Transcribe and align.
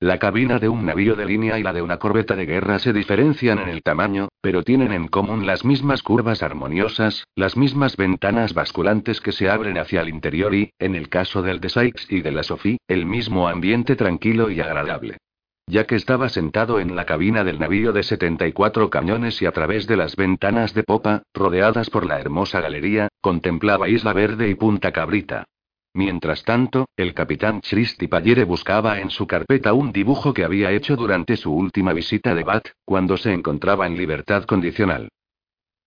La 0.00 0.20
cabina 0.20 0.60
de 0.60 0.68
un 0.68 0.86
navío 0.86 1.16
de 1.16 1.26
línea 1.26 1.58
y 1.58 1.64
la 1.64 1.72
de 1.72 1.82
una 1.82 1.98
corbeta 1.98 2.36
de 2.36 2.46
guerra 2.46 2.78
se 2.78 2.92
diferencian 2.92 3.58
en 3.58 3.68
el 3.68 3.82
tamaño, 3.82 4.28
pero 4.40 4.62
tienen 4.62 4.92
en 4.92 5.08
común 5.08 5.44
las 5.44 5.64
mismas 5.64 6.04
curvas 6.04 6.44
armoniosas, 6.44 7.24
las 7.34 7.56
mismas 7.56 7.96
ventanas 7.96 8.54
basculantes 8.54 9.20
que 9.20 9.32
se 9.32 9.50
abren 9.50 9.76
hacia 9.76 10.02
el 10.02 10.08
interior 10.08 10.54
y, 10.54 10.70
en 10.78 10.94
el 10.94 11.08
caso 11.08 11.42
del 11.42 11.58
de 11.58 11.70
Sykes 11.70 12.06
y 12.10 12.20
de 12.20 12.30
la 12.30 12.44
Sophie, 12.44 12.78
el 12.86 13.06
mismo 13.06 13.48
ambiente 13.48 13.96
tranquilo 13.96 14.52
y 14.52 14.60
agradable. 14.60 15.16
Ya 15.66 15.84
que 15.84 15.96
estaba 15.96 16.28
sentado 16.28 16.78
en 16.78 16.94
la 16.94 17.04
cabina 17.04 17.42
del 17.42 17.58
navío 17.58 17.92
de 17.92 18.04
74 18.04 18.90
cañones 18.90 19.42
y 19.42 19.46
a 19.46 19.50
través 19.50 19.88
de 19.88 19.96
las 19.96 20.14
ventanas 20.14 20.74
de 20.74 20.84
popa, 20.84 21.24
rodeadas 21.34 21.90
por 21.90 22.06
la 22.06 22.20
hermosa 22.20 22.60
galería, 22.60 23.08
contemplaba 23.20 23.88
Isla 23.88 24.12
Verde 24.12 24.48
y 24.48 24.54
Punta 24.54 24.92
Cabrita. 24.92 25.46
Mientras 25.98 26.44
tanto, 26.44 26.86
el 26.96 27.12
capitán 27.12 27.60
Christy 27.60 28.06
Pallere 28.06 28.44
buscaba 28.44 29.00
en 29.00 29.10
su 29.10 29.26
carpeta 29.26 29.72
un 29.72 29.90
dibujo 29.90 30.32
que 30.32 30.44
había 30.44 30.70
hecho 30.70 30.94
durante 30.94 31.36
su 31.36 31.52
última 31.52 31.92
visita 31.92 32.36
de 32.36 32.44
Bat, 32.44 32.68
cuando 32.84 33.16
se 33.16 33.32
encontraba 33.32 33.84
en 33.84 33.96
libertad 33.96 34.44
condicional. 34.44 35.08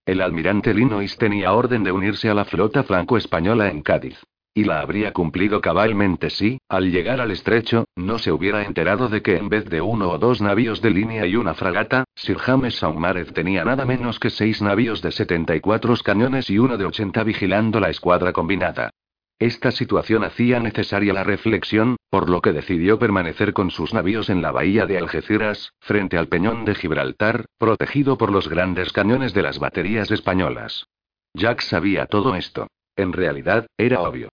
El 0.04 0.20
almirante 0.20 0.74
Linois 0.74 1.16
tenía 1.16 1.54
orden 1.54 1.82
de 1.82 1.92
unirse 1.92 2.28
a 2.28 2.34
la 2.34 2.44
flota 2.44 2.82
franco-española 2.82 3.70
en 3.70 3.80
Cádiz. 3.80 4.20
Y 4.52 4.64
la 4.64 4.80
habría 4.80 5.14
cumplido 5.14 5.62
cabalmente 5.62 6.28
si, 6.28 6.58
al 6.68 6.92
llegar 6.92 7.22
al 7.22 7.30
estrecho, 7.30 7.86
no 7.96 8.18
se 8.18 8.32
hubiera 8.32 8.66
enterado 8.66 9.08
de 9.08 9.22
que 9.22 9.38
en 9.38 9.48
vez 9.48 9.64
de 9.64 9.80
uno 9.80 10.10
o 10.10 10.18
dos 10.18 10.42
navíos 10.42 10.82
de 10.82 10.90
línea 10.90 11.24
y 11.24 11.36
una 11.36 11.54
fragata, 11.54 12.04
Sir 12.16 12.36
James 12.36 12.74
Saumarez 12.74 13.32
tenía 13.32 13.64
nada 13.64 13.86
menos 13.86 14.20
que 14.20 14.28
seis 14.28 14.60
navíos 14.60 15.00
de 15.00 15.10
74 15.10 15.94
cañones 16.04 16.50
y 16.50 16.58
uno 16.58 16.76
de 16.76 16.84
80 16.84 17.24
vigilando 17.24 17.80
la 17.80 17.88
escuadra 17.88 18.34
combinada. 18.34 18.90
Esta 19.38 19.70
situación 19.72 20.24
hacía 20.24 20.60
necesaria 20.60 21.12
la 21.12 21.24
reflexión, 21.24 21.96
por 22.10 22.30
lo 22.30 22.40
que 22.40 22.52
decidió 22.52 22.98
permanecer 22.98 23.52
con 23.52 23.70
sus 23.70 23.92
navíos 23.92 24.30
en 24.30 24.40
la 24.40 24.52
bahía 24.52 24.86
de 24.86 24.98
Algeciras, 24.98 25.72
frente 25.80 26.16
al 26.16 26.28
peñón 26.28 26.64
de 26.64 26.74
Gibraltar, 26.74 27.46
protegido 27.58 28.16
por 28.18 28.30
los 28.30 28.48
grandes 28.48 28.92
cañones 28.92 29.34
de 29.34 29.42
las 29.42 29.58
baterías 29.58 30.10
españolas. 30.10 30.86
Jack 31.34 31.60
sabía 31.62 32.06
todo 32.06 32.36
esto. 32.36 32.68
En 32.94 33.12
realidad, 33.12 33.66
era 33.76 34.00
obvio. 34.00 34.28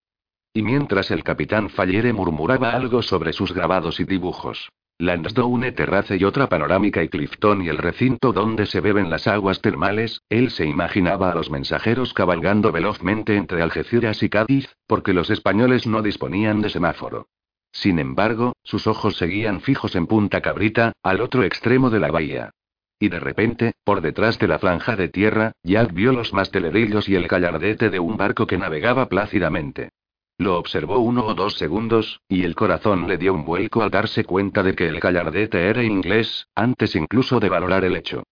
Y 0.53 0.64
mientras 0.64 1.11
el 1.11 1.23
capitán 1.23 1.69
Fallere 1.69 2.11
murmuraba 2.11 2.72
algo 2.72 3.02
sobre 3.02 3.34
sus 3.34 3.53
grabados 3.53 4.00
y 4.00 4.03
dibujos, 4.03 4.69
Lansdowne 5.02 5.72
Terrace 5.72 6.17
y 6.17 6.25
otra 6.25 6.50
panorámica 6.50 7.02
y 7.02 7.08
Clifton 7.08 7.61
y 7.61 7.69
el 7.69 7.78
recinto 7.78 8.33
donde 8.33 8.66
se 8.66 8.81
beben 8.81 9.09
las 9.09 9.28
aguas 9.28 9.61
termales, 9.61 10.23
él 10.28 10.52
se 10.52 10.66
imaginaba 10.66 11.31
a 11.31 11.36
los 11.36 11.50
mensajeros 11.50 12.14
cabalgando 12.14 12.73
velozmente 12.73 13.38
entre 13.38 13.61
Algeciras 13.61 14.22
y 14.23 14.30
Cádiz, 14.30 14.75
porque 14.88 15.14
los 15.14 15.30
españoles 15.30 15.88
no 15.88 16.02
disponían 16.02 16.61
de 16.61 16.69
semáforo. 16.69 17.28
Sin 17.72 17.97
embargo, 17.97 18.58
sus 18.61 18.88
ojos 18.88 19.16
seguían 19.16 19.61
fijos 19.61 19.95
en 19.95 20.06
Punta 20.06 20.41
Cabrita, 20.41 20.91
al 21.02 21.22
otro 21.22 21.44
extremo 21.44 21.89
de 21.89 22.00
la 22.02 22.11
bahía. 22.11 22.52
Y 23.00 23.08
de 23.08 23.22
repente, 23.22 23.75
por 23.86 24.02
detrás 24.02 24.38
de 24.38 24.50
la 24.50 24.59
franja 24.59 24.97
de 24.97 25.08
tierra, 25.08 25.53
Jack 25.63 25.94
vio 25.94 26.11
los 26.11 26.34
mastelerillos 26.34 27.08
y 27.08 27.16
el 27.16 27.30
gallardete 27.30 27.89
de 27.89 28.00
un 28.00 28.17
barco 28.17 28.47
que 28.47 28.58
navegaba 28.58 29.08
plácidamente. 29.08 29.91
Lo 30.39 30.57
observó 30.57 30.99
uno 30.99 31.25
o 31.25 31.35
dos 31.35 31.55
segundos, 31.55 32.21
y 32.29 32.43
el 32.43 32.55
corazón 32.55 33.09
le 33.09 33.17
dio 33.17 33.33
un 33.33 33.43
vuelco 33.43 33.83
al 33.83 33.91
darse 33.91 34.23
cuenta 34.23 34.63
de 34.63 34.73
que 34.73 34.87
el 34.87 35.01
gallardete 35.01 35.67
era 35.67 35.83
inglés, 35.83 36.47
antes 36.55 36.95
incluso 36.95 37.41
de 37.41 37.49
valorar 37.49 37.83
el 37.83 37.97
hecho. 37.97 38.23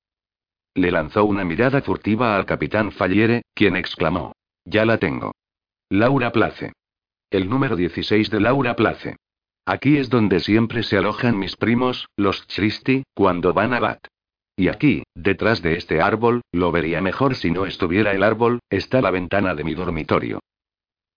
Le 0.73 0.89
lanzó 0.89 1.25
una 1.25 1.43
mirada 1.43 1.81
furtiva 1.81 2.37
al 2.37 2.45
capitán 2.45 2.93
Falliere, 2.93 3.41
quien 3.53 3.75
exclamó: 3.75 4.31
Ya 4.63 4.85
la 4.85 4.99
tengo. 4.99 5.33
Laura 5.89 6.31
Place. 6.31 6.71
El 7.29 7.49
número 7.49 7.75
16 7.75 8.29
de 8.29 8.39
Laura 8.39 8.77
Place. 8.77 9.17
Aquí 9.65 9.97
es 9.97 10.09
donde 10.09 10.39
siempre 10.39 10.83
se 10.83 10.97
alojan 10.97 11.37
mis 11.37 11.57
primos, 11.57 12.07
los 12.15 12.41
Christie, 12.45 13.03
cuando 13.13 13.53
van 13.53 13.73
a 13.73 13.81
Bat. 13.81 14.07
Y 14.55 14.69
aquí, 14.69 15.03
detrás 15.13 15.61
de 15.61 15.75
este 15.75 15.99
árbol, 15.99 16.39
lo 16.53 16.71
vería 16.71 17.01
mejor 17.01 17.35
si 17.35 17.51
no 17.51 17.65
estuviera 17.65 18.13
el 18.13 18.23
árbol, 18.23 18.59
está 18.69 19.01
la 19.01 19.11
ventana 19.11 19.55
de 19.55 19.65
mi 19.65 19.73
dormitorio. 19.73 20.39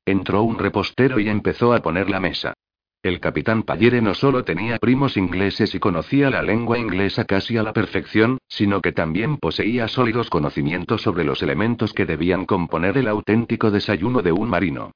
Entró 0.04 0.42
un 0.42 0.58
repostero 0.58 1.20
y 1.20 1.28
empezó 1.28 1.72
a 1.72 1.80
poner 1.80 2.10
la 2.10 2.20
mesa. 2.20 2.54
El 3.02 3.18
capitán 3.18 3.62
Pallere 3.62 4.02
no 4.02 4.12
solo 4.12 4.44
tenía 4.44 4.78
primos 4.78 5.16
ingleses 5.16 5.74
y 5.74 5.78
conocía 5.78 6.28
la 6.28 6.42
lengua 6.42 6.78
inglesa 6.78 7.24
casi 7.24 7.56
a 7.56 7.62
la 7.62 7.72
perfección, 7.72 8.36
sino 8.46 8.82
que 8.82 8.92
también 8.92 9.38
poseía 9.38 9.88
sólidos 9.88 10.28
conocimientos 10.28 11.00
sobre 11.00 11.24
los 11.24 11.42
elementos 11.42 11.94
que 11.94 12.04
debían 12.04 12.44
componer 12.44 12.98
el 12.98 13.08
auténtico 13.08 13.70
desayuno 13.70 14.20
de 14.20 14.32
un 14.32 14.50
marino. 14.50 14.92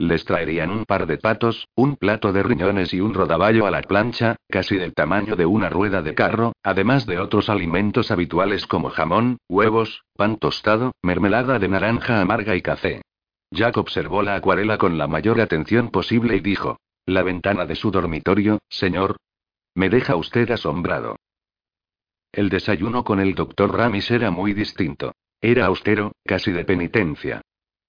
Les 0.00 0.24
traerían 0.24 0.70
un 0.70 0.84
par 0.84 1.08
de 1.08 1.18
patos, 1.18 1.66
un 1.74 1.96
plato 1.96 2.32
de 2.32 2.44
riñones 2.44 2.94
y 2.94 3.00
un 3.00 3.12
rodaballo 3.12 3.66
a 3.66 3.72
la 3.72 3.82
plancha, 3.82 4.36
casi 4.48 4.76
del 4.76 4.94
tamaño 4.94 5.34
de 5.34 5.44
una 5.44 5.68
rueda 5.68 6.02
de 6.02 6.14
carro, 6.14 6.52
además 6.62 7.06
de 7.06 7.18
otros 7.18 7.48
alimentos 7.48 8.12
habituales 8.12 8.68
como 8.68 8.90
jamón, 8.90 9.38
huevos, 9.48 10.04
pan 10.16 10.36
tostado, 10.36 10.92
mermelada 11.02 11.58
de 11.58 11.66
naranja 11.66 12.20
amarga 12.20 12.54
y 12.54 12.62
café. 12.62 13.02
Jack 13.50 13.76
observó 13.76 14.22
la 14.22 14.34
acuarela 14.34 14.78
con 14.78 14.98
la 14.98 15.06
mayor 15.06 15.40
atención 15.40 15.90
posible 15.90 16.36
y 16.36 16.40
dijo: 16.40 16.78
La 17.06 17.22
ventana 17.22 17.66
de 17.66 17.74
su 17.74 17.90
dormitorio, 17.90 18.60
señor. 18.68 19.16
Me 19.74 19.88
deja 19.88 20.16
usted 20.16 20.50
asombrado. 20.50 21.16
El 22.32 22.50
desayuno 22.50 23.04
con 23.04 23.20
el 23.20 23.34
doctor 23.34 23.74
Ramis 23.74 24.10
era 24.10 24.30
muy 24.30 24.52
distinto. 24.52 25.14
Era 25.40 25.66
austero, 25.66 26.12
casi 26.24 26.52
de 26.52 26.64
penitencia. 26.64 27.40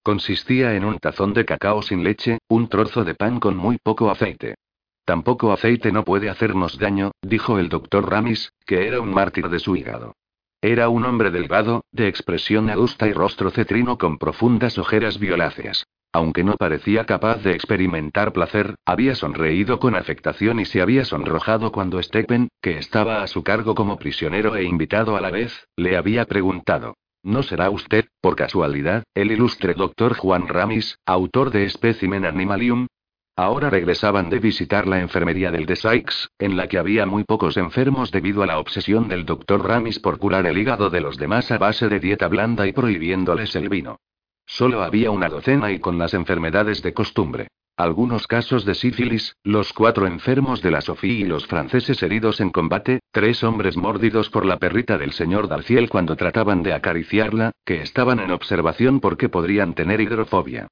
Consistía 0.03 0.75
en 0.75 0.85
un 0.85 0.97
tazón 0.97 1.33
de 1.33 1.45
cacao 1.45 1.81
sin 1.81 2.03
leche, 2.03 2.39
un 2.47 2.69
trozo 2.69 3.03
de 3.03 3.15
pan 3.15 3.39
con 3.39 3.57
muy 3.57 3.77
poco 3.77 4.09
aceite. 4.09 4.55
Tampoco 5.03 5.51
aceite 5.51 5.91
no 5.91 6.05
puede 6.05 6.29
hacernos 6.29 6.77
daño, 6.77 7.11
dijo 7.21 7.59
el 7.59 7.67
doctor 7.67 8.09
Ramis, 8.09 8.53
que 8.65 8.87
era 8.87 9.01
un 9.01 9.11
mártir 9.11 9.49
de 9.49 9.59
su 9.59 9.75
hígado. 9.75 10.15
Era 10.61 10.89
un 10.89 11.05
hombre 11.05 11.31
delgado, 11.31 11.85
de 11.93 12.09
expresión 12.09 12.69
adusta 12.69 13.07
y 13.07 13.13
rostro 13.13 13.49
cetrino 13.49 13.97
con 13.97 14.17
profundas 14.17 14.77
ojeras 14.77 15.17
violáceas. 15.17 15.85
Aunque 16.11 16.43
no 16.43 16.55
parecía 16.57 17.05
capaz 17.05 17.43
de 17.43 17.53
experimentar 17.53 18.33
placer, 18.33 18.75
había 18.85 19.15
sonreído 19.15 19.79
con 19.79 19.95
afectación 19.95 20.59
y 20.59 20.65
se 20.65 20.81
había 20.81 21.05
sonrojado 21.05 21.71
cuando 21.71 22.01
Stephen, 22.03 22.49
que 22.61 22.77
estaba 22.77 23.23
a 23.23 23.27
su 23.27 23.43
cargo 23.43 23.73
como 23.73 23.97
prisionero 23.97 24.57
e 24.57 24.63
invitado 24.63 25.15
a 25.15 25.21
la 25.21 25.29
vez, 25.29 25.67
le 25.77 25.95
había 25.95 26.25
preguntado. 26.25 26.95
¿No 27.23 27.41
será 27.43 27.69
usted, 27.69 28.05
por 28.21 28.35
casualidad, 28.35 29.03
el 29.13 29.31
ilustre 29.31 29.75
doctor 29.75 30.15
Juan 30.15 30.47
Ramis, 30.47 30.97
autor 31.05 31.51
de 31.51 31.69
Specimen 31.69 32.25
Animalium? 32.25 32.87
Ahora 33.41 33.69
regresaban 33.69 34.29
de 34.29 34.37
visitar 34.39 34.85
la 34.85 34.99
enfermería 34.99 35.49
del 35.49 35.65
de 35.65 35.77
Sykes, 35.77 36.27
en 36.39 36.57
la 36.57 36.67
que 36.67 36.77
había 36.77 37.05
muy 37.05 37.23
pocos 37.23 37.55
enfermos 37.55 38.11
debido 38.11 38.43
a 38.43 38.45
la 38.45 38.59
obsesión 38.59 39.07
del 39.07 39.25
doctor 39.25 39.65
Ramis 39.65 39.97
por 39.97 40.19
curar 40.19 40.45
el 40.45 40.57
hígado 40.57 40.89
de 40.89 40.99
los 40.99 41.15
demás 41.15 41.49
a 41.49 41.57
base 41.57 41.87
de 41.87 42.01
dieta 42.01 42.27
blanda 42.27 42.67
y 42.67 42.73
prohibiéndoles 42.73 43.55
el 43.55 43.69
vino. 43.69 44.01
Solo 44.45 44.83
había 44.83 45.11
una 45.11 45.29
docena 45.29 45.71
y 45.71 45.79
con 45.79 45.97
las 45.97 46.13
enfermedades 46.13 46.83
de 46.83 46.93
costumbre. 46.93 47.47
Algunos 47.77 48.27
casos 48.27 48.65
de 48.65 48.75
sífilis, 48.75 49.37
los 49.45 49.71
cuatro 49.71 50.05
enfermos 50.05 50.61
de 50.61 50.71
la 50.71 50.81
Sofía 50.81 51.19
y 51.19 51.23
los 51.23 51.47
franceses 51.47 52.03
heridos 52.03 52.41
en 52.41 52.49
combate, 52.49 52.99
tres 53.13 53.41
hombres 53.45 53.77
mordidos 53.77 54.29
por 54.29 54.45
la 54.45 54.57
perrita 54.57 54.97
del 54.97 55.13
señor 55.13 55.47
Darciel 55.47 55.87
cuando 55.87 56.17
trataban 56.17 56.61
de 56.61 56.73
acariciarla, 56.73 57.53
que 57.63 57.83
estaban 57.83 58.19
en 58.19 58.31
observación 58.31 58.99
porque 58.99 59.29
podrían 59.29 59.75
tener 59.75 60.01
hidrofobia. 60.01 60.67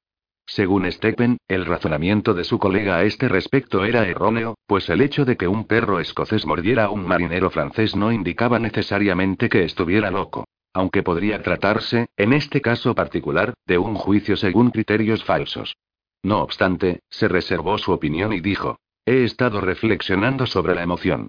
Según 0.48 0.90
Stephen, 0.90 1.36
el 1.46 1.66
razonamiento 1.66 2.32
de 2.32 2.42
su 2.42 2.58
colega 2.58 2.96
a 2.96 3.04
este 3.04 3.28
respecto 3.28 3.84
era 3.84 4.08
erróneo, 4.08 4.56
pues 4.66 4.88
el 4.88 5.02
hecho 5.02 5.26
de 5.26 5.36
que 5.36 5.46
un 5.46 5.66
perro 5.66 6.00
escocés 6.00 6.46
mordiera 6.46 6.86
a 6.86 6.90
un 6.90 7.06
marinero 7.06 7.50
francés 7.50 7.94
no 7.94 8.10
indicaba 8.12 8.58
necesariamente 8.58 9.50
que 9.50 9.64
estuviera 9.64 10.10
loco. 10.10 10.46
Aunque 10.72 11.02
podría 11.02 11.42
tratarse, 11.42 12.08
en 12.16 12.32
este 12.32 12.62
caso 12.62 12.94
particular, 12.94 13.52
de 13.66 13.76
un 13.76 13.94
juicio 13.94 14.38
según 14.38 14.70
criterios 14.70 15.22
falsos. 15.22 15.76
No 16.22 16.40
obstante, 16.40 17.02
se 17.10 17.28
reservó 17.28 17.76
su 17.76 17.92
opinión 17.92 18.32
y 18.32 18.40
dijo, 18.40 18.78
he 19.04 19.24
estado 19.24 19.60
reflexionando 19.60 20.46
sobre 20.46 20.74
la 20.74 20.82
emoción. 20.82 21.28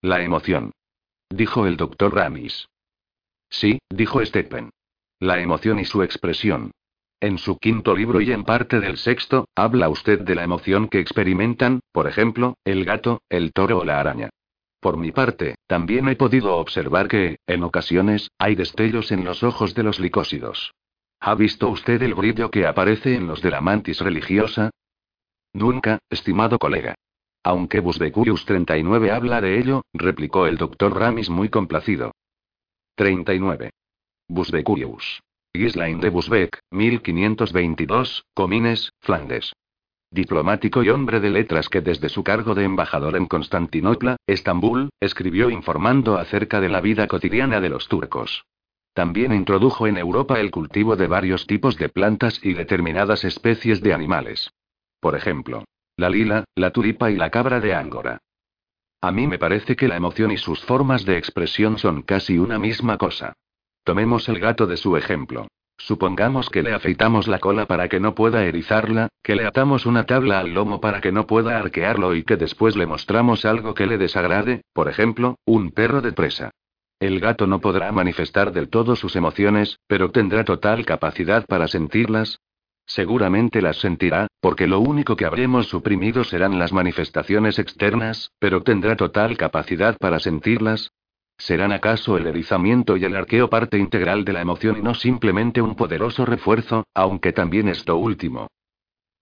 La 0.00 0.22
emoción. 0.22 0.70
Dijo 1.28 1.66
el 1.66 1.76
doctor 1.76 2.14
Ramis. 2.14 2.68
Sí, 3.50 3.80
dijo 3.90 4.24
Stephen. 4.24 4.70
La 5.18 5.40
emoción 5.40 5.80
y 5.80 5.84
su 5.84 6.04
expresión. 6.04 6.70
En 7.20 7.38
su 7.38 7.58
quinto 7.58 7.96
libro 7.96 8.20
y 8.20 8.30
en 8.30 8.44
parte 8.44 8.78
del 8.78 8.96
sexto, 8.96 9.48
habla 9.56 9.88
usted 9.88 10.20
de 10.20 10.36
la 10.36 10.44
emoción 10.44 10.88
que 10.88 11.00
experimentan, 11.00 11.80
por 11.90 12.06
ejemplo, 12.06 12.56
el 12.64 12.84
gato, 12.84 13.22
el 13.28 13.52
toro 13.52 13.78
o 13.78 13.84
la 13.84 13.98
araña. 13.98 14.30
Por 14.80 14.96
mi 14.96 15.10
parte, 15.10 15.56
también 15.66 16.08
he 16.08 16.14
podido 16.14 16.56
observar 16.56 17.08
que, 17.08 17.38
en 17.48 17.64
ocasiones, 17.64 18.30
hay 18.38 18.54
destellos 18.54 19.10
en 19.10 19.24
los 19.24 19.42
ojos 19.42 19.74
de 19.74 19.82
los 19.82 19.98
licósidos. 19.98 20.72
¿Ha 21.18 21.34
visto 21.34 21.68
usted 21.68 22.00
el 22.02 22.14
brillo 22.14 22.50
que 22.50 22.68
aparece 22.68 23.16
en 23.16 23.26
los 23.26 23.42
de 23.42 23.50
la 23.50 23.60
mantis 23.60 24.00
religiosa? 24.00 24.70
Nunca, 25.52 25.98
estimado 26.10 26.58
colega. 26.60 26.94
Aunque 27.42 27.80
Busbecurius 27.80 28.44
39 28.44 29.10
habla 29.10 29.40
de 29.40 29.58
ello, 29.58 29.82
replicó 29.92 30.46
el 30.46 30.56
doctor 30.56 30.96
Ramis 30.96 31.30
muy 31.30 31.48
complacido. 31.48 32.12
39. 32.94 33.70
Busbecurius. 34.28 35.20
Gislain 35.58 35.98
de 36.00 36.10
Busbeck, 36.10 36.60
1522, 36.70 38.24
Comines, 38.34 38.92
Flandes. 39.00 39.52
Diplomático 40.10 40.82
y 40.82 40.90
hombre 40.90 41.20
de 41.20 41.30
letras 41.30 41.68
que 41.68 41.80
desde 41.80 42.08
su 42.08 42.22
cargo 42.22 42.54
de 42.54 42.64
embajador 42.64 43.16
en 43.16 43.26
Constantinopla, 43.26 44.16
Estambul, 44.26 44.90
escribió 45.00 45.50
informando 45.50 46.16
acerca 46.16 46.60
de 46.60 46.68
la 46.68 46.80
vida 46.80 47.06
cotidiana 47.08 47.60
de 47.60 47.70
los 47.70 47.88
turcos. 47.88 48.44
También 48.94 49.32
introdujo 49.32 49.86
en 49.86 49.98
Europa 49.98 50.40
el 50.40 50.50
cultivo 50.50 50.96
de 50.96 51.08
varios 51.08 51.46
tipos 51.46 51.76
de 51.76 51.88
plantas 51.88 52.40
y 52.42 52.54
determinadas 52.54 53.24
especies 53.24 53.80
de 53.80 53.92
animales. 53.92 54.50
Por 55.00 55.16
ejemplo, 55.16 55.64
la 55.96 56.08
lila, 56.08 56.44
la 56.54 56.70
tulipa 56.70 57.10
y 57.10 57.16
la 57.16 57.30
cabra 57.30 57.60
de 57.60 57.74
Ángora. 57.74 58.18
A 59.00 59.12
mí 59.12 59.26
me 59.26 59.38
parece 59.38 59.76
que 59.76 59.88
la 59.88 59.96
emoción 59.96 60.30
y 60.30 60.36
sus 60.36 60.64
formas 60.64 61.04
de 61.04 61.18
expresión 61.18 61.78
son 61.78 62.02
casi 62.02 62.38
una 62.38 62.58
misma 62.58 62.96
cosa. 62.96 63.34
Tomemos 63.88 64.28
el 64.28 64.38
gato 64.38 64.66
de 64.66 64.76
su 64.76 64.98
ejemplo. 64.98 65.46
Supongamos 65.78 66.50
que 66.50 66.62
le 66.62 66.74
afeitamos 66.74 67.26
la 67.26 67.38
cola 67.38 67.64
para 67.64 67.88
que 67.88 68.00
no 68.00 68.14
pueda 68.14 68.44
erizarla, 68.44 69.08
que 69.22 69.34
le 69.34 69.46
atamos 69.46 69.86
una 69.86 70.04
tabla 70.04 70.40
al 70.40 70.52
lomo 70.52 70.78
para 70.78 71.00
que 71.00 71.10
no 71.10 71.26
pueda 71.26 71.58
arquearlo 71.58 72.14
y 72.14 72.22
que 72.22 72.36
después 72.36 72.76
le 72.76 72.84
mostramos 72.84 73.46
algo 73.46 73.72
que 73.72 73.86
le 73.86 73.96
desagrade, 73.96 74.60
por 74.74 74.90
ejemplo, 74.90 75.36
un 75.46 75.70
perro 75.70 76.02
de 76.02 76.12
presa. 76.12 76.50
El 77.00 77.18
gato 77.18 77.46
no 77.46 77.62
podrá 77.62 77.90
manifestar 77.90 78.52
del 78.52 78.68
todo 78.68 78.94
sus 78.94 79.16
emociones, 79.16 79.78
pero 79.86 80.10
tendrá 80.10 80.44
total 80.44 80.84
capacidad 80.84 81.46
para 81.46 81.66
sentirlas. 81.66 82.40
Seguramente 82.84 83.62
las 83.62 83.78
sentirá, 83.78 84.26
porque 84.42 84.66
lo 84.66 84.80
único 84.80 85.16
que 85.16 85.24
habremos 85.24 85.68
suprimido 85.68 86.24
serán 86.24 86.58
las 86.58 86.74
manifestaciones 86.74 87.58
externas, 87.58 88.32
pero 88.38 88.62
tendrá 88.62 88.96
total 88.96 89.38
capacidad 89.38 89.96
para 89.96 90.20
sentirlas. 90.20 90.90
¿Serán 91.38 91.72
acaso 91.72 92.16
el 92.16 92.26
erizamiento 92.26 92.96
y 92.96 93.04
el 93.04 93.14
arqueo 93.14 93.48
parte 93.48 93.78
integral 93.78 94.24
de 94.24 94.32
la 94.32 94.40
emoción 94.40 94.76
y 94.78 94.82
no 94.82 94.94
simplemente 94.94 95.62
un 95.62 95.76
poderoso 95.76 96.26
refuerzo, 96.26 96.84
aunque 96.94 97.32
también 97.32 97.68
esto 97.68 97.96
último? 97.96 98.48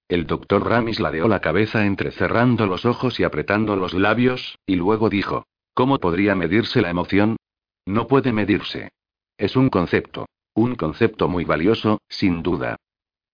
El 0.08 0.26
doctor 0.26 0.66
Ramis 0.66 0.98
ladeó 0.98 1.28
la 1.28 1.40
cabeza 1.40 1.84
entrecerrando 1.84 2.66
los 2.66 2.86
ojos 2.86 3.20
y 3.20 3.24
apretando 3.24 3.76
los 3.76 3.92
labios, 3.92 4.58
y 4.66 4.76
luego 4.76 5.10
dijo, 5.10 5.44
¿Cómo 5.74 5.98
podría 5.98 6.34
medirse 6.34 6.80
la 6.80 6.88
emoción? 6.88 7.36
No 7.84 8.06
puede 8.06 8.32
medirse. 8.32 8.88
Es 9.36 9.56
un 9.56 9.68
concepto. 9.68 10.26
Un 10.54 10.74
concepto 10.74 11.28
muy 11.28 11.44
valioso, 11.44 12.00
sin 12.08 12.42
duda. 12.42 12.76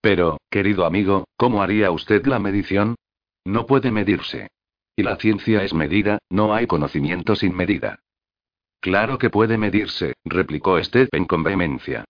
Pero, 0.01 0.39
querido 0.51 0.85
amigo, 0.85 1.29
¿cómo 1.37 1.63
haría 1.63 1.93
usted 1.93 2.27
la 2.27 2.41
medición? 2.41 2.97
No 3.45 3.67
puede 3.67 3.93
medirse. 3.93 4.49
Y 4.97 5.05
la 5.05 5.17
ciencia 5.17 5.63
es 5.63 5.73
medida, 5.73 6.19
no 6.29 6.53
hay 6.53 6.67
conocimiento 6.67 7.37
sin 7.37 7.55
medida. 7.55 8.01
Claro 8.83 9.17
que 9.17 9.31
puede 9.31 9.59
medirse, 9.59 10.15
replicó 10.25 10.83
Stephen 10.83 11.25
con 11.27 11.45
vehemencia. 11.45 12.05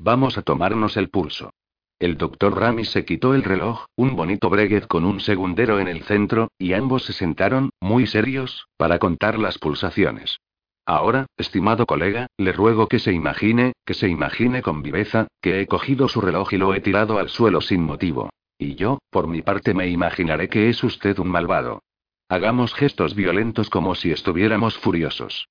Vamos 0.00 0.36
a 0.36 0.42
tomarnos 0.42 0.96
el 0.96 1.08
pulso. 1.08 1.52
El 2.00 2.18
doctor 2.18 2.58
Ramis 2.58 2.90
se 2.90 3.04
quitó 3.04 3.32
el 3.32 3.44
reloj, 3.44 3.84
un 3.94 4.16
bonito 4.16 4.50
breguet 4.50 4.88
con 4.88 5.04
un 5.04 5.20
segundero 5.20 5.78
en 5.78 5.86
el 5.86 6.02
centro, 6.02 6.48
y 6.58 6.72
ambos 6.72 7.04
se 7.04 7.12
sentaron, 7.12 7.70
muy 7.80 8.08
serios, 8.08 8.66
para 8.76 8.98
contar 8.98 9.38
las 9.38 9.58
pulsaciones. 9.58 10.40
Ahora, 10.84 11.26
estimado 11.36 11.86
colega, 11.86 12.26
le 12.36 12.52
ruego 12.52 12.88
que 12.88 12.98
se 12.98 13.12
imagine, 13.12 13.74
que 13.84 13.94
se 13.94 14.08
imagine 14.08 14.62
con 14.62 14.82
viveza, 14.82 15.28
que 15.40 15.60
he 15.60 15.68
cogido 15.68 16.08
su 16.08 16.20
reloj 16.20 16.52
y 16.54 16.56
lo 16.56 16.74
he 16.74 16.80
tirado 16.80 17.20
al 17.20 17.28
suelo 17.28 17.60
sin 17.60 17.84
motivo. 17.84 18.30
Y 18.58 18.74
yo, 18.74 18.98
por 19.10 19.28
mi 19.28 19.42
parte, 19.42 19.74
me 19.74 19.86
imaginaré 19.86 20.48
que 20.48 20.70
es 20.70 20.82
usted 20.82 21.20
un 21.20 21.28
malvado. 21.28 21.84
Hagamos 22.28 22.74
gestos 22.74 23.14
violentos 23.14 23.70
como 23.70 23.94
si 23.94 24.10
estuviéramos 24.10 24.76
furiosos. 24.76 25.46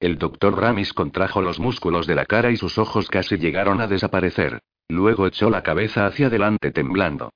El 0.00 0.16
doctor 0.16 0.56
Ramis 0.60 0.92
contrajo 0.92 1.42
los 1.42 1.58
músculos 1.58 2.06
de 2.06 2.14
la 2.14 2.24
cara 2.24 2.52
y 2.52 2.56
sus 2.56 2.78
ojos 2.78 3.08
casi 3.08 3.36
llegaron 3.36 3.80
a 3.80 3.88
desaparecer. 3.88 4.60
Luego 4.88 5.26
echó 5.26 5.50
la 5.50 5.64
cabeza 5.64 6.06
hacia 6.06 6.28
adelante 6.28 6.70
temblando. 6.70 7.30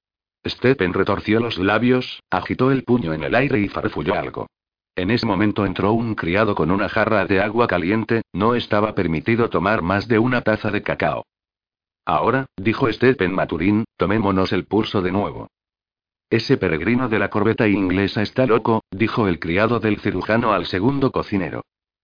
Stephen 0.46 0.92
retorció 0.92 1.40
los 1.40 1.58
labios, 1.58 2.22
agitó 2.30 2.70
el 2.70 2.84
puño 2.84 3.14
en 3.14 3.24
el 3.24 3.34
aire 3.34 3.58
y 3.58 3.68
farfulló 3.68 4.14
algo. 4.14 4.46
En 4.94 5.10
ese 5.10 5.26
momento 5.26 5.66
entró 5.66 5.92
un 5.92 6.14
criado 6.14 6.54
con 6.54 6.70
una 6.70 6.88
jarra 6.88 7.24
de 7.26 7.40
agua 7.40 7.66
caliente, 7.66 8.22
no 8.32 8.54
estaba 8.54 8.94
permitido 8.94 9.50
tomar 9.50 9.82
más 9.82 10.06
de 10.06 10.18
una 10.18 10.42
taza 10.42 10.70
de 10.70 10.82
cacao. 10.82 11.24
Ahora, 12.04 12.46
dijo 12.56 12.92
Stephen 12.92 13.34
Maturín, 13.34 13.84
tomémonos 13.96 14.52
el 14.52 14.66
pulso 14.66 15.02
de 15.02 15.10
nuevo. 15.10 15.48
Ese 16.30 16.56
peregrino 16.56 17.08
de 17.08 17.18
la 17.18 17.28
corbeta 17.28 17.66
inglesa 17.68 18.22
está 18.22 18.46
loco, 18.46 18.82
dijo 18.90 19.28
el 19.28 19.38
criado 19.38 19.80
del 19.80 19.98
cirujano 19.98 20.52
al 20.52 20.66
segundo 20.66 21.10
cocinero. 21.10 21.62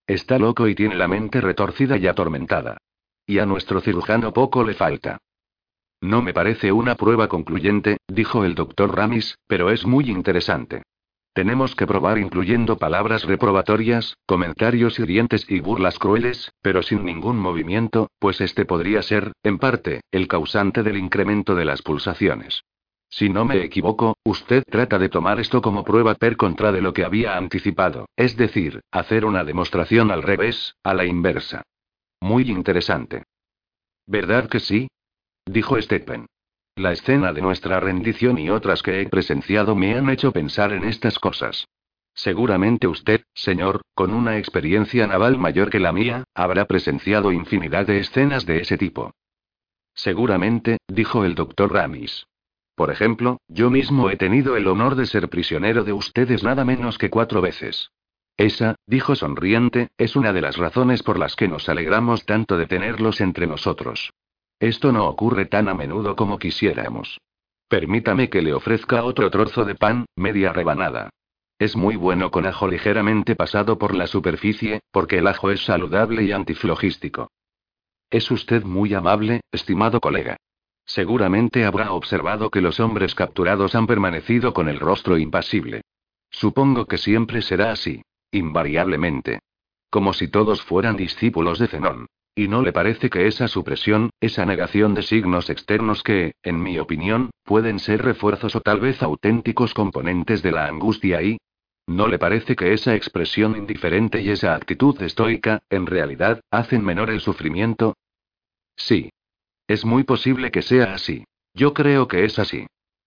Está 0.08 0.38
loco 0.38 0.66
y 0.66 0.74
tiene 0.74 0.96
la 0.96 1.06
mente 1.06 1.42
retorcida 1.42 1.98
y 1.98 2.06
atormentada. 2.06 2.78
Y 3.26 3.40
a 3.40 3.46
nuestro 3.46 3.82
cirujano 3.82 4.32
poco 4.32 4.64
le 4.64 4.72
falta. 4.72 5.18
No 6.00 6.22
me 6.22 6.32
parece 6.32 6.72
una 6.72 6.94
prueba 6.94 7.28
concluyente, 7.28 7.98
dijo 8.08 8.46
el 8.46 8.54
doctor 8.54 8.96
Ramis, 8.96 9.36
pero 9.46 9.70
es 9.70 9.84
muy 9.84 10.08
interesante. 10.08 10.82
Tenemos 11.34 11.76
que 11.76 11.86
probar 11.86 12.16
incluyendo 12.16 12.78
palabras 12.78 13.24
reprobatorias, 13.24 14.16
comentarios 14.24 14.98
hirientes 14.98 15.44
y 15.46 15.60
burlas 15.60 15.98
crueles, 15.98 16.52
pero 16.62 16.82
sin 16.82 17.04
ningún 17.04 17.36
movimiento, 17.38 18.08
pues 18.18 18.40
este 18.40 18.64
podría 18.64 19.02
ser, 19.02 19.32
en 19.42 19.58
parte, 19.58 20.00
el 20.10 20.26
causante 20.26 20.82
del 20.82 20.96
incremento 20.96 21.54
de 21.54 21.66
las 21.66 21.82
pulsaciones. 21.82 22.62
Si 23.10 23.28
no 23.28 23.44
me 23.44 23.62
equivoco, 23.64 24.16
usted 24.24 24.62
trata 24.68 24.98
de 24.98 25.08
tomar 25.08 25.40
esto 25.40 25.62
como 25.62 25.84
prueba 25.84 26.14
per 26.14 26.36
contra 26.36 26.72
de 26.72 26.82
lo 26.82 26.92
que 26.92 27.04
había 27.04 27.36
anticipado, 27.36 28.08
es 28.16 28.36
decir, 28.36 28.80
hacer 28.90 29.24
una 29.24 29.44
demostración 29.44 30.10
al 30.10 30.22
revés, 30.22 30.74
a 30.82 30.94
la 30.94 31.06
inversa. 31.06 31.62
Muy 32.20 32.50
interesante. 32.50 33.24
¿Verdad 34.06 34.48
que 34.48 34.60
sí? 34.60 34.88
Dijo 35.46 35.80
Stephen. 35.80 36.26
La 36.76 36.92
escena 36.92 37.32
de 37.32 37.42
nuestra 37.42 37.80
rendición 37.80 38.38
y 38.38 38.50
otras 38.50 38.82
que 38.82 39.00
he 39.00 39.08
presenciado 39.08 39.74
me 39.74 39.96
han 39.96 40.08
hecho 40.10 40.30
pensar 40.30 40.72
en 40.72 40.84
estas 40.84 41.18
cosas. 41.18 41.66
Seguramente 42.14 42.86
usted, 42.86 43.22
señor, 43.34 43.82
con 43.94 44.12
una 44.12 44.38
experiencia 44.38 45.06
naval 45.06 45.38
mayor 45.38 45.70
que 45.70 45.80
la 45.80 45.92
mía, 45.92 46.24
habrá 46.34 46.66
presenciado 46.66 47.32
infinidad 47.32 47.86
de 47.86 48.00
escenas 48.00 48.44
de 48.44 48.60
ese 48.60 48.76
tipo. 48.76 49.12
Seguramente, 49.94 50.78
dijo 50.88 51.24
el 51.24 51.34
doctor 51.34 51.72
Ramis. 51.72 52.26
Por 52.78 52.92
ejemplo, 52.92 53.40
yo 53.48 53.70
mismo 53.70 54.08
he 54.08 54.16
tenido 54.16 54.56
el 54.56 54.68
honor 54.68 54.94
de 54.94 55.06
ser 55.06 55.28
prisionero 55.28 55.82
de 55.82 55.92
ustedes 55.92 56.44
nada 56.44 56.64
menos 56.64 56.96
que 56.96 57.10
cuatro 57.10 57.40
veces. 57.40 57.90
Esa, 58.36 58.76
dijo 58.86 59.16
sonriente, 59.16 59.88
es 59.98 60.14
una 60.14 60.32
de 60.32 60.42
las 60.42 60.58
razones 60.58 61.02
por 61.02 61.18
las 61.18 61.34
que 61.34 61.48
nos 61.48 61.68
alegramos 61.68 62.24
tanto 62.24 62.56
de 62.56 62.68
tenerlos 62.68 63.20
entre 63.20 63.48
nosotros. 63.48 64.12
Esto 64.60 64.92
no 64.92 65.08
ocurre 65.08 65.46
tan 65.46 65.68
a 65.68 65.74
menudo 65.74 66.14
como 66.14 66.38
quisiéramos. 66.38 67.18
Permítame 67.66 68.30
que 68.30 68.42
le 68.42 68.54
ofrezca 68.54 69.02
otro 69.02 69.28
trozo 69.28 69.64
de 69.64 69.74
pan, 69.74 70.06
media 70.14 70.52
rebanada. 70.52 71.10
Es 71.58 71.74
muy 71.74 71.96
bueno 71.96 72.30
con 72.30 72.46
ajo 72.46 72.68
ligeramente 72.68 73.34
pasado 73.34 73.76
por 73.76 73.92
la 73.92 74.06
superficie, 74.06 74.82
porque 74.92 75.18
el 75.18 75.26
ajo 75.26 75.50
es 75.50 75.64
saludable 75.64 76.22
y 76.22 76.30
antiflogístico. 76.30 77.28
Es 78.08 78.30
usted 78.30 78.62
muy 78.62 78.94
amable, 78.94 79.40
estimado 79.50 79.98
colega. 79.98 80.36
Seguramente 80.88 81.66
habrá 81.66 81.92
observado 81.92 82.50
que 82.50 82.62
los 82.62 82.80
hombres 82.80 83.14
capturados 83.14 83.74
han 83.74 83.86
permanecido 83.86 84.54
con 84.54 84.70
el 84.70 84.80
rostro 84.80 85.18
impasible. 85.18 85.82
Supongo 86.30 86.86
que 86.86 86.96
siempre 86.96 87.42
será 87.42 87.72
así. 87.72 88.02
Invariablemente. 88.32 89.40
Como 89.90 90.14
si 90.14 90.28
todos 90.28 90.62
fueran 90.62 90.96
discípulos 90.96 91.58
de 91.58 91.68
Zenón. 91.68 92.06
¿Y 92.34 92.48
no 92.48 92.62
le 92.62 92.72
parece 92.72 93.10
que 93.10 93.26
esa 93.26 93.48
supresión, 93.48 94.10
esa 94.20 94.46
negación 94.46 94.94
de 94.94 95.02
signos 95.02 95.50
externos 95.50 96.02
que, 96.02 96.32
en 96.42 96.62
mi 96.62 96.78
opinión, 96.78 97.30
pueden 97.44 97.80
ser 97.80 98.02
refuerzos 98.02 98.56
o 98.56 98.62
tal 98.62 98.80
vez 98.80 99.02
auténticos 99.02 99.74
componentes 99.74 100.42
de 100.42 100.52
la 100.52 100.66
angustia 100.66 101.20
y... 101.20 101.38
¿No 101.86 102.06
le 102.06 102.18
parece 102.18 102.56
que 102.56 102.72
esa 102.72 102.94
expresión 102.94 103.56
indiferente 103.56 104.22
y 104.22 104.30
esa 104.30 104.54
actitud 104.54 105.00
estoica, 105.02 105.60
en 105.68 105.86
realidad, 105.86 106.40
hacen 106.50 106.82
menor 106.82 107.10
el 107.10 107.20
sufrimiento? 107.20 107.94
Sí. 108.76 109.10
Es 109.68 109.84
muy 109.84 110.02
posible 110.02 110.50
que 110.50 110.62
sea 110.62 110.94
así. 110.94 111.24
Yo 111.54 111.74
creo 111.74 112.08
que 112.08 112.24
es 112.24 112.38
así. 112.38 112.66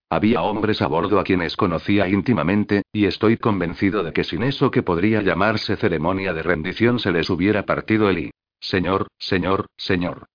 Había 0.09 0.43
hombres 0.43 0.81
a 0.81 0.87
bordo 0.87 1.19
a 1.19 1.23
quienes 1.23 1.55
conocía 1.55 2.07
íntimamente, 2.07 2.83
y 2.93 3.05
estoy 3.05 3.37
convencido 3.37 4.03
de 4.03 4.13
que 4.13 4.23
sin 4.23 4.43
eso 4.43 4.69
que 4.69 4.83
podría 4.83 5.21
llamarse 5.21 5.75
ceremonia 5.75 6.33
de 6.33 6.43
rendición 6.43 6.99
se 6.99 7.11
les 7.11 7.29
hubiera 7.29 7.65
partido 7.65 8.09
el 8.09 8.19
I. 8.19 8.31
Señor, 8.59 9.07
señor, 9.17 9.65
señor. 9.75 10.27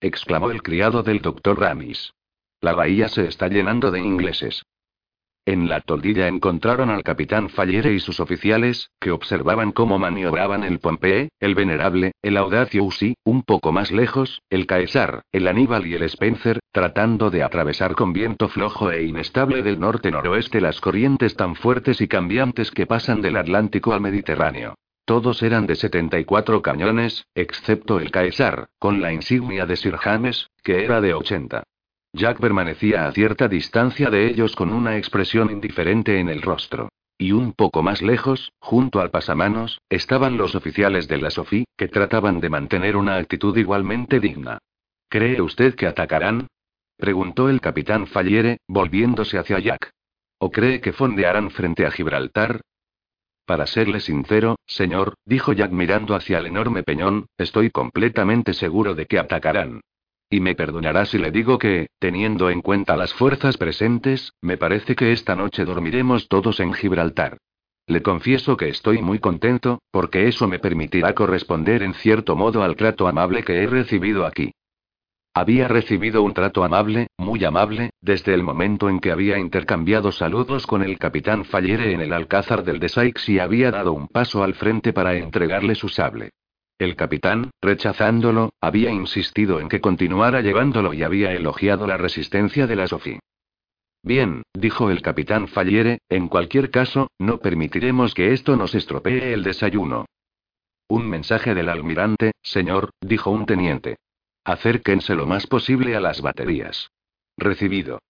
exclamó 0.00 0.50
el 0.50 0.62
criado 0.62 1.02
del 1.02 1.20
doctor 1.20 1.60
Ramis. 1.60 2.12
La 2.60 2.72
bahía 2.72 3.08
se 3.08 3.26
está 3.26 3.46
llenando 3.48 3.92
de 3.92 4.00
ingleses. 4.00 4.64
En 5.48 5.66
la 5.66 5.80
toldilla 5.80 6.28
encontraron 6.28 6.90
al 6.90 7.02
capitán 7.02 7.48
Fallere 7.48 7.94
y 7.94 8.00
sus 8.00 8.20
oficiales, 8.20 8.90
que 9.00 9.12
observaban 9.12 9.72
cómo 9.72 9.98
maniobraban 9.98 10.62
el 10.62 10.78
Pompey, 10.78 11.30
el 11.40 11.54
Venerable, 11.54 12.12
el 12.20 12.36
Audacious 12.36 13.02
y, 13.02 13.14
un 13.24 13.44
poco 13.44 13.72
más 13.72 13.90
lejos, 13.90 14.42
el 14.50 14.66
Caesar, 14.66 15.22
el 15.32 15.48
Aníbal 15.48 15.86
y 15.86 15.94
el 15.94 16.02
Spencer, 16.02 16.60
tratando 16.70 17.30
de 17.30 17.42
atravesar 17.42 17.94
con 17.94 18.12
viento 18.12 18.50
flojo 18.50 18.90
e 18.90 19.04
inestable 19.04 19.62
del 19.62 19.80
norte-noroeste 19.80 20.60
las 20.60 20.82
corrientes 20.82 21.34
tan 21.34 21.54
fuertes 21.54 22.02
y 22.02 22.08
cambiantes 22.08 22.70
que 22.70 22.84
pasan 22.84 23.22
del 23.22 23.38
Atlántico 23.38 23.94
al 23.94 24.02
Mediterráneo. 24.02 24.74
Todos 25.06 25.42
eran 25.42 25.66
de 25.66 25.76
74 25.76 26.60
cañones, 26.60 27.24
excepto 27.34 28.00
el 28.00 28.10
Caesar, 28.10 28.68
con 28.78 29.00
la 29.00 29.14
insignia 29.14 29.64
de 29.64 29.76
Sir 29.76 29.96
James, 29.96 30.50
que 30.62 30.84
era 30.84 31.00
de 31.00 31.14
80. 31.14 31.64
Jack 32.18 32.40
permanecía 32.40 33.06
a 33.06 33.12
cierta 33.12 33.46
distancia 33.46 34.10
de 34.10 34.26
ellos 34.26 34.56
con 34.56 34.72
una 34.72 34.96
expresión 34.96 35.52
indiferente 35.52 36.18
en 36.18 36.28
el 36.28 36.42
rostro. 36.42 36.88
Y 37.16 37.30
un 37.30 37.52
poco 37.52 37.80
más 37.80 38.02
lejos, 38.02 38.52
junto 38.58 39.00
al 39.00 39.10
pasamanos, 39.10 39.80
estaban 39.88 40.36
los 40.36 40.56
oficiales 40.56 41.06
de 41.06 41.18
la 41.18 41.30
Sophie, 41.30 41.64
que 41.76 41.86
trataban 41.86 42.40
de 42.40 42.50
mantener 42.50 42.96
una 42.96 43.16
actitud 43.16 43.56
igualmente 43.56 44.18
digna. 44.18 44.58
¿Cree 45.08 45.40
usted 45.40 45.76
que 45.76 45.86
atacarán? 45.86 46.48
preguntó 46.96 47.48
el 47.48 47.60
capitán 47.60 48.08
Falliere, 48.08 48.58
volviéndose 48.66 49.38
hacia 49.38 49.60
Jack. 49.60 49.90
¿O 50.38 50.50
cree 50.50 50.80
que 50.80 50.92
fondearán 50.92 51.50
frente 51.50 51.86
a 51.86 51.92
Gibraltar? 51.92 52.62
Para 53.46 53.66
serle 53.66 54.00
sincero, 54.00 54.56
señor, 54.66 55.14
dijo 55.24 55.52
Jack 55.52 55.70
mirando 55.70 56.16
hacia 56.16 56.38
el 56.38 56.46
enorme 56.46 56.82
peñón, 56.82 57.26
estoy 57.38 57.70
completamente 57.70 58.54
seguro 58.54 58.96
de 58.96 59.06
que 59.06 59.20
atacarán. 59.20 59.80
Y 60.30 60.40
me 60.40 60.54
perdonará 60.54 61.06
si 61.06 61.16
le 61.18 61.30
digo 61.30 61.58
que, 61.58 61.88
teniendo 61.98 62.50
en 62.50 62.60
cuenta 62.60 62.96
las 62.96 63.14
fuerzas 63.14 63.56
presentes, 63.56 64.34
me 64.42 64.58
parece 64.58 64.94
que 64.94 65.12
esta 65.12 65.34
noche 65.34 65.64
dormiremos 65.64 66.28
todos 66.28 66.60
en 66.60 66.74
Gibraltar. 66.74 67.38
Le 67.86 68.02
confieso 68.02 68.58
que 68.58 68.68
estoy 68.68 69.00
muy 69.00 69.18
contento, 69.18 69.80
porque 69.90 70.28
eso 70.28 70.46
me 70.46 70.58
permitirá 70.58 71.14
corresponder 71.14 71.82
en 71.82 71.94
cierto 71.94 72.36
modo 72.36 72.62
al 72.62 72.76
trato 72.76 73.08
amable 73.08 73.42
que 73.42 73.62
he 73.62 73.66
recibido 73.66 74.26
aquí. 74.26 74.52
Había 75.32 75.68
recibido 75.68 76.22
un 76.22 76.34
trato 76.34 76.64
amable, 76.64 77.06
muy 77.16 77.42
amable, 77.44 77.90
desde 78.02 78.34
el 78.34 78.42
momento 78.42 78.90
en 78.90 79.00
que 79.00 79.12
había 79.12 79.38
intercambiado 79.38 80.12
saludos 80.12 80.66
con 80.66 80.82
el 80.82 80.98
capitán 80.98 81.46
Fallere 81.46 81.92
en 81.92 82.02
el 82.02 82.12
alcázar 82.12 82.64
del 82.64 82.80
de 82.80 83.14
y 83.26 83.38
había 83.38 83.70
dado 83.70 83.94
un 83.94 84.08
paso 84.08 84.42
al 84.42 84.54
frente 84.54 84.92
para 84.92 85.14
entregarle 85.14 85.74
su 85.74 85.88
sable. 85.88 86.32
El 86.78 86.94
capitán, 86.94 87.50
rechazándolo, 87.60 88.50
había 88.60 88.90
insistido 88.90 89.58
en 89.58 89.68
que 89.68 89.80
continuara 89.80 90.42
llevándolo 90.42 90.94
y 90.94 91.02
había 91.02 91.32
elogiado 91.32 91.88
la 91.88 91.96
resistencia 91.96 92.68
de 92.68 92.76
la 92.76 92.86
Sophie. 92.86 93.18
Bien, 94.04 94.44
dijo 94.54 94.90
el 94.90 95.02
capitán 95.02 95.48
Falliere, 95.48 95.98
en 96.08 96.28
cualquier 96.28 96.70
caso, 96.70 97.10
no 97.18 97.38
permitiremos 97.38 98.14
que 98.14 98.32
esto 98.32 98.54
nos 98.54 98.76
estropee 98.76 99.32
el 99.32 99.42
desayuno. 99.42 100.06
Un 100.86 101.08
mensaje 101.08 101.52
del 101.52 101.68
almirante, 101.68 102.32
señor, 102.42 102.90
dijo 103.00 103.30
un 103.30 103.44
teniente. 103.44 103.96
Acérquense 104.44 105.16
lo 105.16 105.26
más 105.26 105.48
posible 105.48 105.96
a 105.96 106.00
las 106.00 106.22
baterías. 106.22 106.90
Recibido. 107.36 108.00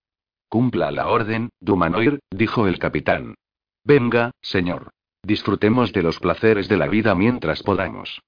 Cumpla 0.49 0.91
la 0.91 1.09
orden, 1.09 1.49
Dumanoir, 1.59 2.21
dijo 2.31 2.69
el 2.69 2.79
capitán. 2.79 3.35
Venga, 3.83 4.33
señor. 4.43 4.91
Disfrutemos 5.23 5.93
de 5.93 6.03
los 6.03 6.21
placeres 6.21 6.69
de 6.69 6.77
la 6.77 6.87
vida 6.87 7.15
mientras 7.15 7.63
podamos. 7.63 8.21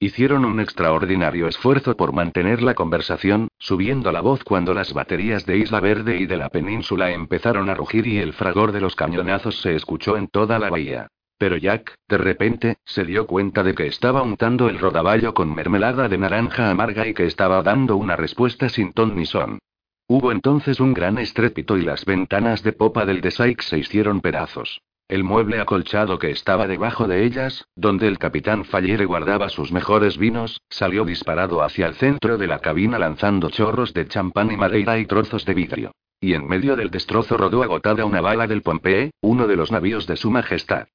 Hicieron 0.00 0.44
un 0.44 0.60
extraordinario 0.60 1.46
esfuerzo 1.46 1.96
por 1.96 2.12
mantener 2.12 2.62
la 2.62 2.74
conversación, 2.74 3.48
subiendo 3.58 4.12
la 4.12 4.20
voz 4.20 4.42
cuando 4.44 4.74
las 4.74 4.92
baterías 4.92 5.46
de 5.46 5.58
Isla 5.58 5.80
Verde 5.80 6.18
y 6.18 6.26
de 6.26 6.36
la 6.36 6.50
península 6.50 7.12
empezaron 7.12 7.70
a 7.70 7.74
rugir 7.74 8.06
y 8.06 8.18
el 8.18 8.32
fragor 8.32 8.72
de 8.72 8.80
los 8.80 8.96
cañonazos 8.96 9.60
se 9.60 9.74
escuchó 9.74 10.16
en 10.16 10.28
toda 10.28 10.58
la 10.58 10.68
bahía. 10.68 11.08
Pero 11.38 11.56
Jack, 11.56 11.94
de 12.08 12.18
repente, 12.18 12.76
se 12.84 13.04
dio 13.04 13.26
cuenta 13.26 13.62
de 13.62 13.74
que 13.74 13.86
estaba 13.86 14.22
untando 14.22 14.68
el 14.68 14.78
rodaballo 14.78 15.34
con 15.34 15.54
mermelada 15.54 16.08
de 16.08 16.18
naranja 16.18 16.70
amarga 16.70 17.06
y 17.06 17.14
que 17.14 17.26
estaba 17.26 17.62
dando 17.62 17.96
una 17.96 18.16
respuesta 18.16 18.68
sin 18.68 18.92
ton 18.92 19.16
ni 19.16 19.26
son. 19.26 19.58
Hubo 20.06 20.32
entonces 20.32 20.80
un 20.80 20.92
gran 20.92 21.18
estrépito 21.18 21.78
y 21.78 21.82
las 21.82 22.04
ventanas 22.04 22.62
de 22.62 22.72
popa 22.72 23.06
del 23.06 23.20
de 23.20 23.30
Sykes 23.30 23.64
se 23.64 23.78
hicieron 23.78 24.20
pedazos. 24.20 24.80
El 25.06 25.22
mueble 25.22 25.60
acolchado 25.60 26.18
que 26.18 26.30
estaba 26.30 26.66
debajo 26.66 27.06
de 27.06 27.24
ellas, 27.24 27.66
donde 27.76 28.08
el 28.08 28.18
capitán 28.18 28.64
Fallere 28.64 29.04
guardaba 29.04 29.50
sus 29.50 29.70
mejores 29.70 30.16
vinos, 30.16 30.62
salió 30.70 31.04
disparado 31.04 31.62
hacia 31.62 31.86
el 31.86 31.94
centro 31.94 32.38
de 32.38 32.46
la 32.46 32.60
cabina 32.60 32.98
lanzando 32.98 33.50
chorros 33.50 33.92
de 33.92 34.08
champán 34.08 34.50
y 34.50 34.56
madeira 34.56 34.98
y 34.98 35.04
trozos 35.04 35.44
de 35.44 35.52
vidrio. 35.52 35.92
Y 36.20 36.32
en 36.32 36.46
medio 36.46 36.74
del 36.74 36.90
destrozo 36.90 37.36
rodó 37.36 37.62
agotada 37.62 38.06
una 38.06 38.22
bala 38.22 38.46
del 38.46 38.62
Pompey, 38.62 39.10
uno 39.20 39.46
de 39.46 39.56
los 39.56 39.70
navíos 39.70 40.06
de 40.06 40.16
su 40.16 40.30
majestad. 40.30 40.88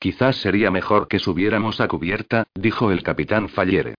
Quizás 0.00 0.36
sería 0.36 0.72
mejor 0.72 1.06
que 1.06 1.20
subiéramos 1.20 1.80
a 1.80 1.86
cubierta, 1.86 2.48
dijo 2.54 2.90
el 2.90 3.04
capitán 3.04 3.48
Fallere. 3.48 3.94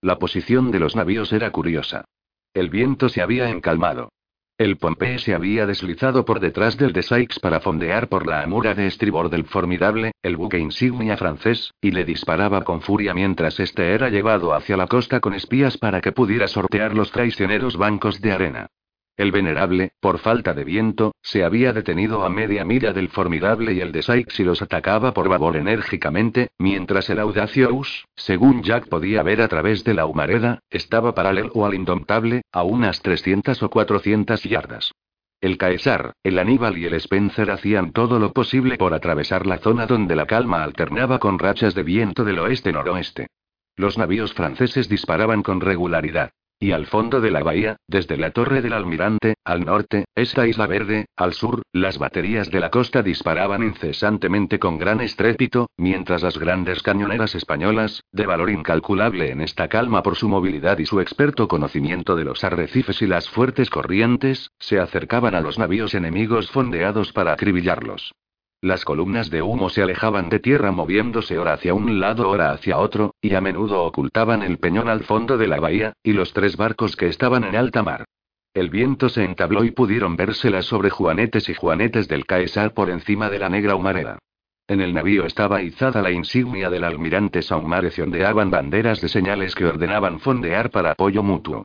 La 0.00 0.20
posición 0.20 0.70
de 0.70 0.78
los 0.78 0.94
navíos 0.94 1.32
era 1.32 1.50
curiosa. 1.50 2.04
El 2.52 2.70
viento 2.70 3.08
se 3.08 3.20
había 3.20 3.48
encalmado. 3.48 4.10
El 4.56 4.76
Pompey 4.76 5.18
se 5.18 5.34
había 5.34 5.66
deslizado 5.66 6.24
por 6.24 6.38
detrás 6.38 6.76
del 6.76 6.92
de 6.92 7.02
Sykes 7.02 7.40
para 7.40 7.58
fondear 7.58 8.08
por 8.08 8.24
la 8.24 8.42
amura 8.42 8.72
de 8.72 8.86
estribor 8.86 9.28
del 9.28 9.46
formidable, 9.46 10.12
el 10.22 10.36
buque 10.36 10.60
insignia 10.60 11.16
francés, 11.16 11.72
y 11.80 11.90
le 11.90 12.04
disparaba 12.04 12.62
con 12.62 12.80
furia 12.80 13.14
mientras 13.14 13.58
este 13.58 13.94
era 13.94 14.10
llevado 14.10 14.54
hacia 14.54 14.76
la 14.76 14.86
costa 14.86 15.18
con 15.18 15.34
espías 15.34 15.76
para 15.76 16.00
que 16.00 16.12
pudiera 16.12 16.46
sortear 16.46 16.94
los 16.94 17.10
traicioneros 17.10 17.76
bancos 17.76 18.20
de 18.20 18.30
arena. 18.30 18.68
El 19.16 19.30
venerable, 19.30 19.92
por 20.00 20.18
falta 20.18 20.54
de 20.54 20.64
viento, 20.64 21.14
se 21.22 21.44
había 21.44 21.72
detenido 21.72 22.24
a 22.24 22.28
media 22.30 22.64
milla 22.64 22.92
del 22.92 23.08
formidable 23.08 23.72
y 23.72 23.80
el 23.80 23.92
de 23.92 24.02
Sykes 24.02 24.42
y 24.42 24.44
los 24.44 24.60
atacaba 24.60 25.14
por 25.14 25.28
babor 25.28 25.56
enérgicamente, 25.56 26.48
mientras 26.58 27.08
el 27.10 27.20
Audacious, 27.20 28.06
según 28.16 28.64
Jack 28.64 28.88
podía 28.88 29.22
ver 29.22 29.40
a 29.40 29.46
través 29.46 29.84
de 29.84 29.94
la 29.94 30.06
humareda, 30.06 30.58
estaba 30.68 31.14
paralelo 31.14 31.64
al 31.64 31.74
indomptable, 31.74 32.42
a 32.50 32.64
unas 32.64 33.02
300 33.02 33.62
o 33.62 33.70
400 33.70 34.42
yardas. 34.42 34.92
El 35.40 35.58
Caesar, 35.58 36.14
el 36.24 36.38
Aníbal 36.40 36.76
y 36.78 36.86
el 36.86 36.94
Spencer 36.94 37.52
hacían 37.52 37.92
todo 37.92 38.18
lo 38.18 38.32
posible 38.32 38.78
por 38.78 38.94
atravesar 38.94 39.46
la 39.46 39.58
zona 39.58 39.86
donde 39.86 40.16
la 40.16 40.26
calma 40.26 40.64
alternaba 40.64 41.20
con 41.20 41.38
rachas 41.38 41.74
de 41.74 41.84
viento 41.84 42.24
del 42.24 42.40
oeste-noroeste. 42.40 43.28
Los 43.76 43.96
navíos 43.96 44.34
franceses 44.34 44.88
disparaban 44.88 45.42
con 45.42 45.60
regularidad. 45.60 46.30
Y 46.58 46.72
al 46.72 46.86
fondo 46.86 47.20
de 47.20 47.30
la 47.30 47.42
bahía, 47.42 47.76
desde 47.88 48.16
la 48.16 48.30
torre 48.30 48.62
del 48.62 48.72
almirante, 48.72 49.34
al 49.44 49.64
norte, 49.64 50.06
esta 50.14 50.46
isla 50.46 50.66
verde, 50.66 51.06
al 51.16 51.34
sur, 51.34 51.62
las 51.72 51.98
baterías 51.98 52.50
de 52.50 52.60
la 52.60 52.70
costa 52.70 53.02
disparaban 53.02 53.62
incesantemente 53.62 54.58
con 54.58 54.78
gran 54.78 55.00
estrépito, 55.00 55.68
mientras 55.76 56.22
las 56.22 56.38
grandes 56.38 56.82
cañoneras 56.82 57.34
españolas, 57.34 58.02
de 58.12 58.26
valor 58.26 58.50
incalculable 58.50 59.30
en 59.30 59.40
esta 59.40 59.68
calma 59.68 60.02
por 60.02 60.16
su 60.16 60.28
movilidad 60.28 60.78
y 60.78 60.86
su 60.86 61.00
experto 61.00 61.48
conocimiento 61.48 62.16
de 62.16 62.24
los 62.24 62.44
arrecifes 62.44 63.02
y 63.02 63.06
las 63.06 63.28
fuertes 63.28 63.68
corrientes, 63.68 64.50
se 64.58 64.78
acercaban 64.78 65.34
a 65.34 65.40
los 65.40 65.58
navíos 65.58 65.94
enemigos 65.94 66.50
fondeados 66.50 67.12
para 67.12 67.32
acribillarlos. 67.32 68.14
Las 68.64 68.86
columnas 68.86 69.28
de 69.28 69.42
humo 69.42 69.68
se 69.68 69.82
alejaban 69.82 70.30
de 70.30 70.40
tierra 70.40 70.72
moviéndose 70.72 71.38
ora 71.38 71.52
hacia 71.52 71.74
un 71.74 72.00
lado, 72.00 72.30
ora 72.30 72.50
hacia 72.50 72.78
otro, 72.78 73.14
y 73.20 73.34
a 73.34 73.42
menudo 73.42 73.84
ocultaban 73.84 74.42
el 74.42 74.56
peñón 74.56 74.88
al 74.88 75.04
fondo 75.04 75.36
de 75.36 75.46
la 75.46 75.60
bahía, 75.60 75.92
y 76.02 76.14
los 76.14 76.32
tres 76.32 76.56
barcos 76.56 76.96
que 76.96 77.08
estaban 77.08 77.44
en 77.44 77.56
alta 77.56 77.82
mar. 77.82 78.06
El 78.54 78.70
viento 78.70 79.10
se 79.10 79.22
entabló 79.22 79.64
y 79.64 79.70
pudieron 79.72 80.16
vérselas 80.16 80.64
sobre 80.64 80.88
juanetes 80.88 81.50
y 81.50 81.54
juanetes 81.54 82.08
del 82.08 82.24
Caesar 82.24 82.72
por 82.72 82.88
encima 82.88 83.28
de 83.28 83.38
la 83.38 83.50
negra 83.50 83.74
humareda. 83.74 84.18
En 84.66 84.80
el 84.80 84.94
navío 84.94 85.26
estaba 85.26 85.60
izada 85.60 86.00
la 86.00 86.12
insignia 86.12 86.70
del 86.70 86.84
almirante 86.84 87.42
Saumárez 87.42 87.98
y 87.98 88.00
ondeaban 88.00 88.50
banderas 88.50 89.02
de 89.02 89.10
señales 89.10 89.54
que 89.54 89.66
ordenaban 89.66 90.20
fondear 90.20 90.70
para 90.70 90.92
apoyo 90.92 91.22
mutuo. 91.22 91.64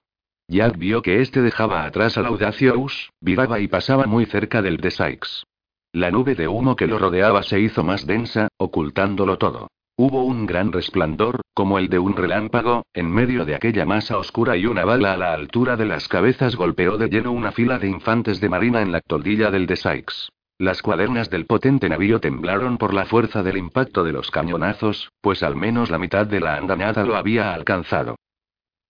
Jack 0.50 0.78
vio 0.78 1.02
que 1.02 1.22
este 1.22 1.42
dejaba 1.42 1.86
atrás 1.86 2.18
al 2.18 2.26
Audacious, 2.26 3.10
viraba 3.22 3.62
y 3.62 3.70
pasaba 3.70 4.06
muy 4.06 4.26
cerca 4.26 4.62
del 4.62 4.76
de 4.76 4.92
Sykes. 4.92 5.46
La 5.92 6.12
nube 6.12 6.36
de 6.36 6.48
humo 6.48 6.76
que 6.76 6.86
lo 6.86 7.00
rodeaba 7.00 7.42
se 7.42 7.60
hizo 7.60 7.84
más 7.84 8.06
densa, 8.06 8.48
ocultándolo 8.58 9.40
todo. 9.40 9.70
Hubo 9.98 10.24
un 10.24 10.46
gran 10.46 10.72
resplandor, 10.72 11.42
como 11.56 11.80
el 11.80 11.90
de 11.90 11.98
un 11.98 12.16
relámpago, 12.16 12.84
en 12.94 13.12
medio 13.12 13.44
de 13.44 13.56
aquella 13.56 13.86
masa 13.86 14.20
oscura 14.20 14.56
y 14.56 14.68
una 14.68 14.86
bala 14.86 15.14
a 15.14 15.18
la 15.18 15.34
altura 15.34 15.78
de 15.78 15.86
las 15.86 16.08
cabezas 16.08 16.56
golpeó 16.56 16.98
de 16.98 17.10
lleno 17.10 17.32
una 17.32 17.52
fila 17.52 17.80
de 17.80 17.88
infantes 17.88 18.40
de 18.40 18.50
marina 18.50 18.82
en 18.82 18.92
la 18.92 19.02
toldilla 19.02 19.50
del 19.50 19.66
de 19.66 19.76
Sykes. 19.76 20.30
Las 20.60 20.84
cuadernas 20.84 21.32
del 21.32 21.48
potente 21.48 21.90
navío 21.90 22.20
temblaron 22.20 22.78
por 22.78 22.94
la 22.94 23.06
fuerza 23.06 23.42
del 23.42 23.58
impacto 23.58 24.04
de 24.04 24.12
los 24.12 24.30
cañonazos, 24.30 25.12
pues 25.22 25.42
al 25.42 25.56
menos 25.56 25.90
la 25.90 25.98
mitad 25.98 26.28
de 26.28 26.40
la 26.40 26.56
andanada 26.56 27.04
lo 27.04 27.16
había 27.16 27.54
alcanzado. 27.54 28.16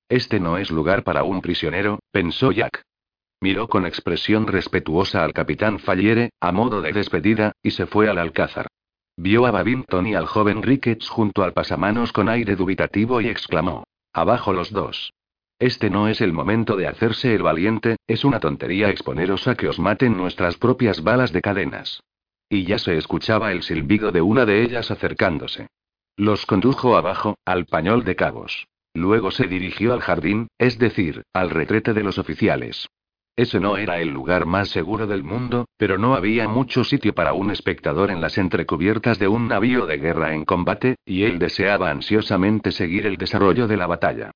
Este 0.10 0.40
no 0.40 0.58
es 0.58 0.70
lugar 0.70 1.04
para 1.04 1.24
un 1.24 1.42
prisionero, 1.42 2.00
pensó 2.12 2.52
Jack. 2.52 2.84
Miró 3.42 3.70
con 3.70 3.86
expresión 3.86 4.48
respetuosa 4.48 5.24
al 5.24 5.34
capitán 5.34 5.80
Falliere, 5.80 6.32
a 6.42 6.52
modo 6.52 6.82
de 6.82 6.92
despedida, 6.92 7.54
y 7.64 7.72
se 7.72 7.86
fue 7.86 8.10
al 8.10 8.18
alcázar. 8.18 8.68
Vio 9.16 9.46
a 9.46 9.52
Babington 9.52 10.08
y 10.08 10.16
al 10.16 10.26
joven 10.26 10.62
Ricketts 10.62 11.10
junto 11.10 11.44
al 11.44 11.54
pasamanos 11.54 12.12
con 12.12 12.28
aire 12.30 12.56
dubitativo 12.56 13.22
y 13.22 13.28
exclamó: 13.28 13.86
Abajo 14.14 14.54
los 14.54 14.72
dos. 14.72 15.14
Este 15.58 15.90
no 15.90 16.08
es 16.08 16.22
el 16.22 16.32
momento 16.32 16.78
de 16.78 16.88
hacerse 16.88 17.36
el 17.36 17.44
valiente, 17.44 17.98
es 18.08 18.24
una 18.24 18.40
tontería 18.40 18.90
exponeros 18.90 19.48
a 19.48 19.56
que 19.56 19.68
os 19.68 19.78
maten 19.78 20.16
nuestras 20.16 20.58
propias 20.58 21.04
balas 21.04 21.34
de 21.34 21.42
cadenas. 21.42 22.02
Y 22.50 22.66
ya 22.66 22.80
se 22.80 22.98
escuchaba 22.98 23.52
el 23.52 23.64
silbido 23.64 24.12
de 24.12 24.22
una 24.22 24.46
de 24.46 24.64
ellas 24.64 24.90
acercándose. 24.90 25.68
Los 26.16 26.46
condujo 26.46 26.98
abajo, 26.98 27.38
al 27.46 27.66
pañol 27.66 28.04
de 28.04 28.16
cabos. 28.16 28.68
Luego 28.94 29.32
se 29.32 29.48
dirigió 29.48 29.94
al 29.94 30.02
jardín, 30.02 30.48
es 30.58 30.80
decir, 30.80 31.24
al 31.34 31.50
retrete 31.50 31.94
de 31.94 32.04
los 32.04 32.18
oficiales. 32.18 32.90
Ese 33.40 33.62
no 33.62 33.78
era 33.78 34.00
el 34.00 34.10
lugar 34.10 34.46
más 34.46 34.68
seguro 34.68 35.08
del 35.08 35.24
mundo, 35.24 35.64
pero 35.78 35.98
no 35.98 36.14
había 36.14 36.50
mucho 36.50 36.84
sitio 36.84 37.16
para 37.16 37.32
un 37.32 37.52
espectador 37.52 38.12
en 38.12 38.20
las 38.20 38.38
entrecubiertas 38.38 39.18
de 39.18 39.30
un 39.30 39.48
navío 39.48 39.86
de 39.86 39.98
guerra 39.98 40.34
en 40.34 40.44
combate, 40.44 40.98
y 41.06 41.24
él 41.24 41.40
deseaba 41.40 41.90
ansiosamente 41.90 42.74
seguir 42.74 43.06
el 43.06 43.16
desarrollo 43.16 43.66
de 43.66 43.78
la 43.78 43.88
batalla. 43.88 44.32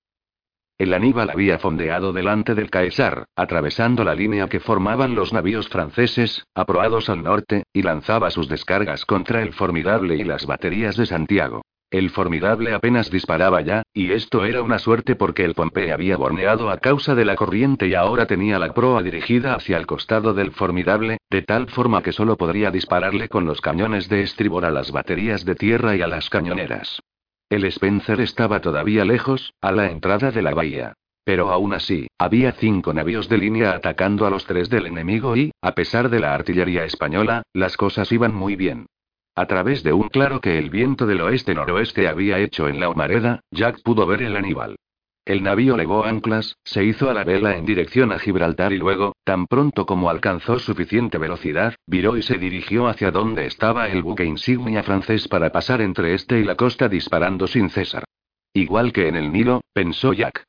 El 0.77 0.93
Aníbal 0.93 1.31
había 1.31 1.59
fondeado 1.59 2.13
delante 2.13 2.55
del 2.55 2.69
Caesar, 2.69 3.25
atravesando 3.35 4.05
la 4.05 4.15
línea 4.15 4.47
que 4.47 4.61
formaban 4.61 5.15
los 5.15 5.33
navíos 5.33 5.67
franceses, 5.67 6.45
aproados 6.55 7.09
al 7.09 7.23
norte, 7.23 7.63
y 7.73 7.81
lanzaba 7.81 8.31
sus 8.31 8.47
descargas 8.47 9.03
contra 9.03 9.41
el 9.41 9.51
Formidable 9.51 10.15
y 10.15 10.23
las 10.23 10.45
baterías 10.45 10.95
de 10.95 11.07
Santiago. 11.07 11.61
El 11.93 12.09
formidable 12.09 12.73
apenas 12.73 13.11
disparaba 13.11 13.61
ya, 13.61 13.83
y 13.93 14.13
esto 14.13 14.45
era 14.45 14.63
una 14.63 14.79
suerte 14.79 15.15
porque 15.15 15.45
el 15.45 15.53
Pompey 15.53 15.91
había 15.91 16.17
borneado 16.17 16.71
a 16.71 16.79
causa 16.79 17.13
de 17.13 17.23
la 17.23 17.35
corriente 17.35 17.85
y 17.85 17.93
ahora 17.93 18.25
tenía 18.25 18.57
la 18.57 18.73
proa 18.73 19.03
dirigida 19.03 19.53
hacia 19.53 19.77
el 19.77 19.85
costado 19.85 20.33
del 20.33 20.49
formidable, 20.53 21.19
de 21.29 21.43
tal 21.43 21.69
forma 21.69 22.01
que 22.01 22.11
solo 22.11 22.35
podría 22.35 22.71
dispararle 22.71 23.29
con 23.29 23.45
los 23.45 23.61
cañones 23.61 24.09
de 24.09 24.23
estribor 24.23 24.65
a 24.65 24.71
las 24.71 24.91
baterías 24.91 25.45
de 25.45 25.53
tierra 25.53 25.95
y 25.95 26.01
a 26.01 26.07
las 26.07 26.31
cañoneras. 26.31 26.99
El 27.47 27.63
Spencer 27.65 28.21
estaba 28.21 28.59
todavía 28.59 29.05
lejos, 29.05 29.53
a 29.61 29.71
la 29.71 29.91
entrada 29.91 30.31
de 30.31 30.41
la 30.41 30.55
bahía. 30.55 30.93
Pero 31.23 31.51
aún 31.51 31.75
así, 31.75 32.07
había 32.17 32.53
cinco 32.53 32.95
navíos 32.95 33.29
de 33.29 33.37
línea 33.37 33.71
atacando 33.71 34.25
a 34.25 34.31
los 34.31 34.45
tres 34.45 34.67
del 34.67 34.87
enemigo 34.87 35.37
y, 35.37 35.51
a 35.61 35.73
pesar 35.73 36.09
de 36.09 36.19
la 36.19 36.33
artillería 36.33 36.85
española, 36.85 37.43
las 37.53 37.77
cosas 37.77 38.11
iban 38.11 38.33
muy 38.33 38.55
bien. 38.55 38.87
A 39.35 39.47
través 39.47 39.81
de 39.81 39.93
un 39.93 40.09
claro 40.09 40.41
que 40.41 40.59
el 40.59 40.69
viento 40.69 41.07
del 41.07 41.21
oeste-noroeste 41.21 42.07
había 42.07 42.37
hecho 42.37 42.67
en 42.67 42.79
la 42.79 42.89
humareda, 42.89 43.39
Jack 43.49 43.81
pudo 43.81 44.05
ver 44.05 44.21
el 44.21 44.35
Aníbal. 44.35 44.75
El 45.25 45.41
navío 45.41 45.75
levó 45.75 46.03
anclas, 46.05 46.57
se 46.63 46.83
hizo 46.83 47.09
a 47.09 47.15
la 47.15 47.23
vela 47.23 47.57
en 47.57 47.65
dirección 47.65 48.11
a 48.11 48.19
Gibraltar 48.19 48.73
y 48.73 48.77
luego, 48.77 49.15
tan 49.23 49.47
pronto 49.47 49.87
como 49.87 50.11
alcanzó 50.11 50.59
suficiente 50.59 51.17
velocidad, 51.17 51.73
viró 51.87 52.15
y 52.15 52.21
se 52.21 52.37
dirigió 52.37 52.87
hacia 52.87 53.09
donde 53.09 53.47
estaba 53.47 53.87
el 53.87 54.03
buque 54.03 54.23
insignia 54.23 54.83
francés 54.83 55.27
para 55.27 55.51
pasar 55.51 55.81
entre 55.81 56.13
este 56.13 56.39
y 56.39 56.43
la 56.43 56.55
costa 56.55 56.87
disparando 56.87 57.47
sin 57.47 57.71
cesar. 57.71 58.03
Igual 58.53 58.93
que 58.93 59.07
en 59.07 59.15
el 59.15 59.31
Nilo, 59.31 59.61
pensó 59.73 60.13
Jack. 60.13 60.43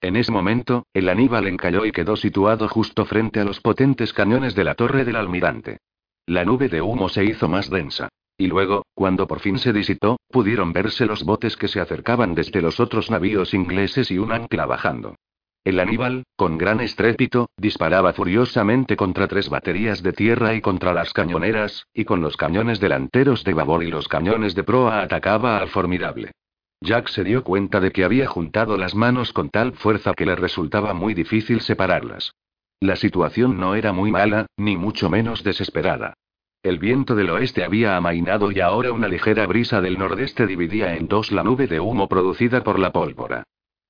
En 0.00 0.16
ese 0.16 0.32
momento, 0.32 0.86
el 0.94 1.10
Aníbal 1.10 1.48
encalló 1.48 1.84
y 1.84 1.92
quedó 1.92 2.16
situado 2.16 2.66
justo 2.68 3.04
frente 3.04 3.40
a 3.40 3.44
los 3.44 3.60
potentes 3.60 4.14
cañones 4.14 4.54
de 4.54 4.64
la 4.64 4.74
torre 4.74 5.04
del 5.04 5.16
almirante. 5.16 5.78
La 6.26 6.44
nube 6.44 6.68
de 6.68 6.80
humo 6.80 7.08
se 7.08 7.24
hizo 7.24 7.48
más 7.48 7.68
densa. 7.68 8.08
Y 8.36 8.46
luego, 8.46 8.84
cuando 8.94 9.26
por 9.26 9.40
fin 9.40 9.58
se 9.58 9.72
disitó, 9.72 10.18
pudieron 10.28 10.72
verse 10.72 11.06
los 11.06 11.24
botes 11.24 11.56
que 11.56 11.68
se 11.68 11.80
acercaban 11.80 12.34
desde 12.34 12.62
los 12.62 12.80
otros 12.80 13.10
navíos 13.10 13.54
ingleses 13.54 14.10
y 14.10 14.18
un 14.18 14.32
ancla 14.32 14.66
bajando. 14.66 15.16
El 15.64 15.78
Aníbal, 15.78 16.24
con 16.34 16.58
gran 16.58 16.80
estrépito, 16.80 17.48
disparaba 17.56 18.12
furiosamente 18.12 18.96
contra 18.96 19.28
tres 19.28 19.48
baterías 19.48 20.02
de 20.02 20.12
tierra 20.12 20.54
y 20.54 20.60
contra 20.60 20.92
las 20.92 21.12
cañoneras, 21.12 21.86
y 21.94 22.04
con 22.04 22.20
los 22.20 22.36
cañones 22.36 22.80
delanteros 22.80 23.44
de 23.44 23.54
babor 23.54 23.84
y 23.84 23.90
los 23.90 24.08
cañones 24.08 24.56
de 24.56 24.64
proa 24.64 25.02
atacaba 25.02 25.58
al 25.58 25.68
formidable. 25.68 26.32
Jack 26.80 27.06
se 27.08 27.22
dio 27.22 27.44
cuenta 27.44 27.78
de 27.78 27.92
que 27.92 28.02
había 28.02 28.26
juntado 28.26 28.76
las 28.76 28.96
manos 28.96 29.32
con 29.32 29.50
tal 29.50 29.74
fuerza 29.74 30.14
que 30.14 30.26
le 30.26 30.34
resultaba 30.34 30.94
muy 30.94 31.14
difícil 31.14 31.60
separarlas. 31.60 32.32
La 32.80 32.96
situación 32.96 33.56
no 33.56 33.76
era 33.76 33.92
muy 33.92 34.10
mala, 34.10 34.46
ni 34.56 34.76
mucho 34.76 35.08
menos 35.08 35.44
desesperada. 35.44 36.14
El 36.62 36.78
viento 36.78 37.16
del 37.16 37.28
oeste 37.30 37.64
había 37.64 37.96
amainado 37.96 38.52
y 38.52 38.60
ahora 38.60 38.92
una 38.92 39.08
ligera 39.08 39.48
brisa 39.48 39.80
del 39.80 39.98
nordeste 39.98 40.46
dividía 40.46 40.94
en 40.94 41.08
dos 41.08 41.32
la 41.32 41.42
nube 41.42 41.66
de 41.66 41.80
humo 41.80 42.08
producida 42.08 42.62
por 42.62 42.78
la 42.78 42.92
pólvora. 42.92 43.42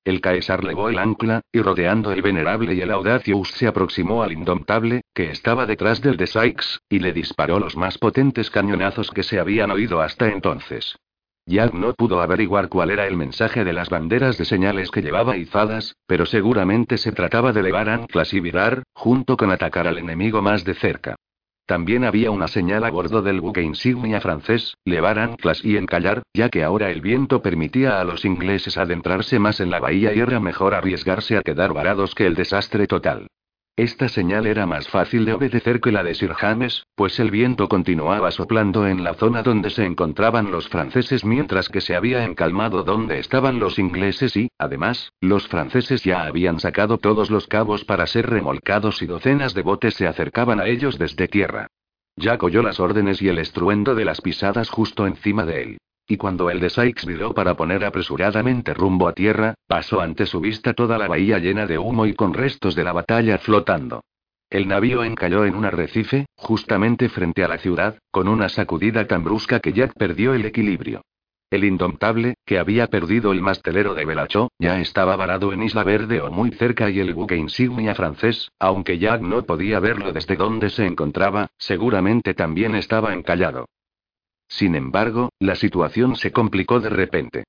El 0.03 0.21
Caesar 0.21 0.63
levó 0.63 0.89
el 0.89 0.97
ancla, 0.97 1.41
y 1.51 1.61
rodeando 1.61 2.11
el 2.11 2.23
venerable 2.23 2.73
y 2.73 2.81
el 2.81 2.89
Audacious 2.89 3.51
se 3.51 3.67
aproximó 3.67 4.23
al 4.23 4.31
indomptable, 4.31 5.01
que 5.13 5.29
estaba 5.29 5.67
detrás 5.67 6.01
del 6.01 6.17
de 6.17 6.25
Sykes, 6.25 6.79
y 6.89 6.97
le 6.97 7.13
disparó 7.13 7.59
los 7.59 7.77
más 7.77 7.99
potentes 7.99 8.49
cañonazos 8.49 9.11
que 9.11 9.21
se 9.21 9.39
habían 9.39 9.69
oído 9.69 10.01
hasta 10.01 10.29
entonces. 10.29 10.95
Jack 11.45 11.75
no 11.75 11.93
pudo 11.93 12.21
averiguar 12.21 12.69
cuál 12.69 12.89
era 12.89 13.05
el 13.05 13.15
mensaje 13.15 13.63
de 13.63 13.73
las 13.73 13.89
banderas 13.89 14.39
de 14.39 14.45
señales 14.45 14.89
que 14.89 15.03
llevaba 15.03 15.37
izadas, 15.37 15.95
pero 16.07 16.25
seguramente 16.25 16.97
se 16.97 17.11
trataba 17.11 17.53
de 17.53 17.61
levar 17.61 17.87
anclas 17.87 18.33
y 18.33 18.39
virar, 18.39 18.81
junto 18.93 19.37
con 19.37 19.51
atacar 19.51 19.87
al 19.87 19.99
enemigo 19.99 20.41
más 20.41 20.65
de 20.65 20.73
cerca. 20.73 21.17
También 21.65 22.03
había 22.03 22.29
una 22.29 22.49
señal 22.49 22.83
a 22.83 22.89
bordo 22.89 23.21
del 23.21 23.39
buque 23.39 23.61
insignia 23.61 24.19
francés, 24.19 24.75
levar 24.83 25.17
anclas 25.17 25.63
y 25.63 25.77
encallar, 25.77 26.23
ya 26.33 26.49
que 26.49 26.63
ahora 26.63 26.91
el 26.91 26.99
viento 26.99 27.41
permitía 27.41 28.01
a 28.01 28.03
los 28.03 28.25
ingleses 28.25 28.77
adentrarse 28.77 29.39
más 29.39 29.61
en 29.61 29.69
la 29.69 29.79
bahía 29.79 30.13
y 30.13 30.19
era 30.19 30.41
mejor 30.41 30.73
arriesgarse 30.73 31.37
a 31.37 31.41
quedar 31.41 31.73
varados 31.73 32.15
que 32.15 32.25
el 32.25 32.35
desastre 32.35 32.85
total. 32.85 33.27
Esta 33.75 34.07
señal 34.07 34.45
era 34.45 34.67
más 34.67 34.87
fácil 34.87 35.25
de 35.25 35.33
obedecer 35.33 35.81
que 35.81 35.91
la 35.91 36.03
de 36.03 36.13
Sir 36.13 36.33
James, 36.33 36.85
pues 36.93 37.19
el 37.19 37.31
viento 37.31 37.67
continuaba 37.67 38.29
soplando 38.29 38.85
en 38.85 39.03
la 39.03 39.15
zona 39.15 39.41
donde 39.41 39.71
se 39.71 39.83
encontraban 39.83 40.51
los 40.51 40.69
franceses 40.69 41.25
mientras 41.25 41.69
que 41.69 41.81
se 41.81 41.95
había 41.95 42.23
encalmado 42.23 42.83
donde 42.83 43.17
estaban 43.17 43.59
los 43.59 43.79
ingleses 43.79 44.37
y, 44.37 44.49
además, 44.59 45.11
los 45.21 45.47
franceses 45.47 46.03
ya 46.03 46.21
habían 46.21 46.59
sacado 46.59 46.99
todos 46.99 47.31
los 47.31 47.47
cabos 47.47 47.83
para 47.83 48.05
ser 48.05 48.29
remolcados 48.29 49.01
y 49.01 49.07
docenas 49.07 49.55
de 49.55 49.63
botes 49.63 49.95
se 49.95 50.05
acercaban 50.05 50.59
a 50.59 50.67
ellos 50.67 50.99
desde 50.99 51.27
tierra. 51.27 51.65
Jack 52.15 52.43
oyó 52.43 52.61
las 52.61 52.79
órdenes 52.79 53.23
y 53.23 53.29
el 53.29 53.39
estruendo 53.39 53.95
de 53.95 54.05
las 54.05 54.21
pisadas 54.21 54.69
justo 54.69 55.07
encima 55.07 55.47
de 55.47 55.63
él. 55.63 55.77
Y 56.07 56.17
cuando 56.17 56.49
el 56.49 56.59
de 56.59 56.69
Sykes 56.69 57.05
viró 57.05 57.33
para 57.33 57.55
poner 57.55 57.85
apresuradamente 57.85 58.73
rumbo 58.73 59.07
a 59.07 59.13
tierra, 59.13 59.55
pasó 59.67 60.01
ante 60.01 60.25
su 60.25 60.41
vista 60.41 60.73
toda 60.73 60.97
la 60.97 61.07
bahía 61.07 61.39
llena 61.39 61.65
de 61.65 61.77
humo 61.77 62.05
y 62.05 62.13
con 62.13 62.33
restos 62.33 62.75
de 62.75 62.83
la 62.83 62.91
batalla 62.91 63.37
flotando. 63.37 64.01
El 64.49 64.67
navío 64.67 65.03
encalló 65.03 65.45
en 65.45 65.55
un 65.55 65.65
arrecife, 65.65 66.27
justamente 66.35 67.09
frente 67.09 67.43
a 67.43 67.47
la 67.47 67.57
ciudad, 67.57 67.97
con 68.11 68.27
una 68.27 68.49
sacudida 68.49 69.07
tan 69.07 69.23
brusca 69.23 69.59
que 69.59 69.73
Jack 69.73 69.93
perdió 69.97 70.33
el 70.33 70.45
equilibrio. 70.45 71.01
El 71.49 71.63
indomptable, 71.63 72.35
que 72.45 72.59
había 72.59 72.87
perdido 72.87 73.31
el 73.31 73.41
mastelero 73.41 73.93
de 73.93 74.05
Belachó, 74.05 74.51
ya 74.59 74.79
estaba 74.79 75.15
varado 75.15 75.53
en 75.53 75.63
Isla 75.63 75.83
Verde 75.83 76.19
o 76.19 76.31
muy 76.31 76.51
cerca 76.51 76.89
y 76.89 76.99
el 76.99 77.13
buque 77.13 77.35
insignia 77.35 77.95
francés, 77.95 78.51
aunque 78.59 78.99
Jack 78.99 79.21
no 79.21 79.43
podía 79.43 79.79
verlo 79.79 80.11
desde 80.11 80.35
donde 80.35 80.69
se 80.69 80.85
encontraba, 80.85 81.49
seguramente 81.57 82.33
también 82.33 82.75
estaba 82.75 83.13
encallado. 83.13 83.67
Sin 84.47 84.75
embargo, 84.75 85.29
la 85.39 85.55
situación 85.55 86.15
se 86.15 86.31
complicó 86.31 86.79
de 86.79 86.89
repente. 86.89 87.43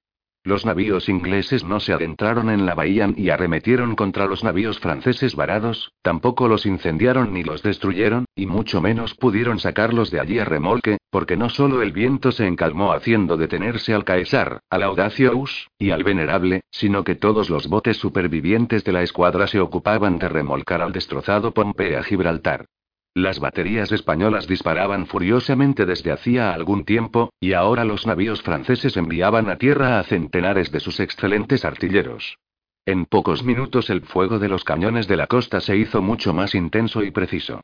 Los 0.47 0.67
navíos 0.67 1.09
ingleses 1.09 1.65
no 1.65 1.81
se 1.81 1.95
adentraron 1.95 2.51
en 2.51 2.67
la 2.67 2.75
bahía 2.75 3.09
y 3.17 3.31
arremetieron 3.31 3.97
contra 3.97 4.27
los 4.27 4.45
navíos 4.45 4.79
franceses 4.79 5.35
varados, 5.35 5.93
tampoco 6.03 6.49
los 6.49 6.67
incendiaron 6.67 7.33
ni 7.33 7.43
los 7.43 7.63
destruyeron, 7.63 8.27
y 8.35 8.45
mucho 8.45 8.83
menos 8.83 9.15
pudieron 9.15 9.59
sacarlos 9.59 10.11
de 10.11 10.21
allí 10.21 10.39
a 10.39 10.45
remolque, 10.45 10.99
porque 11.09 11.39
no 11.39 11.49
solo 11.49 11.81
el 11.81 11.93
viento 11.93 12.31
se 12.31 12.47
encalmó 12.47 12.93
haciendo 12.93 13.39
detenerse 13.39 13.95
al 13.95 14.05
Caesar, 14.05 14.61
al 14.69 14.83
Audacious, 14.83 15.71
y 15.79 15.93
al 15.93 16.05
Venerable, 16.05 16.61
sino 16.71 17.05
que 17.05 17.15
todos 17.15 17.49
los 17.49 17.67
botes 17.67 17.97
supervivientes 17.97 18.85
de 18.85 18.93
la 18.93 19.03
escuadra 19.03 19.47
se 19.47 19.61
ocupaban 19.61 20.19
de 20.19 20.29
remolcar 20.29 20.83
al 20.83 20.93
destrozado 20.93 21.55
Pompey 21.55 21.95
a 21.95 22.03
Gibraltar. 22.03 22.67
Las 23.16 23.38
baterías 23.38 23.92
españolas 23.92 24.48
disparaban 24.48 25.07
furiosamente 25.07 25.87
desde 25.87 26.11
hacía 26.11 26.53
algún 26.53 26.85
tiempo, 26.85 27.33
y 27.38 27.53
ahora 27.53 27.85
los 27.85 28.09
navíos 28.09 28.42
franceses 28.42 28.96
enviaban 28.96 29.48
a 29.48 29.57
tierra 29.57 30.00
a 30.00 30.03
centenares 30.03 30.72
de 30.72 30.81
sus 30.81 30.98
excelentes 30.98 31.64
artilleros. 31.64 32.38
En 32.85 33.07
pocos 33.07 33.44
minutos 33.44 33.88
el 33.88 34.00
fuego 34.00 34.40
de 34.40 34.48
los 34.48 34.64
cañones 34.64 35.07
de 35.07 35.16
la 35.16 35.29
costa 35.29 35.61
se 35.61 35.77
hizo 35.77 36.03
mucho 36.03 36.35
más 36.35 36.57
intenso 36.57 37.05
y 37.05 37.12
preciso. 37.12 37.61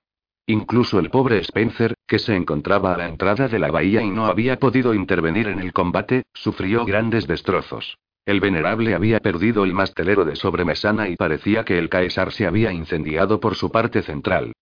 Incluso 0.47 1.01
el 1.01 1.11
pobre 1.11 1.39
Spencer, 1.39 1.95
que 2.07 2.21
se 2.21 2.37
encontraba 2.37 2.95
a 2.95 2.97
la 2.97 3.09
entrada 3.09 3.49
de 3.49 3.59
la 3.59 3.73
bahía 3.73 4.03
y 4.03 4.11
no 4.11 4.27
había 4.27 4.61
podido 4.61 4.95
intervenir 4.95 5.49
en 5.49 5.59
el 5.59 5.73
combate, 5.73 6.23
sufrió 6.33 6.85
grandes 6.85 7.27
destrozos. 7.27 7.99
El 8.25 8.39
venerable 8.39 8.95
había 8.95 9.19
perdido 9.19 9.65
el 9.65 9.75
mastelero 9.75 10.25
de 10.25 10.37
sobremesana 10.37 11.09
y 11.09 11.17
parecía 11.17 11.65
que 11.65 11.77
el 11.77 11.89
Caesar 11.89 12.31
se 12.31 12.47
había 12.47 12.73
incendiado 12.73 13.41
por 13.41 13.57
su 13.57 13.73
parte 13.73 14.03
central. 14.03 14.53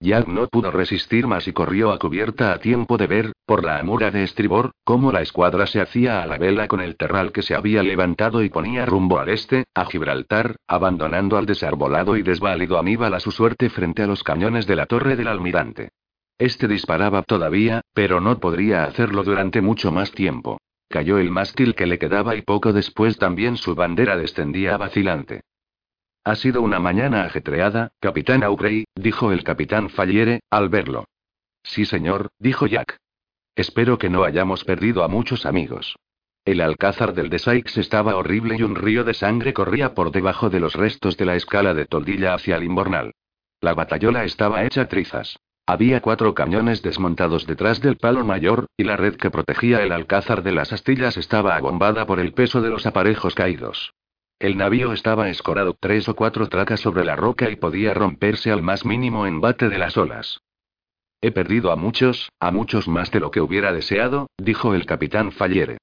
Jack 0.00 0.28
no 0.28 0.46
pudo 0.46 0.70
resistir 0.70 1.26
más 1.26 1.48
y 1.48 1.52
corrió 1.52 1.90
a 1.90 1.98
cubierta 1.98 2.52
a 2.52 2.60
tiempo 2.60 2.96
de 2.98 3.08
ver, 3.08 3.32
por 3.44 3.64
la 3.64 3.80
amura 3.80 4.12
de 4.12 4.22
estribor, 4.22 4.70
cómo 4.84 5.10
la 5.10 5.22
escuadra 5.22 5.66
se 5.66 5.80
hacía 5.80 6.22
a 6.22 6.26
la 6.26 6.38
vela 6.38 6.68
con 6.68 6.80
el 6.80 6.96
terral 6.96 7.32
que 7.32 7.42
se 7.42 7.56
había 7.56 7.82
levantado 7.82 8.44
y 8.44 8.48
ponía 8.48 8.86
rumbo 8.86 9.18
al 9.18 9.28
este, 9.28 9.64
a 9.74 9.86
Gibraltar, 9.86 10.54
abandonando 10.68 11.36
al 11.36 11.46
desarbolado 11.46 12.16
y 12.16 12.22
desválido 12.22 12.78
Aníbal 12.78 13.12
a 13.12 13.20
su 13.20 13.32
suerte 13.32 13.70
frente 13.70 14.04
a 14.04 14.06
los 14.06 14.22
cañones 14.22 14.68
de 14.68 14.76
la 14.76 14.86
torre 14.86 15.16
del 15.16 15.26
almirante. 15.26 15.90
Este 16.38 16.68
disparaba 16.68 17.22
todavía, 17.22 17.80
pero 17.92 18.20
no 18.20 18.38
podría 18.38 18.84
hacerlo 18.84 19.24
durante 19.24 19.60
mucho 19.60 19.90
más 19.90 20.12
tiempo. 20.12 20.60
Cayó 20.88 21.18
el 21.18 21.32
mástil 21.32 21.74
que 21.74 21.86
le 21.86 21.98
quedaba 21.98 22.36
y 22.36 22.42
poco 22.42 22.72
después 22.72 23.18
también 23.18 23.56
su 23.56 23.74
bandera 23.74 24.16
descendía 24.16 24.76
vacilante. 24.76 25.42
Ha 26.28 26.36
sido 26.36 26.60
una 26.60 26.78
mañana 26.78 27.24
ajetreada, 27.24 27.92
capitán 28.00 28.42
Aubrey, 28.42 28.84
dijo 28.94 29.32
el 29.32 29.42
capitán 29.42 29.88
Falliere, 29.88 30.40
al 30.50 30.68
verlo. 30.68 31.06
Sí, 31.62 31.86
señor, 31.86 32.28
dijo 32.38 32.66
Jack. 32.66 32.98
Espero 33.56 33.96
que 33.96 34.10
no 34.10 34.24
hayamos 34.24 34.62
perdido 34.62 35.04
a 35.04 35.08
muchos 35.08 35.46
amigos. 35.46 35.96
El 36.44 36.60
alcázar 36.60 37.14
del 37.14 37.30
de 37.30 37.38
Sykes 37.38 37.80
estaba 37.80 38.14
horrible 38.14 38.56
y 38.58 38.62
un 38.62 38.74
río 38.74 39.04
de 39.04 39.14
sangre 39.14 39.54
corría 39.54 39.94
por 39.94 40.10
debajo 40.10 40.50
de 40.50 40.60
los 40.60 40.74
restos 40.74 41.16
de 41.16 41.24
la 41.24 41.34
escala 41.34 41.72
de 41.72 41.86
toldilla 41.86 42.34
hacia 42.34 42.56
el 42.56 42.64
Imbornal. 42.64 43.14
La 43.62 43.72
batallola 43.72 44.24
estaba 44.24 44.64
hecha 44.64 44.86
trizas. 44.86 45.38
Había 45.64 46.02
cuatro 46.02 46.34
cañones 46.34 46.82
desmontados 46.82 47.46
detrás 47.46 47.80
del 47.80 47.96
palo 47.96 48.22
mayor, 48.22 48.66
y 48.76 48.84
la 48.84 48.98
red 48.98 49.16
que 49.16 49.30
protegía 49.30 49.82
el 49.82 49.92
alcázar 49.92 50.42
de 50.42 50.52
las 50.52 50.74
astillas 50.74 51.16
estaba 51.16 51.56
abombada 51.56 52.04
por 52.04 52.20
el 52.20 52.34
peso 52.34 52.60
de 52.60 52.68
los 52.68 52.84
aparejos 52.84 53.34
caídos. 53.34 53.94
El 54.38 54.56
navío 54.56 54.92
estaba 54.92 55.28
escorado 55.30 55.74
tres 55.78 56.08
o 56.08 56.14
cuatro 56.14 56.48
tracas 56.48 56.78
sobre 56.78 57.04
la 57.04 57.16
roca 57.16 57.50
y 57.50 57.56
podía 57.56 57.92
romperse 57.92 58.52
al 58.52 58.62
más 58.62 58.84
mínimo 58.84 59.26
embate 59.26 59.68
de 59.68 59.78
las 59.78 59.96
olas. 59.96 60.40
He 61.20 61.32
perdido 61.32 61.72
a 61.72 61.76
muchos, 61.76 62.30
a 62.38 62.52
muchos 62.52 62.86
más 62.86 63.10
de 63.10 63.18
lo 63.18 63.32
que 63.32 63.40
hubiera 63.40 63.72
deseado, 63.72 64.28
dijo 64.38 64.74
el 64.74 64.86
capitán 64.86 65.32
Falliere. 65.32 65.78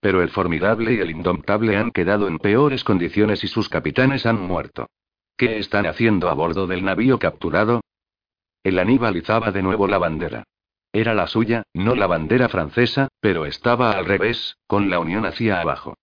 Pero 0.00 0.22
el 0.22 0.30
formidable 0.30 0.94
y 0.94 0.98
el 0.98 1.10
indomptable 1.10 1.76
han 1.76 1.92
quedado 1.92 2.26
en 2.26 2.38
peores 2.38 2.82
condiciones 2.82 3.44
y 3.44 3.46
sus 3.46 3.68
capitanes 3.68 4.26
han 4.26 4.40
muerto. 4.40 4.86
¿Qué 5.36 5.58
están 5.58 5.86
haciendo 5.86 6.28
a 6.28 6.34
bordo 6.34 6.66
del 6.66 6.84
navío 6.84 7.20
capturado? 7.20 7.80
El 8.64 8.80
Aníbal 8.80 9.16
izaba 9.16 9.52
de 9.52 9.62
nuevo 9.62 9.86
la 9.86 9.98
bandera. 9.98 10.42
Era 10.92 11.14
la 11.14 11.28
suya, 11.28 11.62
no 11.72 11.94
la 11.94 12.08
bandera 12.08 12.48
francesa, 12.48 13.08
pero 13.20 13.46
estaba 13.46 13.92
al 13.92 14.04
revés, 14.04 14.56
con 14.66 14.90
la 14.90 14.98
unión 14.98 15.24
hacia 15.24 15.60
abajo. 15.60 15.94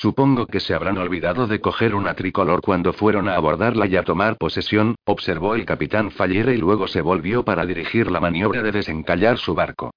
Supongo 0.00 0.46
que 0.46 0.60
se 0.60 0.74
habrán 0.74 0.96
olvidado 0.96 1.48
de 1.48 1.60
coger 1.60 1.96
una 1.96 2.14
tricolor 2.14 2.60
cuando 2.60 2.92
fueron 2.92 3.28
a 3.28 3.34
abordarla 3.34 3.88
y 3.88 3.96
a 3.96 4.04
tomar 4.04 4.36
posesión, 4.36 4.94
observó 5.04 5.56
el 5.56 5.66
capitán 5.66 6.12
Fallere 6.12 6.54
y 6.54 6.58
luego 6.58 6.86
se 6.86 7.00
volvió 7.00 7.44
para 7.44 7.66
dirigir 7.66 8.08
la 8.08 8.20
maniobra 8.20 8.62
de 8.62 8.70
desencallar 8.70 9.38
su 9.38 9.56
barco. 9.56 9.90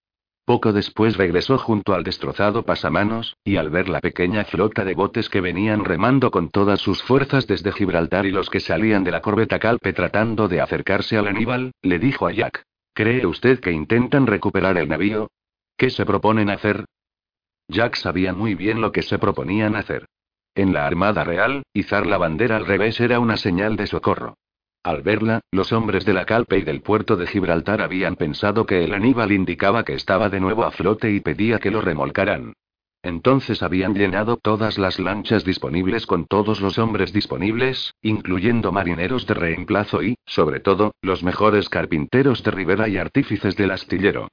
Poco 0.44 0.74
después 0.74 1.18
regresó 1.18 1.60
junto 1.60 1.94
al 1.94 2.04
destrozado 2.04 2.64
pasamanos, 2.64 3.38
y 3.44 3.58
al 3.58 3.70
ver 3.70 3.90
la 3.90 4.00
pequeña 4.00 4.44
flota 4.44 4.84
de 4.84 4.96
botes 4.96 5.30
que 5.30 5.40
venían 5.40 5.86
remando 5.86 6.32
con 6.32 6.50
todas 6.50 6.82
sus 6.82 7.04
fuerzas 7.04 7.46
desde 7.46 7.72
Gibraltar 7.72 8.26
y 8.26 8.32
los 8.32 8.50
que 8.50 8.60
salían 8.60 9.04
de 9.04 9.12
la 9.12 9.22
corbeta 9.22 9.60
Calpe 9.60 9.94
tratando 9.94 10.48
de 10.48 10.62
acercarse 10.62 11.16
al 11.16 11.28
Aníbal, 11.28 11.74
le 11.84 12.00
dijo 12.00 12.26
a 12.26 12.32
Jack: 12.32 12.64
¿Cree 12.96 13.28
usted 13.28 13.60
que 13.60 13.72
intentan 13.72 14.26
recuperar 14.26 14.80
el 14.80 14.90
navío? 14.90 15.30
¿Qué 15.78 15.92
se 15.92 16.08
proponen 16.08 16.50
hacer? 16.50 16.86
Jack 17.72 17.96
sabía 17.96 18.34
muy 18.34 18.54
bien 18.54 18.82
lo 18.82 18.92
que 18.92 19.02
se 19.02 19.18
proponían 19.18 19.76
hacer. 19.76 20.06
En 20.54 20.74
la 20.74 20.86
Armada 20.86 21.24
Real, 21.24 21.64
izar 21.74 22.06
la 22.06 22.18
bandera 22.18 22.58
al 22.58 22.66
revés 22.66 23.00
era 23.00 23.20
una 23.20 23.38
señal 23.38 23.78
de 23.78 23.88
socorro. 23.88 24.36
Al 24.84 25.02
verla, 25.04 25.40
los 25.52 25.72
hombres 25.72 26.06
de 26.06 26.14
la 26.14 26.26
Calpe 26.26 26.58
y 26.58 26.64
del 26.64 26.82
puerto 26.82 27.16
de 27.16 27.28
Gibraltar 27.28 27.82
habían 27.82 28.18
pensado 28.18 28.66
que 28.66 28.84
el 28.84 28.94
Aníbal 28.94 29.32
indicaba 29.32 29.86
que 29.86 29.94
estaba 29.94 30.28
de 30.28 30.42
nuevo 30.42 30.66
a 30.66 30.72
flote 30.72 31.12
y 31.12 31.22
pedía 31.22 31.60
que 31.60 31.72
lo 31.72 31.82
remolcaran. 31.82 32.54
Entonces 33.04 33.64
habían 33.64 33.96
llenado 33.96 34.38
todas 34.38 34.78
las 34.78 35.00
lanchas 35.00 35.46
disponibles 35.46 36.06
con 36.06 36.26
todos 36.26 36.60
los 36.62 36.78
hombres 36.78 37.14
disponibles, 37.14 37.94
incluyendo 38.02 38.72
marineros 38.72 39.26
de 39.26 39.34
reemplazo 39.34 40.04
y, 40.04 40.18
sobre 40.26 40.60
todo, 40.60 40.94
los 41.02 41.24
mejores 41.24 41.70
carpinteros 41.70 42.44
de 42.44 42.52
ribera 42.52 42.90
y 42.90 42.98
artífices 42.98 43.56
del 43.56 43.72
astillero. 43.72 44.28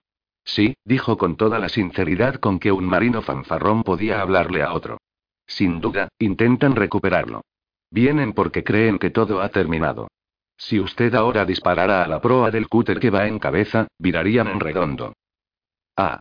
Sí, 0.49 0.75
dijo 0.83 1.19
con 1.19 1.37
toda 1.37 1.59
la 1.59 1.69
sinceridad 1.69 2.37
con 2.37 2.59
que 2.59 2.73
un 2.73 2.87
marino 2.87 3.21
fanfarrón 3.21 3.83
podía 3.83 4.23
hablarle 4.23 4.63
a 4.63 4.73
otro. 4.73 4.97
Sin 5.47 5.79
duda, 5.79 6.09
intentan 6.19 6.75
recuperarlo. 6.75 7.43
Vienen 7.91 8.33
porque 8.33 8.65
creen 8.65 8.99
que 8.99 9.11
todo 9.11 9.43
ha 9.43 9.51
terminado. 9.51 10.09
Si 10.57 10.81
usted 10.81 11.15
ahora 11.15 11.45
disparara 11.45 12.03
a 12.03 12.09
la 12.09 12.23
proa 12.23 12.51
del 12.51 12.67
cúter 12.67 12.99
que 12.99 13.11
va 13.11 13.29
en 13.29 13.39
cabeza, 13.39 13.89
virarían 13.99 14.49
en 14.49 14.59
redondo. 14.59 15.13
Ah. 15.97 16.19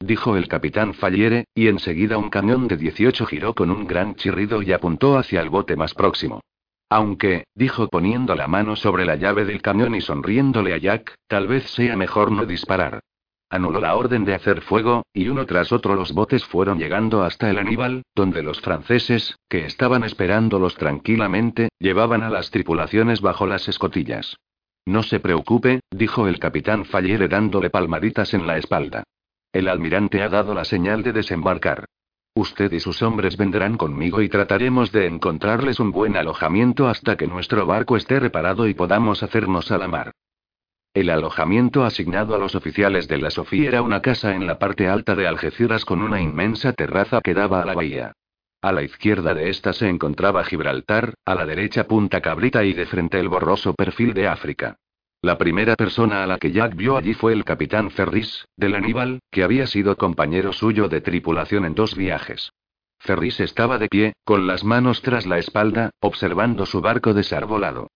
Dijo 0.00 0.36
el 0.36 0.48
capitán 0.48 0.92
Falliere, 0.92 1.44
y 1.54 1.68
enseguida 1.68 2.18
un 2.18 2.28
cañón 2.28 2.66
de 2.66 2.76
18 2.76 3.24
giró 3.24 3.54
con 3.54 3.70
un 3.70 3.86
gran 3.86 4.16
chirrido 4.16 4.62
y 4.62 4.72
apuntó 4.72 5.16
hacia 5.16 5.42
el 5.42 5.48
bote 5.48 5.76
más 5.76 5.94
próximo. 5.94 6.40
Aunque, 6.88 7.44
dijo 7.54 7.86
poniendo 7.86 8.34
la 8.34 8.48
mano 8.48 8.74
sobre 8.74 9.04
la 9.04 9.14
llave 9.14 9.44
del 9.44 9.62
cañón 9.62 9.94
y 9.94 10.00
sonriéndole 10.00 10.74
a 10.74 10.78
Jack, 10.78 11.14
tal 11.28 11.46
vez 11.46 11.70
sea 11.70 11.96
mejor 11.96 12.32
no 12.32 12.46
disparar. 12.46 13.00
Anuló 13.52 13.80
la 13.80 13.96
orden 13.96 14.24
de 14.24 14.34
hacer 14.34 14.60
fuego, 14.60 15.02
y 15.12 15.28
uno 15.28 15.44
tras 15.44 15.72
otro 15.72 15.96
los 15.96 16.12
botes 16.12 16.44
fueron 16.44 16.78
llegando 16.78 17.24
hasta 17.24 17.50
el 17.50 17.58
Aníbal, 17.58 18.04
donde 18.14 18.44
los 18.44 18.60
franceses, 18.60 19.36
que 19.48 19.66
estaban 19.66 20.04
esperándolos 20.04 20.76
tranquilamente, 20.76 21.68
llevaban 21.80 22.22
a 22.22 22.30
las 22.30 22.52
tripulaciones 22.52 23.20
bajo 23.20 23.48
las 23.48 23.68
escotillas. 23.68 24.36
No 24.86 25.02
se 25.02 25.18
preocupe, 25.18 25.80
dijo 25.90 26.28
el 26.28 26.38
capitán 26.38 26.84
Fallere 26.84 27.26
dándole 27.26 27.70
palmaditas 27.70 28.34
en 28.34 28.46
la 28.46 28.56
espalda. 28.56 29.02
El 29.52 29.68
almirante 29.68 30.22
ha 30.22 30.28
dado 30.28 30.54
la 30.54 30.64
señal 30.64 31.02
de 31.02 31.12
desembarcar. 31.12 31.86
Usted 32.36 32.70
y 32.70 32.78
sus 32.78 33.02
hombres 33.02 33.36
vendrán 33.36 33.76
conmigo 33.76 34.22
y 34.22 34.28
trataremos 34.28 34.92
de 34.92 35.06
encontrarles 35.06 35.80
un 35.80 35.90
buen 35.90 36.16
alojamiento 36.16 36.86
hasta 36.86 37.16
que 37.16 37.26
nuestro 37.26 37.66
barco 37.66 37.96
esté 37.96 38.20
reparado 38.20 38.68
y 38.68 38.74
podamos 38.74 39.24
hacernos 39.24 39.72
a 39.72 39.78
la 39.78 39.88
mar. 39.88 40.12
El 40.92 41.08
alojamiento 41.08 41.84
asignado 41.84 42.34
a 42.34 42.38
los 42.38 42.56
oficiales 42.56 43.06
de 43.06 43.18
la 43.18 43.30
Sofía 43.30 43.68
era 43.68 43.82
una 43.82 44.02
casa 44.02 44.34
en 44.34 44.48
la 44.48 44.58
parte 44.58 44.88
alta 44.88 45.14
de 45.14 45.28
Algeciras 45.28 45.84
con 45.84 46.02
una 46.02 46.20
inmensa 46.20 46.72
terraza 46.72 47.20
que 47.22 47.32
daba 47.32 47.62
a 47.62 47.64
la 47.64 47.74
bahía. 47.74 48.12
A 48.60 48.72
la 48.72 48.82
izquierda 48.82 49.32
de 49.32 49.50
esta 49.50 49.72
se 49.72 49.88
encontraba 49.88 50.42
Gibraltar, 50.42 51.14
a 51.24 51.36
la 51.36 51.46
derecha 51.46 51.86
Punta 51.86 52.20
Cabrita 52.20 52.64
y 52.64 52.72
de 52.72 52.86
frente 52.86 53.20
el 53.20 53.28
borroso 53.28 53.72
perfil 53.74 54.14
de 54.14 54.26
África. 54.26 54.78
La 55.22 55.38
primera 55.38 55.76
persona 55.76 56.24
a 56.24 56.26
la 56.26 56.38
que 56.38 56.50
Jack 56.50 56.74
vio 56.74 56.96
allí 56.96 57.14
fue 57.14 57.34
el 57.34 57.44
capitán 57.44 57.90
Ferris, 57.90 58.46
del 58.56 58.74
Aníbal, 58.74 59.20
que 59.30 59.44
había 59.44 59.68
sido 59.68 59.96
compañero 59.96 60.52
suyo 60.52 60.88
de 60.88 61.00
tripulación 61.00 61.66
en 61.66 61.74
dos 61.76 61.94
viajes. 61.94 62.50
Ferris 62.98 63.38
estaba 63.38 63.78
de 63.78 63.88
pie, 63.88 64.12
con 64.24 64.48
las 64.48 64.64
manos 64.64 65.02
tras 65.02 65.24
la 65.24 65.38
espalda, 65.38 65.90
observando 66.00 66.66
su 66.66 66.80
barco 66.80 67.14
desarbolado. 67.14 67.89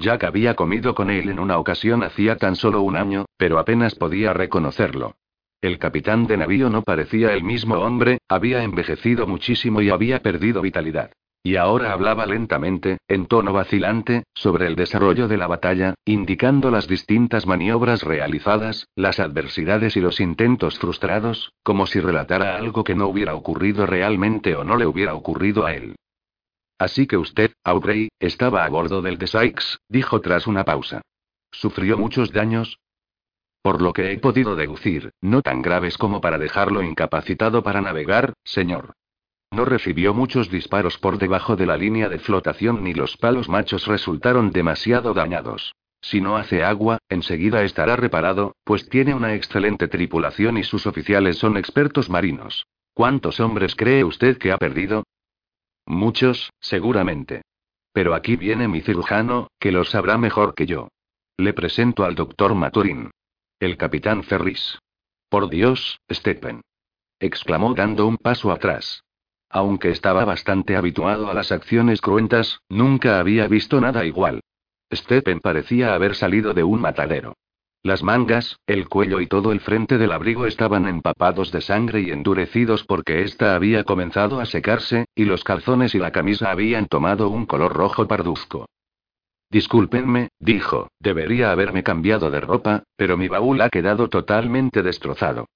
Jack 0.00 0.24
había 0.24 0.54
comido 0.54 0.94
con 0.94 1.10
él 1.10 1.28
en 1.28 1.38
una 1.38 1.58
ocasión 1.58 2.02
hacía 2.02 2.36
tan 2.36 2.56
solo 2.56 2.80
un 2.80 2.96
año, 2.96 3.26
pero 3.36 3.58
apenas 3.58 3.94
podía 3.94 4.32
reconocerlo. 4.32 5.16
El 5.60 5.78
capitán 5.78 6.26
de 6.26 6.38
navío 6.38 6.70
no 6.70 6.82
parecía 6.82 7.34
el 7.34 7.44
mismo 7.44 7.74
hombre, 7.74 8.18
había 8.26 8.62
envejecido 8.62 9.26
muchísimo 9.26 9.82
y 9.82 9.90
había 9.90 10.22
perdido 10.22 10.62
vitalidad. 10.62 11.12
Y 11.42 11.56
ahora 11.56 11.92
hablaba 11.92 12.24
lentamente, 12.24 12.98
en 13.08 13.26
tono 13.26 13.52
vacilante, 13.52 14.24
sobre 14.34 14.66
el 14.66 14.74
desarrollo 14.74 15.28
de 15.28 15.36
la 15.36 15.46
batalla, 15.46 15.94
indicando 16.06 16.70
las 16.70 16.88
distintas 16.88 17.46
maniobras 17.46 18.02
realizadas, 18.02 18.86
las 18.96 19.20
adversidades 19.20 19.96
y 19.96 20.00
los 20.00 20.20
intentos 20.20 20.78
frustrados, 20.78 21.52
como 21.62 21.86
si 21.86 22.00
relatara 22.00 22.56
algo 22.56 22.84
que 22.84 22.94
no 22.94 23.06
hubiera 23.06 23.34
ocurrido 23.34 23.84
realmente 23.84 24.54
o 24.54 24.64
no 24.64 24.76
le 24.76 24.86
hubiera 24.86 25.14
ocurrido 25.14 25.66
a 25.66 25.74
él. 25.74 25.96
Así 26.80 27.06
que 27.06 27.18
usted, 27.18 27.52
Aubrey, 27.62 28.08
estaba 28.18 28.64
a 28.64 28.68
bordo 28.70 29.02
del 29.02 29.18
de 29.18 29.26
Sykes, 29.26 29.80
dijo 29.90 30.22
tras 30.22 30.46
una 30.46 30.64
pausa. 30.64 31.02
¿Sufrió 31.52 31.98
muchos 31.98 32.32
daños? 32.32 32.80
Por 33.60 33.82
lo 33.82 33.92
que 33.92 34.12
he 34.12 34.18
podido 34.18 34.56
deducir, 34.56 35.12
no 35.20 35.42
tan 35.42 35.60
graves 35.60 35.98
como 35.98 36.22
para 36.22 36.38
dejarlo 36.38 36.82
incapacitado 36.82 37.62
para 37.62 37.82
navegar, 37.82 38.32
señor. 38.44 38.94
No 39.50 39.66
recibió 39.66 40.14
muchos 40.14 40.48
disparos 40.48 40.96
por 40.96 41.18
debajo 41.18 41.54
de 41.54 41.66
la 41.66 41.76
línea 41.76 42.08
de 42.08 42.18
flotación 42.18 42.82
ni 42.82 42.94
los 42.94 43.18
palos 43.18 43.50
machos 43.50 43.86
resultaron 43.86 44.50
demasiado 44.50 45.12
dañados. 45.12 45.74
Si 46.00 46.22
no 46.22 46.38
hace 46.38 46.64
agua, 46.64 46.96
enseguida 47.10 47.62
estará 47.62 47.96
reparado, 47.96 48.56
pues 48.64 48.88
tiene 48.88 49.12
una 49.12 49.34
excelente 49.34 49.86
tripulación 49.86 50.56
y 50.56 50.64
sus 50.64 50.86
oficiales 50.86 51.36
son 51.36 51.58
expertos 51.58 52.08
marinos. 52.08 52.66
¿Cuántos 52.94 53.38
hombres 53.38 53.76
cree 53.76 54.02
usted 54.02 54.38
que 54.38 54.50
ha 54.50 54.56
perdido? 54.56 55.04
Muchos, 55.90 56.52
seguramente. 56.60 57.42
Pero 57.92 58.14
aquí 58.14 58.36
viene 58.36 58.68
mi 58.68 58.80
cirujano, 58.80 59.48
que 59.58 59.72
lo 59.72 59.82
sabrá 59.82 60.18
mejor 60.18 60.54
que 60.54 60.64
yo. 60.64 60.86
Le 61.36 61.52
presento 61.52 62.04
al 62.04 62.14
doctor 62.14 62.54
Maturin. 62.54 63.10
El 63.58 63.76
capitán 63.76 64.22
Ferris. 64.22 64.78
Por 65.28 65.50
Dios, 65.50 65.98
Stephen. 66.08 66.60
exclamó 67.18 67.74
dando 67.74 68.06
un 68.06 68.18
paso 68.18 68.52
atrás. 68.52 69.02
Aunque 69.48 69.90
estaba 69.90 70.24
bastante 70.24 70.76
habituado 70.76 71.28
a 71.28 71.34
las 71.34 71.50
acciones 71.50 72.00
cruentas, 72.00 72.60
nunca 72.68 73.18
había 73.18 73.48
visto 73.48 73.80
nada 73.80 74.04
igual. 74.04 74.42
Stephen 74.94 75.40
parecía 75.40 75.92
haber 75.94 76.14
salido 76.14 76.54
de 76.54 76.62
un 76.62 76.80
matadero. 76.80 77.34
Las 77.82 78.02
mangas, 78.02 78.58
el 78.66 78.88
cuello 78.88 79.20
y 79.20 79.26
todo 79.26 79.52
el 79.52 79.60
frente 79.60 79.96
del 79.96 80.12
abrigo 80.12 80.46
estaban 80.46 80.86
empapados 80.86 81.50
de 81.50 81.62
sangre 81.62 82.02
y 82.02 82.10
endurecidos 82.10 82.84
porque 82.84 83.22
ésta 83.22 83.54
había 83.54 83.84
comenzado 83.84 84.38
a 84.38 84.44
secarse, 84.44 85.06
y 85.14 85.24
los 85.24 85.44
calzones 85.44 85.94
y 85.94 85.98
la 85.98 86.12
camisa 86.12 86.50
habían 86.50 86.86
tomado 86.86 87.30
un 87.30 87.46
color 87.46 87.72
rojo 87.72 88.06
parduzco. 88.06 88.66
Discúlpenme, 89.48 90.28
dijo, 90.38 90.88
debería 91.00 91.50
haberme 91.52 91.82
cambiado 91.82 92.30
de 92.30 92.40
ropa, 92.40 92.84
pero 92.96 93.16
mi 93.16 93.28
baúl 93.28 93.62
ha 93.62 93.70
quedado 93.70 94.08
totalmente 94.08 94.82
destrozado. 94.82 95.46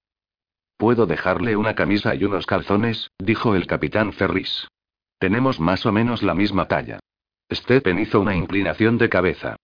¿Puedo 0.77 1.05
dejarle 1.05 1.55
una 1.55 1.75
camisa 1.75 2.15
y 2.15 2.25
unos 2.25 2.47
calzones? 2.47 3.11
dijo 3.19 3.55
el 3.55 3.67
capitán 3.67 4.11
Ferris. 4.13 4.67
Tenemos 5.19 5.59
más 5.59 5.85
o 5.85 5.91
menos 5.91 6.23
la 6.23 6.33
misma 6.33 6.67
talla. 6.67 6.99
Stephen 7.53 7.99
hizo 7.99 8.19
una 8.19 8.35
inclinación 8.35 8.97
de 8.97 9.09
cabeza. 9.09 9.55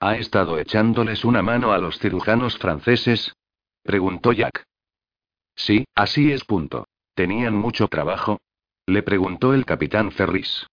¿Ha 0.00 0.16
estado 0.16 0.58
echándoles 0.58 1.24
una 1.24 1.42
mano 1.42 1.72
a 1.72 1.78
los 1.78 1.98
cirujanos 1.98 2.58
franceses? 2.58 3.34
preguntó 3.82 4.32
Jack. 4.32 4.64
Sí, 5.54 5.86
así 5.94 6.32
es. 6.32 6.44
Punto. 6.44 6.86
¿Tenían 7.14 7.56
mucho 7.56 7.88
trabajo? 7.88 8.38
Le 8.86 9.02
preguntó 9.02 9.54
el 9.54 9.64
capitán 9.64 10.12
Ferris. 10.12 10.66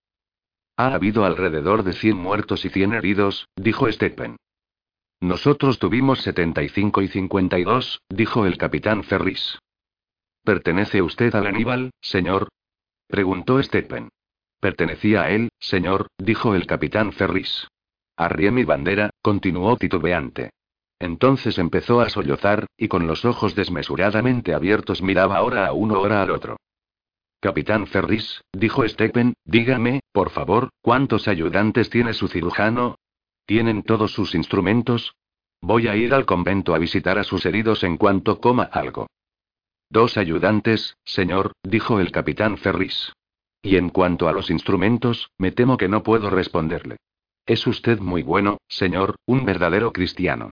Ha 0.75 0.93
habido 0.93 1.23
alrededor 1.23 1.83
de 1.83 1.93
100 1.93 2.17
muertos 2.17 2.65
y 2.65 2.69
100 2.69 2.93
heridos, 2.93 3.47
dijo 3.55 3.89
Stephen. 3.91 4.35
Nosotros 5.21 5.79
tuvimos 5.79 6.21
75 6.21 7.01
y 7.01 7.07
52, 7.07 8.01
dijo 8.09 8.45
el 8.45 8.57
capitán 8.57 9.03
Ferris. 9.03 9.57
¿Pertenece 10.43 11.01
usted 11.01 11.33
al 11.33 11.47
Aníbal, 11.47 11.91
señor? 12.01 12.49
preguntó 13.07 13.63
Stephen. 13.63 14.09
Pertenecía 14.59 15.23
a 15.23 15.29
él, 15.29 15.49
señor, 15.59 16.07
dijo 16.17 16.55
el 16.55 16.67
capitán 16.67 17.13
Ferris. 17.13 17.67
Arrié 18.15 18.51
mi 18.51 18.63
bandera, 18.63 19.09
continuó 19.21 19.77
titubeante. 19.77 20.51
Entonces 20.99 21.57
empezó 21.57 21.99
a 21.99 22.09
sollozar, 22.09 22.67
y 22.77 22.87
con 22.87 23.07
los 23.07 23.25
ojos 23.25 23.55
desmesuradamente 23.55 24.53
abiertos 24.53 25.01
miraba 25.01 25.37
ahora 25.37 25.67
a 25.67 25.73
uno 25.73 25.95
ahora 25.95 26.21
al 26.21 26.31
otro. 26.31 26.57
Capitán 27.39 27.87
Ferris, 27.87 28.41
dijo 28.53 28.87
Stephen, 28.87 29.33
dígame, 29.43 29.99
por 30.13 30.29
favor, 30.29 30.69
¿cuántos 30.81 31.27
ayudantes 31.27 31.89
tiene 31.89 32.13
su 32.13 32.29
cirujano? 32.29 32.95
¿Tienen 33.45 33.83
todos 33.83 34.13
sus 34.13 34.33
instrumentos? 34.33 35.15
Voy 35.61 35.87
a 35.87 35.95
ir 35.95 36.13
al 36.13 36.25
convento 36.25 36.73
a 36.73 36.79
visitar 36.79 37.17
a 37.17 37.25
sus 37.25 37.45
heridos 37.45 37.83
en 37.83 37.97
cuanto 37.97 38.39
coma 38.39 38.63
algo. 38.63 39.07
Dos 39.89 40.17
ayudantes, 40.17 40.95
señor, 41.03 41.51
dijo 41.63 41.99
el 41.99 42.11
capitán 42.11 42.57
Ferris. 42.57 43.11
Y 43.61 43.75
en 43.75 43.89
cuanto 43.89 44.27
a 44.27 44.31
los 44.31 44.49
instrumentos, 44.49 45.29
me 45.37 45.51
temo 45.51 45.77
que 45.77 45.89
no 45.89 46.03
puedo 46.03 46.29
responderle. 46.29 46.97
Es 47.45 47.67
usted 47.67 47.99
muy 47.99 48.23
bueno, 48.23 48.57
señor, 48.69 49.15
un 49.25 49.43
verdadero 49.43 49.91
cristiano. 49.91 50.51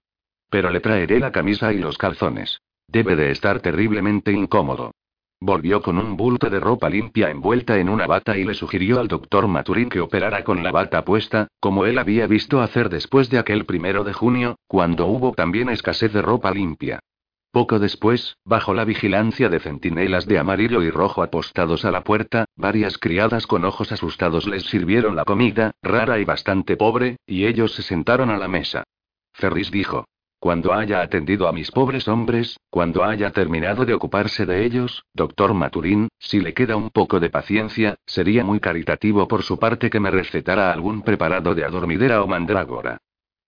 Pero 0.50 0.70
le 0.70 0.82
traeré 0.82 1.20
la 1.20 1.32
camisa 1.32 1.72
y 1.72 1.78
los 1.78 1.98
calzones. 1.98 2.60
Debe 2.88 3.16
de 3.16 3.32
estar 3.32 3.62
terriblemente 3.62 4.34
incómodo. 4.34 4.92
Volvió 5.40 5.82
con 5.82 5.98
un 5.98 6.18
bulto 6.18 6.50
de 6.50 6.60
ropa 6.60 6.90
limpia 6.90 7.32
envuelta 7.32 7.80
en 7.80 7.88
una 7.88 8.06
bata 8.06 8.38
y 8.38 8.44
le 8.44 8.54
sugirió 8.54 9.00
al 9.00 9.08
doctor 9.08 9.48
Maturín 9.48 9.90
que 9.90 10.02
operara 10.02 10.44
con 10.44 10.62
la 10.62 10.72
bata 10.72 11.06
puesta, 11.06 11.48
como 11.62 11.86
él 11.86 11.98
había 11.98 12.28
visto 12.28 12.62
hacer 12.62 12.90
después 12.90 13.30
de 13.30 13.40
aquel 13.40 13.66
primero 13.66 14.04
de 14.04 14.14
junio, 14.14 14.58
cuando 14.68 15.08
hubo 15.08 15.32
también 15.32 15.70
escasez 15.70 16.12
de 16.12 16.22
ropa 16.22 16.52
limpia. 16.52 17.00
Poco 17.52 17.80
después, 17.80 18.38
bajo 18.46 18.74
la 18.74 18.86
vigilancia 18.86 19.50
de 19.50 19.60
centinelas 19.60 20.26
de 20.26 20.40
amarillo 20.40 20.82
y 20.84 20.90
rojo 20.90 21.22
apostados 21.22 21.84
a 21.84 21.92
la 21.92 22.02
puerta, 22.02 22.46
varias 22.56 22.98
criadas 22.98 23.46
con 23.46 23.66
ojos 23.66 23.92
asustados 23.92 24.48
les 24.48 24.64
sirvieron 24.64 25.18
la 25.18 25.26
comida, 25.26 25.72
rara 25.82 26.18
y 26.20 26.24
bastante 26.24 26.78
pobre, 26.78 27.18
y 27.26 27.46
ellos 27.48 27.74
se 27.74 27.82
sentaron 27.82 28.30
a 28.30 28.38
la 28.38 28.48
mesa. 28.48 28.84
Ferris 29.34 29.70
dijo. 29.70 30.06
Cuando 30.40 30.74
haya 30.74 31.02
atendido 31.02 31.48
a 31.48 31.52
mis 31.52 31.70
pobres 31.70 32.08
hombres, 32.08 32.58
cuando 32.72 33.04
haya 33.04 33.30
terminado 33.30 33.86
de 33.86 33.94
ocuparse 33.94 34.48
de 34.48 34.66
ellos, 34.66 35.04
doctor 35.14 35.54
Maturín, 35.54 36.08
si 36.18 36.40
le 36.40 36.56
queda 36.56 36.78
un 36.78 36.90
poco 36.90 37.20
de 37.20 37.30
paciencia, 37.30 37.98
sería 38.08 38.44
muy 38.44 38.60
caritativo 38.60 39.28
por 39.28 39.44
su 39.44 39.60
parte 39.60 39.92
que 39.92 40.00
me 40.00 40.10
recetara 40.10 40.72
algún 40.72 41.04
preparado 41.04 41.54
de 41.54 41.64
adormidera 41.64 42.24
o 42.24 42.28
mandrágora. 42.28 42.98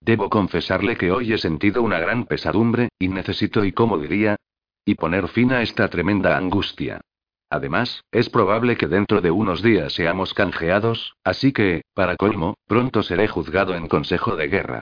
Debo 0.04 0.28
confesarle 0.28 0.98
que 0.98 1.10
hoy 1.10 1.32
he 1.32 1.38
sentido 1.38 1.82
una 1.82 1.98
gran 1.98 2.26
pesadumbre, 2.26 2.90
y 2.98 3.08
necesito 3.08 3.64
y 3.64 3.72
cómo 3.72 3.96
diría, 3.96 4.36
y 4.84 4.96
poner 4.96 5.28
fin 5.28 5.50
a 5.50 5.62
esta 5.62 5.88
tremenda 5.88 6.36
angustia. 6.36 7.00
Además, 7.48 8.04
es 8.12 8.28
probable 8.28 8.76
que 8.76 8.86
dentro 8.86 9.22
de 9.22 9.30
unos 9.30 9.62
días 9.62 9.94
seamos 9.94 10.34
canjeados, 10.34 11.14
así 11.24 11.52
que, 11.52 11.84
para 11.94 12.16
colmo, 12.16 12.58
pronto 12.66 13.02
seré 13.02 13.28
juzgado 13.28 13.74
en 13.74 13.88
consejo 13.88 14.36
de 14.36 14.48
guerra. 14.48 14.80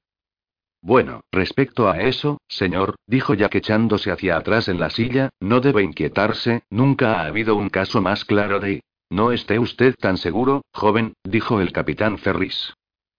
Bueno, 0.80 1.20
respecto 1.30 1.88
a 1.88 2.00
eso, 2.00 2.40
señor, 2.48 2.96
dijo 3.06 3.34
Jack 3.34 3.54
echándose 3.54 4.10
hacia 4.10 4.36
atrás 4.36 4.68
en 4.68 4.80
la 4.80 4.90
silla, 4.90 5.30
no 5.38 5.60
debe 5.60 5.84
inquietarse, 5.84 6.64
nunca 6.68 7.20
ha 7.20 7.26
habido 7.26 7.54
un 7.54 7.68
caso 7.68 8.00
más 8.00 8.24
claro 8.24 8.58
de... 8.58 8.82
No 9.08 9.30
esté 9.30 9.60
usted 9.60 9.94
tan 10.00 10.16
seguro, 10.16 10.62
joven, 10.72 11.12
dijo 11.22 11.60
el 11.60 11.70
capitán 11.70 12.18
Ferris. 12.18 12.74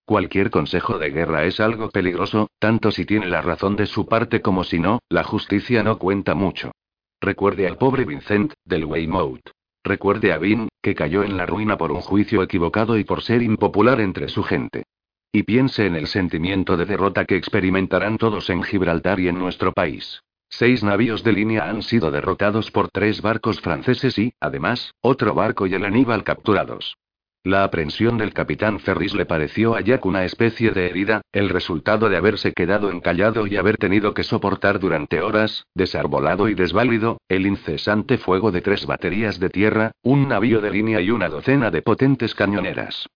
Cualquier 0.06 0.50
consejo 0.50 1.00
de 1.00 1.12
guerra 1.12 1.46
es 1.46 1.62
algo 1.62 1.90
peligroso, 1.90 2.50
tanto 2.60 2.92
si 2.92 3.06
tiene 3.06 3.28
la 3.28 3.42
razón 3.42 3.78
de 3.78 3.86
su 3.86 4.06
parte 4.06 4.42
como 4.42 4.66
si 4.66 4.78
no, 4.78 5.00
la 5.08 5.24
justicia 5.24 5.82
no 5.82 5.98
cuenta 5.98 6.36
mucho. 6.36 6.74
Recuerde 7.22 7.68
al 7.68 7.78
pobre 7.78 8.04
Vincent, 8.04 8.52
del 8.66 8.84
Weymouth. 8.84 9.52
Recuerde 9.82 10.34
a 10.34 10.38
Vin, 10.40 10.68
que 10.82 10.94
cayó 10.94 11.24
en 11.24 11.38
la 11.38 11.46
ruina 11.46 11.78
por 11.78 11.94
un 11.94 12.02
juicio 12.02 12.44
equivocado 12.44 12.98
y 12.98 13.06
por 13.06 13.22
ser 13.22 13.42
impopular 13.42 14.02
entre 14.02 14.28
su 14.28 14.44
gente. 14.44 14.84
Y 15.32 15.44
piense 15.44 15.86
en 15.86 15.96
el 15.96 16.08
sentimiento 16.08 16.76
de 16.76 16.86
derrota 16.86 17.24
que 17.24 17.38
experimentarán 17.38 18.18
todos 18.18 18.50
en 18.50 18.62
Gibraltar 18.62 19.22
y 19.22 19.30
en 19.30 19.40
nuestro 19.40 19.72
país. 19.72 20.22
Seis 20.50 20.84
navíos 20.84 21.24
de 21.24 21.32
línea 21.32 21.70
han 21.70 21.82
sido 21.82 22.12
derrotados 22.12 22.72
por 22.72 22.90
tres 22.90 23.22
barcos 23.22 23.62
franceses 23.62 24.20
y, 24.20 24.34
además, 24.42 24.94
otro 25.02 25.34
barco 25.34 25.66
y 25.66 25.74
el 25.74 25.86
Aníbal 25.86 26.24
capturados. 26.26 26.98
La 27.46 27.66
aprensión 27.66 28.18
del 28.18 28.34
capitán 28.34 28.80
Ferris 28.80 29.14
le 29.14 29.26
pareció 29.26 29.76
a 29.76 29.82
Jack 29.82 30.06
una 30.06 30.24
especie 30.24 30.72
de 30.72 30.86
herida, 30.86 31.24
el 31.34 31.50
resultado 31.50 32.08
de 32.08 32.16
haberse 32.16 32.54
quedado 32.54 32.90
encallado 32.90 33.48
y 33.48 33.58
haber 33.58 33.76
tenido 33.76 34.14
que 34.14 34.24
soportar 34.24 34.80
durante 34.80 35.20
horas, 35.20 35.66
desarbolado 35.76 36.48
y 36.48 36.54
desválido, 36.54 37.18
el 37.28 37.46
incesante 37.46 38.18
fuego 38.18 38.54
de 38.54 38.62
tres 38.62 38.86
baterías 38.86 39.42
de 39.42 39.50
tierra, 39.50 39.92
un 40.04 40.30
navío 40.30 40.62
de 40.62 40.72
línea 40.72 41.02
y 41.02 41.12
una 41.12 41.28
docena 41.28 41.70
de 41.70 41.82
potentes 41.82 42.34
cañoneras. 42.34 43.10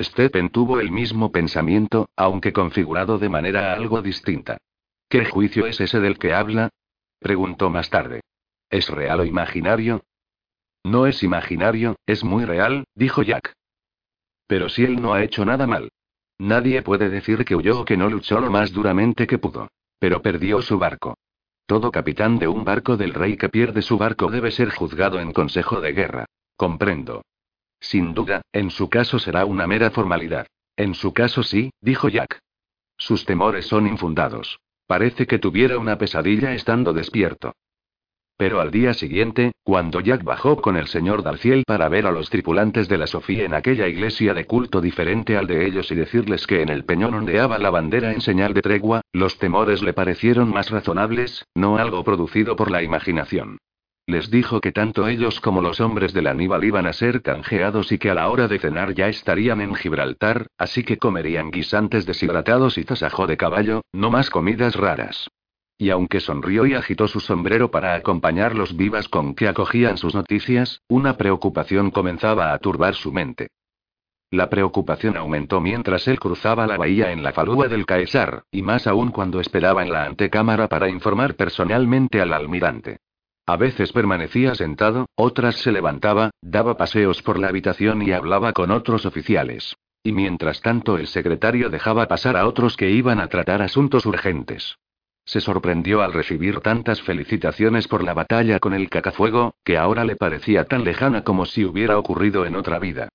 Stephen 0.00 0.48
tuvo 0.48 0.80
el 0.80 0.90
mismo 0.90 1.30
pensamiento, 1.30 2.08
aunque 2.16 2.54
configurado 2.54 3.18
de 3.18 3.28
manera 3.28 3.74
algo 3.74 4.00
distinta. 4.00 4.56
¿Qué 5.10 5.26
juicio 5.26 5.66
es 5.66 5.78
ese 5.78 6.00
del 6.00 6.18
que 6.18 6.32
habla? 6.32 6.70
preguntó 7.18 7.68
más 7.68 7.90
tarde. 7.90 8.22
¿Es 8.70 8.88
real 8.88 9.20
o 9.20 9.24
imaginario? 9.26 10.04
No 10.84 11.06
es 11.06 11.22
imaginario, 11.22 11.96
es 12.06 12.24
muy 12.24 12.46
real, 12.46 12.84
dijo 12.94 13.22
Jack. 13.22 13.52
Pero 14.46 14.68
si 14.68 14.84
él 14.84 15.00
no 15.00 15.14
ha 15.14 15.22
hecho 15.22 15.44
nada 15.44 15.66
mal. 15.66 15.90
Nadie 16.38 16.82
puede 16.82 17.08
decir 17.08 17.44
que 17.44 17.54
huyó 17.54 17.80
o 17.80 17.84
que 17.84 17.96
no 17.96 18.08
luchó 18.10 18.40
lo 18.40 18.50
más 18.50 18.72
duramente 18.72 19.26
que 19.26 19.38
pudo. 19.38 19.68
Pero 19.98 20.20
perdió 20.20 20.60
su 20.62 20.78
barco. 20.78 21.16
Todo 21.66 21.90
capitán 21.90 22.38
de 22.38 22.48
un 22.48 22.64
barco 22.64 22.96
del 22.96 23.14
rey 23.14 23.36
que 23.36 23.48
pierde 23.48 23.80
su 23.80 23.96
barco 23.96 24.30
debe 24.30 24.50
ser 24.50 24.70
juzgado 24.70 25.18
en 25.20 25.32
consejo 25.32 25.80
de 25.80 25.92
guerra. 25.92 26.26
Comprendo. 26.56 27.22
Sin 27.80 28.14
duda, 28.14 28.42
en 28.52 28.70
su 28.70 28.88
caso 28.88 29.18
será 29.18 29.44
una 29.44 29.66
mera 29.66 29.90
formalidad. 29.90 30.46
En 30.76 30.94
su 30.94 31.12
caso 31.12 31.42
sí, 31.42 31.70
dijo 31.80 32.08
Jack. 32.08 32.40
Sus 32.98 33.24
temores 33.24 33.66
son 33.66 33.86
infundados. 33.86 34.58
Parece 34.86 35.26
que 35.26 35.38
tuviera 35.38 35.78
una 35.78 35.96
pesadilla 35.96 36.52
estando 36.52 36.92
despierto. 36.92 37.54
Pero 38.36 38.60
al 38.60 38.72
día 38.72 38.94
siguiente, 38.94 39.52
cuando 39.62 40.00
Jack 40.00 40.24
bajó 40.24 40.60
con 40.60 40.76
el 40.76 40.88
señor 40.88 41.22
Darciel 41.22 41.62
para 41.64 41.88
ver 41.88 42.06
a 42.06 42.10
los 42.10 42.30
tripulantes 42.30 42.88
de 42.88 42.98
la 42.98 43.06
Sofía 43.06 43.44
en 43.44 43.54
aquella 43.54 43.86
iglesia 43.86 44.34
de 44.34 44.44
culto 44.44 44.80
diferente 44.80 45.36
al 45.36 45.46
de 45.46 45.64
ellos 45.66 45.90
y 45.92 45.94
decirles 45.94 46.46
que 46.48 46.60
en 46.60 46.68
el 46.68 46.84
peñón 46.84 47.14
ondeaba 47.14 47.58
la 47.58 47.70
bandera 47.70 48.12
en 48.12 48.20
señal 48.20 48.52
de 48.52 48.62
tregua, 48.62 49.02
los 49.12 49.38
temores 49.38 49.82
le 49.82 49.92
parecieron 49.92 50.50
más 50.50 50.70
razonables, 50.70 51.46
no 51.54 51.76
algo 51.76 52.02
producido 52.02 52.56
por 52.56 52.72
la 52.72 52.82
imaginación. 52.82 53.58
Les 54.06 54.30
dijo 54.30 54.60
que 54.60 54.72
tanto 54.72 55.06
ellos 55.06 55.40
como 55.40 55.62
los 55.62 55.80
hombres 55.80 56.12
del 56.12 56.26
Aníbal 56.26 56.64
iban 56.64 56.86
a 56.86 56.92
ser 56.92 57.22
canjeados 57.22 57.92
y 57.92 57.98
que 57.98 58.10
a 58.10 58.14
la 58.14 58.28
hora 58.28 58.48
de 58.48 58.58
cenar 58.58 58.94
ya 58.94 59.08
estarían 59.08 59.60
en 59.60 59.74
Gibraltar, 59.76 60.48
así 60.58 60.82
que 60.82 60.98
comerían 60.98 61.52
guisantes 61.52 62.04
deshidratados 62.04 62.78
y 62.78 62.84
tasajo 62.84 63.28
de 63.28 63.36
caballo, 63.36 63.82
no 63.92 64.10
más 64.10 64.28
comidas 64.28 64.74
raras. 64.74 65.28
Y 65.76 65.90
aunque 65.90 66.20
sonrió 66.20 66.66
y 66.66 66.74
agitó 66.74 67.08
su 67.08 67.20
sombrero 67.20 67.70
para 67.70 67.94
acompañar 67.94 68.54
los 68.54 68.76
vivas 68.76 69.08
con 69.08 69.34
que 69.34 69.48
acogían 69.48 69.98
sus 69.98 70.14
noticias, 70.14 70.80
una 70.88 71.16
preocupación 71.16 71.90
comenzaba 71.90 72.52
a 72.52 72.58
turbar 72.58 72.94
su 72.94 73.12
mente. 73.12 73.48
La 74.30 74.50
preocupación 74.50 75.16
aumentó 75.16 75.60
mientras 75.60 76.08
él 76.08 76.18
cruzaba 76.18 76.66
la 76.66 76.76
bahía 76.76 77.12
en 77.12 77.22
la 77.22 77.32
falúa 77.32 77.68
del 77.68 77.86
Caesar, 77.86 78.44
y 78.50 78.62
más 78.62 78.86
aún 78.86 79.10
cuando 79.10 79.40
esperaba 79.40 79.82
en 79.82 79.92
la 79.92 80.04
antecámara 80.06 80.68
para 80.68 80.88
informar 80.88 81.34
personalmente 81.34 82.20
al 82.20 82.32
almirante. 82.32 82.98
A 83.46 83.56
veces 83.56 83.92
permanecía 83.92 84.54
sentado, 84.54 85.06
otras 85.16 85.56
se 85.56 85.70
levantaba, 85.70 86.30
daba 86.40 86.76
paseos 86.76 87.22
por 87.22 87.38
la 87.38 87.48
habitación 87.48 88.02
y 88.02 88.12
hablaba 88.12 88.52
con 88.52 88.70
otros 88.70 89.06
oficiales. 89.06 89.76
Y 90.02 90.12
mientras 90.12 90.60
tanto 90.60 90.98
el 90.98 91.06
secretario 91.06 91.70
dejaba 91.70 92.08
pasar 92.08 92.36
a 92.36 92.46
otros 92.46 92.76
que 92.76 92.90
iban 92.90 93.20
a 93.20 93.28
tratar 93.28 93.62
asuntos 93.62 94.06
urgentes. 94.06 94.78
Se 95.26 95.40
sorprendió 95.40 96.02
al 96.02 96.12
recibir 96.12 96.60
tantas 96.60 97.00
felicitaciones 97.00 97.88
por 97.88 98.04
la 98.04 98.12
batalla 98.12 98.60
con 98.60 98.74
el 98.74 98.90
cacafuego, 98.90 99.54
que 99.64 99.78
ahora 99.78 100.04
le 100.04 100.16
parecía 100.16 100.64
tan 100.64 100.84
lejana 100.84 101.24
como 101.24 101.46
si 101.46 101.64
hubiera 101.64 101.98
ocurrido 101.98 102.44
en 102.44 102.56
otra 102.56 102.78
vida. 102.78 103.08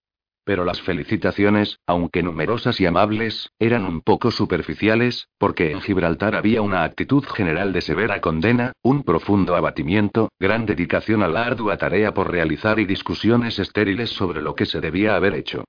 Pero 0.43 0.65
las 0.65 0.81
felicitaciones, 0.81 1.77
aunque 1.85 2.23
numerosas 2.23 2.81
y 2.81 2.87
amables, 2.87 3.51
eran 3.59 3.85
un 3.85 4.01
poco 4.01 4.31
superficiales, 4.31 5.27
porque 5.37 5.71
en 5.71 5.81
Gibraltar 5.81 6.33
había 6.33 6.63
una 6.63 6.83
actitud 6.83 7.23
general 7.23 7.71
de 7.71 7.81
severa 7.81 8.19
condena, 8.19 8.71
un 8.81 9.03
profundo 9.03 9.55
abatimiento, 9.55 10.29
gran 10.39 10.65
dedicación 10.65 11.21
a 11.21 11.27
la 11.27 11.43
ardua 11.43 11.77
tarea 11.77 12.15
por 12.15 12.31
realizar 12.31 12.79
y 12.79 12.85
discusiones 12.85 13.59
estériles 13.59 14.09
sobre 14.09 14.41
lo 14.41 14.55
que 14.55 14.65
se 14.65 14.81
debía 14.81 15.15
haber 15.15 15.35
hecho. 15.35 15.65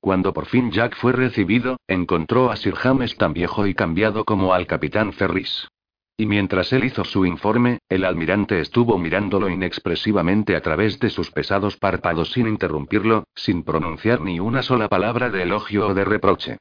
Cuando 0.00 0.32
por 0.32 0.46
fin 0.46 0.72
Jack 0.72 0.96
fue 0.96 1.12
recibido, 1.12 1.76
encontró 1.86 2.50
a 2.50 2.56
Sir 2.56 2.74
James 2.74 3.16
tan 3.16 3.32
viejo 3.32 3.68
y 3.68 3.74
cambiado 3.74 4.24
como 4.24 4.52
al 4.52 4.66
capitán 4.66 5.12
Ferris. 5.12 5.68
Y 6.16 6.26
mientras 6.26 6.72
él 6.72 6.84
hizo 6.84 7.04
su 7.04 7.26
informe, 7.26 7.78
el 7.88 8.04
almirante 8.04 8.60
estuvo 8.60 8.98
mirándolo 8.98 9.48
inexpresivamente 9.48 10.54
a 10.54 10.60
través 10.60 11.00
de 11.00 11.10
sus 11.10 11.32
pesados 11.32 11.76
párpados 11.76 12.30
sin 12.32 12.46
interrumpirlo, 12.46 13.24
sin 13.34 13.64
pronunciar 13.64 14.20
ni 14.20 14.38
una 14.38 14.62
sola 14.62 14.88
palabra 14.88 15.30
de 15.30 15.42
elogio 15.42 15.88
o 15.88 15.94
de 15.94 16.04
reproche. 16.04 16.58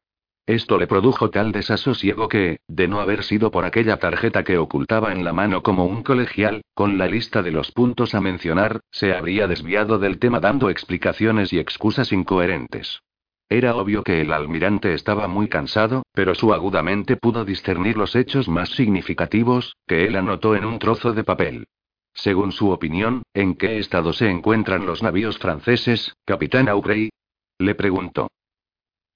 Esto 0.48 0.78
le 0.78 0.88
produjo 0.88 1.30
tal 1.30 1.52
desasosiego 1.52 2.28
que, 2.28 2.60
de 2.68 2.88
no 2.88 3.00
haber 3.00 3.24
sido 3.24 3.52
por 3.52 3.64
aquella 3.64 3.98
tarjeta 3.98 4.44
que 4.44 4.58
ocultaba 4.58 5.14
en 5.14 5.24
la 5.24 5.34
mano 5.34 5.62
como 5.62 5.86
un 5.86 6.04
colegial, 6.04 6.64
con 6.74 6.98
la 6.98 7.08
lista 7.08 7.42
de 7.44 7.52
los 7.52 7.72
puntos 7.72 8.16
a 8.16 8.22
mencionar, 8.22 8.82
se 8.92 9.14
habría 9.14 9.48
desviado 9.48 10.00
del 10.00 10.20
tema 10.20 10.40
dando 10.40 10.70
explicaciones 10.70 11.54
y 11.54 11.60
excusas 11.60 12.12
incoherentes. 12.12 13.02
Era 13.50 13.76
obvio 13.76 14.04
que 14.04 14.22
el 14.22 14.32
almirante 14.32 14.94
estaba 14.94 15.28
muy 15.28 15.48
cansado, 15.48 16.04
pero 16.14 16.34
su 16.34 16.54
agudamente 16.54 17.18
pudo 17.18 17.46
discernir 17.46 17.98
los 17.98 18.16
hechos 18.16 18.48
más 18.48 18.70
significativos, 18.70 19.76
que 19.88 20.06
él 20.06 20.16
anotó 20.16 20.56
en 20.56 20.66
un 20.66 20.80
trozo 20.80 21.14
de 21.14 21.24
papel. 21.24 21.68
Según 22.14 22.52
su 22.52 22.70
opinión, 22.70 23.24
¿en 23.34 23.56
qué 23.56 23.80
estado 23.80 24.14
se 24.14 24.30
encuentran 24.30 24.86
los 24.86 25.04
navíos 25.04 25.38
franceses, 25.38 26.16
capitán 26.26 26.70
Aubrey? 26.70 27.10
Le 27.58 27.76
preguntó. 27.76 28.30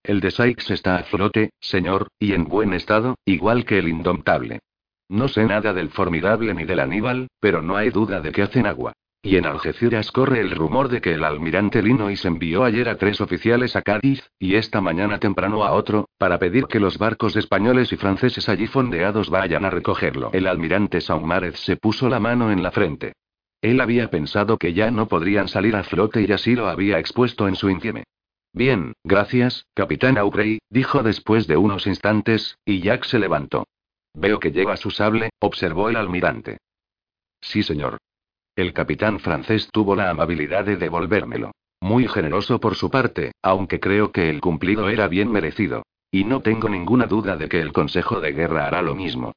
El 0.04 0.20
de 0.20 0.32
Sykes 0.32 0.74
está 0.74 0.98
a 0.98 1.04
flote, 1.04 1.52
señor, 1.60 2.08
y 2.20 2.34
en 2.34 2.46
buen 2.46 2.74
estado, 2.74 3.16
igual 3.26 3.66
que 3.66 3.78
el 3.78 3.88
indomptable. 3.88 4.60
No 5.10 5.28
sé 5.28 5.46
nada 5.46 5.74
del 5.74 5.90
formidable 5.90 6.54
ni 6.54 6.66
del 6.66 6.80
Aníbal, 6.80 7.28
pero 7.40 7.62
no 7.62 7.76
hay 7.78 7.90
duda 7.90 8.22
de 8.22 8.32
que 8.32 8.42
hacen 8.42 8.68
agua. 8.68 8.94
Y 9.22 9.36
en 9.36 9.46
Algeciras 9.46 10.12
corre 10.12 10.40
el 10.40 10.52
rumor 10.52 10.90
de 10.90 11.02
que 11.02 11.14
el 11.14 11.24
almirante 11.24 11.82
Linois 11.82 12.24
envió 12.26 12.64
ayer 12.64 12.88
a 12.88 12.98
tres 12.98 13.20
oficiales 13.20 13.76
a 13.76 13.82
Cádiz, 13.82 14.30
y 14.40 14.56
esta 14.56 14.80
mañana 14.80 15.20
temprano 15.20 15.64
a 15.64 15.74
otro, 15.74 16.10
para 16.18 16.38
pedir 16.40 16.66
que 16.66 16.80
los 16.80 16.98
barcos 16.98 17.36
españoles 17.36 17.92
y 17.92 17.98
franceses 17.98 18.48
allí 18.48 18.68
fondeados 18.68 19.30
vayan 19.30 19.66
a 19.66 19.70
recogerlo. 19.70 20.30
El 20.34 20.48
almirante 20.48 21.02
Saumarez 21.02 21.60
se 21.60 21.78
puso 21.78 22.10
la 22.10 22.20
mano 22.20 22.52
en 22.52 22.64
la 22.64 22.72
frente. 22.72 23.14
Él 23.62 23.82
había 23.82 24.10
pensado 24.10 24.58
que 24.58 24.74
ya 24.74 24.92
no 24.92 25.08
podrían 25.08 25.48
salir 25.48 25.76
a 25.76 25.84
flote 25.84 26.22
y 26.22 26.32
así 26.32 26.56
lo 26.56 26.68
había 26.68 27.00
expuesto 27.00 27.48
en 27.48 27.56
su 27.56 27.70
infieme. 27.70 28.04
Bien, 28.54 28.94
gracias, 29.04 29.66
capitán 29.74 30.18
Aubrey, 30.18 30.60
dijo 30.70 31.04
después 31.04 31.48
de 31.48 31.58
unos 31.58 31.86
instantes, 31.86 32.58
y 32.66 32.82
Jack 32.82 33.04
se 33.04 33.20
levantó. 33.20 33.68
Veo 34.14 34.40
que 34.40 34.52
lleva 34.52 34.78
su 34.78 34.90
sable, 34.90 35.32
observó 35.40 35.90
el 35.90 35.96
almirante. 35.96 36.58
Sí, 37.42 37.62
señor. 37.62 37.98
El 38.58 38.74
capitán 38.74 39.20
francés 39.20 39.70
tuvo 39.72 39.96
la 39.96 40.10
amabilidad 40.10 40.66
de 40.66 40.78
devolvérmelo. 40.78 41.52
Muy 41.80 42.08
generoso 42.08 42.60
por 42.60 42.74
su 42.74 42.90
parte, 42.90 43.34
aunque 43.44 43.80
creo 43.80 44.12
que 44.12 44.32
el 44.32 44.42
cumplido 44.42 44.90
era 44.90 45.08
bien 45.08 45.32
merecido. 45.32 45.84
Y 46.10 46.24
no 46.24 46.42
tengo 46.42 46.68
ninguna 46.68 47.06
duda 47.06 47.38
de 47.38 47.50
que 47.50 47.62
el 47.62 47.72
Consejo 47.72 48.20
de 48.20 48.32
Guerra 48.32 48.66
hará 48.66 48.82
lo 48.82 48.96
mismo. 48.96 49.34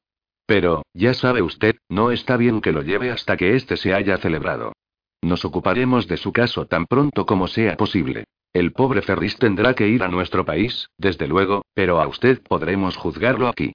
Pero, 0.47 0.81
ya 0.95 1.13
sabe 1.13 1.43
usted, 1.43 1.75
no 1.87 2.09
está 2.09 2.35
bien 2.35 2.61
que 2.61 2.71
lo 2.71 2.81
lleve 2.81 3.11
hasta 3.11 3.37
que 3.37 3.55
éste 3.55 3.77
se 3.77 3.93
haya 3.93 4.17
celebrado. 4.17 4.73
Nos 5.21 5.45
ocuparemos 5.45 6.07
de 6.07 6.17
su 6.17 6.33
caso 6.33 6.65
tan 6.65 6.87
pronto 6.87 7.27
como 7.27 7.47
sea 7.47 7.77
posible. 7.77 8.23
El 8.53 8.71
pobre 8.71 9.03
Ferris 9.03 9.37
tendrá 9.37 9.75
que 9.75 9.87
ir 9.87 10.01
a 10.01 10.07
nuestro 10.07 10.45
país, 10.45 10.89
desde 10.97 11.27
luego, 11.27 11.61
pero 11.75 12.01
a 12.01 12.07
usted 12.07 12.41
podremos 12.41 12.97
juzgarlo 12.97 13.47
aquí. 13.47 13.73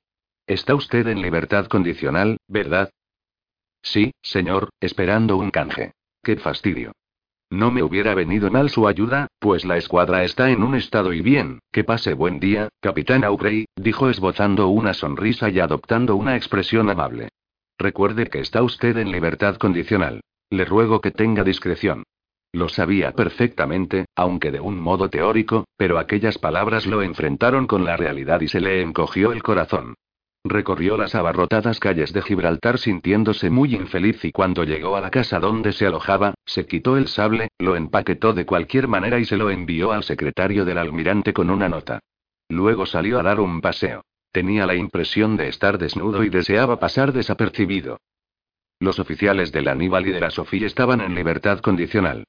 Está 0.49 0.75
usted 0.75 1.07
en 1.07 1.23
libertad 1.23 1.67
condicional, 1.69 2.39
¿verdad? 2.49 2.91
Sí, 3.87 4.13
señor, 4.21 4.71
esperando 4.81 5.37
un 5.37 5.53
canje. 5.53 5.93
Qué 6.21 6.37
fastidio. 6.37 6.91
No 7.51 7.71
me 7.71 7.85
hubiera 7.85 8.17
venido 8.17 8.51
mal 8.51 8.69
su 8.69 8.89
ayuda, 8.89 9.29
pues 9.39 9.65
la 9.65 9.77
escuadra 9.77 10.25
está 10.25 10.51
en 10.51 10.65
un 10.65 10.75
estado 10.75 11.13
y 11.13 11.21
bien. 11.21 11.61
Que 11.71 11.85
pase 11.85 12.13
buen 12.15 12.41
día, 12.41 12.69
capitán 12.81 13.23
Aubrey, 13.23 13.67
dijo 13.77 14.11
esbozando 14.11 14.67
una 14.67 14.93
sonrisa 14.93 15.51
y 15.51 15.61
adoptando 15.61 16.17
una 16.17 16.35
expresión 16.35 16.91
amable. 16.91 17.29
Recuerde 17.79 18.27
que 18.27 18.41
está 18.41 18.65
usted 18.65 18.97
en 18.97 19.13
libertad 19.13 19.55
condicional. 19.55 20.21
Le 20.51 20.65
ruego 20.65 21.01
que 21.01 21.13
tenga 21.13 21.45
discreción. 21.45 22.03
Lo 22.51 22.69
sabía 22.69 23.13
perfectamente, 23.13 24.07
aunque 24.17 24.51
de 24.51 24.59
un 24.59 24.81
modo 24.81 25.09
teórico, 25.11 25.65
pero 25.77 26.01
aquellas 26.01 26.39
palabras 26.39 26.87
lo 26.87 27.03
enfrentaron 27.03 27.69
con 27.69 27.85
la 27.85 27.97
realidad 27.97 28.41
y 28.41 28.49
se 28.49 28.61
le 28.61 28.83
encogió 28.83 29.31
el 29.31 29.45
corazón. 29.45 29.95
Recorrió 30.49 30.97
las 30.97 31.17
abarrotadas 31.17 31.81
calles 31.81 32.13
de 32.13 32.23
Gibraltar 32.23 32.79
sintiéndose 32.79 33.51
muy 33.51 33.75
infeliz 33.75 34.25
y 34.25 34.31
cuando 34.31 34.63
llegó 34.63 34.97
a 34.97 35.01
la 35.01 35.11
casa 35.11 35.41
donde 35.41 35.73
se 35.73 35.87
alojaba, 35.87 36.35
se 36.45 36.67
quitó 36.67 36.97
el 36.97 37.09
sable, 37.09 37.49
lo 37.59 37.75
empaquetó 37.75 38.33
de 38.33 38.47
cualquier 38.47 38.87
manera 38.87 39.19
y 39.19 39.25
se 39.25 39.37
lo 39.37 39.51
envió 39.51 39.91
al 39.91 40.05
secretario 40.05 40.65
del 40.65 40.79
almirante 40.79 41.33
con 41.33 41.51
una 41.51 41.69
nota. 41.69 41.99
Luego 42.49 42.87
salió 42.87 43.19
a 43.19 43.25
dar 43.25 43.41
un 43.41 43.61
paseo. 43.61 44.03
Tenía 44.31 44.67
la 44.67 44.77
impresión 44.77 45.37
de 45.37 45.49
estar 45.49 45.79
desnudo 45.79 46.23
y 46.23 46.29
deseaba 46.29 46.79
pasar 46.79 47.13
desapercibido. 47.13 47.99
Los 48.79 49.01
oficiales 49.01 49.51
del 49.51 49.67
Aníbal 49.67 50.07
y 50.07 50.13
de 50.13 50.21
la 50.21 50.31
Sofía 50.31 50.67
estaban 50.67 51.01
en 51.01 51.15
libertad 51.15 51.59
condicional. 51.59 52.25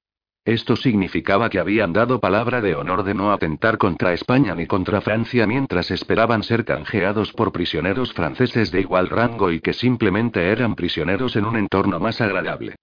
Esto 0.47 0.77
significaba 0.77 1.49
que 1.49 1.60
habían 1.60 1.91
dado 1.91 2.21
palabra 2.21 2.62
de 2.62 2.73
honor 2.73 3.03
de 3.03 3.13
no 3.13 3.33
atentar 3.33 3.77
contra 3.77 4.13
España 4.13 4.55
ni 4.55 4.65
contra 4.65 5.01
Francia 5.01 5.45
mientras 5.45 5.91
esperaban 5.91 6.41
ser 6.41 6.63
canjeados 6.63 7.33
por 7.33 7.51
prisioneros 7.51 8.13
franceses 8.13 8.71
de 8.71 8.79
igual 8.79 9.10
rango 9.10 9.51
y 9.51 9.60
que 9.60 9.73
simplemente 9.73 10.47
eran 10.47 10.75
prisioneros 10.75 11.36
en 11.36 11.43
un 11.43 11.57
entorno 11.57 11.99
más 11.99 12.21
agradable. 12.21 12.75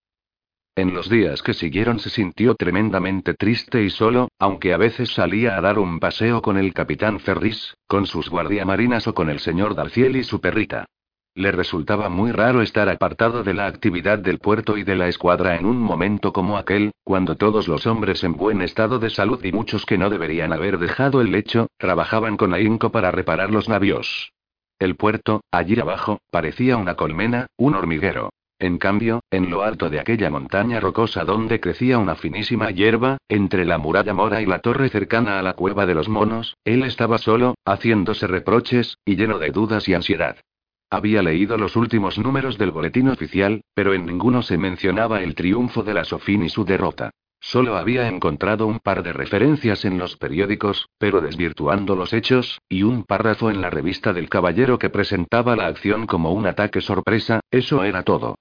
En 0.76 0.92
los 0.92 1.08
días 1.08 1.40
que 1.40 1.54
siguieron 1.54 2.00
se 2.00 2.10
sintió 2.10 2.54
tremendamente 2.54 3.32
triste 3.32 3.82
y 3.82 3.88
solo, 3.88 4.28
aunque 4.38 4.74
a 4.74 4.76
veces 4.76 5.14
salía 5.14 5.56
a 5.56 5.62
dar 5.62 5.78
un 5.78 6.00
paseo 6.00 6.42
con 6.42 6.58
el 6.58 6.74
capitán 6.74 7.18
Ferris, 7.18 7.74
con 7.86 8.04
sus 8.04 8.28
guardiamarinas 8.28 9.06
o 9.06 9.14
con 9.14 9.30
el 9.30 9.38
señor 9.38 9.74
Dalciel 9.74 10.16
y 10.16 10.24
su 10.24 10.38
perrita. 10.38 10.84
Le 11.36 11.50
resultaba 11.50 12.08
muy 12.08 12.30
raro 12.30 12.62
estar 12.62 12.88
apartado 12.88 13.42
de 13.42 13.54
la 13.54 13.66
actividad 13.66 14.20
del 14.20 14.38
puerto 14.38 14.76
y 14.76 14.84
de 14.84 14.94
la 14.94 15.08
escuadra 15.08 15.56
en 15.56 15.66
un 15.66 15.78
momento 15.78 16.32
como 16.32 16.56
aquel, 16.56 16.92
cuando 17.02 17.36
todos 17.36 17.66
los 17.66 17.88
hombres 17.88 18.22
en 18.22 18.36
buen 18.36 18.62
estado 18.62 19.00
de 19.00 19.10
salud 19.10 19.44
y 19.44 19.50
muchos 19.50 19.84
que 19.84 19.98
no 19.98 20.10
deberían 20.10 20.52
haber 20.52 20.78
dejado 20.78 21.20
el 21.20 21.32
lecho, 21.32 21.66
trabajaban 21.76 22.36
con 22.36 22.54
ahínco 22.54 22.92
para 22.92 23.10
reparar 23.10 23.50
los 23.50 23.68
navios. 23.68 24.32
El 24.78 24.94
puerto, 24.94 25.40
allí 25.50 25.78
abajo, 25.80 26.20
parecía 26.30 26.76
una 26.76 26.94
colmena, 26.94 27.48
un 27.56 27.74
hormiguero. 27.74 28.30
En 28.60 28.78
cambio, 28.78 29.20
en 29.32 29.50
lo 29.50 29.64
alto 29.64 29.90
de 29.90 29.98
aquella 29.98 30.30
montaña 30.30 30.78
rocosa 30.78 31.24
donde 31.24 31.58
crecía 31.58 31.98
una 31.98 32.14
finísima 32.14 32.70
hierba, 32.70 33.18
entre 33.28 33.64
la 33.64 33.78
muralla 33.78 34.14
mora 34.14 34.40
y 34.40 34.46
la 34.46 34.60
torre 34.60 34.88
cercana 34.88 35.40
a 35.40 35.42
la 35.42 35.54
cueva 35.54 35.84
de 35.84 35.96
los 35.96 36.08
monos, 36.08 36.56
él 36.64 36.84
estaba 36.84 37.18
solo, 37.18 37.56
haciéndose 37.64 38.28
reproches, 38.28 38.98
y 39.04 39.16
lleno 39.16 39.40
de 39.40 39.50
dudas 39.50 39.88
y 39.88 39.94
ansiedad. 39.94 40.36
Había 40.90 41.22
leído 41.22 41.56
los 41.56 41.76
últimos 41.76 42.18
números 42.18 42.58
del 42.58 42.70
boletín 42.70 43.08
oficial, 43.08 43.62
pero 43.74 43.94
en 43.94 44.06
ninguno 44.06 44.42
se 44.42 44.58
mencionaba 44.58 45.22
el 45.22 45.34
triunfo 45.34 45.82
de 45.82 45.94
la 45.94 46.04
Sofí 46.04 46.38
ni 46.38 46.48
su 46.48 46.64
derrota. 46.64 47.10
Solo 47.40 47.76
había 47.76 48.08
encontrado 48.08 48.66
un 48.66 48.78
par 48.78 49.02
de 49.02 49.12
referencias 49.12 49.84
en 49.84 49.98
los 49.98 50.16
periódicos, 50.16 50.88
pero 50.98 51.20
desvirtuando 51.20 51.94
los 51.94 52.12
hechos, 52.12 52.60
y 52.70 52.84
un 52.84 53.04
párrafo 53.04 53.50
en 53.50 53.60
la 53.60 53.68
revista 53.68 54.14
del 54.14 54.30
Caballero 54.30 54.78
que 54.78 54.88
presentaba 54.88 55.54
la 55.54 55.66
acción 55.66 56.06
como 56.06 56.32
un 56.32 56.46
ataque 56.46 56.80
sorpresa, 56.80 57.40
eso 57.50 57.84
era 57.84 58.02
todo. 58.02 58.36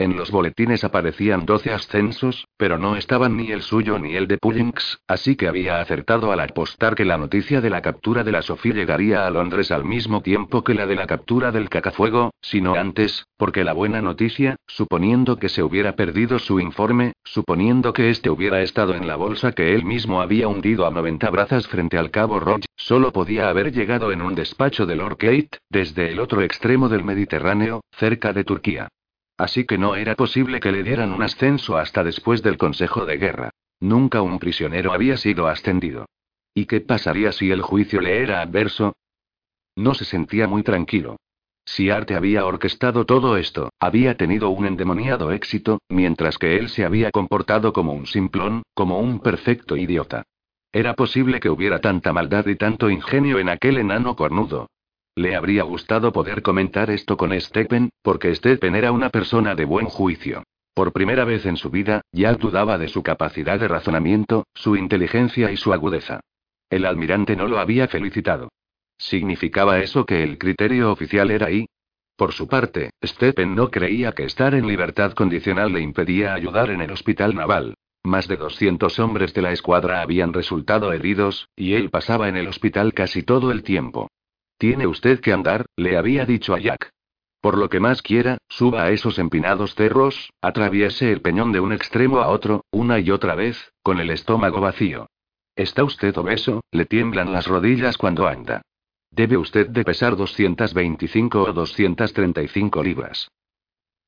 En 0.00 0.16
los 0.16 0.30
boletines 0.30 0.84
aparecían 0.84 1.44
12 1.44 1.72
ascensos, 1.72 2.46
pero 2.56 2.78
no 2.78 2.94
estaban 2.94 3.36
ni 3.36 3.50
el 3.50 3.62
suyo 3.62 3.98
ni 3.98 4.14
el 4.14 4.28
de 4.28 4.38
Pullings, 4.38 5.00
así 5.08 5.34
que 5.34 5.48
había 5.48 5.80
acertado 5.80 6.30
al 6.30 6.38
apostar 6.38 6.94
que 6.94 7.04
la 7.04 7.18
noticia 7.18 7.60
de 7.60 7.68
la 7.68 7.82
captura 7.82 8.22
de 8.22 8.30
la 8.30 8.42
Sofía 8.42 8.74
llegaría 8.74 9.26
a 9.26 9.30
Londres 9.30 9.72
al 9.72 9.84
mismo 9.84 10.20
tiempo 10.20 10.62
que 10.62 10.74
la 10.74 10.86
de 10.86 10.94
la 10.94 11.08
captura 11.08 11.50
del 11.50 11.68
cacafuego, 11.68 12.30
sino 12.40 12.76
antes, 12.76 13.26
porque 13.36 13.64
la 13.64 13.72
buena 13.72 14.00
noticia, 14.00 14.54
suponiendo 14.68 15.40
que 15.40 15.48
se 15.48 15.64
hubiera 15.64 15.96
perdido 15.96 16.38
su 16.38 16.60
informe, 16.60 17.14
suponiendo 17.24 17.92
que 17.92 18.10
éste 18.10 18.30
hubiera 18.30 18.62
estado 18.62 18.94
en 18.94 19.08
la 19.08 19.16
bolsa 19.16 19.50
que 19.50 19.74
él 19.74 19.84
mismo 19.84 20.20
había 20.20 20.46
hundido 20.46 20.86
a 20.86 20.92
90 20.92 21.28
brazas 21.30 21.66
frente 21.66 21.98
al 21.98 22.12
cabo 22.12 22.38
Roch, 22.38 22.64
solo 22.76 23.12
podía 23.12 23.48
haber 23.48 23.72
llegado 23.72 24.12
en 24.12 24.22
un 24.22 24.36
despacho 24.36 24.86
de 24.86 24.94
Lord 24.94 25.16
Kate, 25.16 25.58
desde 25.68 26.12
el 26.12 26.20
otro 26.20 26.42
extremo 26.42 26.88
del 26.88 27.02
Mediterráneo, 27.02 27.80
cerca 27.90 28.32
de 28.32 28.44
Turquía. 28.44 28.88
Así 29.38 29.64
que 29.64 29.78
no 29.78 29.94
era 29.94 30.16
posible 30.16 30.58
que 30.58 30.72
le 30.72 30.82
dieran 30.82 31.12
un 31.12 31.22
ascenso 31.22 31.76
hasta 31.78 32.02
después 32.02 32.42
del 32.42 32.58
Consejo 32.58 33.06
de 33.06 33.18
Guerra. 33.18 33.50
Nunca 33.78 34.20
un 34.20 34.40
prisionero 34.40 34.92
había 34.92 35.16
sido 35.16 35.46
ascendido. 35.46 36.06
¿Y 36.52 36.66
qué 36.66 36.80
pasaría 36.80 37.30
si 37.30 37.52
el 37.52 37.62
juicio 37.62 38.00
le 38.00 38.20
era 38.20 38.40
adverso? 38.40 38.96
No 39.76 39.94
se 39.94 40.04
sentía 40.04 40.48
muy 40.48 40.64
tranquilo. 40.64 41.16
Si 41.64 41.88
Arte 41.88 42.16
había 42.16 42.46
orquestado 42.46 43.06
todo 43.06 43.36
esto, 43.36 43.70
había 43.78 44.16
tenido 44.16 44.50
un 44.50 44.66
endemoniado 44.66 45.30
éxito, 45.30 45.78
mientras 45.88 46.36
que 46.36 46.56
él 46.56 46.68
se 46.68 46.84
había 46.84 47.12
comportado 47.12 47.72
como 47.72 47.92
un 47.92 48.06
simplón, 48.06 48.62
como 48.74 48.98
un 48.98 49.20
perfecto 49.20 49.76
idiota. 49.76 50.24
Era 50.72 50.94
posible 50.94 51.38
que 51.38 51.50
hubiera 51.50 51.80
tanta 51.80 52.12
maldad 52.12 52.46
y 52.46 52.56
tanto 52.56 52.90
ingenio 52.90 53.38
en 53.38 53.50
aquel 53.50 53.78
enano 53.78 54.16
cornudo, 54.16 54.68
le 55.18 55.36
habría 55.36 55.64
gustado 55.64 56.12
poder 56.12 56.42
comentar 56.42 56.90
esto 56.90 57.16
con 57.16 57.38
Stephen, 57.40 57.90
porque 58.02 58.34
Stephen 58.34 58.74
era 58.74 58.92
una 58.92 59.10
persona 59.10 59.54
de 59.54 59.64
buen 59.64 59.86
juicio. 59.86 60.44
Por 60.74 60.92
primera 60.92 61.24
vez 61.24 61.44
en 61.44 61.56
su 61.56 61.70
vida, 61.70 62.02
ya 62.12 62.32
dudaba 62.34 62.78
de 62.78 62.88
su 62.88 63.02
capacidad 63.02 63.58
de 63.58 63.68
razonamiento, 63.68 64.46
su 64.54 64.76
inteligencia 64.76 65.50
y 65.50 65.56
su 65.56 65.72
agudeza. 65.72 66.20
El 66.70 66.84
almirante 66.84 67.34
no 67.34 67.48
lo 67.48 67.58
había 67.58 67.88
felicitado. 67.88 68.48
¿Significaba 68.96 69.80
eso 69.80 70.06
que 70.06 70.22
el 70.22 70.38
criterio 70.38 70.92
oficial 70.92 71.30
era 71.30 71.46
ahí? 71.46 71.66
Por 72.16 72.32
su 72.32 72.48
parte, 72.48 72.90
Stephen 73.04 73.54
no 73.54 73.70
creía 73.70 74.12
que 74.12 74.24
estar 74.24 74.54
en 74.54 74.66
libertad 74.66 75.12
condicional 75.12 75.72
le 75.72 75.80
impedía 75.80 76.34
ayudar 76.34 76.70
en 76.70 76.80
el 76.80 76.90
hospital 76.90 77.34
naval. 77.34 77.74
Más 78.04 78.28
de 78.28 78.36
200 78.36 78.98
hombres 79.00 79.34
de 79.34 79.42
la 79.42 79.52
escuadra 79.52 80.00
habían 80.00 80.32
resultado 80.32 80.92
heridos, 80.92 81.48
y 81.56 81.74
él 81.74 81.90
pasaba 81.90 82.28
en 82.28 82.36
el 82.36 82.48
hospital 82.48 82.94
casi 82.94 83.22
todo 83.22 83.50
el 83.50 83.62
tiempo. 83.62 84.08
Tiene 84.58 84.88
usted 84.88 85.20
que 85.20 85.32
andar, 85.32 85.66
le 85.76 85.96
había 85.96 86.26
dicho 86.26 86.52
a 86.52 86.58
Jack. 86.58 86.90
Por 87.40 87.56
lo 87.56 87.68
que 87.68 87.78
más 87.78 88.02
quiera, 88.02 88.38
suba 88.48 88.82
a 88.82 88.90
esos 88.90 89.20
empinados 89.20 89.76
cerros, 89.76 90.32
atraviese 90.42 91.12
el 91.12 91.20
peñón 91.20 91.52
de 91.52 91.60
un 91.60 91.72
extremo 91.72 92.18
a 92.18 92.28
otro, 92.28 92.64
una 92.72 92.98
y 92.98 93.12
otra 93.12 93.36
vez, 93.36 93.72
con 93.82 94.00
el 94.00 94.10
estómago 94.10 94.60
vacío. 94.60 95.06
Está 95.54 95.84
usted 95.84 96.16
obeso, 96.16 96.62
le 96.72 96.86
tiemblan 96.86 97.32
las 97.32 97.46
rodillas 97.46 97.96
cuando 97.96 98.26
anda. 98.26 98.62
Debe 99.12 99.36
usted 99.36 99.68
de 99.68 99.84
pesar 99.84 100.16
225 100.16 101.42
o 101.42 101.52
235 101.52 102.82
libras. 102.82 103.28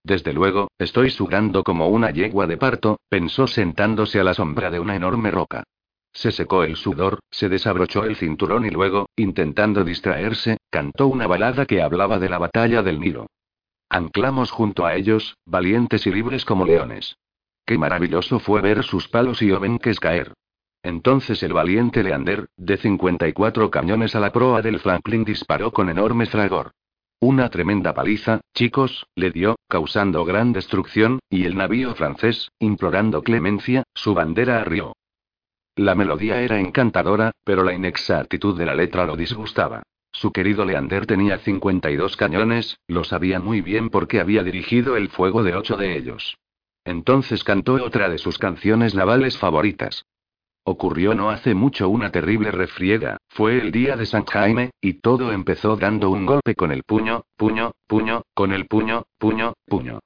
Desde 0.03 0.33
luego, 0.33 0.71
estoy 0.79 1.11
sudando 1.11 1.63
como 1.63 1.89
una 1.89 2.11
yegua 2.11 2.49
de 2.49 2.57
parto, 2.57 2.99
pensó 3.09 3.47
sentándose 3.47 4.19
a 4.19 4.25
la 4.25 4.35
sombra 4.35 4.71
de 4.71 4.81
una 4.81 4.97
enorme 4.97 5.31
roca. 5.31 5.63
Se 6.13 6.33
secó 6.33 6.65
el 6.65 6.77
sudor, 6.77 7.21
se 7.31 7.49
desabrochó 7.49 8.05
el 8.05 8.17
cinturón 8.17 8.67
y 8.67 8.71
luego, 8.71 9.09
intentando 9.17 9.85
distraerse, 9.85 10.59
cantó 10.71 11.07
una 11.07 11.27
balada 11.27 11.67
que 11.67 11.83
hablaba 11.83 12.19
de 12.19 12.29
la 12.29 12.39
batalla 12.39 12.83
del 12.83 13.01
Nilo. 13.01 13.27
Anclamos 13.89 14.51
junto 14.51 14.87
a 14.87 14.95
ellos, 14.95 15.37
valientes 15.47 16.07
y 16.07 16.13
libres 16.13 16.45
como 16.45 16.65
leones. 16.65 17.17
Qué 17.65 17.79
maravilloso 17.79 18.39
fue 18.39 18.61
ver 18.61 18.83
sus 18.83 19.09
palos 19.09 19.43
y 19.43 19.51
obenques 19.53 20.01
caer. 20.01 20.33
Entonces 20.83 21.43
el 21.43 21.53
valiente 21.53 22.03
Leander, 22.03 22.49
de 22.57 22.77
54 22.77 23.71
cañones 23.71 24.15
a 24.15 24.21
la 24.21 24.33
proa 24.33 24.63
del 24.63 24.81
Franklin, 24.81 25.25
disparó 25.25 25.73
con 25.73 25.89
enorme 25.91 26.27
fragor. 26.27 26.73
Una 27.21 27.51
tremenda 27.51 27.93
paliza, 27.93 28.41
chicos, 28.55 29.07
le 29.15 29.31
dio, 29.31 29.57
causando 29.69 30.25
gran 30.25 30.53
destrucción, 30.53 31.19
y 31.29 31.45
el 31.45 31.55
navío 31.55 31.95
francés, 31.95 32.49
implorando 32.59 33.23
clemencia, 33.23 33.83
su 33.95 34.15
bandera 34.15 34.61
arrió. 34.61 34.95
La 35.77 35.95
melodía 35.95 36.41
era 36.43 36.59
encantadora, 36.61 37.33
pero 37.45 37.63
la 37.63 37.73
inexactitud 37.73 38.59
de 38.59 38.67
la 38.67 38.75
letra 38.75 39.07
lo 39.07 39.17
disgustaba. 39.17 39.83
Su 40.13 40.33
querido 40.33 40.65
Leander 40.65 41.07
tenía 41.07 41.39
52 41.39 42.17
cañones, 42.17 42.79
lo 42.89 43.05
sabía 43.05 43.41
muy 43.41 43.61
bien 43.61 43.91
porque 43.91 44.21
había 44.21 44.43
dirigido 44.43 44.97
el 44.97 45.09
fuego 45.09 45.43
de 45.43 45.55
ocho 45.55 45.77
de 45.77 45.97
ellos. 45.97 46.37
Entonces 46.85 47.45
cantó 47.45 47.75
otra 47.75 48.09
de 48.09 48.19
sus 48.19 48.39
canciones 48.39 48.95
navales 48.95 49.39
favoritas. 49.39 50.05
Ocurrió 50.65 51.15
no 51.15 51.31
hace 51.31 51.55
mucho 51.55 51.89
una 51.89 52.11
terrible 52.11 52.51
refriega, 52.51 53.17
fue 53.29 53.59
el 53.59 53.73
día 53.73 53.97
de 53.97 54.07
San 54.07 54.25
Jaime, 54.27 54.71
y 54.81 54.95
todo 54.95 55.33
empezó 55.33 55.77
dando 55.77 56.11
un 56.11 56.27
golpe 56.27 56.55
con 56.55 56.71
el 56.73 56.83
puño, 56.83 57.23
puño, 57.37 57.73
puño, 57.87 58.23
con 58.35 58.53
el 58.53 58.67
puño, 58.67 59.05
puño, 59.19 59.55
puño. 59.67 60.01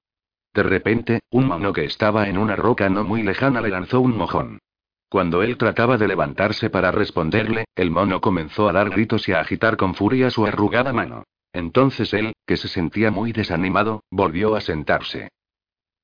De 0.55 0.63
repente, 0.63 1.21
un 1.31 1.49
mono 1.49 1.73
que 1.73 1.85
estaba 1.85 2.29
en 2.29 2.39
una 2.39 2.55
roca 2.55 2.89
no 2.89 3.03
muy 3.03 3.23
lejana 3.23 3.61
le 3.61 3.71
lanzó 3.71 4.01
un 4.01 4.17
mojón. 4.17 4.61
Cuando 5.09 5.43
él 5.43 5.57
trataba 5.57 5.97
de 5.97 6.09
levantarse 6.09 6.71
para 6.71 6.91
responderle, 6.91 7.67
el 7.77 7.91
mono 7.91 8.21
comenzó 8.21 8.69
a 8.69 8.73
dar 8.73 8.91
gritos 8.91 9.29
y 9.29 9.33
a 9.33 9.41
agitar 9.41 9.77
con 9.77 9.95
furia 9.95 10.31
su 10.31 10.47
arrugada 10.47 10.93
mano. 10.93 11.25
Entonces 11.53 12.13
él, 12.15 12.33
que 12.47 12.57
se 12.57 12.69
sentía 12.69 13.11
muy 13.11 13.33
desanimado, 13.33 14.03
volvió 14.11 14.57
a 14.57 14.61
sentarse. 14.61 15.29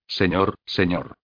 Señor, 0.07 0.55
señor 0.65 1.15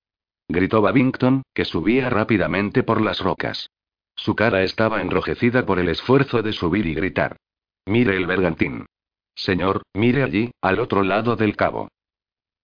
gritó 0.49 0.81
Babington, 0.81 1.43
que 1.55 1.65
subía 1.65 2.11
rápidamente 2.11 2.83
por 2.83 3.01
las 3.01 3.21
rocas. 3.21 3.71
Su 4.15 4.35
cara 4.35 4.63
estaba 4.63 5.03
enrojecida 5.03 5.67
por 5.67 5.79
el 5.79 5.89
esfuerzo 5.89 6.43
de 6.43 6.53
subir 6.53 6.87
y 6.87 6.95
gritar. 6.95 7.37
Mire 7.85 8.17
el 8.17 8.27
bergantín. 8.27 8.87
Señor, 9.35 9.83
mire 9.93 10.23
allí, 10.23 10.51
al 10.63 10.79
otro 10.79 11.03
lado 11.03 11.37
del 11.37 11.57
cabo. 11.57 11.89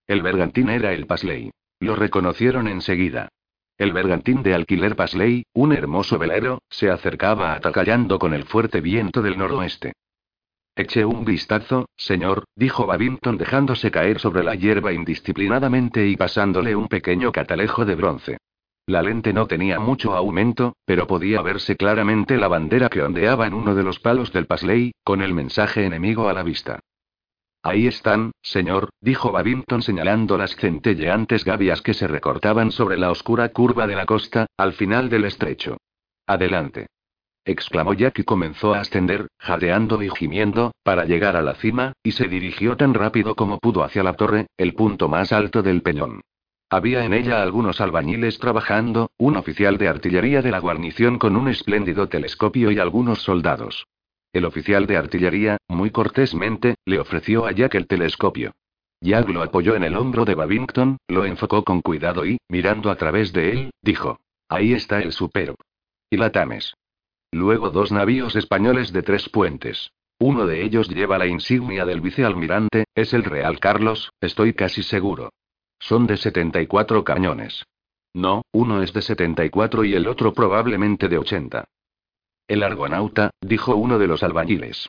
El 0.06 0.22
bergantín 0.22 0.70
era 0.70 0.92
el 0.92 1.06
Pasley. 1.06 1.50
Lo 1.80 1.96
reconocieron 1.96 2.68
enseguida. 2.68 3.28
El 3.82 3.92
bergantín 3.92 4.44
de 4.44 4.54
alquiler 4.54 4.94
Pasley, 4.94 5.44
un 5.54 5.72
hermoso 5.72 6.16
velero, 6.16 6.62
se 6.70 6.88
acercaba 6.88 7.52
atacallando 7.54 8.16
con 8.20 8.32
el 8.32 8.44
fuerte 8.44 8.80
viento 8.80 9.22
del 9.22 9.36
noroeste. 9.36 9.94
Eche 10.76 11.04
un 11.04 11.24
vistazo, 11.24 11.86
señor, 11.96 12.44
dijo 12.54 12.86
Babington 12.86 13.38
dejándose 13.38 13.90
caer 13.90 14.20
sobre 14.20 14.44
la 14.44 14.54
hierba 14.54 14.92
indisciplinadamente 14.92 16.06
y 16.06 16.16
pasándole 16.16 16.76
un 16.76 16.86
pequeño 16.86 17.32
catalejo 17.32 17.84
de 17.84 17.96
bronce. 17.96 18.36
La 18.86 19.02
lente 19.02 19.32
no 19.32 19.48
tenía 19.48 19.80
mucho 19.80 20.14
aumento, 20.14 20.76
pero 20.84 21.08
podía 21.08 21.42
verse 21.42 21.74
claramente 21.74 22.36
la 22.36 22.46
bandera 22.46 22.88
que 22.88 23.02
ondeaba 23.02 23.48
en 23.48 23.54
uno 23.54 23.74
de 23.74 23.82
los 23.82 23.98
palos 23.98 24.32
del 24.32 24.46
Pasley, 24.46 24.92
con 25.02 25.22
el 25.22 25.34
mensaje 25.34 25.84
enemigo 25.84 26.28
a 26.28 26.34
la 26.34 26.44
vista. 26.44 26.78
Ahí 27.62 27.86
están, 27.86 28.32
señor, 28.42 28.90
dijo 29.00 29.30
Babington 29.30 29.82
señalando 29.82 30.36
las 30.36 30.56
centelleantes 30.56 31.44
gavias 31.44 31.80
que 31.80 31.94
se 31.94 32.08
recortaban 32.08 32.72
sobre 32.72 32.98
la 32.98 33.10
oscura 33.10 33.50
curva 33.50 33.86
de 33.86 33.94
la 33.94 34.06
costa, 34.06 34.46
al 34.56 34.72
final 34.72 35.08
del 35.08 35.24
estrecho. 35.24 35.76
Adelante 36.26 36.86
exclamó 37.44 37.94
Jack 37.94 38.20
y 38.20 38.24
comenzó 38.24 38.74
a 38.74 38.80
ascender, 38.80 39.28
jadeando 39.38 40.02
y 40.02 40.10
gimiendo, 40.10 40.72
para 40.82 41.04
llegar 41.04 41.36
a 41.36 41.42
la 41.42 41.54
cima, 41.54 41.92
y 42.02 42.12
se 42.12 42.28
dirigió 42.28 42.76
tan 42.76 42.94
rápido 42.94 43.34
como 43.34 43.58
pudo 43.58 43.82
hacia 43.82 44.02
la 44.02 44.14
torre, 44.14 44.46
el 44.56 44.74
punto 44.74 45.08
más 45.08 45.32
alto 45.32 45.62
del 45.62 45.82
peñón. 45.82 46.20
Había 46.70 47.04
en 47.04 47.12
ella 47.12 47.42
algunos 47.42 47.80
albañiles 47.80 48.38
trabajando, 48.38 49.10
un 49.18 49.36
oficial 49.36 49.76
de 49.76 49.88
artillería 49.88 50.40
de 50.40 50.50
la 50.50 50.60
guarnición 50.60 51.18
con 51.18 51.36
un 51.36 51.48
espléndido 51.48 52.08
telescopio 52.08 52.70
y 52.70 52.78
algunos 52.78 53.22
soldados. 53.22 53.86
El 54.32 54.46
oficial 54.46 54.86
de 54.86 54.96
artillería, 54.96 55.58
muy 55.68 55.90
cortésmente, 55.90 56.76
le 56.86 56.98
ofreció 56.98 57.44
a 57.44 57.52
Jack 57.52 57.74
el 57.74 57.86
telescopio. 57.86 58.52
Jack 59.02 59.28
lo 59.28 59.42
apoyó 59.42 59.74
en 59.74 59.84
el 59.84 59.96
hombro 59.96 60.24
de 60.24 60.34
Babington, 60.34 60.96
lo 61.08 61.24
enfocó 61.26 61.64
con 61.64 61.82
cuidado 61.82 62.24
y, 62.24 62.38
mirando 62.48 62.90
a 62.90 62.96
través 62.96 63.32
de 63.32 63.50
él, 63.50 63.70
dijo: 63.82 64.20
Ahí 64.48 64.72
está 64.72 65.00
el 65.00 65.12
supero. 65.12 65.56
Y 66.08 66.16
la 66.16 66.30
Tames. 66.30 66.74
Luego 67.30 67.70
dos 67.70 67.92
navíos 67.92 68.36
españoles 68.36 68.92
de 68.92 69.02
tres 69.02 69.28
puentes. 69.28 69.90
Uno 70.18 70.46
de 70.46 70.62
ellos 70.62 70.88
lleva 70.88 71.18
la 71.18 71.26
insignia 71.26 71.84
del 71.84 72.00
vicealmirante, 72.00 72.84
es 72.94 73.12
el 73.12 73.24
Real 73.24 73.58
Carlos, 73.58 74.12
estoy 74.20 74.54
casi 74.54 74.82
seguro. 74.82 75.32
Son 75.78 76.06
de 76.06 76.16
74 76.16 77.02
cañones. 77.02 77.64
No, 78.14 78.42
uno 78.52 78.82
es 78.82 78.92
de 78.92 79.02
74 79.02 79.84
y 79.84 79.94
el 79.94 80.06
otro 80.06 80.32
probablemente 80.32 81.08
de 81.08 81.18
80. 81.18 81.64
El 82.48 82.62
argonauta, 82.62 83.30
dijo 83.40 83.76
uno 83.76 83.98
de 83.98 84.06
los 84.06 84.22
albañiles. 84.22 84.88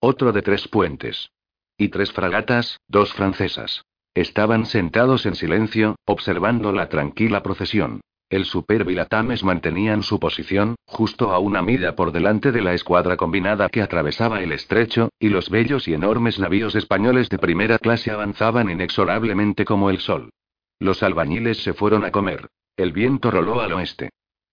Otro 0.00 0.32
de 0.32 0.42
tres 0.42 0.68
puentes. 0.68 1.30
Y 1.78 1.88
tres 1.88 2.12
fragatas, 2.12 2.78
dos 2.88 3.12
francesas. 3.12 3.84
Estaban 4.14 4.66
sentados 4.66 5.24
en 5.26 5.34
silencio, 5.34 5.96
observando 6.04 6.72
la 6.72 6.88
tranquila 6.88 7.42
procesión. 7.42 8.00
El 8.28 8.46
Super 8.46 8.86
y 8.90 9.44
mantenían 9.44 10.02
su 10.02 10.18
posición, 10.18 10.76
justo 10.86 11.32
a 11.32 11.38
una 11.38 11.60
milla 11.60 11.94
por 11.94 12.12
delante 12.12 12.50
de 12.50 12.62
la 12.62 12.72
escuadra 12.72 13.16
combinada 13.16 13.68
que 13.68 13.82
atravesaba 13.82 14.42
el 14.42 14.52
estrecho, 14.52 15.10
y 15.18 15.28
los 15.28 15.50
bellos 15.50 15.86
y 15.86 15.92
enormes 15.92 16.38
navíos 16.38 16.74
españoles 16.74 17.28
de 17.28 17.38
primera 17.38 17.78
clase 17.78 18.10
avanzaban 18.10 18.70
inexorablemente 18.70 19.66
como 19.66 19.90
el 19.90 19.98
sol. 19.98 20.30
Los 20.78 21.02
albañiles 21.02 21.62
se 21.62 21.74
fueron 21.74 22.04
a 22.04 22.10
comer. 22.10 22.48
El 22.76 22.92
viento 22.92 23.30
roló 23.30 23.60
al 23.60 23.74
oeste. 23.74 24.10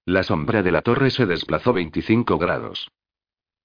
La 0.10 0.24
sombra 0.24 0.64
de 0.64 0.72
la 0.72 0.82
torre 0.82 1.12
se 1.12 1.28
desplazó 1.28 1.72
25 1.72 2.40
grados. 2.40 2.90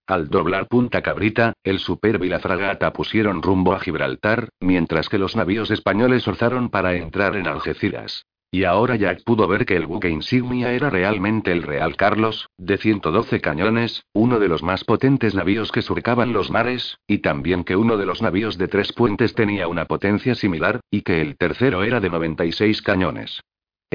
Al 0.06 0.28
doblar 0.28 0.68
Punta 0.68 1.00
Cabrita, 1.00 1.54
el 1.64 1.78
Superb 1.78 2.22
y 2.22 2.28
la 2.28 2.38
fragata 2.38 2.92
pusieron 2.92 3.40
rumbo 3.40 3.72
a 3.72 3.80
Gibraltar, 3.80 4.50
mientras 4.60 5.08
que 5.08 5.16
los 5.16 5.36
navíos 5.36 5.70
españoles 5.70 6.28
orzaron 6.28 6.68
para 6.68 6.96
entrar 6.96 7.36
en 7.36 7.46
Algeciras. 7.46 8.26
Y 8.50 8.64
ahora 8.64 8.96
Jack 8.96 9.24
pudo 9.24 9.48
ver 9.48 9.64
que 9.64 9.74
el 9.74 9.86
buque 9.86 10.10
insignia 10.10 10.74
era 10.74 10.90
realmente 10.90 11.50
el 11.50 11.62
Real 11.62 11.96
Carlos, 11.96 12.50
de 12.58 12.76
112 12.76 13.40
cañones, 13.40 14.04
uno 14.12 14.38
de 14.38 14.48
los 14.48 14.62
más 14.62 14.84
potentes 14.84 15.34
navíos 15.34 15.72
que 15.72 15.80
surcaban 15.80 16.34
los 16.34 16.50
mares, 16.50 16.98
y 17.06 17.20
también 17.20 17.64
que 17.64 17.76
uno 17.76 17.96
de 17.96 18.04
los 18.04 18.20
navíos 18.20 18.58
de 18.58 18.68
tres 18.68 18.92
puentes 18.92 19.34
tenía 19.34 19.66
una 19.66 19.86
potencia 19.86 20.34
similar, 20.34 20.80
y 20.90 21.00
que 21.00 21.22
el 21.22 21.38
tercero 21.38 21.84
era 21.84 22.00
de 22.00 22.10
96 22.10 22.82
cañones. 22.82 23.40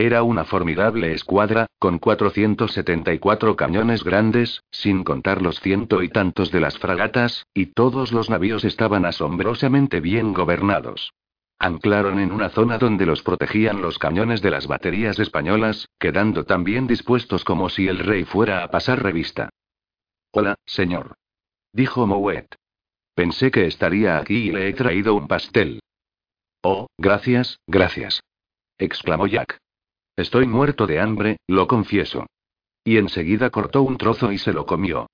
Era 0.02 0.24
una 0.24 0.46
formidable 0.46 1.12
escuadra, 1.12 1.68
con 1.78 2.00
474 2.00 3.58
cañones 3.58 4.06
grandes, 4.06 4.64
sin 4.72 5.04
contar 5.04 5.42
los 5.42 5.60
ciento 5.60 6.02
y 6.02 6.08
tantos 6.08 6.52
de 6.52 6.62
las 6.62 6.78
fragatas, 6.78 7.48
y 7.54 7.74
todos 7.74 8.14
los 8.14 8.30
navíos 8.30 8.64
estaban 8.64 9.04
asombrosamente 9.04 10.00
bien 10.00 10.32
gobernados. 10.32 11.12
Anclaron 11.60 12.18
en 12.18 12.32
una 12.32 12.48
zona 12.48 12.78
donde 12.78 13.06
los 13.06 13.24
protegían 13.24 13.82
los 13.82 14.00
cañones 14.00 14.42
de 14.42 14.52
las 14.52 14.68
baterías 14.68 15.20
españolas, 15.20 15.90
quedando 16.00 16.46
tan 16.46 16.64
bien 16.64 16.88
dispuestos 16.88 17.44
como 17.44 17.68
si 17.68 17.90
el 17.90 18.00
rey 18.00 18.24
fuera 18.24 18.64
a 18.64 18.72
pasar 18.72 19.04
revista. 19.04 19.50
Hola, 20.32 20.56
señor. 20.66 21.16
Dijo 21.74 22.08
Mouet. 22.08 22.48
Pensé 23.16 23.52
que 23.52 23.66
estaría 23.66 24.18
aquí 24.18 24.48
y 24.48 24.52
le 24.54 24.70
he 24.70 24.74
traído 24.74 25.14
un 25.14 25.28
pastel. 25.28 25.82
Oh, 26.64 26.88
gracias, 26.98 27.60
gracias. 27.68 28.22
exclamó 28.78 29.28
Jack. 29.28 29.60
Estoy 30.20 30.48
muerto 30.48 30.86
de 30.86 31.00
hambre, 31.00 31.38
lo 31.48 31.66
confieso. 31.66 32.28
Y 32.84 32.98
enseguida 32.98 33.52
cortó 33.52 33.84
un 33.84 33.98
trozo 33.98 34.34
y 34.34 34.38
se 34.38 34.52
lo 34.52 34.66
comió. 34.66 35.08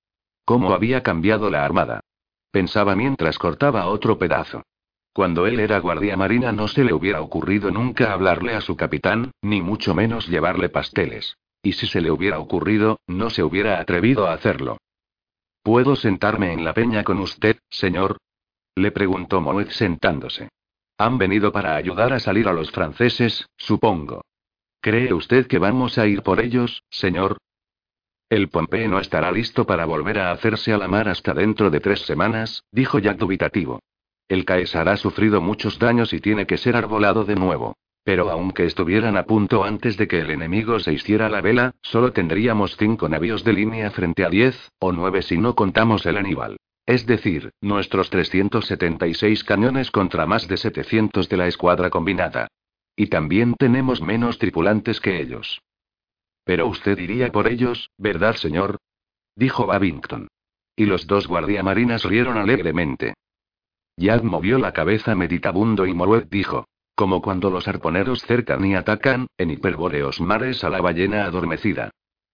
¿Cómo 0.44 0.72
había 0.72 1.04
cambiado 1.04 1.48
la 1.48 1.64
armada? 1.64 2.00
Pensaba 2.50 2.96
mientras 2.96 3.38
cortaba 3.38 3.86
otro 3.86 4.18
pedazo. 4.18 4.64
Cuando 5.12 5.46
él 5.46 5.60
era 5.60 5.78
guardia 5.78 6.16
marina 6.16 6.50
no 6.50 6.66
se 6.66 6.82
le 6.82 6.92
hubiera 6.92 7.20
ocurrido 7.20 7.70
nunca 7.70 8.12
hablarle 8.12 8.54
a 8.54 8.60
su 8.60 8.76
capitán, 8.76 9.30
ni 9.42 9.62
mucho 9.62 9.94
menos 9.94 10.26
llevarle 10.26 10.70
pasteles. 10.70 11.36
Y 11.62 11.74
si 11.74 11.86
se 11.86 12.00
le 12.00 12.10
hubiera 12.10 12.40
ocurrido, 12.40 12.98
no 13.06 13.30
se 13.30 13.44
hubiera 13.44 13.78
atrevido 13.78 14.26
a 14.26 14.32
hacerlo. 14.32 14.78
¿Puedo 15.62 15.94
sentarme 15.94 16.52
en 16.52 16.64
la 16.64 16.74
peña 16.74 17.04
con 17.04 17.20
usted, 17.20 17.58
señor? 17.70 18.16
Le 18.74 18.90
preguntó 18.90 19.40
Moet 19.40 19.68
sentándose. 19.68 20.48
Han 20.98 21.16
venido 21.16 21.52
para 21.52 21.76
ayudar 21.76 22.12
a 22.12 22.18
salir 22.18 22.48
a 22.48 22.52
los 22.52 22.72
franceses, 22.72 23.46
supongo. 23.56 24.22
¿Cree 24.86 25.12
usted 25.12 25.48
que 25.48 25.58
vamos 25.58 25.98
a 25.98 26.06
ir 26.06 26.22
por 26.22 26.38
ellos, 26.38 26.84
señor? 26.90 27.38
El 28.30 28.48
Pompey 28.48 28.86
no 28.86 29.00
estará 29.00 29.32
listo 29.32 29.66
para 29.66 29.84
volver 29.84 30.20
a 30.20 30.30
hacerse 30.30 30.72
a 30.72 30.78
la 30.78 30.86
mar 30.86 31.08
hasta 31.08 31.34
dentro 31.34 31.70
de 31.70 31.80
tres 31.80 32.02
semanas, 32.02 32.62
dijo 32.70 33.00
Jack 33.00 33.18
dubitativo. 33.18 33.80
El 34.28 34.44
Caesar 34.44 34.88
ha 34.88 34.96
sufrido 34.96 35.40
muchos 35.40 35.80
daños 35.80 36.12
y 36.12 36.20
tiene 36.20 36.46
que 36.46 36.56
ser 36.56 36.76
arbolado 36.76 37.24
de 37.24 37.34
nuevo. 37.34 37.74
Pero 38.04 38.30
aunque 38.30 38.64
estuvieran 38.64 39.16
a 39.16 39.24
punto 39.24 39.64
antes 39.64 39.96
de 39.96 40.06
que 40.06 40.20
el 40.20 40.30
enemigo 40.30 40.78
se 40.78 40.92
hiciera 40.92 41.28
la 41.28 41.40
vela, 41.40 41.74
solo 41.82 42.12
tendríamos 42.12 42.76
cinco 42.76 43.08
navíos 43.08 43.42
de 43.42 43.54
línea 43.54 43.90
frente 43.90 44.24
a 44.24 44.28
diez, 44.28 44.70
o 44.78 44.92
nueve 44.92 45.22
si 45.22 45.36
no 45.36 45.56
contamos 45.56 46.06
el 46.06 46.16
Aníbal. 46.16 46.58
Es 46.86 47.06
decir, 47.06 47.50
nuestros 47.60 48.08
376 48.10 49.42
cañones 49.42 49.90
contra 49.90 50.26
más 50.26 50.46
de 50.46 50.56
700 50.56 51.28
de 51.28 51.36
la 51.36 51.48
escuadra 51.48 51.90
combinada. 51.90 52.46
Y 52.96 53.08
también 53.08 53.54
tenemos 53.54 54.00
menos 54.00 54.38
tripulantes 54.38 55.00
que 55.00 55.20
ellos. 55.20 55.60
Pero 56.44 56.66
usted 56.66 56.98
iría 56.98 57.30
por 57.30 57.46
ellos, 57.46 57.90
¿verdad, 57.98 58.36
señor? 58.36 58.78
Dijo 59.34 59.66
Babington. 59.66 60.28
Y 60.74 60.86
los 60.86 61.06
dos 61.06 61.28
guardiamarinas 61.28 62.04
rieron 62.04 62.38
alegremente. 62.38 63.14
Yad 63.96 64.22
movió 64.22 64.58
la 64.58 64.72
cabeza 64.72 65.14
meditabundo 65.14 65.86
y 65.86 65.94
Moruet 65.94 66.28
dijo. 66.30 66.66
Como 66.94 67.20
cuando 67.20 67.50
los 67.50 67.68
arponeros 67.68 68.22
cercan 68.22 68.64
y 68.64 68.74
atacan, 68.74 69.26
en 69.36 69.50
hiperbóreos 69.50 70.20
mares 70.20 70.64
a 70.64 70.70
la 70.70 70.80
ballena 70.80 71.24
adormecida. 71.24 71.90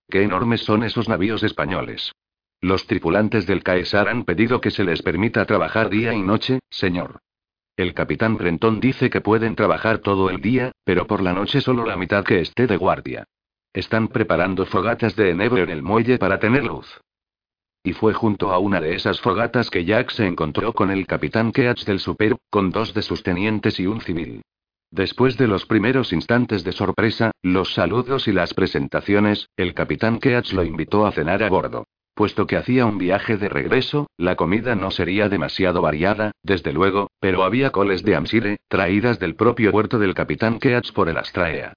Qué 0.09 0.23
enormes 0.23 0.63
son 0.63 0.85
esos 0.85 1.09
navíos 1.09 1.43
españoles. 1.43 2.13
Los 2.61 2.87
tripulantes 2.87 3.47
del 3.47 3.65
Caesar 3.65 4.09
han 4.09 4.25
pedido 4.25 4.61
que 4.61 4.71
se 4.71 4.85
les 4.85 5.03
permita 5.03 5.45
trabajar 5.47 5.91
día 5.91 6.15
y 6.15 6.23
noche, 6.23 6.61
señor. 6.71 7.19
El 7.77 7.95
capitán 7.95 8.37
Brenton 8.37 8.81
dice 8.81 9.09
que 9.09 9.23
pueden 9.23 9.55
trabajar 9.55 9.99
todo 9.99 10.29
el 10.29 10.43
día, 10.43 10.73
pero 10.85 11.07
por 11.07 11.23
la 11.23 11.33
noche 11.33 11.63
solo 11.63 11.87
la 11.87 11.97
mitad 11.97 12.23
que 12.23 12.41
esté 12.41 12.67
de 12.67 12.77
guardia. 12.77 13.25
Están 13.73 14.09
preparando 14.09 14.67
fogatas 14.67 15.17
de 15.17 15.31
enebro 15.31 15.63
en 15.63 15.71
el 15.71 15.83
muelle 15.83 16.19
para 16.19 16.39
tener 16.39 16.65
luz. 16.65 17.01
Y 17.83 17.95
fue 17.95 18.13
junto 18.13 18.53
a 18.53 18.59
una 18.59 18.79
de 18.81 18.95
esas 18.95 19.21
fogatas 19.21 19.71
que 19.71 19.87
Jack 19.87 20.11
se 20.11 20.27
encontró 20.27 20.75
con 20.75 20.91
el 20.91 21.07
capitán 21.07 21.51
Keats 21.51 21.87
del 21.87 21.99
Super, 21.99 22.37
con 22.51 22.71
dos 22.71 22.93
de 22.93 23.01
sus 23.01 23.23
tenientes 23.23 23.81
y 23.81 23.87
un 23.87 24.03
civil. 24.03 24.43
Después 24.91 25.39
de 25.39 25.49
los 25.49 25.65
primeros 25.65 26.13
instantes 26.13 26.65
de 26.65 26.73
sorpresa, 26.73 27.31
los 27.41 27.73
saludos 27.73 28.29
y 28.29 28.33
las 28.33 28.53
presentaciones, 28.53 29.49
el 29.57 29.73
capitán 29.73 30.19
Keats 30.19 30.53
lo 30.53 30.63
invitó 30.63 31.07
a 31.07 31.13
cenar 31.13 31.43
a 31.43 31.49
bordo. 31.49 31.87
Puesto 32.15 32.47
que 32.47 32.57
hacía 32.57 32.85
un 32.85 32.99
viaje 32.99 33.39
de 33.39 33.49
regreso, 33.49 34.09
la 34.19 34.37
comida 34.37 34.75
no 34.75 34.91
sería 34.91 35.31
demasiado 35.31 35.81
variada, 35.81 36.33
desde 36.43 36.73
luego, 36.73 37.11
pero 37.21 37.43
había 37.43 37.71
coles 37.71 38.03
de 38.03 38.15
Amsire, 38.15 38.59
traídas 38.69 39.19
del 39.19 39.35
propio 39.35 39.73
puerto 39.73 39.99
del 39.99 40.15
capitán 40.15 40.59
Keats 40.59 40.93
por 40.93 41.09
el 41.09 41.17
Astraea. 41.17 41.73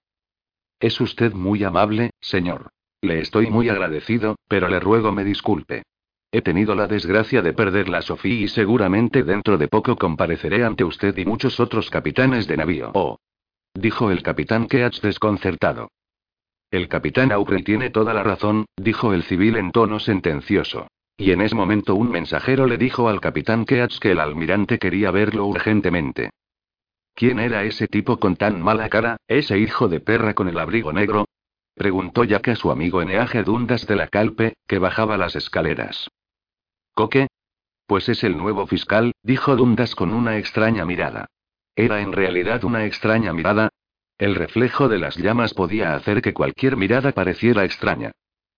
Es 0.80 1.00
usted 1.00 1.34
muy 1.34 1.64
amable, 1.64 2.12
señor. 2.20 2.70
Le 3.02 3.20
estoy 3.20 3.50
muy 3.50 3.70
agradecido, 3.70 4.36
pero 4.50 4.68
le 4.68 4.80
ruego 4.80 5.14
me 5.14 5.24
disculpe. 5.24 5.84
He 6.32 6.42
tenido 6.42 6.76
la 6.76 6.88
desgracia 6.88 7.42
de 7.42 7.54
perder 7.54 7.88
la 7.88 8.02
Sofía 8.02 8.42
y 8.42 8.48
seguramente 8.50 9.24
dentro 9.24 9.58
de 9.58 9.70
poco 9.70 9.96
compareceré 9.96 10.66
ante 10.66 10.84
usted 10.84 11.16
y 11.18 11.26
muchos 11.26 11.62
otros 11.62 11.90
capitanes 11.90 12.46
de 12.48 12.58
navío. 12.58 12.92
Oh. 12.94 13.20
Dijo 13.74 14.12
el 14.12 14.22
capitán 14.22 14.68
Keats 14.68 15.02
desconcertado. 15.02 15.90
El 16.76 16.89
capitán 16.89 17.32
Aubrey 17.32 17.63
tiene 17.63 17.89
toda 17.89 18.13
la 18.13 18.21
razón, 18.21 18.65
dijo 18.76 19.13
el 19.13 19.23
civil 19.23 19.55
en 19.55 19.71
tono 19.71 19.97
sentencioso. 19.97 20.88
Y 21.15 21.32
en 21.32 21.39
ese 21.39 21.55
momento 21.55 21.95
un 21.95 22.11
mensajero 22.11 22.67
le 22.67 22.78
dijo 22.78 23.07
al 23.07 23.21
capitán 23.21 23.63
Keats 23.63 23.97
que 23.97 24.11
el 24.11 24.19
almirante 24.19 24.78
quería 24.78 25.09
verlo 25.09 25.45
urgentemente. 25.45 26.32
¿Quién 27.13 27.39
era 27.39 27.63
ese 27.63 27.88
tipo 27.88 28.19
con 28.19 28.36
tan 28.36 28.61
mala 28.61 28.89
cara, 28.89 29.15
ese 29.30 29.57
hijo 29.57 29.88
de 29.88 30.01
perra 30.01 30.34
con 30.34 30.49
el 30.49 30.59
abrigo 30.59 30.91
negro? 30.91 31.30
Preguntó 31.76 32.23
que 32.41 32.51
a 32.51 32.55
su 32.57 32.69
amigo 32.71 33.01
Eneaje 33.01 33.43
Dundas 33.43 33.88
de 33.88 33.95
la 33.95 34.09
Calpe, 34.09 34.55
que 34.67 34.78
bajaba 34.78 35.15
las 35.15 35.38
escaleras. 35.38 36.09
¿Coque? 36.93 37.28
Pues 37.88 38.09
es 38.09 38.21
el 38.26 38.36
nuevo 38.36 38.67
fiscal, 38.67 39.13
dijo 39.23 39.55
Dundas 39.55 39.95
con 39.95 40.13
una 40.13 40.38
extraña 40.38 40.84
mirada. 40.84 41.28
¿Era 41.73 42.01
en 42.01 42.11
realidad 42.11 42.65
una 42.65 42.84
extraña 42.84 43.32
mirada? 43.32 43.69
El 44.18 44.36
reflejo 44.36 44.88
de 44.88 44.97
las 44.97 45.18
llamas 45.18 45.53
podía 45.53 45.93
hacer 45.93 46.22
que 46.22 46.34
cualquier 46.34 46.78
mirada 46.78 47.11
pareciera 47.11 47.66
extraña. 47.66 48.11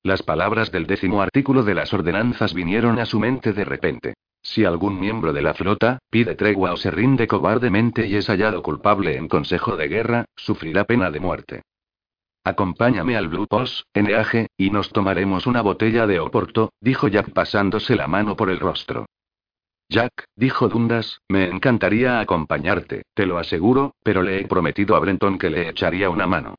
Las 0.04 0.22
palabras 0.22 0.72
del 0.72 0.86
décimo 0.86 1.22
artículo 1.22 1.64
de 1.64 1.74
las 1.74 1.92
ordenanzas 1.94 2.54
vinieron 2.54 3.00
a 3.00 3.06
su 3.06 3.20
mente 3.20 3.54
de 3.54 3.66
repente. 3.66 4.14
Si 4.44 4.64
algún 4.66 5.00
miembro 5.00 5.34
de 5.34 5.42
la 5.42 5.56
flota, 5.56 5.98
pide 6.12 6.36
tregua 6.36 6.74
o 6.74 6.78
se 6.78 6.92
rinde 6.92 7.28
cobardemente 7.28 8.06
y 8.08 8.16
es 8.16 8.28
hallado 8.28 8.62
culpable 8.62 9.18
en 9.18 9.28
consejo 9.28 9.76
de 9.76 9.88
guerra, 9.88 10.26
sufrirá 10.36 10.86
pena 10.86 11.10
de 11.10 11.20
muerte. 11.20 11.62
Acompáñame 12.44 13.18
al 13.18 13.28
Blue 13.28 13.48
Post, 13.48 13.84
NAG, 13.94 14.48
y 14.56 14.70
nos 14.70 14.92
tomaremos 14.94 15.48
una 15.48 15.62
botella 15.62 16.08
de 16.08 16.20
Oporto, 16.20 16.72
dijo 16.80 17.08
Jack 17.08 17.32
pasándose 17.32 17.96
la 17.96 18.08
mano 18.08 18.38
por 18.38 18.50
el 18.50 18.60
rostro. 18.60 19.08
Jack, 19.90 20.26
dijo 20.36 20.68
Dundas, 20.68 21.22
me 21.30 21.46
encantaría 21.50 22.20
acompañarte, 22.20 23.04
te 23.14 23.26
lo 23.26 23.38
aseguro, 23.38 23.96
pero 24.04 24.22
le 24.22 24.42
he 24.42 24.48
prometido 24.48 24.96
a 24.96 25.00
Brenton 25.00 25.38
que 25.38 25.50
le 25.50 25.70
echaría 25.70 26.10
una 26.10 26.28
mano. 26.28 26.56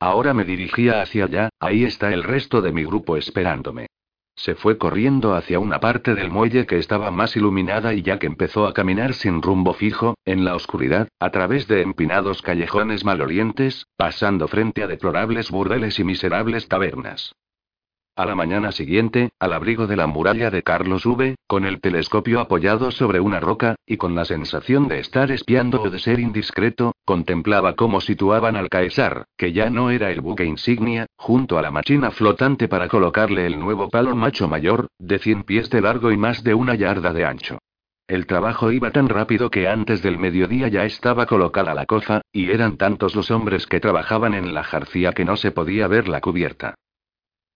Ahora 0.00 0.34
me 0.34 0.44
dirigía 0.44 1.00
hacia 1.00 1.26
allá, 1.26 1.50
ahí 1.60 1.84
está 1.84 2.12
el 2.12 2.24
resto 2.24 2.60
de 2.60 2.72
mi 2.72 2.84
grupo 2.84 3.16
esperándome. 3.16 3.86
Se 4.34 4.56
fue 4.56 4.78
corriendo 4.78 5.34
hacia 5.34 5.60
una 5.60 5.78
parte 5.78 6.16
del 6.16 6.30
muelle 6.30 6.66
que 6.66 6.78
estaba 6.78 7.12
más 7.12 7.36
iluminada 7.36 7.94
y 7.94 8.02
Jack 8.02 8.24
empezó 8.24 8.66
a 8.66 8.74
caminar 8.74 9.14
sin 9.14 9.42
rumbo 9.42 9.74
fijo, 9.74 10.16
en 10.24 10.44
la 10.44 10.56
oscuridad, 10.56 11.06
a 11.20 11.30
través 11.30 11.68
de 11.68 11.82
empinados 11.82 12.42
callejones 12.42 13.04
malolientes, 13.04 13.86
pasando 13.96 14.48
frente 14.48 14.82
a 14.82 14.88
deplorables 14.88 15.52
burdeles 15.52 16.00
y 16.00 16.04
miserables 16.04 16.66
tabernas. 16.66 17.36
A 18.14 18.26
la 18.26 18.34
mañana 18.34 18.72
siguiente, 18.72 19.30
al 19.38 19.54
abrigo 19.54 19.86
de 19.86 19.96
la 19.96 20.06
muralla 20.06 20.50
de 20.50 20.62
Carlos 20.62 21.06
V, 21.06 21.34
con 21.46 21.64
el 21.64 21.80
telescopio 21.80 22.40
apoyado 22.40 22.90
sobre 22.90 23.20
una 23.20 23.40
roca, 23.40 23.76
y 23.86 23.96
con 23.96 24.14
la 24.14 24.26
sensación 24.26 24.86
de 24.86 24.98
estar 24.98 25.30
espiando 25.30 25.80
o 25.80 25.88
de 25.88 25.98
ser 25.98 26.20
indiscreto, 26.20 26.94
contemplaba 27.06 27.74
cómo 27.74 28.02
situaban 28.02 28.54
al 28.54 28.68
Caesar, 28.68 29.24
que 29.38 29.54
ya 29.54 29.70
no 29.70 29.88
era 29.88 30.10
el 30.10 30.20
buque 30.20 30.44
insignia, 30.44 31.06
junto 31.16 31.56
a 31.56 31.62
la 31.62 31.70
machina 31.70 32.10
flotante 32.10 32.68
para 32.68 32.88
colocarle 32.88 33.46
el 33.46 33.58
nuevo 33.58 33.88
palo 33.88 34.14
macho 34.14 34.46
mayor, 34.46 34.88
de 34.98 35.18
100 35.18 35.44
pies 35.44 35.70
de 35.70 35.80
largo 35.80 36.12
y 36.12 36.18
más 36.18 36.44
de 36.44 36.52
una 36.52 36.74
yarda 36.74 37.14
de 37.14 37.24
ancho. 37.24 37.60
El 38.06 38.26
trabajo 38.26 38.72
iba 38.72 38.90
tan 38.90 39.08
rápido 39.08 39.48
que 39.48 39.68
antes 39.68 40.02
del 40.02 40.18
mediodía 40.18 40.68
ya 40.68 40.84
estaba 40.84 41.24
colocada 41.24 41.72
la 41.72 41.86
coza, 41.86 42.20
y 42.30 42.50
eran 42.50 42.76
tantos 42.76 43.14
los 43.14 43.30
hombres 43.30 43.66
que 43.66 43.80
trabajaban 43.80 44.34
en 44.34 44.52
la 44.52 44.64
jarcía 44.64 45.12
que 45.12 45.24
no 45.24 45.38
se 45.38 45.50
podía 45.50 45.88
ver 45.88 46.08
la 46.08 46.20
cubierta. 46.20 46.74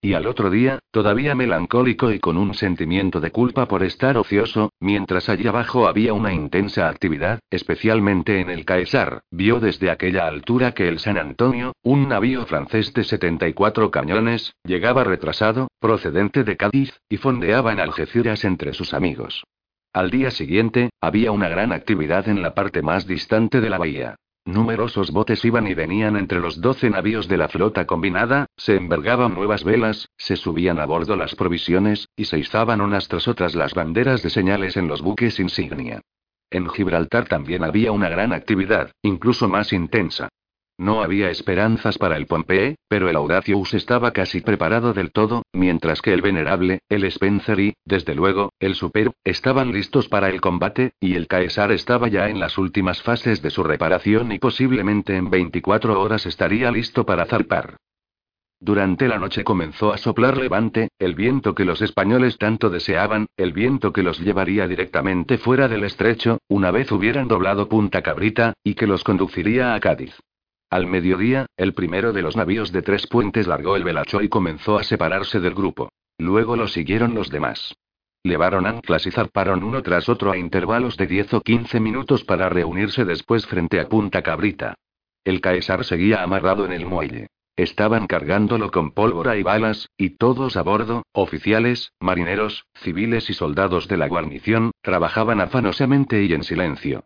Y 0.06 0.14
al 0.14 0.28
otro 0.28 0.50
día, 0.50 0.78
todavía 0.92 1.34
melancólico 1.34 2.12
y 2.12 2.20
con 2.20 2.36
un 2.36 2.54
sentimiento 2.54 3.18
de 3.18 3.32
culpa 3.32 3.66
por 3.66 3.82
estar 3.82 4.16
ocioso, 4.16 4.70
mientras 4.78 5.28
allí 5.28 5.48
abajo 5.48 5.88
había 5.88 6.12
una 6.12 6.32
intensa 6.32 6.88
actividad, 6.88 7.40
especialmente 7.50 8.38
en 8.38 8.48
el 8.48 8.64
Caesar, 8.64 9.22
vio 9.32 9.58
desde 9.58 9.90
aquella 9.90 10.28
altura 10.28 10.74
que 10.74 10.86
el 10.86 11.00
San 11.00 11.18
Antonio, 11.18 11.72
un 11.82 12.08
navío 12.08 12.46
francés 12.46 12.94
de 12.94 13.02
74 13.02 13.90
cañones, 13.90 14.54
llegaba 14.62 15.02
retrasado, 15.02 15.66
procedente 15.80 16.44
de 16.44 16.56
Cádiz, 16.56 17.00
y 17.08 17.16
fondeaba 17.16 17.72
en 17.72 17.80
Algeciras 17.80 18.44
entre 18.44 18.74
sus 18.74 18.94
amigos. 18.94 19.42
Al 19.92 20.12
día 20.12 20.30
siguiente, 20.30 20.90
había 21.00 21.32
una 21.32 21.48
gran 21.48 21.72
actividad 21.72 22.28
en 22.28 22.42
la 22.42 22.54
parte 22.54 22.80
más 22.80 23.08
distante 23.08 23.60
de 23.60 23.70
la 23.70 23.78
bahía. 23.78 24.14
Numerosos 24.46 25.10
botes 25.10 25.44
iban 25.44 25.66
y 25.66 25.74
venían 25.74 26.16
entre 26.16 26.38
los 26.38 26.60
doce 26.60 26.88
navíos 26.88 27.26
de 27.26 27.36
la 27.36 27.48
flota 27.48 27.84
combinada, 27.84 28.46
se 28.56 28.76
envergaban 28.76 29.34
nuevas 29.34 29.64
velas, 29.64 30.08
se 30.16 30.36
subían 30.36 30.78
a 30.78 30.86
bordo 30.86 31.16
las 31.16 31.34
provisiones, 31.34 32.08
y 32.14 32.26
se 32.26 32.38
izaban 32.38 32.80
unas 32.80 33.08
tras 33.08 33.26
otras 33.26 33.56
las 33.56 33.74
banderas 33.74 34.22
de 34.22 34.30
señales 34.30 34.76
en 34.76 34.86
los 34.86 35.02
buques 35.02 35.40
insignia. 35.40 36.00
En 36.48 36.68
Gibraltar 36.68 37.26
también 37.26 37.64
había 37.64 37.90
una 37.90 38.08
gran 38.08 38.32
actividad, 38.32 38.92
incluso 39.02 39.48
más 39.48 39.72
intensa. 39.72 40.28
No 40.78 41.02
había 41.02 41.30
esperanzas 41.30 41.96
para 41.96 42.18
el 42.18 42.26
Pompey, 42.26 42.76
pero 42.86 43.08
el 43.08 43.16
Audacious 43.16 43.72
estaba 43.72 44.12
casi 44.12 44.42
preparado 44.42 44.92
del 44.92 45.10
todo, 45.10 45.42
mientras 45.54 46.02
que 46.02 46.12
el 46.12 46.20
Venerable, 46.20 46.80
el 46.90 47.04
Spencer 47.04 47.58
y, 47.60 47.74
desde 47.86 48.14
luego, 48.14 48.52
el 48.60 48.74
Super, 48.74 49.12
estaban 49.24 49.72
listos 49.72 50.08
para 50.08 50.28
el 50.28 50.42
combate, 50.42 50.92
y 51.00 51.14
el 51.14 51.28
Caesar 51.28 51.72
estaba 51.72 52.08
ya 52.08 52.28
en 52.28 52.40
las 52.40 52.58
últimas 52.58 53.02
fases 53.02 53.40
de 53.40 53.50
su 53.50 53.62
reparación 53.62 54.32
y 54.32 54.38
posiblemente 54.38 55.16
en 55.16 55.30
24 55.30 55.98
horas 55.98 56.26
estaría 56.26 56.70
listo 56.70 57.06
para 57.06 57.24
zarpar. 57.24 57.76
Durante 58.60 59.08
la 59.08 59.18
noche 59.18 59.44
comenzó 59.44 59.92
a 59.92 59.98
soplar 59.98 60.36
levante, 60.36 60.88
el 60.98 61.14
viento 61.14 61.54
que 61.54 61.64
los 61.64 61.80
españoles 61.80 62.36
tanto 62.36 62.68
deseaban, 62.68 63.26
el 63.36 63.52
viento 63.52 63.92
que 63.92 64.02
los 64.02 64.18
llevaría 64.18 64.66
directamente 64.66 65.38
fuera 65.38 65.68
del 65.68 65.84
estrecho, 65.84 66.38
una 66.48 66.70
vez 66.70 66.90
hubieran 66.92 67.28
doblado 67.28 67.68
Punta 67.68 68.02
Cabrita, 68.02 68.54
y 68.62 68.74
que 68.74 68.86
los 68.86 69.04
conduciría 69.04 69.74
a 69.74 69.80
Cádiz. 69.80 70.18
Al 70.68 70.86
mediodía, 70.86 71.46
el 71.56 71.74
primero 71.74 72.12
de 72.12 72.22
los 72.22 72.36
navíos 72.36 72.72
de 72.72 72.82
tres 72.82 73.06
puentes 73.06 73.46
largó 73.46 73.76
el 73.76 73.84
velacho 73.84 74.20
y 74.20 74.28
comenzó 74.28 74.78
a 74.78 74.82
separarse 74.82 75.38
del 75.38 75.54
grupo. 75.54 75.90
Luego 76.18 76.56
lo 76.56 76.66
siguieron 76.66 77.14
los 77.14 77.30
demás. 77.30 77.74
Levaron 78.24 78.66
anclas 78.66 79.06
y 79.06 79.12
zarparon 79.12 79.62
uno 79.62 79.82
tras 79.82 80.08
otro 80.08 80.32
a 80.32 80.36
intervalos 80.36 80.96
de 80.96 81.06
10 81.06 81.34
o 81.34 81.40
15 81.40 81.78
minutos 81.78 82.24
para 82.24 82.48
reunirse 82.48 83.04
después 83.04 83.46
frente 83.46 83.78
a 83.78 83.88
Punta 83.88 84.22
Cabrita. 84.22 84.74
El 85.24 85.40
Caesar 85.40 85.84
seguía 85.84 86.22
amarrado 86.22 86.64
en 86.64 86.72
el 86.72 86.86
muelle. 86.86 87.28
Estaban 87.54 88.08
cargándolo 88.08 88.70
con 88.72 88.90
pólvora 88.90 89.36
y 89.36 89.44
balas, 89.44 89.88
y 89.96 90.10
todos 90.10 90.56
a 90.56 90.62
bordo, 90.62 91.04
oficiales, 91.12 91.92
marineros, 92.00 92.66
civiles 92.74 93.30
y 93.30 93.34
soldados 93.34 93.86
de 93.86 93.96
la 93.96 94.08
guarnición, 94.08 94.72
trabajaban 94.82 95.40
afanosamente 95.40 96.24
y 96.24 96.32
en 96.32 96.42
silencio. 96.42 97.04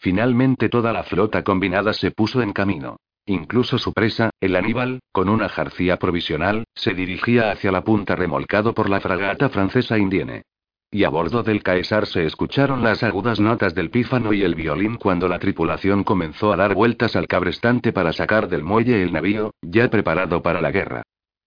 Finalmente 0.00 0.70
toda 0.70 0.94
la 0.94 1.02
flota 1.02 1.44
combinada 1.44 1.92
se 1.92 2.10
puso 2.10 2.40
en 2.40 2.54
camino. 2.54 2.96
Incluso 3.26 3.76
su 3.76 3.92
presa, 3.92 4.30
el 4.40 4.56
Aníbal, 4.56 5.00
con 5.12 5.28
una 5.28 5.50
jarcía 5.50 5.98
provisional, 5.98 6.64
se 6.74 6.94
dirigía 6.94 7.50
hacia 7.50 7.70
la 7.70 7.84
punta 7.84 8.16
remolcado 8.16 8.72
por 8.72 8.88
la 8.88 9.00
fragata 9.00 9.50
francesa 9.50 9.98
Indiene. 9.98 10.44
Y 10.90 11.04
a 11.04 11.10
bordo 11.10 11.42
del 11.42 11.62
Caesar 11.62 12.06
se 12.06 12.24
escucharon 12.24 12.82
las 12.82 13.02
agudas 13.02 13.40
notas 13.40 13.74
del 13.74 13.90
pífano 13.90 14.32
y 14.32 14.42
el 14.42 14.54
violín 14.54 14.96
cuando 14.96 15.28
la 15.28 15.38
tripulación 15.38 16.02
comenzó 16.02 16.50
a 16.50 16.56
dar 16.56 16.74
vueltas 16.74 17.14
al 17.14 17.28
cabrestante 17.28 17.92
para 17.92 18.14
sacar 18.14 18.48
del 18.48 18.64
muelle 18.64 19.02
el 19.02 19.12
navío, 19.12 19.52
ya 19.60 19.90
preparado 19.90 20.42
para 20.42 20.62
la 20.62 20.70
guerra. 20.70 21.02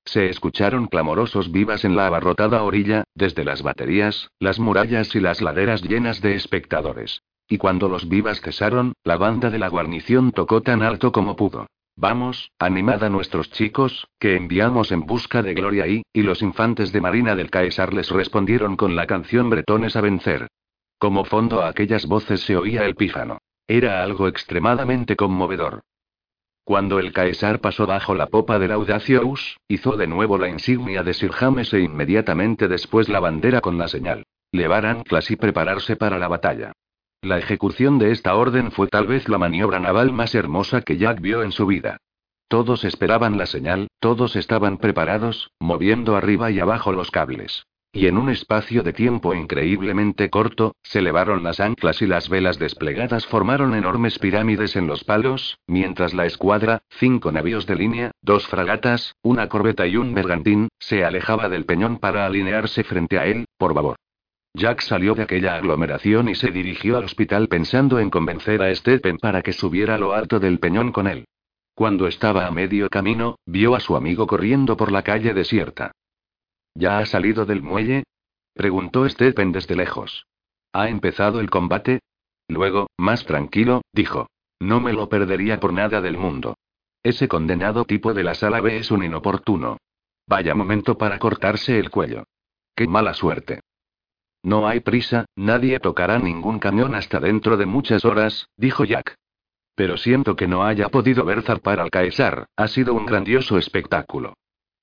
Se 0.05 0.29
escucharon 0.29 0.85
clamorosos 0.85 1.51
vivas 1.51 1.85
en 1.85 1.95
la 1.95 2.05
abarrotada 2.05 2.61
orilla, 2.61 3.03
desde 3.15 3.43
las 3.43 3.63
baterías, 3.63 4.29
las 4.39 4.59
murallas 4.59 5.15
y 5.15 5.19
las 5.19 5.41
laderas 5.41 5.81
llenas 5.81 6.21
de 6.21 6.35
espectadores. 6.35 7.23
Y 7.47 7.57
cuando 7.57 7.89
los 7.89 8.07
vivas 8.07 8.41
cesaron, 8.41 8.93
la 9.03 9.17
banda 9.17 9.49
de 9.49 9.59
la 9.59 9.67
guarnición 9.67 10.31
tocó 10.31 10.61
tan 10.61 10.81
alto 10.81 11.11
como 11.11 11.35
pudo. 11.35 11.67
Vamos, 11.95 12.51
animad 12.57 13.03
a 13.03 13.09
nuestros 13.09 13.51
chicos, 13.51 14.07
que 14.19 14.35
enviamos 14.35 14.91
en 14.91 15.01
busca 15.01 15.43
de 15.43 15.53
gloria 15.53 15.87
y, 15.87 16.03
y 16.11 16.23
los 16.23 16.41
infantes 16.41 16.91
de 16.91 17.01
marina 17.01 17.35
del 17.35 17.51
Caesar 17.51 17.93
les 17.93 18.09
respondieron 18.09 18.75
con 18.75 18.95
la 18.95 19.05
canción 19.05 19.49
Bretones 19.49 19.95
a 19.95 20.01
vencer. 20.01 20.47
Como 20.97 21.23
fondo 21.25 21.61
a 21.61 21.67
aquellas 21.67 22.07
voces 22.07 22.41
se 22.41 22.55
oía 22.55 22.85
el 22.85 22.95
pífano. 22.95 23.37
Era 23.67 24.03
algo 24.03 24.27
extremadamente 24.27 25.15
conmovedor. 25.15 25.81
Cuando 26.63 26.97
el 26.97 27.11
Caesar 27.11 27.59
pasó 27.59 27.85
bajo 27.85 28.15
la 28.15 28.27
popa 28.27 28.57
del 28.57 28.71
Audacious, 28.71 29.57
hizo 29.67 29.97
de 29.97 30.07
nuevo 30.07 30.37
la 30.37 30.47
insignia 30.47 31.03
de 31.03 31.13
Sir 31.13 31.31
James 31.31 31.73
e 31.73 31.81
inmediatamente 31.81 32.67
después 32.67 33.09
la 33.09 33.19
bandera 33.19 33.61
con 33.61 33.77
la 33.77 33.87
señal. 33.87 34.23
Levar 34.51 34.85
anclas 34.85 35.29
y 35.29 35.35
prepararse 35.35 35.95
para 35.97 36.17
la 36.17 36.29
batalla. 36.29 36.71
La 37.23 37.37
ejecución 37.37 37.99
de 37.99 38.11
esta 38.11 38.35
orden 38.35 38.73
fue 38.73 38.87
tal 38.87 39.07
vez 39.07 39.29
la 39.29 39.37
maniobra 39.37 39.79
naval 39.79 40.11
más 40.11 40.35
hermosa 40.35 40.81
que 40.81 40.97
Jack 40.97 41.21
vio 41.21 41.41
en 41.41 41.53
su 41.53 41.65
vida. 41.65 42.01
Todos 42.49 42.83
esperaban 42.83 43.37
la 43.37 43.45
señal, 43.45 43.87
todos 44.01 44.35
estaban 44.35 44.77
preparados, 44.77 45.49
moviendo 45.57 46.17
arriba 46.17 46.51
y 46.51 46.59
abajo 46.59 46.91
los 46.91 47.11
cables. 47.11 47.63
Y 47.93 48.07
en 48.07 48.17
un 48.17 48.29
espacio 48.29 48.83
de 48.83 48.91
tiempo 48.91 49.33
increíblemente 49.33 50.29
corto, 50.29 50.75
se 50.83 50.99
elevaron 50.99 51.43
las 51.43 51.61
anclas 51.61 52.01
y 52.01 52.07
las 52.07 52.27
velas 52.27 52.59
desplegadas 52.59 53.25
formaron 53.25 53.73
enormes 53.73 54.19
pirámides 54.19 54.75
en 54.75 54.87
los 54.87 55.05
palos, 55.05 55.59
mientras 55.65 56.13
la 56.13 56.25
escuadra, 56.25 56.81
cinco 56.89 57.31
navíos 57.31 57.65
de 57.67 57.75
línea, 57.75 58.11
dos 58.21 58.47
fragatas, 58.47 59.15
una 59.21 59.47
corbeta 59.47 59.87
y 59.87 59.95
un 59.95 60.13
bergantín, 60.13 60.67
se 60.77 61.05
alejaba 61.05 61.47
del 61.47 61.63
peñón 61.63 61.99
para 61.99 62.25
alinearse 62.25 62.83
frente 62.83 63.17
a 63.17 63.27
él, 63.27 63.45
por 63.57 63.73
favor. 63.73 63.95
Jack 64.55 64.81
salió 64.81 65.15
de 65.15 65.23
aquella 65.23 65.55
aglomeración 65.55 66.29
y 66.29 66.35
se 66.35 66.51
dirigió 66.51 66.97
al 66.97 67.05
hospital 67.05 67.47
pensando 67.47 67.99
en 67.99 68.11
convencer 68.11 68.61
a 68.61 68.73
Stephen 68.75 69.17
para 69.17 69.41
que 69.41 69.51
subiera 69.51 69.97
lo 69.97 70.13
alto 70.13 70.39
del 70.39 70.59
peñón 70.59 70.91
con 70.91 71.07
él. 71.07 71.25
Cuando 71.73 72.07
estaba 72.07 72.45
a 72.45 72.51
medio 72.51 72.87
camino, 72.89 73.37
vio 73.47 73.73
a 73.73 73.79
su 73.79 73.95
amigo 73.95 74.27
corriendo 74.27 74.77
por 74.77 74.91
la 74.91 75.01
calle 75.01 75.33
desierta. 75.33 75.91
¿Ya 76.75 76.99
ha 76.99 77.05
salido 77.07 77.45
del 77.45 77.63
muelle? 77.63 78.03
preguntó 78.53 79.09
Stephen 79.09 79.51
desde 79.51 79.75
lejos. 79.75 80.27
¿Ha 80.71 80.87
empezado 80.89 81.39
el 81.39 81.49
combate? 81.49 81.99
Luego, 82.47 82.87
más 82.97 83.25
tranquilo, 83.25 83.81
dijo. 83.91 84.27
No 84.59 84.79
me 84.79 84.93
lo 84.93 85.09
perdería 85.09 85.59
por 85.59 85.73
nada 85.73 85.99
del 85.99 86.17
mundo. 86.17 86.55
Ese 87.01 87.27
condenado 87.27 87.85
tipo 87.85 88.13
de 88.13 88.23
la 88.23 88.35
sala 88.35 88.61
B 88.61 88.77
es 88.77 88.91
un 88.91 89.03
inoportuno. 89.03 89.77
Vaya 90.27 90.53
momento 90.53 90.97
para 90.97 91.17
cortarse 91.17 91.79
el 91.79 91.89
cuello. 91.89 92.23
Qué 92.75 92.87
mala 92.87 93.13
suerte. 93.13 93.61
No 94.43 94.67
hay 94.67 94.81
prisa, 94.81 95.25
nadie 95.35 95.79
tocará 95.79 96.19
ningún 96.19 96.59
camión 96.59 96.95
hasta 96.95 97.19
dentro 97.19 97.55
de 97.55 97.65
muchas 97.65 98.03
horas, 98.03 98.49
dijo 98.57 98.83
Jack. 98.83 99.15
Pero 99.75 99.97
siento 99.97 100.35
que 100.35 100.47
no 100.47 100.63
haya 100.65 100.89
podido 100.89 101.23
ver 101.25 101.41
zarpar 101.41 101.79
al 101.79 101.89
Caesar, 101.89 102.47
ha 102.57 102.67
sido 102.67 102.93
un 102.93 103.05
grandioso 103.05 103.57
espectáculo. 103.57 104.33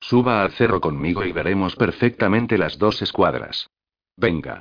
Suba 0.00 0.42
al 0.42 0.52
cerro 0.52 0.80
conmigo 0.80 1.24
y 1.24 1.32
veremos 1.32 1.76
perfectamente 1.76 2.56
las 2.56 2.78
dos 2.78 3.02
escuadras. 3.02 3.68
Venga. 4.16 4.60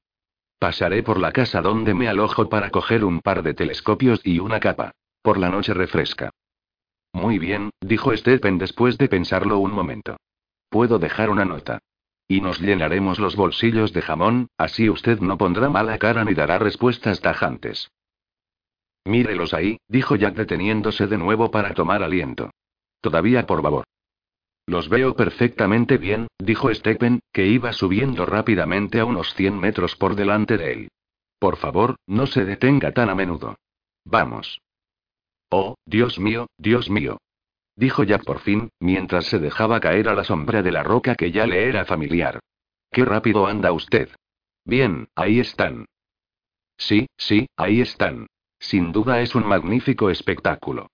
Pasaré 0.60 1.02
por 1.02 1.18
la 1.18 1.32
casa 1.32 1.62
donde 1.62 1.94
me 1.94 2.10
alojo 2.10 2.50
para 2.50 2.70
coger 2.70 3.06
un 3.06 3.22
par 3.22 3.42
de 3.42 3.54
telescopios 3.54 4.20
y 4.26 4.40
una 4.40 4.60
capa. 4.60 4.92
Por 5.22 5.38
la 5.38 5.50
noche 5.50 5.74
refresca. 5.74 6.32
Muy 7.14 7.40
bien, 7.40 7.72
dijo 7.80 8.16
Stephen 8.16 8.58
después 8.58 8.98
de 8.98 9.08
pensarlo 9.08 9.60
un 9.60 9.72
momento. 9.72 10.18
Puedo 10.70 11.00
dejar 11.00 11.30
una 11.30 11.46
nota. 11.46 11.80
Y 12.32 12.42
nos 12.42 12.62
llenaremos 12.62 13.18
los 13.18 13.36
bolsillos 13.36 13.92
de 13.92 14.04
jamón, 14.04 14.50
así 14.56 14.88
usted 14.88 15.20
no 15.20 15.40
pondrá 15.40 15.68
mala 15.68 15.98
cara 15.98 16.24
ni 16.24 16.36
dará 16.36 16.60
respuestas 16.60 17.22
tajantes. 17.22 17.90
Mírelos 19.04 19.56
ahí, 19.56 19.80
dijo 19.88 20.16
Jack 20.16 20.36
deteniéndose 20.36 21.08
de 21.08 21.18
nuevo 21.18 21.50
para 21.50 21.74
tomar 21.74 22.04
aliento. 22.04 22.52
Todavía 23.02 23.48
por 23.48 23.64
favor. 23.64 23.84
Los 24.68 24.90
veo 24.90 25.16
perfectamente 25.16 25.98
bien, 25.98 26.28
dijo 26.38 26.72
Stephen, 26.72 27.22
que 27.34 27.48
iba 27.48 27.74
subiendo 27.74 28.28
rápidamente 28.28 29.00
a 29.00 29.06
unos 29.06 29.34
100 29.34 29.60
metros 29.60 29.96
por 29.96 30.14
delante 30.14 30.60
de 30.60 30.72
él. 30.74 30.88
Por 31.40 31.58
favor, 31.58 31.96
no 32.06 32.28
se 32.28 32.46
detenga 32.46 32.92
tan 32.92 33.10
a 33.10 33.16
menudo. 33.16 33.56
Vamos. 34.06 34.62
Oh, 35.50 35.74
Dios 35.84 36.20
mío, 36.20 36.46
Dios 36.60 36.92
mío 36.92 37.18
dijo 37.80 38.04
Jack 38.04 38.26
por 38.26 38.40
fin, 38.40 38.70
mientras 38.80 39.26
se 39.26 39.40
dejaba 39.40 39.80
caer 39.80 40.10
a 40.10 40.14
la 40.14 40.26
sombra 40.26 40.62
de 40.62 40.72
la 40.72 40.84
roca 40.84 41.16
que 41.16 41.32
ya 41.32 41.48
le 41.48 41.68
era 41.70 41.86
familiar. 41.86 42.40
Qué 42.92 43.06
rápido 43.06 43.48
anda 43.48 43.72
usted. 43.72 44.10
Bien, 44.66 45.08
ahí 45.16 45.40
están. 45.40 45.86
Sí, 46.78 47.08
sí, 47.18 47.48
ahí 47.56 47.80
están. 47.80 48.28
Sin 48.60 48.92
duda 48.92 49.22
es 49.22 49.34
un 49.34 49.48
magnífico 49.48 50.10
espectáculo. 50.10 50.88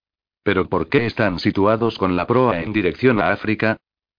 Pero 0.43 0.69
¿por 0.69 0.87
qué 0.87 1.07
están 1.07 1.39
situados 1.39 1.97
con 1.97 2.15
la 2.15 2.27
proa 2.27 2.61
en 2.61 2.71
dirección 2.71 3.19
a 3.19 3.31
África? 3.31 3.77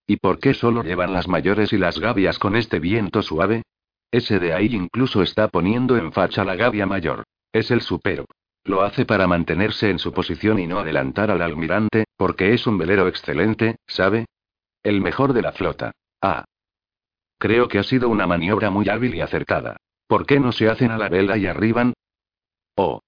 ¿Y 0.08 0.16
por 0.16 0.40
qué 0.40 0.52
solo 0.52 0.82
llevan 0.82 1.12
las 1.12 1.28
mayores 1.28 1.72
y 1.72 1.78
las 1.78 2.00
gavias 2.00 2.40
con 2.40 2.56
este 2.56 2.80
viento 2.80 3.22
suave? 3.22 3.62
Ese 4.10 4.40
de 4.40 4.52
ahí 4.52 4.66
incluso 4.72 5.22
está 5.22 5.48
poniendo 5.48 5.96
en 5.96 6.12
facha 6.12 6.44
la 6.44 6.56
gavia 6.56 6.86
mayor. 6.86 7.24
Es 7.52 7.70
el 7.70 7.80
supero. 7.80 8.24
Lo 8.66 8.82
hace 8.82 9.06
para 9.06 9.28
mantenerse 9.28 9.90
en 9.90 10.00
su 10.00 10.12
posición 10.12 10.58
y 10.58 10.66
no 10.66 10.80
adelantar 10.80 11.30
al 11.30 11.40
almirante, 11.40 12.04
porque 12.16 12.52
es 12.52 12.66
un 12.66 12.76
velero 12.76 13.06
excelente, 13.06 13.76
¿sabe? 13.86 14.26
El 14.82 15.00
mejor 15.00 15.32
de 15.32 15.42
la 15.42 15.52
flota. 15.52 15.92
Ah. 16.20 16.44
Creo 17.38 17.68
que 17.68 17.78
ha 17.78 17.84
sido 17.84 18.08
una 18.08 18.26
maniobra 18.26 18.70
muy 18.70 18.88
hábil 18.88 19.14
y 19.14 19.20
acertada. 19.20 19.76
¿Por 20.08 20.26
qué 20.26 20.40
no 20.40 20.50
se 20.50 20.68
hacen 20.68 20.90
a 20.90 20.98
la 20.98 21.08
vela 21.08 21.36
y 21.36 21.46
arriban? 21.46 21.92
Oh. 22.74 23.00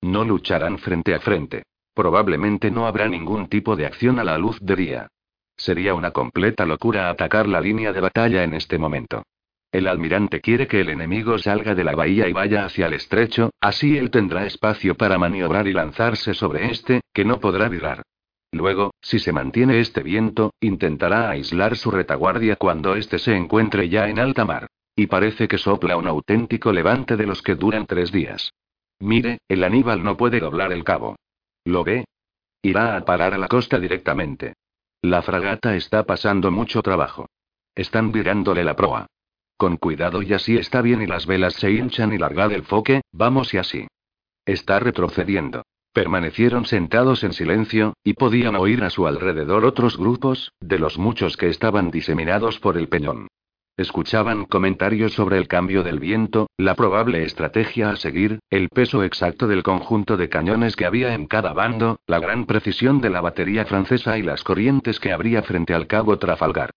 No 0.00 0.24
lucharán 0.24 0.78
frente 0.78 1.14
a 1.14 1.20
frente. 1.20 1.64
Probablemente 1.92 2.70
no 2.70 2.86
habrá 2.86 3.08
ningún 3.08 3.48
tipo 3.48 3.74
de 3.74 3.86
acción 3.86 4.20
a 4.20 4.24
la 4.24 4.38
luz 4.38 4.58
de 4.60 4.76
día. 4.76 5.08
Sería 5.56 5.94
una 5.94 6.12
completa 6.12 6.64
locura 6.64 7.10
atacar 7.10 7.48
la 7.48 7.60
línea 7.60 7.92
de 7.92 8.00
batalla 8.00 8.44
en 8.44 8.54
este 8.54 8.78
momento. 8.78 9.24
El 9.72 9.86
almirante 9.86 10.40
quiere 10.40 10.66
que 10.66 10.80
el 10.80 10.88
enemigo 10.88 11.38
salga 11.38 11.74
de 11.74 11.84
la 11.84 11.94
bahía 11.94 12.28
y 12.28 12.32
vaya 12.32 12.64
hacia 12.64 12.86
el 12.86 12.94
estrecho, 12.94 13.50
así 13.60 13.96
él 13.96 14.10
tendrá 14.10 14.44
espacio 14.44 14.96
para 14.96 15.16
maniobrar 15.16 15.68
y 15.68 15.72
lanzarse 15.72 16.34
sobre 16.34 16.70
este, 16.70 17.02
que 17.12 17.24
no 17.24 17.38
podrá 17.38 17.68
virar. 17.68 18.02
Luego, 18.52 18.94
si 19.00 19.20
se 19.20 19.32
mantiene 19.32 19.78
este 19.78 20.02
viento, 20.02 20.54
intentará 20.60 21.30
aislar 21.30 21.76
su 21.76 21.92
retaguardia 21.92 22.56
cuando 22.56 22.96
éste 22.96 23.20
se 23.20 23.36
encuentre 23.36 23.88
ya 23.88 24.08
en 24.08 24.18
alta 24.18 24.44
mar. 24.44 24.66
Y 24.96 25.06
parece 25.06 25.46
que 25.46 25.56
sopla 25.56 25.96
un 25.96 26.08
auténtico 26.08 26.72
levante 26.72 27.16
de 27.16 27.26
los 27.26 27.42
que 27.42 27.54
duran 27.54 27.86
tres 27.86 28.10
días. 28.10 28.52
Mire, 28.98 29.38
el 29.48 29.62
Aníbal 29.62 30.02
no 30.02 30.16
puede 30.16 30.40
doblar 30.40 30.72
el 30.72 30.82
cabo. 30.82 31.16
¿Lo 31.64 31.84
ve? 31.84 32.04
Irá 32.62 32.96
a 32.96 33.04
parar 33.04 33.34
a 33.34 33.38
la 33.38 33.48
costa 33.48 33.78
directamente. 33.78 34.54
La 35.00 35.22
fragata 35.22 35.76
está 35.76 36.04
pasando 36.04 36.50
mucho 36.50 36.82
trabajo. 36.82 37.26
Están 37.74 38.10
virándole 38.10 38.64
la 38.64 38.74
proa. 38.74 39.06
Con 39.60 39.76
cuidado 39.76 40.22
y 40.22 40.32
así 40.32 40.56
está 40.56 40.80
bien 40.80 41.02
y 41.02 41.06
las 41.06 41.26
velas 41.26 41.52
se 41.52 41.70
hinchan 41.70 42.14
y 42.14 42.16
largad 42.16 42.50
el 42.50 42.62
foque, 42.62 43.02
vamos 43.12 43.52
y 43.52 43.58
así. 43.58 43.88
Está 44.46 44.78
retrocediendo. 44.78 45.64
Permanecieron 45.92 46.64
sentados 46.64 47.24
en 47.24 47.34
silencio, 47.34 47.92
y 48.02 48.14
podían 48.14 48.56
oír 48.56 48.82
a 48.82 48.88
su 48.88 49.06
alrededor 49.06 49.66
otros 49.66 49.98
grupos, 49.98 50.50
de 50.60 50.78
los 50.78 50.96
muchos 50.96 51.36
que 51.36 51.50
estaban 51.50 51.90
diseminados 51.90 52.58
por 52.58 52.78
el 52.78 52.88
peñón. 52.88 53.28
Escuchaban 53.76 54.46
comentarios 54.46 55.12
sobre 55.12 55.36
el 55.36 55.46
cambio 55.46 55.82
del 55.82 56.00
viento, 56.00 56.48
la 56.56 56.74
probable 56.74 57.22
estrategia 57.24 57.90
a 57.90 57.96
seguir, 57.96 58.38
el 58.48 58.70
peso 58.70 59.04
exacto 59.04 59.46
del 59.46 59.62
conjunto 59.62 60.16
de 60.16 60.30
cañones 60.30 60.74
que 60.74 60.86
había 60.86 61.12
en 61.12 61.26
cada 61.26 61.52
bando, 61.52 62.00
la 62.06 62.18
gran 62.18 62.46
precisión 62.46 63.02
de 63.02 63.10
la 63.10 63.20
batería 63.20 63.66
francesa 63.66 64.16
y 64.16 64.22
las 64.22 64.42
corrientes 64.42 64.98
que 65.00 65.12
habría 65.12 65.42
frente 65.42 65.74
al 65.74 65.86
cabo 65.86 66.18
Trafalgar. 66.18 66.70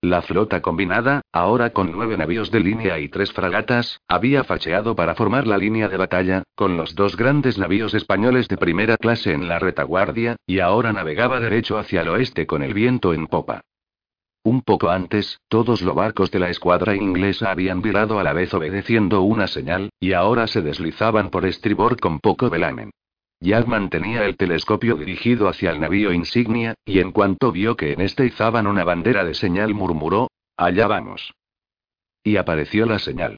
La 0.00 0.22
flota 0.22 0.62
combinada, 0.62 1.22
ahora 1.32 1.70
con 1.70 1.90
nueve 1.90 2.16
navíos 2.16 2.52
de 2.52 2.60
línea 2.60 3.00
y 3.00 3.08
tres 3.08 3.32
fragatas, 3.32 4.00
había 4.06 4.44
facheado 4.44 4.94
para 4.94 5.16
formar 5.16 5.48
la 5.48 5.58
línea 5.58 5.88
de 5.88 5.96
batalla, 5.96 6.44
con 6.54 6.76
los 6.76 6.94
dos 6.94 7.16
grandes 7.16 7.58
navíos 7.58 7.94
españoles 7.94 8.46
de 8.46 8.58
primera 8.58 8.96
clase 8.96 9.32
en 9.32 9.48
la 9.48 9.58
retaguardia, 9.58 10.36
y 10.46 10.60
ahora 10.60 10.92
navegaba 10.92 11.40
derecho 11.40 11.78
hacia 11.78 12.02
el 12.02 12.10
oeste 12.10 12.46
con 12.46 12.62
el 12.62 12.74
viento 12.74 13.12
en 13.12 13.26
popa. 13.26 13.62
Un 14.44 14.62
poco 14.62 14.88
antes, 14.88 15.40
todos 15.48 15.82
los 15.82 15.96
barcos 15.96 16.30
de 16.30 16.38
la 16.38 16.48
escuadra 16.48 16.94
inglesa 16.94 17.50
habían 17.50 17.82
virado 17.82 18.20
a 18.20 18.22
la 18.22 18.32
vez 18.32 18.54
obedeciendo 18.54 19.22
una 19.22 19.48
señal, 19.48 19.90
y 19.98 20.12
ahora 20.12 20.46
se 20.46 20.62
deslizaban 20.62 21.28
por 21.30 21.44
estribor 21.44 21.98
con 21.98 22.20
poco 22.20 22.48
velamen. 22.48 22.92
Jack 23.40 23.66
mantenía 23.66 24.24
el 24.24 24.36
telescopio 24.36 24.96
dirigido 24.96 25.48
hacia 25.48 25.70
el 25.70 25.80
navío 25.80 26.12
insignia, 26.12 26.74
y 26.84 26.98
en 26.98 27.12
cuanto 27.12 27.52
vio 27.52 27.76
que 27.76 27.92
en 27.92 28.00
este 28.00 28.26
izaban 28.26 28.66
una 28.66 28.84
bandera 28.84 29.24
de 29.24 29.34
señal 29.34 29.74
murmuró, 29.74 30.28
Allá 30.56 30.88
vamos. 30.88 31.32
Y 32.24 32.36
apareció 32.36 32.84
la 32.84 32.98
señal. 32.98 33.36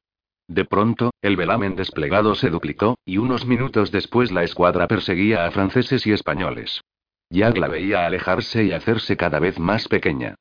De 0.48 0.64
pronto, 0.64 1.12
el 1.20 1.36
velamen 1.36 1.76
desplegado 1.76 2.34
se 2.34 2.48
duplicó, 2.48 2.96
y 3.04 3.18
unos 3.18 3.44
minutos 3.44 3.92
después 3.92 4.32
la 4.32 4.42
escuadra 4.42 4.88
perseguía 4.88 5.44
a 5.44 5.50
franceses 5.50 6.06
y 6.06 6.12
españoles. 6.12 6.80
Jack 7.28 7.58
la 7.58 7.68
veía 7.68 8.06
alejarse 8.06 8.64
y 8.64 8.72
hacerse 8.72 9.16
cada 9.18 9.38
vez 9.38 9.58
más 9.58 9.86
pequeña. 9.86 10.34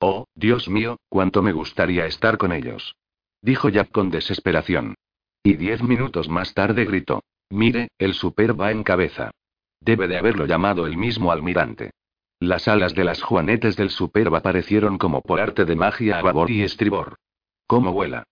Oh, 0.00 0.26
Dios 0.34 0.68
mío, 0.68 0.98
cuánto 1.08 1.40
me 1.40 1.52
gustaría 1.52 2.06
estar 2.06 2.36
con 2.36 2.52
ellos. 2.52 2.96
Dijo 3.40 3.68
Jack 3.68 3.92
con 3.92 4.10
desesperación. 4.10 4.96
Y 5.44 5.54
diez 5.54 5.82
minutos 5.82 6.28
más 6.28 6.52
tarde 6.52 6.84
gritó. 6.84 7.22
Mire, 7.52 7.88
el 7.98 8.14
super 8.14 8.58
va 8.58 8.70
en 8.70 8.82
cabeza. 8.82 9.30
Debe 9.78 10.08
de 10.08 10.16
haberlo 10.16 10.46
llamado 10.46 10.86
el 10.86 10.96
mismo 10.96 11.32
almirante. 11.32 11.90
Las 12.40 12.66
alas 12.66 12.94
de 12.94 13.04
las 13.04 13.20
juanetes 13.20 13.76
del 13.76 13.90
Superba 13.90 14.38
aparecieron 14.38 14.96
como 14.96 15.20
por 15.20 15.38
arte 15.38 15.66
de 15.66 15.76
magia 15.76 16.18
a 16.18 16.22
babor 16.22 16.50
y 16.50 16.62
estribor. 16.62 17.16
¿Cómo 17.66 17.92
vuela? 17.92 18.24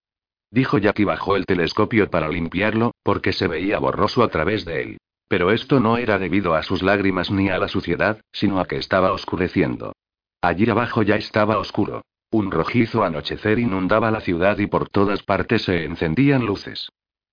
Dijo 0.49 0.79
Jack 0.79 1.01
y 1.01 1.03
bajó 1.03 1.35
el 1.35 1.45
telescopio 1.45 2.09
para 2.09 2.29
limpiarlo, 2.29 2.95
porque 3.03 3.31
se 3.31 3.47
veía 3.47 3.77
borroso 3.77 4.23
a 4.23 4.29
través 4.29 4.65
de 4.65 4.81
él. 4.81 4.97
Pero 5.27 5.51
esto 5.51 5.79
no 5.79 5.97
era 5.97 6.17
debido 6.17 6.55
a 6.55 6.63
sus 6.63 6.81
lágrimas 6.81 7.29
ni 7.29 7.49
a 7.49 7.59
la 7.59 7.67
suciedad, 7.67 8.21
sino 8.31 8.59
a 8.59 8.65
que 8.65 8.77
estaba 8.77 9.11
oscureciendo. 9.11 9.93
Allí 10.41 10.67
abajo 10.67 11.03
ya 11.03 11.15
estaba 11.15 11.59
oscuro. 11.59 12.01
Un 12.31 12.49
rojizo 12.49 13.03
anochecer 13.03 13.59
inundaba 13.59 14.09
la 14.09 14.21
ciudad 14.21 14.57
y 14.57 14.65
por 14.65 14.89
todas 14.89 15.21
partes 15.21 15.61
se 15.61 15.85
encendían 15.85 16.43
luces. 16.43 16.89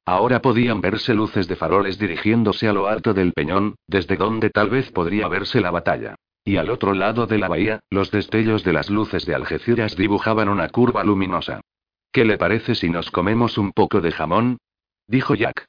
Ahora 0.08 0.40
podían 0.40 0.80
verse 0.80 1.12
luces 1.12 1.48
de 1.48 1.54
faroles 1.54 1.98
dirigiéndose 1.98 2.66
a 2.66 2.72
lo 2.72 2.86
alto 2.86 3.12
del 3.12 3.34
peñón, 3.34 3.74
desde 3.86 4.16
donde 4.16 4.48
tal 4.48 4.70
vez 4.70 4.90
podría 4.90 5.28
verse 5.28 5.60
la 5.60 5.70
batalla. 5.70 6.14
Y 6.46 6.56
al 6.56 6.70
otro 6.70 6.94
lado 6.94 7.26
de 7.26 7.36
la 7.36 7.46
bahía, 7.46 7.80
los 7.90 8.10
destellos 8.10 8.64
de 8.64 8.72
las 8.72 8.88
luces 8.88 9.26
de 9.26 9.34
Algeciras 9.34 9.96
dibujaban 9.96 10.48
una 10.48 10.70
curva 10.70 11.04
luminosa. 11.04 11.60
¿Qué 12.10 12.24
le 12.24 12.38
parece 12.38 12.74
si 12.74 12.88
nos 12.88 13.10
comemos 13.10 13.58
un 13.58 13.70
poco 13.72 14.00
de 14.00 14.10
jamón? 14.10 14.56
dijo 15.06 15.34
Jack. 15.34 15.66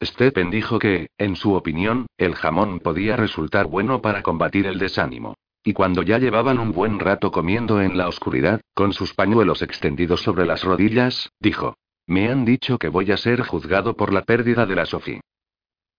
Stephen 0.00 0.52
dijo 0.52 0.78
que, 0.78 1.08
en 1.18 1.34
su 1.34 1.54
opinión, 1.54 2.06
el 2.18 2.36
jamón 2.36 2.78
podía 2.78 3.16
resultar 3.16 3.66
bueno 3.66 4.00
para 4.00 4.22
combatir 4.22 4.68
el 4.68 4.78
desánimo. 4.78 5.34
Y 5.64 5.72
cuando 5.72 6.02
ya 6.02 6.18
llevaban 6.18 6.60
un 6.60 6.70
buen 6.70 7.00
rato 7.00 7.32
comiendo 7.32 7.82
en 7.82 7.98
la 7.98 8.06
oscuridad, 8.06 8.60
con 8.74 8.92
sus 8.92 9.12
pañuelos 9.12 9.60
extendidos 9.60 10.22
sobre 10.22 10.46
las 10.46 10.62
rodillas, 10.62 11.30
dijo, 11.40 11.74
me 12.10 12.28
han 12.28 12.44
dicho 12.44 12.76
que 12.76 12.88
voy 12.88 13.12
a 13.12 13.16
ser 13.16 13.40
juzgado 13.42 13.94
por 13.94 14.12
la 14.12 14.22
pérdida 14.22 14.66
de 14.66 14.74
la 14.74 14.84
Sophie. 14.84 15.20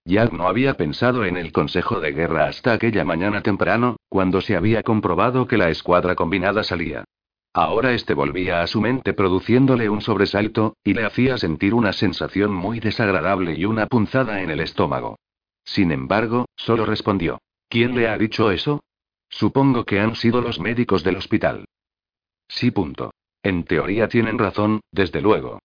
Jack 0.04 0.34
no 0.34 0.46
había 0.50 0.74
pensado 0.74 1.24
en 1.24 1.38
el 1.38 1.54
consejo 1.54 2.02
de 2.02 2.12
guerra 2.12 2.48
hasta 2.48 2.74
aquella 2.74 3.06
mañana 3.06 3.42
temprano, 3.42 3.96
cuando 4.10 4.42
se 4.42 4.58
había 4.58 4.84
comprobado 4.84 5.48
que 5.48 5.58
la 5.58 5.70
escuadra 5.70 6.16
combinada 6.16 6.64
salía. 6.64 7.06
Ahora 7.54 7.94
este 7.94 8.14
volvía 8.14 8.62
a 8.62 8.68
su 8.68 8.82
mente 8.82 9.14
produciéndole 9.14 9.88
un 9.90 10.02
sobresalto, 10.02 10.76
y 10.84 10.96
le 10.96 11.06
hacía 11.06 11.38
sentir 11.38 11.74
una 11.74 11.94
sensación 11.94 12.52
muy 12.52 12.82
desagradable 12.82 13.54
y 13.54 13.64
una 13.64 13.88
punzada 13.88 14.42
en 14.42 14.52
el 14.52 14.60
estómago. 14.60 15.18
Sin 15.64 15.94
embargo, 15.94 16.46
solo 16.58 16.86
respondió. 16.86 17.40
¿Quién 17.70 17.96
le 17.96 18.10
ha 18.10 18.18
dicho 18.18 18.52
eso? 18.52 18.84
Supongo 19.30 19.86
que 19.86 20.02
han 20.02 20.16
sido 20.16 20.42
los 20.42 20.60
médicos 20.60 21.06
del 21.06 21.16
hospital. 21.16 21.64
Sí, 22.50 22.70
punto. 22.70 23.12
En 23.44 23.64
teoría 23.64 24.10
tienen 24.10 24.38
razón, 24.38 24.82
desde 24.92 25.22
luego. 25.22 25.60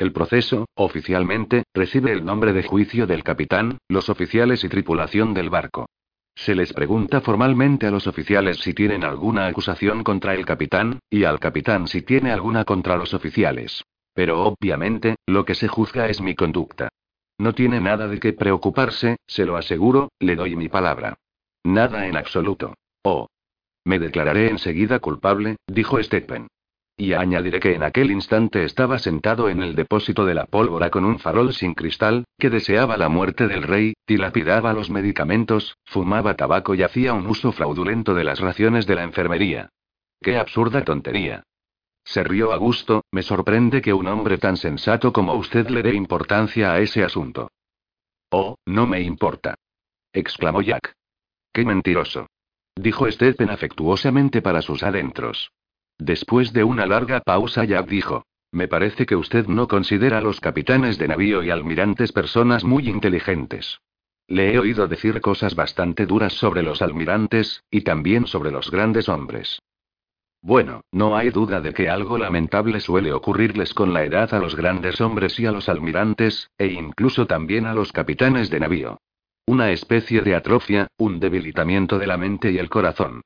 El 0.00 0.12
proceso, 0.12 0.64
oficialmente, 0.76 1.64
recibe 1.74 2.10
el 2.10 2.24
nombre 2.24 2.54
de 2.54 2.62
juicio 2.62 3.06
del 3.06 3.22
capitán, 3.22 3.80
los 3.86 4.08
oficiales 4.08 4.64
y 4.64 4.70
tripulación 4.70 5.34
del 5.34 5.50
barco. 5.50 5.90
Se 6.34 6.54
les 6.54 6.72
pregunta 6.72 7.20
formalmente 7.20 7.86
a 7.86 7.90
los 7.90 8.06
oficiales 8.06 8.60
si 8.60 8.72
tienen 8.72 9.04
alguna 9.04 9.46
acusación 9.46 10.02
contra 10.02 10.32
el 10.32 10.46
capitán, 10.46 11.00
y 11.10 11.24
al 11.24 11.38
capitán 11.38 11.86
si 11.86 12.00
tiene 12.00 12.32
alguna 12.32 12.64
contra 12.64 12.96
los 12.96 13.12
oficiales. 13.12 13.84
Pero 14.14 14.42
obviamente, 14.42 15.16
lo 15.26 15.44
que 15.44 15.54
se 15.54 15.68
juzga 15.68 16.08
es 16.08 16.22
mi 16.22 16.34
conducta. 16.34 16.88
No 17.38 17.52
tiene 17.52 17.78
nada 17.78 18.08
de 18.08 18.18
qué 18.20 18.32
preocuparse, 18.32 19.18
se 19.26 19.44
lo 19.44 19.58
aseguro, 19.58 20.12
le 20.18 20.34
doy 20.34 20.56
mi 20.56 20.70
palabra. 20.70 21.18
Nada 21.62 22.06
en 22.06 22.16
absoluto. 22.16 22.72
Oh. 23.02 23.26
Me 23.84 23.98
declararé 23.98 24.48
enseguida 24.48 24.98
culpable, 24.98 25.56
dijo 25.66 26.02
Stephen. 26.02 26.48
Y 27.00 27.14
añadiré 27.14 27.60
que 27.60 27.74
en 27.74 27.82
aquel 27.82 28.10
instante 28.10 28.62
estaba 28.62 28.98
sentado 28.98 29.48
en 29.48 29.62
el 29.62 29.74
depósito 29.74 30.26
de 30.26 30.34
la 30.34 30.44
pólvora 30.44 30.90
con 30.90 31.06
un 31.06 31.18
farol 31.18 31.54
sin 31.54 31.72
cristal, 31.72 32.26
que 32.38 32.50
deseaba 32.50 32.98
la 32.98 33.08
muerte 33.08 33.48
del 33.48 33.62
rey, 33.62 33.94
dilapidaba 34.06 34.74
los 34.74 34.90
medicamentos, 34.90 35.78
fumaba 35.86 36.36
tabaco 36.36 36.74
y 36.74 36.82
hacía 36.82 37.14
un 37.14 37.26
uso 37.26 37.52
fraudulento 37.52 38.12
de 38.12 38.24
las 38.24 38.38
raciones 38.38 38.86
de 38.86 38.96
la 38.96 39.04
enfermería. 39.04 39.70
¡Qué 40.20 40.36
absurda 40.36 40.84
tontería! 40.84 41.42
Se 42.04 42.22
rió 42.22 42.52
a 42.52 42.58
gusto, 42.58 43.02
me 43.12 43.22
sorprende 43.22 43.80
que 43.80 43.94
un 43.94 44.06
hombre 44.06 44.36
tan 44.36 44.58
sensato 44.58 45.10
como 45.10 45.32
usted 45.36 45.70
le 45.70 45.82
dé 45.82 45.94
importancia 45.94 46.70
a 46.70 46.80
ese 46.80 47.02
asunto. 47.02 47.50
Oh, 48.30 48.56
no 48.66 48.86
me 48.86 49.00
importa. 49.00 49.54
exclamó 50.12 50.60
Jack. 50.60 50.92
¡Qué 51.50 51.64
mentiroso! 51.64 52.26
dijo 52.76 53.10
Stephen 53.10 53.48
afectuosamente 53.48 54.42
para 54.42 54.60
sus 54.60 54.82
adentros. 54.82 55.50
Después 56.00 56.54
de 56.54 56.64
una 56.64 56.86
larga 56.86 57.20
pausa, 57.20 57.64
Jack 57.64 57.86
dijo. 57.86 58.24
Me 58.52 58.66
parece 58.66 59.04
que 59.04 59.16
usted 59.16 59.46
no 59.46 59.68
considera 59.68 60.18
a 60.18 60.20
los 60.22 60.40
capitanes 60.40 60.98
de 60.98 61.06
navío 61.06 61.42
y 61.42 61.50
almirantes 61.50 62.10
personas 62.10 62.64
muy 62.64 62.88
inteligentes. 62.88 63.80
Le 64.26 64.54
he 64.54 64.58
oído 64.58 64.88
decir 64.88 65.20
cosas 65.20 65.54
bastante 65.54 66.06
duras 66.06 66.32
sobre 66.32 66.62
los 66.62 66.80
almirantes, 66.80 67.62
y 67.70 67.82
también 67.82 68.26
sobre 68.26 68.50
los 68.50 68.70
grandes 68.70 69.10
hombres. 69.10 69.60
Bueno, 70.40 70.80
no 70.90 71.16
hay 71.16 71.28
duda 71.28 71.60
de 71.60 71.74
que 71.74 71.90
algo 71.90 72.16
lamentable 72.16 72.80
suele 72.80 73.12
ocurrirles 73.12 73.74
con 73.74 73.92
la 73.92 74.02
edad 74.02 74.32
a 74.32 74.38
los 74.38 74.56
grandes 74.56 75.02
hombres 75.02 75.38
y 75.38 75.44
a 75.44 75.52
los 75.52 75.68
almirantes, 75.68 76.50
e 76.56 76.68
incluso 76.68 77.26
también 77.26 77.66
a 77.66 77.74
los 77.74 77.92
capitanes 77.92 78.48
de 78.48 78.60
navío. 78.60 78.98
Una 79.46 79.70
especie 79.70 80.22
de 80.22 80.34
atrofia, 80.34 80.88
un 80.96 81.20
debilitamiento 81.20 81.98
de 81.98 82.06
la 82.06 82.16
mente 82.16 82.50
y 82.50 82.58
el 82.58 82.70
corazón. 82.70 83.20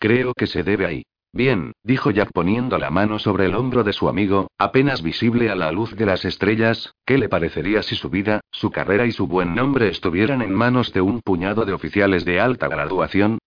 Creo 0.00 0.34
que 0.34 0.48
se 0.48 0.64
debe 0.64 0.86
ahí. 0.86 1.04
Bien, 1.36 1.72
dijo 1.82 2.10
Jack 2.10 2.30
poniendo 2.32 2.78
la 2.78 2.88
mano 2.88 3.18
sobre 3.18 3.44
el 3.44 3.54
hombro 3.54 3.84
de 3.84 3.92
su 3.92 4.08
amigo, 4.08 4.48
apenas 4.56 5.02
visible 5.02 5.50
a 5.50 5.54
la 5.54 5.70
luz 5.70 5.94
de 5.94 6.06
las 6.06 6.24
estrellas, 6.24 6.94
¿qué 7.04 7.18
le 7.18 7.28
parecería 7.28 7.82
si 7.82 7.94
su 7.94 8.08
vida, 8.08 8.40
su 8.50 8.70
carrera 8.70 9.04
y 9.04 9.12
su 9.12 9.26
buen 9.26 9.54
nombre 9.54 9.88
estuvieran 9.88 10.40
en 10.40 10.54
manos 10.54 10.94
de 10.94 11.02
un 11.02 11.20
puñado 11.20 11.66
de 11.66 11.74
oficiales 11.74 12.24
de 12.24 12.40
alta 12.40 12.68
graduación? 12.68 13.38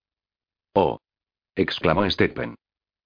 Oh. 0.75 0.99
exclamó 1.55 2.07
Stephen. 2.11 2.53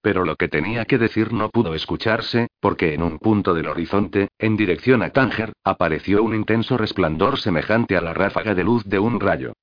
Pero 0.02 0.26
lo 0.26 0.36
que 0.36 0.48
tenía 0.48 0.84
que 0.84 0.98
decir 0.98 1.32
no 1.32 1.48
pudo 1.48 1.74
escucharse, 1.74 2.48
porque 2.60 2.92
en 2.92 3.02
un 3.02 3.18
punto 3.18 3.54
del 3.54 3.68
horizonte, 3.68 4.28
en 4.38 4.54
dirección 4.54 5.02
a 5.02 5.08
Tánger, 5.08 5.54
apareció 5.64 6.22
un 6.22 6.34
intenso 6.34 6.76
resplandor 6.76 7.38
semejante 7.38 7.96
a 7.96 8.02
la 8.02 8.12
ráfaga 8.12 8.54
de 8.54 8.64
luz 8.64 8.84
de 8.84 8.98
un 8.98 9.18
rayo. 9.18 9.54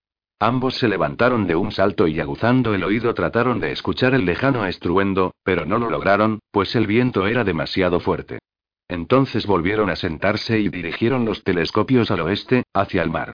Ambos 0.41 0.73
se 0.73 0.87
levantaron 0.87 1.45
de 1.45 1.55
un 1.55 1.71
salto 1.71 2.07
y 2.07 2.19
aguzando 2.19 2.73
el 2.73 2.83
oído 2.83 3.13
trataron 3.13 3.59
de 3.59 3.71
escuchar 3.71 4.15
el 4.15 4.25
lejano 4.25 4.65
estruendo, 4.65 5.35
pero 5.43 5.67
no 5.67 5.77
lo 5.77 5.87
lograron, 5.87 6.39
pues 6.49 6.75
el 6.75 6.87
viento 6.87 7.27
era 7.27 7.43
demasiado 7.43 7.99
fuerte. 7.99 8.39
Entonces 8.87 9.45
volvieron 9.45 9.91
a 9.91 9.95
sentarse 9.95 10.59
y 10.59 10.69
dirigieron 10.69 11.25
los 11.25 11.43
telescopios 11.43 12.09
al 12.09 12.21
oeste, 12.21 12.63
hacia 12.73 13.03
el 13.03 13.11
mar. 13.11 13.33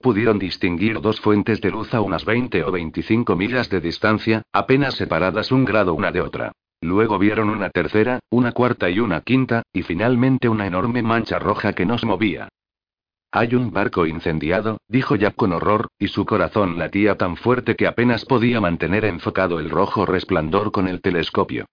Pudieron 0.00 0.38
distinguir 0.38 1.02
dos 1.02 1.20
fuentes 1.20 1.60
de 1.60 1.70
luz 1.70 1.92
a 1.92 2.00
unas 2.00 2.24
20 2.24 2.64
o 2.64 2.72
25 2.72 3.36
millas 3.36 3.68
de 3.68 3.82
distancia, 3.82 4.40
apenas 4.50 4.94
separadas 4.94 5.52
un 5.52 5.66
grado 5.66 5.92
una 5.92 6.12
de 6.12 6.22
otra. 6.22 6.52
Luego 6.80 7.18
vieron 7.18 7.50
una 7.50 7.68
tercera, 7.68 8.20
una 8.30 8.52
cuarta 8.52 8.88
y 8.88 9.00
una 9.00 9.20
quinta, 9.20 9.64
y 9.70 9.82
finalmente 9.82 10.48
una 10.48 10.66
enorme 10.66 11.02
mancha 11.02 11.38
roja 11.38 11.74
que 11.74 11.84
nos 11.84 12.06
movía. 12.06 12.48
Hay 13.30 13.54
un 13.54 13.72
barco 13.72 14.06
incendiado, 14.06 14.78
dijo 14.88 15.14
Jack 15.14 15.34
con 15.34 15.52
horror, 15.52 15.88
y 15.98 16.08
su 16.08 16.24
corazón 16.24 16.78
latía 16.78 17.16
tan 17.16 17.36
fuerte 17.36 17.76
que 17.76 17.86
apenas 17.86 18.24
podía 18.24 18.58
mantener 18.60 19.04
enfocado 19.04 19.60
el 19.60 19.68
rojo 19.68 20.06
resplandor 20.06 20.72
con 20.72 20.88
el 20.88 21.02
telescopio. 21.02 21.66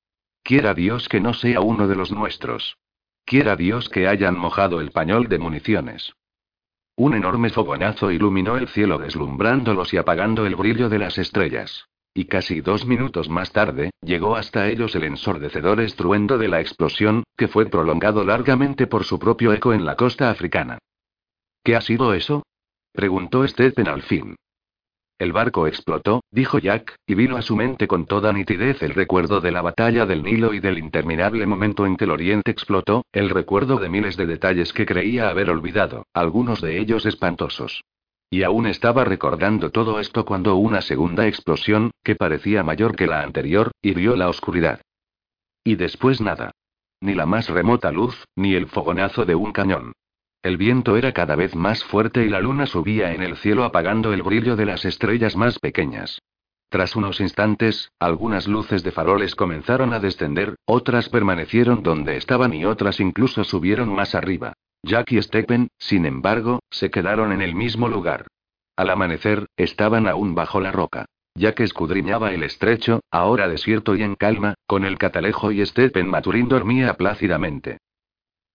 Quiera 0.43 0.73
Dios 0.73 1.07
que 1.07 1.21
no 1.21 1.33
sea 1.33 1.61
uno 1.61 1.87
de 1.87 1.95
los 1.95 2.11
nuestros. 2.11 2.77
Quiera 3.23 3.55
Dios 3.55 3.87
que 3.89 4.07
hayan 4.07 4.37
mojado 4.37 4.81
el 4.81 4.91
pañol 4.91 5.29
de 5.29 5.39
municiones. 5.39 6.13
Un 6.97 7.13
enorme 7.13 7.49
fogonazo 7.49 8.11
iluminó 8.11 8.57
el 8.57 8.67
cielo 8.67 8.97
deslumbrándolos 8.97 9.93
y 9.93 9.97
apagando 9.97 10.45
el 10.45 10.55
brillo 10.55 10.89
de 10.89 10.99
las 10.99 11.17
estrellas. 11.17 11.87
Y 12.13 12.25
casi 12.25 12.61
dos 12.61 12.85
minutos 12.85 13.29
más 13.29 13.51
tarde, 13.51 13.91
llegó 14.01 14.35
hasta 14.35 14.67
ellos 14.67 14.93
el 14.95 15.05
ensordecedor 15.05 15.79
estruendo 15.79 16.37
de 16.37 16.49
la 16.49 16.59
explosión, 16.59 17.23
que 17.37 17.47
fue 17.47 17.65
prolongado 17.65 18.23
largamente 18.25 18.87
por 18.87 19.05
su 19.05 19.19
propio 19.19 19.53
eco 19.53 19.73
en 19.73 19.85
la 19.85 19.95
costa 19.95 20.29
africana. 20.29 20.79
¿Qué 21.65 21.75
ha 21.75 21.81
sido 21.81 22.13
eso? 22.13 22.43
preguntó 22.93 23.45
Stephen 23.47 23.87
al 23.87 24.03
fin. 24.03 24.35
El 25.17 25.33
barco 25.33 25.65
explotó, 25.65 26.23
dijo 26.29 26.59
Jack, 26.59 26.95
y 27.07 27.15
vino 27.15 27.37
a 27.37 27.41
su 27.41 27.55
mente 27.55 27.87
con 27.87 28.05
toda 28.05 28.31
nitidez 28.31 28.83
el 28.83 28.93
recuerdo 28.93 29.41
de 29.41 29.51
la 29.51 29.63
batalla 29.63 30.05
del 30.05 30.21
Nilo 30.21 30.53
y 30.53 30.59
del 30.59 30.77
interminable 30.77 31.47
momento 31.47 31.87
en 31.87 31.97
que 31.97 32.03
el 32.03 32.11
Oriente 32.11 32.51
explotó, 32.51 33.03
el 33.11 33.31
recuerdo 33.31 33.77
de 33.77 33.89
miles 33.89 34.15
de 34.15 34.27
detalles 34.27 34.73
que 34.73 34.85
creía 34.85 35.29
haber 35.29 35.49
olvidado, 35.49 36.05
algunos 36.13 36.61
de 36.61 36.79
ellos 36.79 37.07
espantosos. 37.07 37.83
Y 38.29 38.43
aún 38.43 38.67
estaba 38.67 39.03
recordando 39.03 39.71
todo 39.71 39.99
esto 39.99 40.23
cuando 40.23 40.57
una 40.57 40.81
segunda 40.81 41.25
explosión, 41.25 41.89
que 42.03 42.15
parecía 42.15 42.61
mayor 42.61 42.95
que 42.95 43.07
la 43.07 43.21
anterior, 43.21 43.71
hirió 43.81 44.15
la 44.15 44.29
oscuridad. 44.29 44.81
Y 45.63 45.77
después 45.77 46.21
nada. 46.21 46.51
Ni 47.01 47.15
la 47.15 47.25
más 47.25 47.49
remota 47.49 47.91
luz, 47.91 48.23
ni 48.35 48.53
el 48.53 48.67
fogonazo 48.67 49.25
de 49.25 49.33
un 49.33 49.51
cañón. 49.51 49.93
El 50.45 50.57
viento 50.57 50.95
era 50.95 51.11
cada 51.11 51.35
vez 51.35 51.55
más 51.55 51.83
fuerte 51.83 52.23
y 52.23 52.29
la 52.29 52.39
luna 52.39 52.67
subía 52.67 53.13
en 53.13 53.23
el 53.23 53.35
cielo 53.35 53.63
apagando 53.63 54.13
el 54.13 54.21
brillo 54.21 54.55
de 54.55 54.67
las 54.67 54.85
estrellas 54.85 55.35
más 55.35 55.57
pequeñas. 55.57 56.21
Tras 56.69 56.95
unos 56.95 57.19
instantes, 57.19 57.91
algunas 57.99 58.47
luces 58.47 58.83
de 58.83 58.91
faroles 58.91 59.33
comenzaron 59.33 59.91
a 59.91 59.99
descender, 59.99 60.53
otras 60.65 61.09
permanecieron 61.09 61.81
donde 61.81 62.17
estaban 62.17 62.53
y 62.53 62.63
otras 62.63 62.99
incluso 62.99 63.43
subieron 63.43 63.89
más 63.89 64.13
arriba. 64.13 64.53
Jack 64.83 65.13
y 65.13 65.21
Stephen, 65.23 65.69
sin 65.79 66.05
embargo, 66.05 66.59
se 66.69 66.91
quedaron 66.91 67.31
en 67.31 67.41
el 67.41 67.55
mismo 67.55 67.89
lugar. 67.89 68.27
Al 68.75 68.91
amanecer, 68.91 69.47
estaban 69.57 70.07
aún 70.07 70.35
bajo 70.35 70.59
la 70.59 70.71
roca. 70.71 71.05
Jack 71.33 71.61
escudriñaba 71.61 72.33
el 72.33 72.43
estrecho, 72.43 72.99
ahora 73.09 73.47
desierto 73.47 73.95
y 73.95 74.03
en 74.03 74.13
calma, 74.13 74.53
con 74.67 74.85
el 74.85 74.99
catalejo 74.99 75.51
y 75.51 75.65
Stephen 75.65 76.07
Maturín 76.07 76.47
dormía 76.49 76.93
plácidamente. 76.93 77.79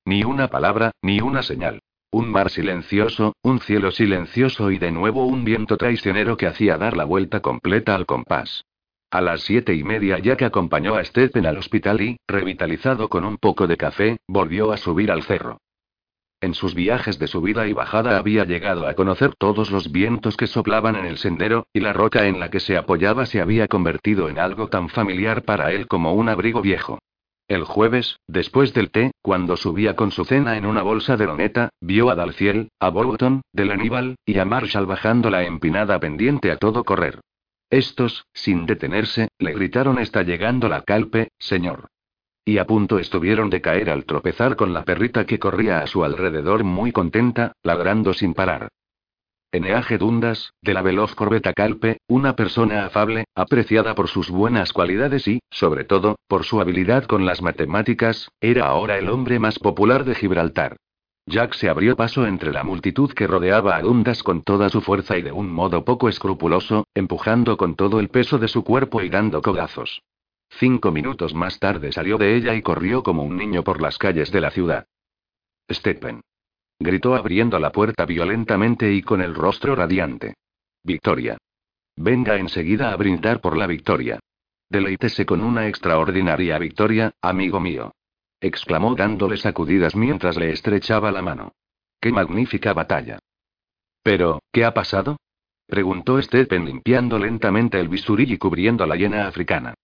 Ni 0.05 0.25
una 0.25 0.49
palabra, 0.49 0.93
ni 1.03 1.21
una 1.21 1.43
señal. 1.43 1.81
Un 2.11 2.31
mar 2.31 2.51
silencioso, 2.51 3.35
un 3.43 3.61
cielo 3.61 3.93
silencioso 3.93 4.71
y 4.71 4.79
de 4.79 4.91
nuevo 4.91 5.27
un 5.27 5.45
viento 5.45 5.77
traicionero 5.77 6.37
que 6.37 6.47
hacía 6.47 6.77
dar 6.77 6.97
la 6.97 7.05
vuelta 7.05 7.41
completa 7.41 7.95
al 7.95 8.07
compás. 8.07 8.65
A 9.13 9.21
las 9.21 9.43
siete 9.43 9.75
y 9.75 9.85
media 9.85 10.19
Jack 10.19 10.43
acompañó 10.43 10.95
a 10.95 11.05
Stephen 11.05 11.47
al 11.47 11.59
hospital 11.59 12.01
y, 12.01 12.17
revitalizado 12.27 13.09
con 13.09 13.25
un 13.25 13.39
poco 13.39 13.67
de 13.67 13.77
café, 13.77 14.19
volvió 14.27 14.73
a 14.73 14.77
subir 14.77 15.11
al 15.11 15.23
cerro. 15.23 15.59
En 16.41 16.55
sus 16.55 16.75
viajes 16.75 17.19
de 17.19 17.27
subida 17.27 17.67
y 17.67 17.73
bajada 17.75 18.17
había 18.17 18.45
llegado 18.45 18.87
a 18.87 18.95
conocer 18.95 19.35
todos 19.37 19.71
los 19.71 19.93
vientos 19.93 20.37
que 20.37 20.47
soplaban 20.47 20.97
en 20.97 21.05
el 21.05 21.19
sendero, 21.19 21.67
y 21.73 21.81
la 21.81 21.93
roca 21.93 22.27
en 22.27 22.41
la 22.41 22.51
que 22.51 22.61
se 22.61 22.77
apoyaba 22.77 23.27
se 23.27 23.41
había 23.41 23.69
convertido 23.69 24.29
en 24.29 24.39
algo 24.39 24.69
tan 24.69 24.89
familiar 24.89 25.43
para 25.43 25.73
él 25.73 25.87
como 25.87 26.15
un 26.15 26.29
abrigo 26.29 26.63
viejo. 26.63 26.99
El 27.51 27.65
jueves, 27.65 28.21
después 28.29 28.73
del 28.75 28.93
té, 28.93 29.11
cuando 29.23 29.57
subía 29.57 29.97
con 29.97 30.13
su 30.13 30.25
cena 30.25 30.57
en 30.57 30.65
una 30.65 30.83
bolsa 30.83 31.17
de 31.17 31.27
loneta, 31.27 31.71
vio 31.81 32.09
a 32.09 32.15
Dalciel, 32.15 32.69
a 32.79 32.91
Bolton, 32.91 33.43
del 33.53 33.73
Aníbal, 33.73 34.15
y 34.25 34.39
a 34.39 34.45
Marshall 34.45 34.87
bajando 34.87 35.31
la 35.31 35.43
empinada 35.43 35.99
pendiente 35.99 36.53
a 36.53 36.59
todo 36.59 36.85
correr. 36.85 37.19
Estos, 37.69 38.25
sin 38.33 38.67
detenerse, 38.67 39.31
le 39.41 39.53
gritaron 39.53 39.99
está 39.99 40.23
llegando 40.23 40.69
la 40.69 40.83
calpe, 40.83 41.31
señor. 41.41 41.89
Y 42.45 42.59
a 42.59 42.69
punto 42.69 43.01
estuvieron 43.01 43.51
de 43.51 43.61
caer 43.61 43.91
al 43.91 44.05
tropezar 44.05 44.55
con 44.55 44.73
la 44.73 44.85
perrita 44.85 45.27
que 45.27 45.41
corría 45.41 45.81
a 45.81 45.89
su 45.89 46.05
alrededor 46.05 46.63
muy 46.63 46.93
contenta, 46.93 47.55
ladrando 47.65 48.15
sin 48.15 48.33
parar. 48.33 48.69
Eneaje 49.53 49.99
Dundas, 49.99 50.55
de 50.63 50.75
la 50.75 50.83
veloz 50.83 51.17
corbeta 51.17 51.53
Calpe, 51.53 51.99
una 52.07 52.37
persona 52.37 52.87
afable, 52.87 53.25
apreciada 53.35 53.97
por 53.97 54.07
sus 54.07 54.31
buenas 54.31 54.73
cualidades 54.73 55.27
y, 55.27 55.41
sobre 55.51 55.85
todo, 55.85 56.21
por 56.29 56.45
su 56.45 56.61
habilidad 56.61 57.05
con 57.05 57.27
las 57.27 57.43
matemáticas, 57.43 58.31
era 58.41 58.67
ahora 58.67 58.97
el 58.97 59.09
hombre 59.09 59.41
más 59.41 59.59
popular 59.59 60.05
de 60.05 60.15
Gibraltar. 60.15 60.77
Jack 61.27 61.55
se 61.55 61.69
abrió 61.69 61.97
paso 61.97 62.27
entre 62.27 62.53
la 62.53 62.63
multitud 62.63 63.13
que 63.13 63.27
rodeaba 63.27 63.75
a 63.75 63.83
Dundas 63.83 64.23
con 64.23 64.43
toda 64.43 64.69
su 64.69 64.81
fuerza 64.83 65.19
y 65.19 65.23
de 65.23 65.33
un 65.33 65.53
modo 65.53 65.85
poco 65.85 66.09
escrupuloso, 66.09 66.87
empujando 66.95 67.57
con 67.57 67.75
todo 67.75 67.99
el 67.99 68.09
peso 68.09 68.39
de 68.39 68.47
su 68.47 68.63
cuerpo 68.63 69.03
y 69.03 69.11
dando 69.11 69.43
codazos. 69.43 70.01
Cinco 70.49 70.93
minutos 70.93 71.35
más 71.35 71.59
tarde 71.59 71.91
salió 71.91 72.19
de 72.19 72.37
ella 72.37 72.55
y 72.55 72.63
corrió 72.63 73.03
como 73.03 73.25
un 73.25 73.37
niño 73.37 73.65
por 73.65 73.81
las 73.81 73.99
calles 73.99 74.31
de 74.31 74.41
la 74.41 74.51
ciudad. 74.53 74.87
Stephen. 75.71 76.21
Gritó 76.83 77.15
abriendo 77.15 77.59
la 77.59 77.73
puerta 77.73 78.07
violentamente 78.07 78.91
y 78.91 79.03
con 79.03 79.21
el 79.21 79.35
rostro 79.35 79.77
radiante. 79.77 80.35
Victoria. 80.83 81.37
Venga 81.95 82.37
enseguida 82.37 82.91
a 82.91 82.97
brindar 82.97 83.43
por 83.43 83.55
la 83.55 83.67
victoria. 83.67 84.19
Deleítese 84.71 85.27
con 85.27 85.43
una 85.43 85.69
extraordinaria 85.69 86.59
victoria, 86.59 87.13
amigo 87.21 87.61
mío. 87.61 87.93
Exclamó 88.41 88.95
dándole 88.95 89.37
sacudidas 89.37 89.95
mientras 89.95 90.39
le 90.39 90.53
estrechaba 90.53 91.13
la 91.13 91.21
mano. 91.21 91.53
¡Qué 92.01 92.13
magnífica 92.13 92.73
batalla! 92.73 93.19
Pero, 94.03 94.41
¿qué 94.51 94.65
ha 94.65 94.73
pasado? 94.73 95.19
Preguntó 95.67 96.21
Stephen 96.23 96.65
limpiando 96.65 97.19
lentamente 97.19 97.79
el 97.79 97.91
bisturí 97.91 98.25
y 98.27 98.39
cubriendo 98.39 98.87
la 98.87 98.97
hiena 98.97 99.27
africana. 99.27 99.75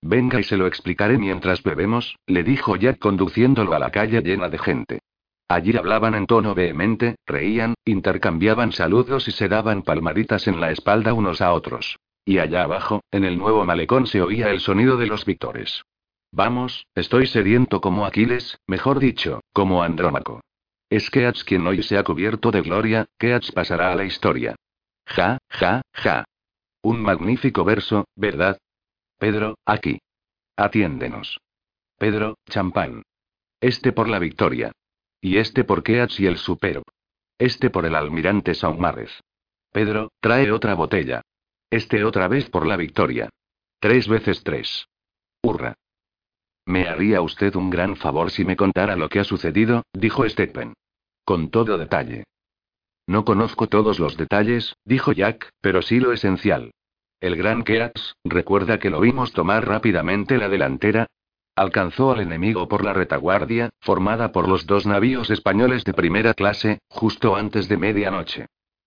Venga 0.00 0.40
y 0.40 0.42
se 0.42 0.56
lo 0.56 0.66
explicaré 0.66 1.18
mientras 1.18 1.62
bebemos, 1.62 2.16
le 2.26 2.42
dijo 2.42 2.76
Jack 2.76 2.98
conduciéndolo 2.98 3.74
a 3.74 3.78
la 3.78 3.90
calle 3.90 4.22
llena 4.22 4.48
de 4.48 4.58
gente. 4.58 5.00
Allí 5.48 5.76
hablaban 5.76 6.14
en 6.14 6.26
tono 6.26 6.54
vehemente, 6.54 7.16
reían, 7.26 7.74
intercambiaban 7.84 8.72
saludos 8.72 9.28
y 9.28 9.32
se 9.32 9.48
daban 9.48 9.82
palmaditas 9.82 10.48
en 10.48 10.60
la 10.60 10.70
espalda 10.70 11.12
unos 11.12 11.40
a 11.40 11.52
otros. 11.52 11.98
Y 12.24 12.38
allá 12.38 12.62
abajo, 12.62 13.02
en 13.10 13.24
el 13.24 13.36
nuevo 13.36 13.64
malecón 13.64 14.06
se 14.06 14.22
oía 14.22 14.50
el 14.50 14.60
sonido 14.60 14.96
de 14.96 15.06
los 15.06 15.26
victores. 15.26 15.82
Vamos, 16.32 16.86
estoy 16.94 17.26
sediento 17.26 17.80
como 17.80 18.06
Aquiles, 18.06 18.58
mejor 18.66 18.98
dicho, 18.98 19.40
como 19.52 19.82
Andrómaco. 19.82 20.40
Es 20.88 21.10
Keats 21.10 21.44
quien 21.44 21.66
hoy 21.66 21.82
se 21.82 21.98
ha 21.98 22.04
cubierto 22.04 22.50
de 22.50 22.62
gloria, 22.62 23.06
Keats 23.18 23.52
pasará 23.52 23.92
a 23.92 23.94
la 23.94 24.04
historia. 24.04 24.56
Ja, 25.06 25.38
ja, 25.48 25.82
ja. 25.92 26.24
Un 26.82 27.02
magnífico 27.02 27.64
verso, 27.64 28.06
¿verdad? 28.16 28.58
Pedro, 29.18 29.56
aquí. 29.66 30.00
Atiéndenos. 30.56 31.40
Pedro, 31.98 32.36
champán. 32.48 33.02
Este 33.60 33.92
por 33.92 34.08
la 34.08 34.18
victoria. 34.18 34.72
Y 35.24 35.38
este 35.38 35.64
por 35.64 35.82
Keats 35.82 36.20
y 36.20 36.26
el 36.26 36.36
supero. 36.36 36.82
Este 37.38 37.70
por 37.70 37.86
el 37.86 37.94
almirante 37.94 38.54
Saumarez. 38.54 39.22
Pedro, 39.72 40.12
trae 40.20 40.52
otra 40.52 40.74
botella. 40.74 41.22
Este 41.70 42.04
otra 42.04 42.28
vez 42.28 42.50
por 42.50 42.66
la 42.66 42.76
victoria. 42.76 43.30
Tres 43.80 44.06
veces 44.06 44.42
tres. 44.44 44.86
Hurra. 45.42 45.76
Me 46.66 46.88
haría 46.88 47.22
usted 47.22 47.54
un 47.54 47.70
gran 47.70 47.96
favor 47.96 48.30
si 48.30 48.44
me 48.44 48.54
contara 48.54 48.96
lo 48.96 49.08
que 49.08 49.18
ha 49.18 49.24
sucedido, 49.24 49.84
dijo 49.94 50.28
Stephen. 50.28 50.74
Con 51.24 51.48
todo 51.48 51.78
detalle. 51.78 52.24
No 53.06 53.24
conozco 53.24 53.66
todos 53.66 53.98
los 53.98 54.18
detalles, 54.18 54.76
dijo 54.84 55.12
Jack, 55.12 55.48
pero 55.62 55.80
sí 55.80 56.00
lo 56.00 56.12
esencial. 56.12 56.70
El 57.18 57.36
gran 57.36 57.64
Keats, 57.64 58.14
recuerda 58.24 58.78
que 58.78 58.90
lo 58.90 59.00
vimos 59.00 59.32
tomar 59.32 59.66
rápidamente 59.66 60.36
la 60.36 60.50
delantera. 60.50 61.06
Alcanzó 61.56 62.10
al 62.10 62.20
enemigo 62.20 62.66
por 62.66 62.84
la 62.84 62.92
retaguardia, 62.92 63.70
formada 63.80 64.32
por 64.32 64.48
los 64.48 64.66
dos 64.66 64.86
navíos 64.86 65.30
españoles 65.30 65.84
de 65.84 65.94
primera 65.94 66.34
clase, 66.34 66.80
justo 66.88 67.36
antes 67.36 67.68
de 67.68 67.76
medianoche. 67.76 68.46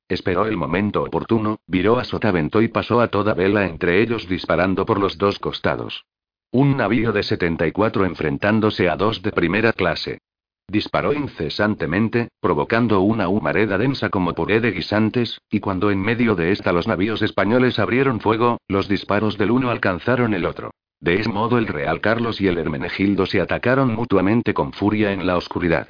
Esperó 0.10 0.46
el 0.46 0.58
momento 0.58 1.04
oportuno, 1.04 1.60
viró 1.66 1.98
a 1.98 2.04
sotavento 2.04 2.62
y 2.62 2.68
pasó 2.68 3.00
a 3.00 3.08
toda 3.08 3.34
vela 3.34 3.68
entre 3.68 4.02
ellos 4.02 4.28
disparando 4.28 4.86
por 4.86 5.00
los 5.00 5.18
dos 5.18 5.40
costados. 5.40 6.06
Un 6.52 6.76
navío 6.76 7.14
de 7.14 7.24
74 7.24 8.06
enfrentándose 8.06 8.90
a 8.90 8.98
dos 8.98 9.22
de 9.22 9.32
primera 9.32 9.72
clase. 9.72 10.20
Disparó 10.68 11.14
incesantemente, 11.14 12.28
provocando 12.42 13.00
una 13.00 13.30
humareda 13.30 13.78
densa 13.78 14.10
como 14.10 14.34
puré 14.34 14.60
de 14.60 14.72
guisantes, 14.72 15.40
y 15.50 15.62
cuando 15.62 15.90
en 15.90 16.02
medio 16.02 16.36
de 16.36 16.52
esta 16.52 16.74
los 16.74 16.86
navíos 16.86 17.22
españoles 17.22 17.80
abrieron 17.80 18.20
fuego, 18.20 18.58
los 18.68 18.90
disparos 18.90 19.38
del 19.38 19.52
uno 19.52 19.70
alcanzaron 19.70 20.34
el 20.34 20.46
otro. 20.46 20.72
De 21.00 21.20
ese 21.20 21.30
modo 21.30 21.58
el 21.58 21.68
Real 21.68 22.02
Carlos 22.02 22.42
y 22.42 22.48
el 22.48 22.58
Hermenegildo 22.58 23.26
se 23.26 23.40
atacaron 23.40 23.94
mutuamente 23.94 24.54
con 24.54 24.74
furia 24.74 25.12
en 25.12 25.28
la 25.28 25.38
oscuridad. 25.38 25.90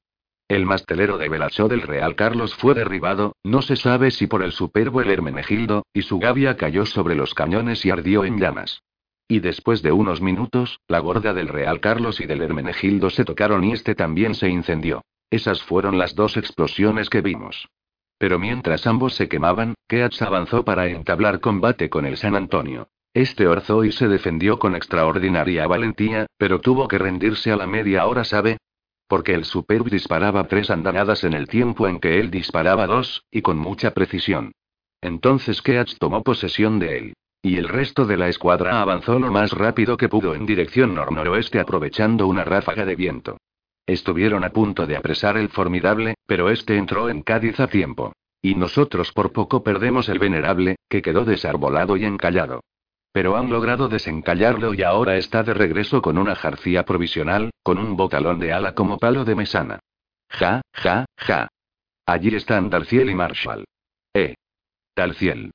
El 0.49 0.65
mastelero 0.65 1.17
de 1.17 1.27
Velasó 1.27 1.67
del 1.67 1.81
Real 1.81 2.15
Carlos 2.15 2.55
fue 2.55 2.73
derribado, 2.73 3.35
no 3.43 3.61
se 3.61 3.75
sabe 3.75 4.11
si 4.11 4.27
por 4.27 4.43
el 4.43 4.51
superbo 4.51 5.01
el 5.01 5.09
Hermenegildo, 5.09 5.85
y 5.93 6.03
su 6.03 6.19
gavia 6.19 6.55
cayó 6.55 6.85
sobre 6.85 7.15
los 7.15 7.33
cañones 7.33 7.85
y 7.85 7.89
ardió 7.89 8.23
en 8.23 8.39
llamas. 8.39 8.81
Y 9.27 9.39
después 9.39 9.81
de 9.81 9.91
unos 9.91 10.21
minutos, 10.21 10.79
la 10.87 10.99
gorda 10.99 11.33
del 11.33 11.49
Real 11.49 11.81
Carlos 11.81 12.21
y 12.21 12.25
del 12.25 12.41
Hermenegildo 12.41 13.09
se 13.09 13.25
tocaron 13.25 13.63
y 13.65 13.73
este 13.73 13.93
también 13.93 14.35
se 14.35 14.47
incendió. 14.47 15.03
Esas 15.29 15.61
fueron 15.63 15.97
las 15.97 16.15
dos 16.15 16.37
explosiones 16.37 17.09
que 17.09 17.21
vimos. 17.21 17.67
Pero 18.17 18.39
mientras 18.39 18.87
ambos 18.87 19.15
se 19.15 19.27
quemaban, 19.27 19.75
Keats 19.87 20.21
avanzó 20.21 20.63
para 20.63 20.87
entablar 20.87 21.41
combate 21.41 21.89
con 21.89 22.05
el 22.05 22.15
San 22.15 22.35
Antonio. 22.35 22.87
Este 23.17 23.47
orzó 23.47 23.83
y 23.83 23.91
se 23.91 24.07
defendió 24.07 24.59
con 24.59 24.75
extraordinaria 24.75 25.65
valentía, 25.65 26.27
pero 26.37 26.61
tuvo 26.61 26.87
que 26.87 26.99
rendirse 26.99 27.51
a 27.51 27.55
la 27.55 27.65
media 27.65 28.05
hora, 28.05 28.23
¿sabe? 28.23 28.59
Porque 29.07 29.33
el 29.33 29.43
Superb 29.43 29.89
disparaba 29.89 30.47
tres 30.47 30.69
andanadas 30.69 31.23
en 31.23 31.33
el 31.33 31.47
tiempo 31.47 31.87
en 31.87 31.99
que 31.99 32.19
él 32.19 32.29
disparaba 32.29 32.85
dos, 32.85 33.23
y 33.31 33.41
con 33.41 33.57
mucha 33.57 33.95
precisión. 33.95 34.51
Entonces 35.01 35.63
Keats 35.63 35.97
tomó 35.97 36.21
posesión 36.21 36.77
de 36.77 36.97
él. 36.99 37.13
Y 37.41 37.57
el 37.57 37.67
resto 37.69 38.05
de 38.05 38.17
la 38.17 38.29
escuadra 38.29 38.83
avanzó 38.83 39.17
lo 39.17 39.31
más 39.31 39.51
rápido 39.51 39.97
que 39.97 40.09
pudo 40.09 40.35
en 40.35 40.45
dirección 40.45 40.93
nor-noroeste 40.93 41.59
aprovechando 41.59 42.27
una 42.27 42.43
ráfaga 42.43 42.85
de 42.85 42.95
viento. 42.95 43.37
Estuvieron 43.87 44.43
a 44.43 44.51
punto 44.51 44.85
de 44.85 44.95
apresar 44.95 45.37
el 45.37 45.49
formidable, 45.49 46.13
pero 46.27 46.51
este 46.51 46.77
entró 46.77 47.09
en 47.09 47.23
Cádiz 47.23 47.59
a 47.59 47.65
tiempo. 47.65 48.13
Y 48.43 48.53
nosotros 48.53 49.11
por 49.11 49.31
poco 49.31 49.63
perdemos 49.63 50.07
el 50.07 50.19
venerable, 50.19 50.75
que 50.87 51.01
quedó 51.01 51.25
desarbolado 51.25 51.97
y 51.97 52.05
encallado. 52.05 52.61
Pero 53.11 53.35
han 53.35 53.49
logrado 53.49 53.87
desencallarlo 53.87 54.73
y 54.73 54.83
ahora 54.83 55.17
está 55.17 55.43
de 55.43 55.53
regreso 55.53 56.01
con 56.01 56.17
una 56.17 56.35
jarcía 56.35 56.83
provisional, 56.83 57.51
con 57.63 57.77
un 57.77 57.95
botalón 57.95 58.39
de 58.39 58.53
ala 58.53 58.75
como 58.75 58.97
palo 58.97 59.25
de 59.25 59.35
mesana. 59.35 59.79
Ja, 60.29 60.61
ja, 60.73 61.05
ja. 61.17 61.47
Allí 62.05 62.35
están 62.35 62.69
Dalciel 62.69 63.09
y 63.09 63.15
Marshall. 63.15 63.65
Eh. 64.13 64.35
Dalciel. 64.95 65.51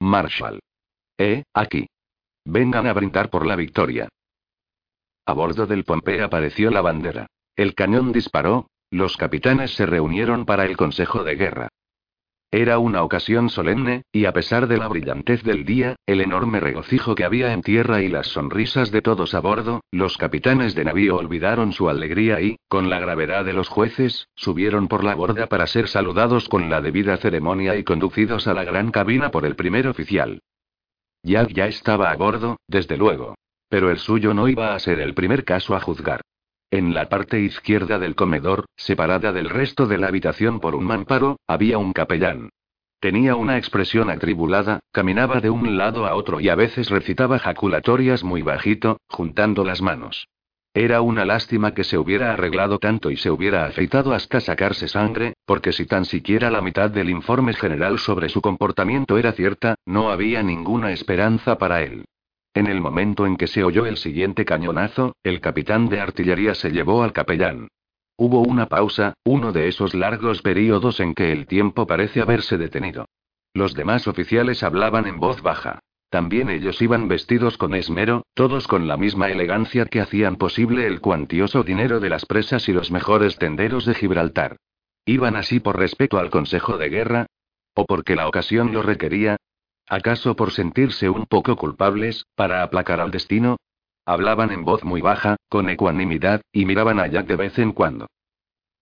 Marshall. 0.00 0.60
Eh, 1.18 1.44
aquí. 1.54 1.86
Vengan 2.44 2.86
a 2.86 2.92
brindar 2.92 3.30
por 3.30 3.46
la 3.46 3.56
victoria. 3.56 4.08
A 5.26 5.32
bordo 5.32 5.66
del 5.66 5.84
Pompey 5.84 6.20
apareció 6.20 6.70
la 6.70 6.80
bandera. 6.80 7.26
El 7.56 7.74
cañón 7.74 8.12
disparó, 8.12 8.68
los 8.90 9.16
capitanes 9.16 9.74
se 9.74 9.84
reunieron 9.84 10.46
para 10.46 10.64
el 10.64 10.76
consejo 10.76 11.24
de 11.24 11.34
guerra. 11.34 11.68
Era 12.50 12.78
una 12.78 13.02
ocasión 13.02 13.50
solemne, 13.50 14.04
y 14.10 14.24
a 14.24 14.32
pesar 14.32 14.68
de 14.68 14.78
la 14.78 14.88
brillantez 14.88 15.42
del 15.42 15.66
día, 15.66 15.96
el 16.06 16.22
enorme 16.22 16.60
regocijo 16.60 17.14
que 17.14 17.24
había 17.24 17.52
en 17.52 17.60
tierra 17.60 18.00
y 18.00 18.08
las 18.08 18.28
sonrisas 18.28 18.90
de 18.90 19.02
todos 19.02 19.34
a 19.34 19.40
bordo, 19.40 19.82
los 19.90 20.16
capitanes 20.16 20.74
de 20.74 20.84
navío 20.84 21.16
olvidaron 21.16 21.74
su 21.74 21.90
alegría 21.90 22.40
y, 22.40 22.56
con 22.66 22.88
la 22.88 23.00
gravedad 23.00 23.44
de 23.44 23.52
los 23.52 23.68
jueces, 23.68 24.28
subieron 24.34 24.88
por 24.88 25.04
la 25.04 25.14
borda 25.14 25.46
para 25.46 25.66
ser 25.66 25.88
saludados 25.88 26.48
con 26.48 26.70
la 26.70 26.80
debida 26.80 27.18
ceremonia 27.18 27.76
y 27.76 27.84
conducidos 27.84 28.48
a 28.48 28.54
la 28.54 28.64
gran 28.64 28.92
cabina 28.92 29.30
por 29.30 29.44
el 29.44 29.54
primer 29.54 29.86
oficial. 29.86 30.40
Jack 31.22 31.52
ya 31.52 31.66
estaba 31.66 32.10
a 32.10 32.16
bordo, 32.16 32.56
desde 32.66 32.96
luego. 32.96 33.34
Pero 33.68 33.90
el 33.90 33.98
suyo 33.98 34.32
no 34.32 34.48
iba 34.48 34.74
a 34.74 34.78
ser 34.78 35.00
el 35.00 35.12
primer 35.12 35.44
caso 35.44 35.76
a 35.76 35.80
juzgar. 35.80 36.22
En 36.70 36.92
la 36.92 37.08
parte 37.08 37.40
izquierda 37.40 37.98
del 37.98 38.14
comedor, 38.14 38.66
separada 38.76 39.32
del 39.32 39.48
resto 39.48 39.86
de 39.86 39.96
la 39.96 40.08
habitación 40.08 40.60
por 40.60 40.74
un 40.74 40.84
mamparo, 40.84 41.38
había 41.46 41.78
un 41.78 41.94
capellán. 41.94 42.50
Tenía 43.00 43.36
una 43.36 43.56
expresión 43.56 44.10
atribulada, 44.10 44.80
caminaba 44.92 45.40
de 45.40 45.48
un 45.48 45.78
lado 45.78 46.04
a 46.04 46.14
otro 46.14 46.40
y 46.40 46.50
a 46.50 46.56
veces 46.56 46.90
recitaba 46.90 47.38
jaculatorias 47.38 48.22
muy 48.22 48.42
bajito, 48.42 48.98
juntando 49.08 49.64
las 49.64 49.80
manos. 49.80 50.28
Era 50.74 51.00
una 51.00 51.24
lástima 51.24 51.72
que 51.72 51.84
se 51.84 51.96
hubiera 51.96 52.34
arreglado 52.34 52.78
tanto 52.78 53.10
y 53.10 53.16
se 53.16 53.30
hubiera 53.30 53.64
afeitado 53.64 54.12
hasta 54.12 54.38
sacarse 54.40 54.88
sangre, 54.88 55.32
porque 55.46 55.72
si 55.72 55.86
tan 55.86 56.04
siquiera 56.04 56.50
la 56.50 56.60
mitad 56.60 56.90
del 56.90 57.08
informe 57.08 57.54
general 57.54 57.98
sobre 57.98 58.28
su 58.28 58.42
comportamiento 58.42 59.16
era 59.16 59.32
cierta, 59.32 59.76
no 59.86 60.10
había 60.10 60.42
ninguna 60.42 60.92
esperanza 60.92 61.56
para 61.56 61.82
él. 61.82 62.04
En 62.58 62.66
el 62.66 62.80
momento 62.80 63.24
en 63.24 63.36
que 63.36 63.46
se 63.46 63.62
oyó 63.62 63.86
el 63.86 63.96
siguiente 63.96 64.44
cañonazo, 64.44 65.14
el 65.22 65.40
capitán 65.40 65.88
de 65.88 66.00
artillería 66.00 66.56
se 66.56 66.70
llevó 66.70 67.04
al 67.04 67.12
capellán. 67.12 67.68
Hubo 68.16 68.40
una 68.40 68.66
pausa, 68.66 69.14
uno 69.22 69.52
de 69.52 69.68
esos 69.68 69.94
largos 69.94 70.42
períodos 70.42 70.98
en 70.98 71.14
que 71.14 71.30
el 71.30 71.46
tiempo 71.46 71.86
parece 71.86 72.20
haberse 72.20 72.58
detenido. 72.58 73.04
Los 73.54 73.74
demás 73.74 74.08
oficiales 74.08 74.64
hablaban 74.64 75.06
en 75.06 75.20
voz 75.20 75.40
baja. 75.40 75.78
También 76.10 76.50
ellos 76.50 76.82
iban 76.82 77.06
vestidos 77.06 77.58
con 77.58 77.76
esmero, 77.76 78.24
todos 78.34 78.66
con 78.66 78.88
la 78.88 78.96
misma 78.96 79.28
elegancia 79.28 79.84
que 79.84 80.00
hacían 80.00 80.34
posible 80.34 80.88
el 80.88 81.00
cuantioso 81.00 81.62
dinero 81.62 82.00
de 82.00 82.08
las 82.08 82.26
presas 82.26 82.68
y 82.68 82.72
los 82.72 82.90
mejores 82.90 83.38
tenderos 83.38 83.86
de 83.86 83.94
Gibraltar. 83.94 84.56
¿Iban 85.06 85.36
así 85.36 85.60
por 85.60 85.78
respeto 85.78 86.18
al 86.18 86.28
Consejo 86.28 86.76
de 86.76 86.88
Guerra? 86.88 87.26
¿O 87.74 87.86
porque 87.86 88.16
la 88.16 88.26
ocasión 88.26 88.72
lo 88.72 88.82
requería? 88.82 89.36
¿Acaso 89.88 90.36
por 90.36 90.52
sentirse 90.52 91.08
un 91.08 91.24
poco 91.24 91.56
culpables, 91.56 92.26
para 92.34 92.62
aplacar 92.62 93.00
al 93.00 93.10
destino? 93.10 93.56
Hablaban 94.04 94.52
en 94.52 94.64
voz 94.64 94.84
muy 94.84 95.00
baja, 95.00 95.36
con 95.48 95.70
ecuanimidad, 95.70 96.42
y 96.52 96.66
miraban 96.66 97.00
a 97.00 97.06
Jack 97.06 97.26
de 97.26 97.36
vez 97.36 97.58
en 97.58 97.72
cuando. 97.72 98.06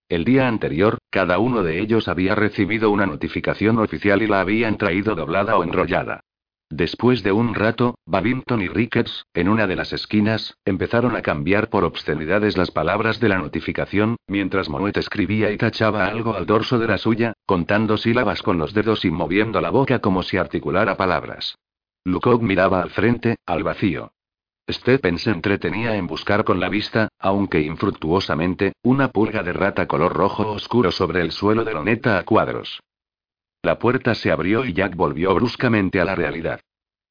El 0.09 0.25
día 0.25 0.47
anterior, 0.47 0.97
cada 1.09 1.39
uno 1.39 1.63
de 1.63 1.79
ellos 1.79 2.07
había 2.07 2.35
recibido 2.35 2.91
una 2.91 3.05
notificación 3.05 3.77
oficial 3.79 4.21
y 4.21 4.27
la 4.27 4.41
habían 4.41 4.77
traído 4.77 5.15
doblada 5.15 5.57
o 5.57 5.63
enrollada. 5.63 6.21
Después 6.69 7.23
de 7.23 7.31
un 7.31 7.55
rato, 7.55 7.95
Babington 8.05 8.61
y 8.61 8.67
Ricketts, 8.67 9.25
en 9.33 9.47
una 9.47 9.67
de 9.67 9.77
las 9.77 9.93
esquinas, 9.93 10.57
empezaron 10.65 11.15
a 11.15 11.21
cambiar 11.21 11.69
por 11.69 11.85
obscenidades 11.85 12.57
las 12.57 12.71
palabras 12.71 13.21
de 13.21 13.29
la 13.29 13.37
notificación, 13.37 14.17
mientras 14.27 14.67
Moet 14.67 14.97
escribía 14.97 15.49
y 15.51 15.57
tachaba 15.57 16.07
algo 16.07 16.35
al 16.35 16.45
dorso 16.45 16.77
de 16.77 16.87
la 16.87 16.97
suya, 16.97 17.33
contando 17.45 17.95
sílabas 17.95 18.41
con 18.41 18.57
los 18.57 18.73
dedos 18.73 19.05
y 19.05 19.11
moviendo 19.11 19.61
la 19.61 19.69
boca 19.69 19.99
como 19.99 20.23
si 20.23 20.35
articulara 20.35 20.97
palabras. 20.97 21.55
Lucock 22.03 22.41
miraba 22.41 22.81
al 22.81 22.89
frente, 22.89 23.37
al 23.45 23.63
vacío. 23.63 24.11
Steppen 24.69 25.17
se 25.19 25.31
entretenía 25.31 25.95
en 25.95 26.07
buscar 26.07 26.43
con 26.43 26.59
la 26.59 26.67
vista, 26.67 27.07
aunque 27.19 27.61
infructuosamente, 27.61 28.73
una 28.83 29.07
pulga 29.09 29.41
de 29.41 29.53
rata 29.53 29.87
color 29.87 30.13
rojo 30.13 30.51
oscuro 30.51 30.91
sobre 30.91 31.21
el 31.21 31.31
suelo 31.31 31.63
de 31.63 31.73
loneta 31.73 32.17
a 32.17 32.23
cuadros. 32.23 32.81
La 33.67 33.79
puerta 33.79 34.15
se 34.15 34.31
abrió 34.31 34.63
y 34.63 34.71
Jack 34.71 34.95
volvió 34.95 35.35
bruscamente 35.35 35.99
a 35.99 36.05
la 36.05 36.15
realidad. 36.15 36.61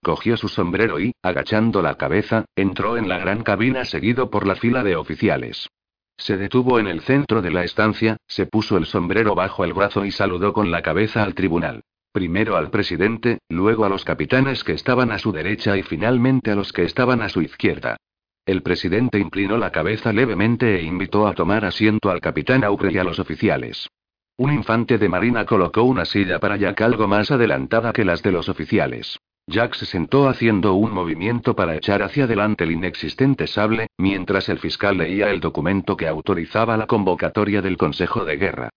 Cogió 0.03 0.39
su 0.39 0.49
sombrero 0.49 0.99
y, 0.99 1.13
agachando 1.23 1.83
la 1.83 1.97
cabeza, 1.97 2.47
entró 2.57 2.97
en 2.97 3.11
la 3.11 3.19
gran 3.19 3.43
cabina 3.43 3.85
seguido 3.85 4.31
por 4.31 4.47
la 4.47 4.55
fila 4.55 4.83
de 4.83 4.97
oficiales. 4.97 5.69
Se 6.17 6.39
detuvo 6.39 6.79
en 6.79 6.87
el 6.87 7.03
centro 7.03 7.43
de 7.43 7.51
la 7.51 7.63
estancia, 7.63 8.17
se 8.27 8.47
puso 8.47 8.79
el 8.79 8.87
sombrero 8.87 9.35
bajo 9.35 9.65
el 9.65 9.75
brazo 9.75 10.07
y 10.07 10.13
saludó 10.13 10.55
con 10.55 10.71
la 10.71 10.81
cabeza 10.81 11.25
al 11.25 11.35
tribunal. 11.35 11.83
Primero 12.11 12.57
al 12.57 12.71
presidente, 12.71 13.37
luego 13.51 13.85
a 13.85 13.91
los 13.91 14.07
capitanes 14.07 14.65
que 14.65 14.73
estaban 14.73 15.13
a 15.13 15.19
su 15.19 15.33
derecha 15.33 15.77
y 15.77 15.83
finalmente 15.83 16.53
a 16.53 16.55
los 16.55 16.73
que 16.73 16.85
estaban 16.85 17.21
a 17.21 17.29
su 17.29 17.43
izquierda. 17.43 17.99
El 18.47 18.63
presidente 18.63 19.19
inclinó 19.19 19.59
la 19.59 19.73
cabeza 19.73 20.11
levemente 20.11 20.77
e 20.77 20.85
invitó 20.85 21.27
a 21.27 21.35
tomar 21.35 21.67
asiento 21.67 22.09
al 22.09 22.23
capitán 22.23 22.65
Aubrey 22.65 22.95
y 22.95 22.99
a 22.99 23.05
los 23.05 23.19
oficiales. 23.19 23.91
Un 24.39 24.53
infante 24.53 24.99
de 24.99 25.09
marina 25.09 25.47
colocó 25.47 25.83
una 25.85 26.05
silla 26.05 26.39
para 26.39 26.59
Jack 26.59 26.83
algo 26.83 27.09
más 27.09 27.31
adelantada 27.31 27.95
que 27.95 28.05
las 28.05 28.23
de 28.23 28.33
los 28.33 28.51
oficiales. 28.51 29.19
Jack 29.47 29.75
se 29.75 29.87
sentó 29.87 30.29
haciendo 30.29 30.75
un 30.75 30.93
movimiento 30.93 31.57
para 31.57 31.75
echar 31.75 32.03
hacia 32.03 32.25
adelante 32.25 32.65
el 32.65 32.73
inexistente 32.73 33.47
sable, 33.47 33.87
mientras 33.97 34.51
el 34.51 34.59
fiscal 34.59 34.99
leía 34.99 35.31
el 35.31 35.41
documento 35.41 35.97
que 35.97 36.07
autorizaba 36.07 36.77
la 36.77 36.87
convocatoria 36.87 37.63
del 37.63 37.79
Consejo 37.79 38.27
de 38.27 38.37
Guerra. 38.37 38.71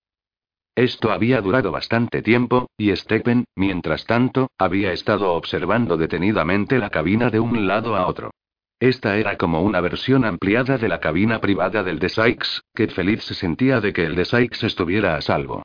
Esto 0.75 1.11
había 1.11 1.41
durado 1.41 1.71
bastante 1.71 2.21
tiempo, 2.21 2.69
y 2.77 2.95
Steppen, 2.95 3.43
mientras 3.55 4.05
tanto, 4.05 4.51
había 4.57 4.93
estado 4.93 5.33
observando 5.33 5.97
detenidamente 5.97 6.77
la 6.77 6.89
cabina 6.89 7.29
de 7.31 7.41
un 7.41 7.67
lado 7.67 7.97
a 7.97 8.07
otro. 8.07 8.31
Esta 8.79 9.17
era 9.17 9.37
como 9.37 9.61
una 9.61 9.81
versión 9.81 10.23
ampliada 10.23 10.77
de 10.77 10.87
la 10.87 11.01
cabina 11.01 11.41
privada 11.41 11.83
del 11.83 11.99
de 11.99 12.07
Sykes, 12.07 12.61
que 12.73 12.87
feliz 12.87 13.21
se 13.23 13.33
sentía 13.33 13.81
de 13.81 13.91
que 13.91 14.05
el 14.05 14.15
de 14.15 14.23
Sykes 14.23 14.65
estuviera 14.65 15.15
a 15.15 15.21
salvo. 15.21 15.63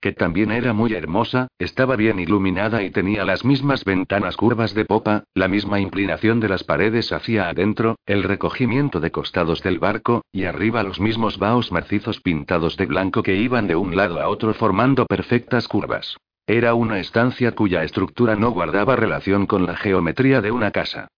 Que 0.00 0.10
también 0.12 0.50
era 0.50 0.72
muy 0.72 0.92
hermosa, 0.92 1.46
estaba 1.60 1.94
bien 1.94 2.18
iluminada 2.18 2.82
y 2.82 2.90
tenía 2.90 3.24
las 3.24 3.44
mismas 3.44 3.84
ventanas 3.84 4.36
curvas 4.36 4.74
de 4.74 4.84
popa, 4.84 5.22
la 5.32 5.46
misma 5.46 5.78
inclinación 5.78 6.40
de 6.40 6.48
las 6.48 6.64
paredes 6.64 7.12
hacia 7.12 7.48
adentro, 7.48 7.96
el 8.04 8.24
recogimiento 8.24 8.98
de 8.98 9.12
costados 9.12 9.62
del 9.62 9.78
barco, 9.78 10.22
y 10.32 10.44
arriba 10.44 10.82
los 10.82 11.00
mismos 11.00 11.38
vaos 11.38 11.70
macizos 11.70 12.20
pintados 12.20 12.76
de 12.76 12.86
blanco 12.86 13.22
que 13.22 13.36
iban 13.36 13.68
de 13.68 13.76
un 13.76 13.94
lado 13.94 14.20
a 14.20 14.28
otro 14.28 14.52
formando 14.54 15.06
perfectas 15.06 15.68
curvas. 15.68 16.16
Era 16.48 16.74
una 16.74 16.98
estancia 16.98 17.52
cuya 17.52 17.84
estructura 17.84 18.34
no 18.34 18.50
guardaba 18.50 18.96
relación 18.96 19.46
con 19.46 19.66
la 19.66 19.76
geometría 19.76 20.40
de 20.40 20.50
una 20.50 20.72
casa. 20.72 21.08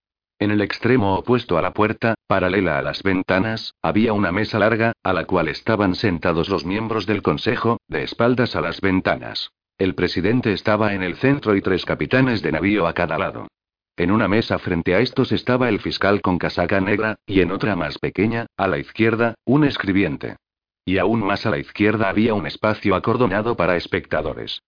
En 0.40 0.52
el 0.52 0.60
extremo 0.60 1.16
opuesto 1.16 1.58
a 1.58 1.62
la 1.62 1.72
puerta, 1.72 2.14
paralela 2.28 2.78
a 2.78 2.82
las 2.82 3.02
ventanas, 3.02 3.74
había 3.82 4.12
una 4.12 4.30
mesa 4.30 4.60
larga, 4.60 4.92
a 5.02 5.12
la 5.12 5.24
cual 5.24 5.48
estaban 5.48 5.96
sentados 5.96 6.48
los 6.48 6.64
miembros 6.64 7.06
del 7.06 7.22
consejo, 7.22 7.78
de 7.88 8.04
espaldas 8.04 8.54
a 8.54 8.60
las 8.60 8.80
ventanas. 8.80 9.50
El 9.78 9.96
presidente 9.96 10.52
estaba 10.52 10.94
en 10.94 11.02
el 11.02 11.16
centro 11.16 11.56
y 11.56 11.60
tres 11.60 11.84
capitanes 11.84 12.40
de 12.40 12.52
navío 12.52 12.86
a 12.86 12.94
cada 12.94 13.18
lado. 13.18 13.48
En 13.96 14.12
una 14.12 14.28
mesa 14.28 14.60
frente 14.60 14.94
a 14.94 15.00
estos 15.00 15.32
estaba 15.32 15.68
el 15.68 15.80
fiscal 15.80 16.20
con 16.20 16.38
casaca 16.38 16.80
negra, 16.80 17.16
y 17.26 17.40
en 17.40 17.50
otra 17.50 17.74
más 17.74 17.98
pequeña, 17.98 18.46
a 18.56 18.68
la 18.68 18.78
izquierda, 18.78 19.34
un 19.44 19.64
escribiente. 19.64 20.36
Y 20.84 20.98
aún 20.98 21.18
más 21.20 21.46
a 21.46 21.50
la 21.50 21.58
izquierda 21.58 22.08
había 22.08 22.34
un 22.34 22.46
espacio 22.46 22.94
acordonado 22.94 23.56
para 23.56 23.74
espectadores. 23.74 24.62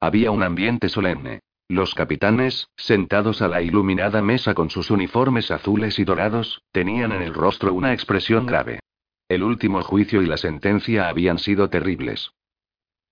Había 0.00 0.30
un 0.30 0.42
ambiente 0.42 0.88
solemne. 0.88 1.40
Los 1.68 1.94
capitanes, 1.94 2.68
sentados 2.76 3.42
a 3.42 3.48
la 3.48 3.60
iluminada 3.60 4.22
mesa 4.22 4.54
con 4.54 4.70
sus 4.70 4.92
uniformes 4.92 5.50
azules 5.50 5.98
y 5.98 6.04
dorados, 6.04 6.62
tenían 6.70 7.10
en 7.10 7.22
el 7.22 7.34
rostro 7.34 7.74
una 7.74 7.92
expresión 7.92 8.46
grave. 8.46 8.78
El 9.28 9.42
último 9.42 9.82
juicio 9.82 10.22
y 10.22 10.26
la 10.26 10.36
sentencia 10.36 11.08
habían 11.08 11.38
sido 11.38 11.68
terribles. 11.68 12.30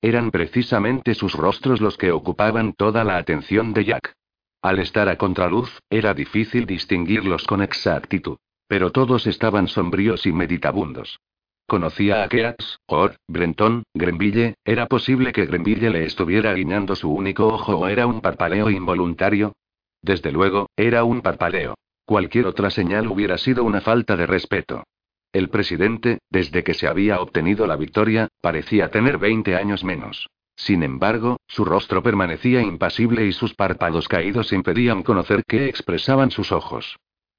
Eran 0.01 0.31
precisamente 0.31 1.15
sus 1.15 1.33
rostros 1.33 1.81
los 1.81 1.97
que 1.97 2.13
ocupaban 2.13 2.75
toda 2.75 3.03
la 3.03 3.17
atención 3.17 3.73
de 3.73 3.87
Jack. 3.87 4.15
Al 4.63 4.79
estar 4.79 5.09
a 5.09 5.19
contraluz, 5.19 5.81
era 5.91 6.15
difícil 6.15 6.65
distinguirlos 6.65 7.45
con 7.45 7.61
exactitud. 7.61 8.37
Pero 8.69 8.93
todos 8.93 9.27
estaban 9.27 9.67
sombríos 9.67 10.27
y 10.27 10.33
meditabundos. 10.33 11.19
Conocía 11.67 12.23
a 12.23 12.29
Keats, 12.29 12.79
Or, 12.87 13.17
Brenton, 13.27 13.85
Grenville, 13.95 14.55
¿era 14.65 14.87
posible 14.87 15.33
que 15.33 15.47
Grenville 15.47 15.89
le 15.91 16.05
estuviera 16.05 16.53
guiñando 16.53 16.95
su 16.95 17.11
único 17.11 17.47
ojo 17.47 17.77
o 17.79 17.89
era 17.89 18.07
un 18.07 18.21
parpaleo 18.21 18.69
involuntario? 18.69 19.55
Desde 20.03 20.31
luego, 20.31 20.69
era 20.77 21.05
un 21.05 21.23
parpaleo. 21.23 21.75
Cualquier 22.05 22.47
otra 22.47 22.69
señal 22.69 23.07
hubiera 23.07 23.39
sido 23.39 23.65
una 23.65 23.81
falta 23.81 24.15
de 24.15 24.27
respeto. 24.27 24.85
El 25.33 25.49
presidente, 25.49 26.19
desde 26.31 26.63
que 26.63 26.75
se 26.75 26.87
había 26.87 27.21
obtenido 27.21 27.67
la 27.67 27.77
victoria, 27.77 28.29
parecía 28.43 28.91
tener 28.91 29.17
20 29.17 29.57
años 29.57 29.83
menos. 29.85 30.29
Sin 30.57 30.83
embargo, 30.83 31.39
su 31.49 31.65
rostro 31.65 32.03
permanecía 32.03 32.61
impasible 32.61 33.25
y 33.25 33.33
sus 33.33 33.55
párpados 33.55 34.07
caídos 34.07 34.53
impedían 34.53 35.03
conocer 35.03 35.43
qué 35.49 35.67
expresaban 35.67 36.31
sus 36.31 36.53
ojos. 36.53 36.97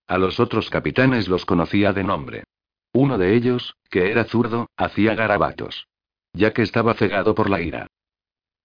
A 0.07 0.17
los 0.17 0.39
otros 0.39 0.69
capitanes 0.71 1.27
los 1.27 1.45
conocía 1.45 1.93
de 1.93 2.03
nombre. 2.03 2.43
Uno 2.95 3.17
de 3.17 3.35
ellos, 3.35 3.75
que 3.89 4.09
era 4.09 4.23
zurdo, 4.23 4.69
hacía 4.77 5.15
garabatos. 5.15 5.89
Ya 6.31 6.53
que 6.53 6.61
estaba 6.61 6.93
cegado 6.93 7.35
por 7.35 7.49
la 7.49 7.59
ira. 7.59 7.87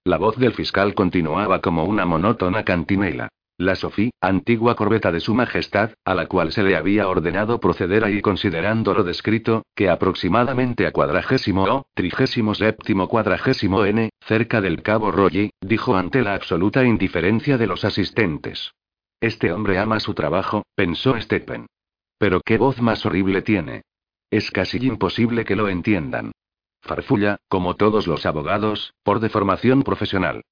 La 0.04 0.18
voz 0.18 0.36
del 0.36 0.52
fiscal 0.52 0.94
continuaba 0.94 1.60
como 1.60 1.82
una 1.82 2.06
monótona 2.06 2.64
cantinela. 2.64 3.28
La 3.58 3.74
Sophie, 3.74 4.12
antigua 4.20 4.76
corbeta 4.76 5.10
de 5.10 5.18
Su 5.18 5.34
Majestad, 5.34 5.94
a 6.04 6.14
la 6.14 6.26
cual 6.26 6.52
se 6.52 6.62
le 6.62 6.76
había 6.76 7.08
ordenado 7.08 7.58
proceder 7.58 8.04
ahí 8.04 8.20
considerando 8.20 8.94
lo 8.94 9.02
descrito, 9.02 9.64
que 9.74 9.90
aproximadamente 9.90 10.86
a 10.86 10.92
cuadragésimo 10.92 11.64
o, 11.64 11.86
trigésimo 11.94 12.54
séptimo 12.54 13.08
cuadragésimo 13.08 13.84
n, 13.84 14.10
cerca 14.20 14.60
del 14.60 14.82
cabo 14.82 15.10
Rogi, 15.10 15.50
dijo 15.60 15.96
ante 15.96 16.22
la 16.22 16.34
absoluta 16.34 16.84
indiferencia 16.84 17.58
de 17.58 17.66
los 17.66 17.84
asistentes. 17.84 18.74
Este 19.20 19.52
hombre 19.52 19.80
ama 19.80 19.98
su 19.98 20.14
trabajo, 20.14 20.62
pensó 20.76 21.20
Stephen. 21.20 21.66
Pero 22.16 22.40
qué 22.42 22.58
voz 22.58 22.80
más 22.80 23.04
horrible 23.04 23.42
tiene. 23.42 23.82
Es 24.30 24.50
casi 24.52 24.78
imposible 24.78 25.44
que 25.44 25.56
lo 25.56 25.68
entiendan. 25.68 26.30
Farfulla, 26.82 27.38
como 27.48 27.74
todos 27.74 28.06
los 28.06 28.26
abogados, 28.26 28.94
por 29.02 29.18
deformación 29.18 29.82
profesional. 29.82 30.42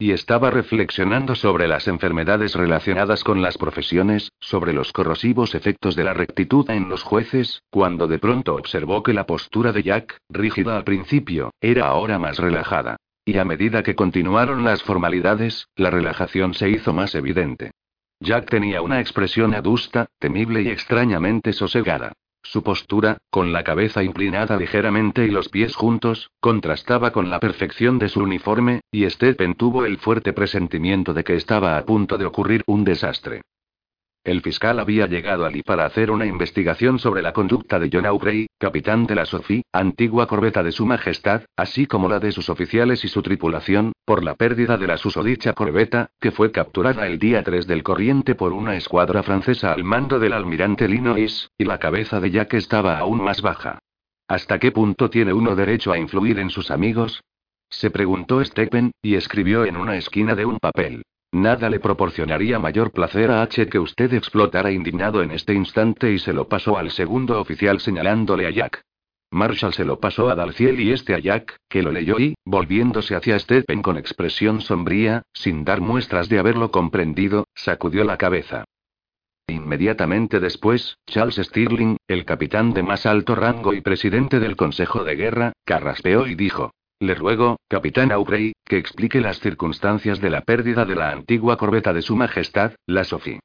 Y 0.00 0.12
estaba 0.12 0.50
reflexionando 0.50 1.34
sobre 1.34 1.66
las 1.66 1.88
enfermedades 1.88 2.54
relacionadas 2.54 3.24
con 3.24 3.42
las 3.42 3.58
profesiones, 3.58 4.30
sobre 4.40 4.72
los 4.72 4.92
corrosivos 4.92 5.54
efectos 5.54 5.96
de 5.96 6.04
la 6.04 6.14
rectitud 6.14 6.68
en 6.70 6.88
los 6.88 7.02
jueces, 7.02 7.62
cuando 7.70 8.06
de 8.06 8.18
pronto 8.18 8.54
observó 8.54 9.02
que 9.02 9.12
la 9.12 9.26
postura 9.26 9.72
de 9.72 9.82
Jack, 9.82 10.18
rígida 10.28 10.76
al 10.76 10.84
principio, 10.84 11.52
era 11.60 11.86
ahora 11.86 12.18
más 12.18 12.38
relajada. 12.38 12.96
Y 13.24 13.38
a 13.38 13.44
medida 13.44 13.82
que 13.82 13.94
continuaron 13.94 14.64
las 14.64 14.82
formalidades, 14.82 15.68
la 15.76 15.90
relajación 15.90 16.54
se 16.54 16.70
hizo 16.70 16.92
más 16.92 17.14
evidente. 17.14 17.72
Jack 18.20 18.50
tenía 18.50 18.82
una 18.82 19.00
expresión 19.00 19.54
adusta, 19.54 20.06
temible 20.18 20.62
y 20.62 20.68
extrañamente 20.68 21.52
sosegada. 21.52 22.12
Su 22.50 22.62
postura, 22.62 23.18
con 23.28 23.52
la 23.52 23.62
cabeza 23.62 24.02
inclinada 24.02 24.56
ligeramente 24.56 25.26
y 25.26 25.30
los 25.30 25.50
pies 25.50 25.76
juntos, 25.76 26.30
contrastaba 26.40 27.10
con 27.10 27.28
la 27.28 27.40
perfección 27.40 27.98
de 27.98 28.08
su 28.08 28.20
uniforme, 28.20 28.80
y 28.90 29.04
Stephen 29.10 29.54
tuvo 29.54 29.84
el 29.84 29.98
fuerte 29.98 30.32
presentimiento 30.32 31.12
de 31.12 31.24
que 31.24 31.34
estaba 31.34 31.76
a 31.76 31.84
punto 31.84 32.16
de 32.16 32.24
ocurrir 32.24 32.62
un 32.66 32.84
desastre. 32.84 33.42
El 34.28 34.42
fiscal 34.42 34.78
había 34.78 35.06
llegado 35.06 35.46
allí 35.46 35.62
para 35.62 35.86
hacer 35.86 36.10
una 36.10 36.26
investigación 36.26 36.98
sobre 36.98 37.22
la 37.22 37.32
conducta 37.32 37.78
de 37.78 37.88
John 37.90 38.04
Aubrey, 38.04 38.46
capitán 38.58 39.06
de 39.06 39.14
la 39.14 39.24
Sophie, 39.24 39.62
antigua 39.72 40.26
corbeta 40.26 40.62
de 40.62 40.70
Su 40.70 40.84
Majestad, 40.84 41.44
así 41.56 41.86
como 41.86 42.10
la 42.10 42.20
de 42.20 42.30
sus 42.30 42.50
oficiales 42.50 43.02
y 43.04 43.08
su 43.08 43.22
tripulación, 43.22 43.92
por 44.04 44.22
la 44.22 44.34
pérdida 44.34 44.76
de 44.76 44.86
la 44.86 44.98
susodicha 44.98 45.54
corbeta, 45.54 46.10
que 46.20 46.30
fue 46.30 46.52
capturada 46.52 47.06
el 47.06 47.18
día 47.18 47.42
3 47.42 47.66
del 47.66 47.82
corriente 47.82 48.34
por 48.34 48.52
una 48.52 48.76
escuadra 48.76 49.22
francesa 49.22 49.72
al 49.72 49.82
mando 49.82 50.18
del 50.18 50.34
almirante 50.34 50.88
Linois, 50.88 51.48
y 51.56 51.64
la 51.64 51.78
cabeza 51.78 52.20
de 52.20 52.30
Jack 52.30 52.52
estaba 52.52 52.98
aún 52.98 53.24
más 53.24 53.40
baja. 53.40 53.78
¿Hasta 54.28 54.58
qué 54.58 54.72
punto 54.72 55.08
tiene 55.08 55.32
uno 55.32 55.56
derecho 55.56 55.90
a 55.90 55.96
influir 55.96 56.38
en 56.38 56.50
sus 56.50 56.70
amigos? 56.70 57.22
Se 57.70 57.90
preguntó 57.90 58.44
Stephen, 58.44 58.92
y 59.00 59.14
escribió 59.14 59.64
en 59.64 59.78
una 59.78 59.96
esquina 59.96 60.34
de 60.34 60.44
un 60.44 60.58
papel. 60.58 61.02
Nada 61.32 61.68
le 61.68 61.78
proporcionaría 61.78 62.58
mayor 62.58 62.90
placer 62.90 63.30
a 63.30 63.42
H 63.42 63.68
que 63.68 63.78
usted 63.78 64.14
explotara 64.14 64.70
indignado 64.72 65.22
en 65.22 65.30
este 65.30 65.52
instante 65.52 66.10
y 66.10 66.18
se 66.18 66.32
lo 66.32 66.48
pasó 66.48 66.78
al 66.78 66.90
segundo 66.90 67.38
oficial 67.38 67.80
señalándole 67.80 68.46
a 68.46 68.50
Jack. 68.50 68.82
Marshall 69.30 69.74
se 69.74 69.84
lo 69.84 70.00
pasó 70.00 70.30
a 70.30 70.34
Dalciel 70.34 70.80
y 70.80 70.90
este 70.90 71.14
a 71.14 71.18
Jack, 71.18 71.58
que 71.68 71.82
lo 71.82 71.92
leyó 71.92 72.18
y, 72.18 72.34
volviéndose 72.46 73.14
hacia 73.14 73.38
Stephen 73.38 73.82
con 73.82 73.98
expresión 73.98 74.62
sombría, 74.62 75.22
sin 75.34 75.64
dar 75.64 75.82
muestras 75.82 76.30
de 76.30 76.38
haberlo 76.38 76.70
comprendido, 76.70 77.46
sacudió 77.54 78.04
la 78.04 78.16
cabeza. 78.16 78.64
Inmediatamente 79.46 80.40
después, 80.40 80.96
Charles 81.06 81.36
Stirling, 81.36 81.98
el 82.06 82.24
capitán 82.24 82.72
de 82.72 82.82
más 82.82 83.04
alto 83.04 83.34
rango 83.34 83.74
y 83.74 83.82
presidente 83.82 84.40
del 84.40 84.56
Consejo 84.56 85.04
de 85.04 85.16
Guerra, 85.16 85.52
carraspeó 85.66 86.26
y 86.26 86.34
dijo: 86.34 86.72
le 87.00 87.14
ruego, 87.14 87.60
capitán 87.68 88.10
Aubrey, 88.10 88.52
que 88.64 88.76
explique 88.76 89.20
las 89.20 89.38
circunstancias 89.38 90.20
de 90.20 90.30
la 90.30 90.40
pérdida 90.40 90.84
de 90.84 90.96
la 90.96 91.10
antigua 91.10 91.56
corbeta 91.56 91.92
de 91.92 92.02
Su 92.02 92.16
Majestad, 92.16 92.72
la 92.86 93.04
Sophie. 93.04 93.40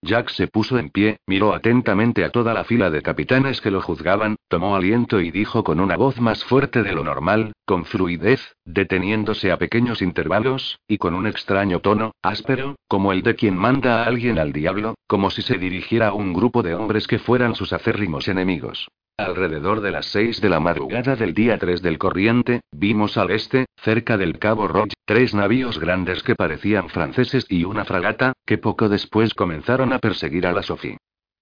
Jack 0.00 0.28
se 0.28 0.46
puso 0.46 0.78
en 0.78 0.90
pie, 0.90 1.16
miró 1.26 1.54
atentamente 1.54 2.24
a 2.24 2.30
toda 2.30 2.54
la 2.54 2.62
fila 2.62 2.88
de 2.88 3.02
capitanes 3.02 3.60
que 3.60 3.72
lo 3.72 3.80
juzgaban, 3.80 4.36
tomó 4.46 4.76
aliento 4.76 5.20
y 5.20 5.32
dijo 5.32 5.64
con 5.64 5.80
una 5.80 5.96
voz 5.96 6.20
más 6.20 6.44
fuerte 6.44 6.84
de 6.84 6.92
lo 6.92 7.02
normal, 7.02 7.52
con 7.64 7.84
fluidez, 7.84 8.54
deteniéndose 8.64 9.50
a 9.50 9.56
pequeños 9.56 10.00
intervalos, 10.00 10.78
y 10.86 10.98
con 10.98 11.14
un 11.14 11.26
extraño 11.26 11.80
tono, 11.80 12.12
áspero, 12.22 12.76
como 12.86 13.12
el 13.12 13.22
de 13.22 13.34
quien 13.34 13.56
manda 13.56 14.02
a 14.02 14.06
alguien 14.06 14.38
al 14.38 14.52
diablo, 14.52 14.94
como 15.08 15.30
si 15.30 15.42
se 15.42 15.58
dirigiera 15.58 16.08
a 16.08 16.14
un 16.14 16.32
grupo 16.32 16.62
de 16.62 16.76
hombres 16.76 17.08
que 17.08 17.18
fueran 17.18 17.56
sus 17.56 17.72
acérrimos 17.72 18.28
enemigos. 18.28 18.88
Alrededor 19.18 19.80
de 19.80 19.90
las 19.90 20.06
seis 20.06 20.40
de 20.40 20.48
la 20.48 20.60
madrugada 20.60 21.16
del 21.16 21.34
día 21.34 21.58
3 21.58 21.82
del 21.82 21.98
corriente, 21.98 22.60
vimos 22.70 23.16
al 23.16 23.32
este, 23.32 23.66
cerca 23.82 24.16
del 24.16 24.38
Cabo 24.38 24.68
Roche, 24.68 24.94
tres 25.04 25.34
navíos 25.34 25.80
grandes 25.80 26.22
que 26.22 26.36
parecían 26.36 26.88
franceses 26.88 27.44
y 27.48 27.64
una 27.64 27.84
fragata, 27.84 28.34
que 28.46 28.58
poco 28.58 28.88
después 28.88 29.34
comenzaron 29.34 29.92
a 29.92 29.98
perseguir 29.98 30.46
a 30.46 30.52
la 30.52 30.62
Sophie. 30.62 30.98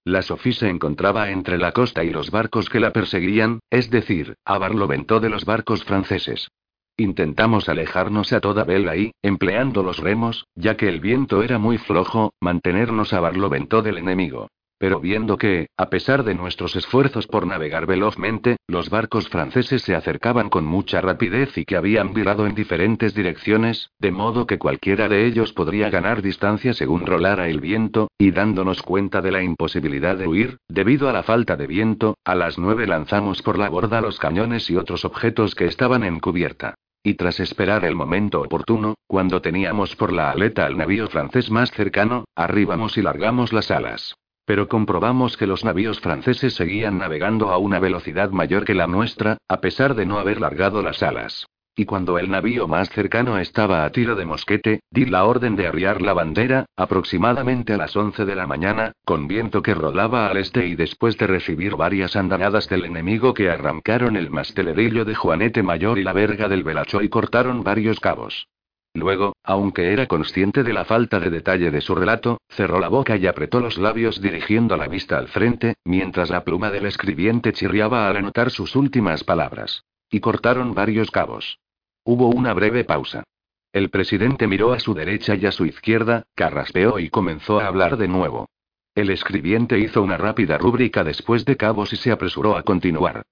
La 0.06 0.22
Sophie 0.22 0.54
se 0.54 0.70
encontraba 0.70 1.28
entre 1.28 1.58
la 1.58 1.72
costa 1.72 2.02
y 2.02 2.08
los 2.08 2.30
barcos 2.30 2.70
que 2.70 2.80
la 2.80 2.94
perseguían, 2.94 3.60
es 3.68 3.90
decir, 3.90 4.36
a 4.46 4.56
barlovento 4.56 5.20
de 5.20 5.28
los 5.28 5.44
barcos 5.44 5.84
franceses. 5.84 6.48
Intentamos 6.96 7.68
alejarnos 7.68 8.32
a 8.32 8.40
toda 8.40 8.64
vela 8.64 8.96
y, 8.96 9.12
empleando 9.20 9.82
los 9.82 9.98
remos, 9.98 10.46
ya 10.54 10.78
que 10.78 10.88
el 10.88 11.00
viento 11.00 11.42
era 11.42 11.58
muy 11.58 11.76
flojo, 11.76 12.32
mantenernos 12.40 13.12
a 13.12 13.20
barlovento 13.20 13.82
del 13.82 13.98
enemigo. 13.98 14.48
Pero 14.78 15.00
viendo 15.00 15.38
que, 15.38 15.68
a 15.78 15.88
pesar 15.88 16.22
de 16.22 16.34
nuestros 16.34 16.76
esfuerzos 16.76 17.26
por 17.26 17.46
navegar 17.46 17.86
velozmente, 17.86 18.56
los 18.68 18.90
barcos 18.90 19.28
franceses 19.28 19.80
se 19.80 19.94
acercaban 19.94 20.50
con 20.50 20.66
mucha 20.66 21.00
rapidez 21.00 21.56
y 21.56 21.64
que 21.64 21.76
habían 21.76 22.12
virado 22.12 22.46
en 22.46 22.54
diferentes 22.54 23.14
direcciones, 23.14 23.90
de 23.98 24.10
modo 24.10 24.46
que 24.46 24.58
cualquiera 24.58 25.08
de 25.08 25.24
ellos 25.24 25.54
podría 25.54 25.88
ganar 25.88 26.20
distancia 26.20 26.74
según 26.74 27.06
rolara 27.06 27.48
el 27.48 27.60
viento, 27.60 28.08
y 28.18 28.32
dándonos 28.32 28.82
cuenta 28.82 29.22
de 29.22 29.32
la 29.32 29.42
imposibilidad 29.42 30.16
de 30.18 30.28
huir, 30.28 30.58
debido 30.68 31.08
a 31.08 31.12
la 31.12 31.22
falta 31.22 31.56
de 31.56 31.66
viento, 31.66 32.18
a 32.24 32.34
las 32.34 32.58
nueve 32.58 32.86
lanzamos 32.86 33.40
por 33.40 33.58
la 33.58 33.70
borda 33.70 34.02
los 34.02 34.18
cañones 34.18 34.68
y 34.68 34.76
otros 34.76 35.06
objetos 35.06 35.54
que 35.54 35.64
estaban 35.64 36.04
en 36.04 36.20
cubierta. 36.20 36.74
Y 37.02 37.14
tras 37.14 37.40
esperar 37.40 37.84
el 37.84 37.94
momento 37.94 38.42
oportuno, 38.42 38.96
cuando 39.06 39.40
teníamos 39.40 39.96
por 39.96 40.12
la 40.12 40.32
aleta 40.32 40.66
al 40.66 40.76
navío 40.76 41.08
francés 41.08 41.50
más 41.50 41.70
cercano, 41.70 42.24
arribamos 42.34 42.98
y 42.98 43.02
largamos 43.02 43.52
las 43.52 43.70
alas. 43.70 44.16
Pero 44.46 44.68
comprobamos 44.68 45.36
que 45.36 45.46
los 45.46 45.64
navíos 45.64 46.00
franceses 46.00 46.54
seguían 46.54 46.98
navegando 46.98 47.50
a 47.50 47.58
una 47.58 47.80
velocidad 47.80 48.30
mayor 48.30 48.64
que 48.64 48.74
la 48.74 48.86
nuestra, 48.86 49.38
a 49.48 49.60
pesar 49.60 49.94
de 49.96 50.06
no 50.06 50.18
haber 50.18 50.40
largado 50.40 50.82
las 50.82 51.02
alas. 51.02 51.46
Y 51.78 51.84
cuando 51.84 52.18
el 52.18 52.30
navío 52.30 52.66
más 52.66 52.88
cercano 52.88 53.36
estaba 53.38 53.84
a 53.84 53.90
tiro 53.90 54.14
de 54.14 54.24
mosquete, 54.24 54.80
di 54.90 55.04
la 55.04 55.26
orden 55.26 55.56
de 55.56 55.66
arriar 55.66 56.00
la 56.00 56.14
bandera, 56.14 56.64
aproximadamente 56.74 57.74
a 57.74 57.76
las 57.76 57.94
11 57.94 58.24
de 58.24 58.34
la 58.34 58.46
mañana, 58.46 58.92
con 59.04 59.28
viento 59.28 59.60
que 59.60 59.74
rodaba 59.74 60.28
al 60.28 60.38
este 60.38 60.66
y 60.66 60.74
después 60.74 61.18
de 61.18 61.26
recibir 61.26 61.76
varias 61.76 62.16
andanadas 62.16 62.70
del 62.70 62.86
enemigo 62.86 63.34
que 63.34 63.50
arrancaron 63.50 64.16
el 64.16 64.30
mastelerillo 64.30 65.04
de 65.04 65.16
Juanete 65.16 65.62
Mayor 65.62 65.98
y 65.98 66.04
la 66.04 66.14
verga 66.14 66.48
del 66.48 66.64
Velacho 66.64 67.02
y 67.02 67.10
cortaron 67.10 67.62
varios 67.62 68.00
cabos. 68.00 68.48
Luego, 68.96 69.36
aunque 69.44 69.92
era 69.92 70.06
consciente 70.06 70.62
de 70.62 70.72
la 70.72 70.86
falta 70.86 71.20
de 71.20 71.28
detalle 71.28 71.70
de 71.70 71.82
su 71.82 71.94
relato, 71.94 72.40
cerró 72.48 72.80
la 72.80 72.88
boca 72.88 73.18
y 73.18 73.26
apretó 73.26 73.60
los 73.60 73.76
labios 73.76 74.22
dirigiendo 74.22 74.74
la 74.78 74.88
vista 74.88 75.18
al 75.18 75.28
frente, 75.28 75.74
mientras 75.84 76.30
la 76.30 76.44
pluma 76.44 76.70
del 76.70 76.86
escribiente 76.86 77.52
chirriaba 77.52 78.08
al 78.08 78.16
anotar 78.16 78.50
sus 78.50 78.74
últimas 78.74 79.22
palabras. 79.22 79.84
Y 80.08 80.20
cortaron 80.20 80.74
varios 80.74 81.10
cabos. 81.10 81.58
Hubo 82.04 82.28
una 82.28 82.54
breve 82.54 82.84
pausa. 82.84 83.24
El 83.70 83.90
presidente 83.90 84.46
miró 84.46 84.72
a 84.72 84.80
su 84.80 84.94
derecha 84.94 85.34
y 85.34 85.44
a 85.44 85.52
su 85.52 85.66
izquierda, 85.66 86.22
carraspeó 86.34 86.98
y 86.98 87.10
comenzó 87.10 87.60
a 87.60 87.66
hablar 87.66 87.98
de 87.98 88.08
nuevo. 88.08 88.48
El 88.94 89.10
escribiente 89.10 89.78
hizo 89.78 90.02
una 90.02 90.16
rápida 90.16 90.56
rúbrica 90.56 91.04
después 91.04 91.44
de 91.44 91.58
cabos 91.58 91.92
y 91.92 91.96
se 91.96 92.12
apresuró 92.12 92.56
a 92.56 92.62
continuar. 92.62 93.24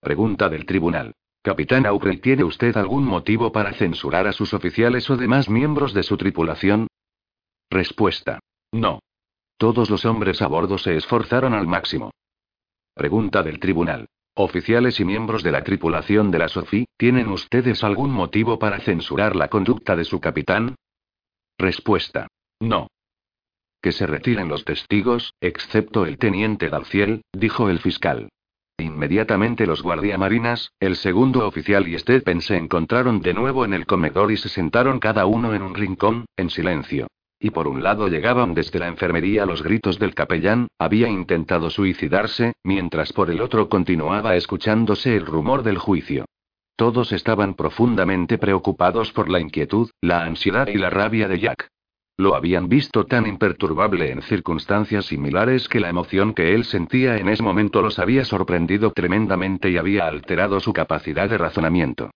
Pregunta 0.00 0.48
del 0.48 0.66
tribunal. 0.66 1.14
Capitán 1.42 1.86
Aubrey, 1.86 2.18
¿tiene 2.18 2.44
usted 2.44 2.76
algún 2.76 3.04
motivo 3.04 3.50
para 3.50 3.72
censurar 3.72 4.26
a 4.26 4.32
sus 4.32 4.52
oficiales 4.52 5.08
o 5.08 5.16
demás 5.16 5.48
miembros 5.48 5.94
de 5.94 6.02
su 6.02 6.18
tripulación? 6.18 6.86
Respuesta. 7.70 8.40
No. 8.72 9.00
Todos 9.56 9.88
los 9.88 10.04
hombres 10.04 10.42
a 10.42 10.48
bordo 10.48 10.76
se 10.76 10.96
esforzaron 10.96 11.54
al 11.54 11.66
máximo. 11.66 12.10
Pregunta 12.94 13.42
del 13.42 13.58
tribunal. 13.58 14.06
Oficiales 14.34 15.00
y 15.00 15.04
miembros 15.04 15.42
de 15.42 15.52
la 15.52 15.64
tripulación 15.64 16.30
de 16.30 16.38
la 16.38 16.48
SOFI, 16.48 16.86
¿tienen 16.98 17.28
ustedes 17.28 17.84
algún 17.84 18.10
motivo 18.10 18.58
para 18.58 18.80
censurar 18.80 19.34
la 19.34 19.48
conducta 19.48 19.96
de 19.96 20.04
su 20.04 20.20
capitán? 20.20 20.76
Respuesta. 21.58 22.28
No. 22.60 22.88
Que 23.80 23.92
se 23.92 24.06
retiren 24.06 24.48
los 24.48 24.64
testigos, 24.66 25.32
excepto 25.40 26.04
el 26.04 26.18
teniente 26.18 26.68
Dalciel, 26.68 27.22
dijo 27.32 27.70
el 27.70 27.78
fiscal. 27.78 28.28
Inmediatamente 28.80 29.66
los 29.66 29.82
guardiamarinas, 29.82 30.72
el 30.80 30.96
segundo 30.96 31.46
oficial 31.46 31.86
y 31.88 31.98
Stephen 31.98 32.40
se 32.40 32.56
encontraron 32.56 33.20
de 33.20 33.34
nuevo 33.34 33.64
en 33.64 33.74
el 33.74 33.86
comedor 33.86 34.32
y 34.32 34.36
se 34.36 34.48
sentaron 34.48 34.98
cada 34.98 35.26
uno 35.26 35.54
en 35.54 35.62
un 35.62 35.74
rincón, 35.74 36.26
en 36.36 36.50
silencio. 36.50 37.06
Y 37.38 37.50
por 37.50 37.66
un 37.68 37.82
lado 37.82 38.08
llegaban 38.08 38.52
desde 38.52 38.78
la 38.78 38.88
enfermería 38.88 39.46
los 39.46 39.62
gritos 39.62 39.98
del 39.98 40.14
capellán, 40.14 40.68
había 40.78 41.08
intentado 41.08 41.70
suicidarse, 41.70 42.52
mientras 42.62 43.12
por 43.12 43.30
el 43.30 43.40
otro 43.40 43.68
continuaba 43.68 44.36
escuchándose 44.36 45.16
el 45.16 45.24
rumor 45.24 45.62
del 45.62 45.78
juicio. 45.78 46.26
Todos 46.76 47.12
estaban 47.12 47.54
profundamente 47.54 48.38
preocupados 48.38 49.12
por 49.12 49.28
la 49.28 49.40
inquietud, 49.40 49.90
la 50.00 50.24
ansiedad 50.24 50.68
y 50.68 50.78
la 50.78 50.90
rabia 50.90 51.28
de 51.28 51.38
Jack. 51.38 51.68
Lo 52.20 52.34
habían 52.34 52.68
visto 52.68 53.06
tan 53.06 53.26
imperturbable 53.26 54.10
en 54.10 54.20
circunstancias 54.20 55.06
similares 55.06 55.70
que 55.70 55.80
la 55.80 55.88
emoción 55.88 56.34
que 56.34 56.54
él 56.54 56.66
sentía 56.66 57.16
en 57.16 57.30
ese 57.30 57.42
momento 57.42 57.80
los 57.80 57.98
había 57.98 58.26
sorprendido 58.26 58.90
tremendamente 58.90 59.70
y 59.70 59.78
había 59.78 60.06
alterado 60.06 60.60
su 60.60 60.74
capacidad 60.74 61.30
de 61.30 61.38
razonamiento. 61.38 62.10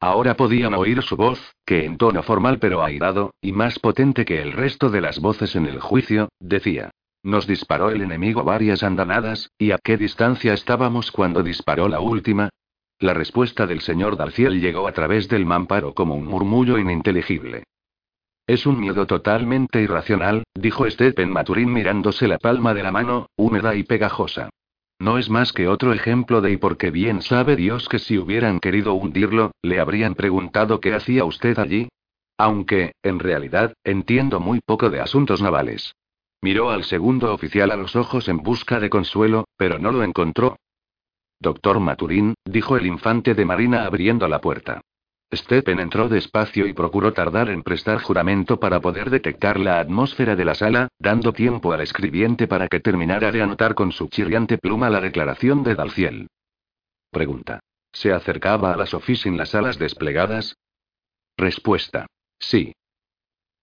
Ahora 0.00 0.34
podían 0.34 0.72
oír 0.72 1.02
su 1.02 1.14
voz, 1.14 1.54
que 1.66 1.84
en 1.84 1.98
tono 1.98 2.22
formal 2.22 2.58
pero 2.58 2.82
airado, 2.82 3.34
y 3.42 3.52
más 3.52 3.78
potente 3.78 4.24
que 4.24 4.40
el 4.40 4.52
resto 4.52 4.88
de 4.88 5.02
las 5.02 5.20
voces 5.20 5.54
en 5.54 5.66
el 5.66 5.78
juicio, 5.78 6.30
decía. 6.40 6.90
Nos 7.22 7.46
disparó 7.46 7.90
el 7.90 8.00
enemigo 8.00 8.44
varias 8.44 8.82
andanadas, 8.82 9.50
¿y 9.58 9.72
a 9.72 9.78
qué 9.84 9.98
distancia 9.98 10.54
estábamos 10.54 11.12
cuando 11.12 11.42
disparó 11.42 11.86
la 11.86 12.00
última? 12.00 12.48
La 12.98 13.12
respuesta 13.12 13.66
del 13.66 13.82
señor 13.82 14.16
Darciel 14.16 14.58
llegó 14.58 14.88
a 14.88 14.92
través 14.92 15.28
del 15.28 15.44
mamparo 15.44 15.92
como 15.92 16.14
un 16.14 16.24
murmullo 16.24 16.78
ininteligible. 16.78 17.64
Es 18.50 18.66
un 18.66 18.80
miedo 18.80 19.06
totalmente 19.06 19.80
irracional, 19.80 20.42
dijo 20.56 20.90
Stephen 20.90 21.30
Maturín 21.30 21.72
mirándose 21.72 22.26
la 22.26 22.36
palma 22.36 22.74
de 22.74 22.82
la 22.82 22.90
mano, 22.90 23.28
húmeda 23.36 23.76
y 23.76 23.84
pegajosa. 23.84 24.50
No 24.98 25.18
es 25.18 25.30
más 25.30 25.52
que 25.52 25.68
otro 25.68 25.92
ejemplo 25.92 26.40
de 26.40 26.50
y 26.50 26.56
porque 26.56 26.90
bien 26.90 27.22
sabe 27.22 27.54
Dios 27.54 27.88
que 27.88 28.00
si 28.00 28.18
hubieran 28.18 28.58
querido 28.58 28.94
hundirlo, 28.94 29.52
le 29.62 29.78
habrían 29.78 30.16
preguntado 30.16 30.80
qué 30.80 30.94
hacía 30.94 31.24
usted 31.24 31.60
allí. 31.60 31.90
Aunque, 32.38 32.90
en 33.04 33.20
realidad, 33.20 33.72
entiendo 33.84 34.40
muy 34.40 34.58
poco 34.66 34.90
de 34.90 35.00
asuntos 35.00 35.40
navales. 35.40 35.94
Miró 36.42 36.70
al 36.70 36.82
segundo 36.82 37.32
oficial 37.32 37.70
a 37.70 37.76
los 37.76 37.94
ojos 37.94 38.28
en 38.28 38.38
busca 38.38 38.80
de 38.80 38.90
consuelo, 38.90 39.44
pero 39.56 39.78
no 39.78 39.92
lo 39.92 40.02
encontró. 40.02 40.56
Doctor 41.38 41.78
Maturín, 41.78 42.34
dijo 42.44 42.76
el 42.76 42.86
infante 42.86 43.36
de 43.36 43.44
Marina 43.44 43.84
abriendo 43.84 44.26
la 44.26 44.40
puerta. 44.40 44.80
Stephen 45.32 45.78
entró 45.78 46.08
despacio 46.08 46.66
y 46.66 46.72
procuró 46.72 47.12
tardar 47.12 47.50
en 47.50 47.62
prestar 47.62 48.00
juramento 48.00 48.58
para 48.58 48.80
poder 48.80 49.10
detectar 49.10 49.60
la 49.60 49.78
atmósfera 49.78 50.34
de 50.34 50.44
la 50.44 50.54
sala, 50.54 50.88
dando 50.98 51.32
tiempo 51.32 51.72
al 51.72 51.80
escribiente 51.80 52.48
para 52.48 52.66
que 52.66 52.80
terminara 52.80 53.30
de 53.30 53.40
anotar 53.40 53.74
con 53.74 53.92
su 53.92 54.08
chirriante 54.08 54.58
pluma 54.58 54.90
la 54.90 55.00
declaración 55.00 55.62
de 55.62 55.74
Dalciel. 55.76 56.28
Pregunta. 57.10 57.60
¿Se 57.92 58.12
acercaba 58.12 58.72
a 58.72 58.76
las 58.76 58.90
sin 59.16 59.36
las 59.36 59.54
alas 59.54 59.78
desplegadas? 59.78 60.56
Respuesta. 61.36 62.06
Sí. 62.38 62.72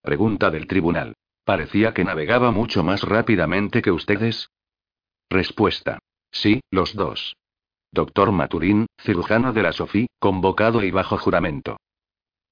Pregunta 0.01 0.49
del 0.49 0.67
tribunal. 0.67 1.15
¿Parecía 1.43 1.93
que 1.93 2.03
navegaba 2.03 2.51
mucho 2.51 2.83
más 2.83 3.03
rápidamente 3.03 3.81
que 3.81 3.91
ustedes? 3.91 4.49
Respuesta. 5.29 5.99
Sí, 6.31 6.61
los 6.71 6.93
dos. 6.93 7.35
Doctor 7.97 8.31
Maturín, 8.31 8.85
cirujano 9.01 9.53
de 9.53 9.63
la 9.63 9.73
SOFI, 9.73 10.05
convocado 10.19 10.83
y 10.83 10.91
bajo 10.91 11.17
juramento. 11.17 11.77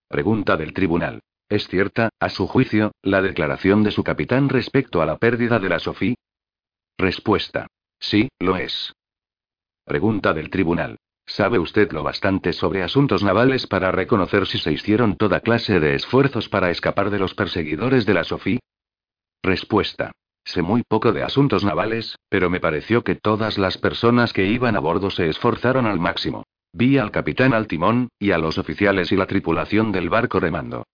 Pregunta 0.08 0.58
del 0.58 0.74
tribunal. 0.74 1.20
¿Es 1.48 1.68
cierta, 1.68 2.10
a 2.20 2.30
su 2.30 2.48
juicio, 2.48 2.94
la 3.04 3.22
declaración 3.22 3.84
de 3.84 3.92
su 3.92 4.04
capitán 4.04 4.50
respecto 4.50 5.04
a 5.04 5.06
la 5.06 5.18
pérdida 5.18 5.60
de 5.60 5.70
la 5.70 5.78
SOFI? 5.78 6.16
Respuesta. 6.98 7.68
Sí, 8.00 8.30
lo 8.40 8.58
es. 8.58 8.92
Pregunta 9.84 10.34
del 10.34 10.50
tribunal. 10.50 10.98
¿Sabe 11.28 11.60
usted 11.60 11.92
lo 11.92 12.02
bastante 12.02 12.52
sobre 12.52 12.82
asuntos 12.82 13.24
navales 13.24 13.68
para 13.68 13.92
reconocer 13.92 14.48
si 14.48 14.58
se 14.58 14.72
hicieron 14.72 15.16
toda 15.16 15.42
clase 15.42 15.80
de 15.80 15.94
esfuerzos 15.94 16.50
para 16.50 16.72
escapar 16.72 17.12
de 17.12 17.20
los 17.20 17.36
perseguidores 17.36 18.08
de 18.08 18.14
la 18.16 18.24
SOFI? 18.24 18.58
Respuesta. 19.44 20.12
Sé 20.46 20.62
muy 20.62 20.84
poco 20.84 21.12
de 21.12 21.24
asuntos 21.24 21.66
navales, 21.66 22.20
pero 22.30 22.52
me 22.52 22.60
pareció 22.60 23.04
que 23.04 23.16
todas 23.16 23.58
las 23.58 23.80
personas 23.80 24.32
que 24.32 24.46
iban 24.46 24.76
a 24.76 24.80
bordo 24.80 25.10
se 25.10 25.28
esforzaron 25.28 25.88
al 25.88 26.00
máximo. 26.00 26.46
Vi 26.72 27.00
al 27.00 27.12
capitán 27.12 27.54
al 27.54 27.68
timón, 27.68 28.10
y 28.20 28.32
a 28.32 28.38
los 28.38 28.60
oficiales 28.60 29.12
y 29.12 29.16
la 29.16 29.26
tripulación 29.26 29.92
del 29.92 30.10
barco 30.10 30.40
remando. 30.40 30.86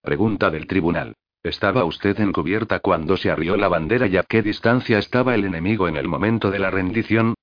Pregunta 0.00 0.50
del 0.50 0.66
tribunal. 0.66 1.14
¿Estaba 1.42 1.84
usted 1.84 2.18
en 2.20 2.32
cubierta 2.32 2.80
cuando 2.80 3.16
se 3.16 3.30
arrió 3.30 3.56
la 3.56 3.68
bandera 3.68 4.06
y 4.06 4.16
a 4.16 4.22
qué 4.22 4.42
distancia 4.42 4.98
estaba 4.98 5.34
el 5.34 5.44
enemigo 5.44 5.88
en 5.88 5.96
el 5.96 6.08
momento 6.08 6.50
de 6.50 6.58
la 6.58 6.70
rendición? 6.70 7.34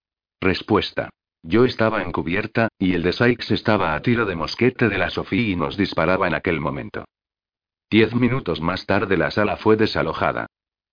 Respuesta. 0.41 1.09
Yo 1.43 1.65
estaba 1.65 2.01
en 2.01 2.11
cubierta, 2.11 2.69
y 2.79 2.93
el 2.93 3.03
de 3.03 3.13
Sykes 3.13 3.53
estaba 3.53 3.93
a 3.93 4.01
tiro 4.01 4.25
de 4.25 4.35
mosquete 4.35 4.89
de 4.89 4.97
la 4.97 5.11
Sofía 5.11 5.49
y 5.49 5.55
nos 5.55 5.77
disparaba 5.77 6.27
en 6.27 6.33
aquel 6.33 6.59
momento. 6.59 7.05
Diez 7.89 8.13
minutos 8.15 8.59
más 8.59 8.85
tarde 8.85 9.17
la 9.17 9.31
sala 9.31 9.57
fue 9.57 9.77
desalojada. 9.77 10.47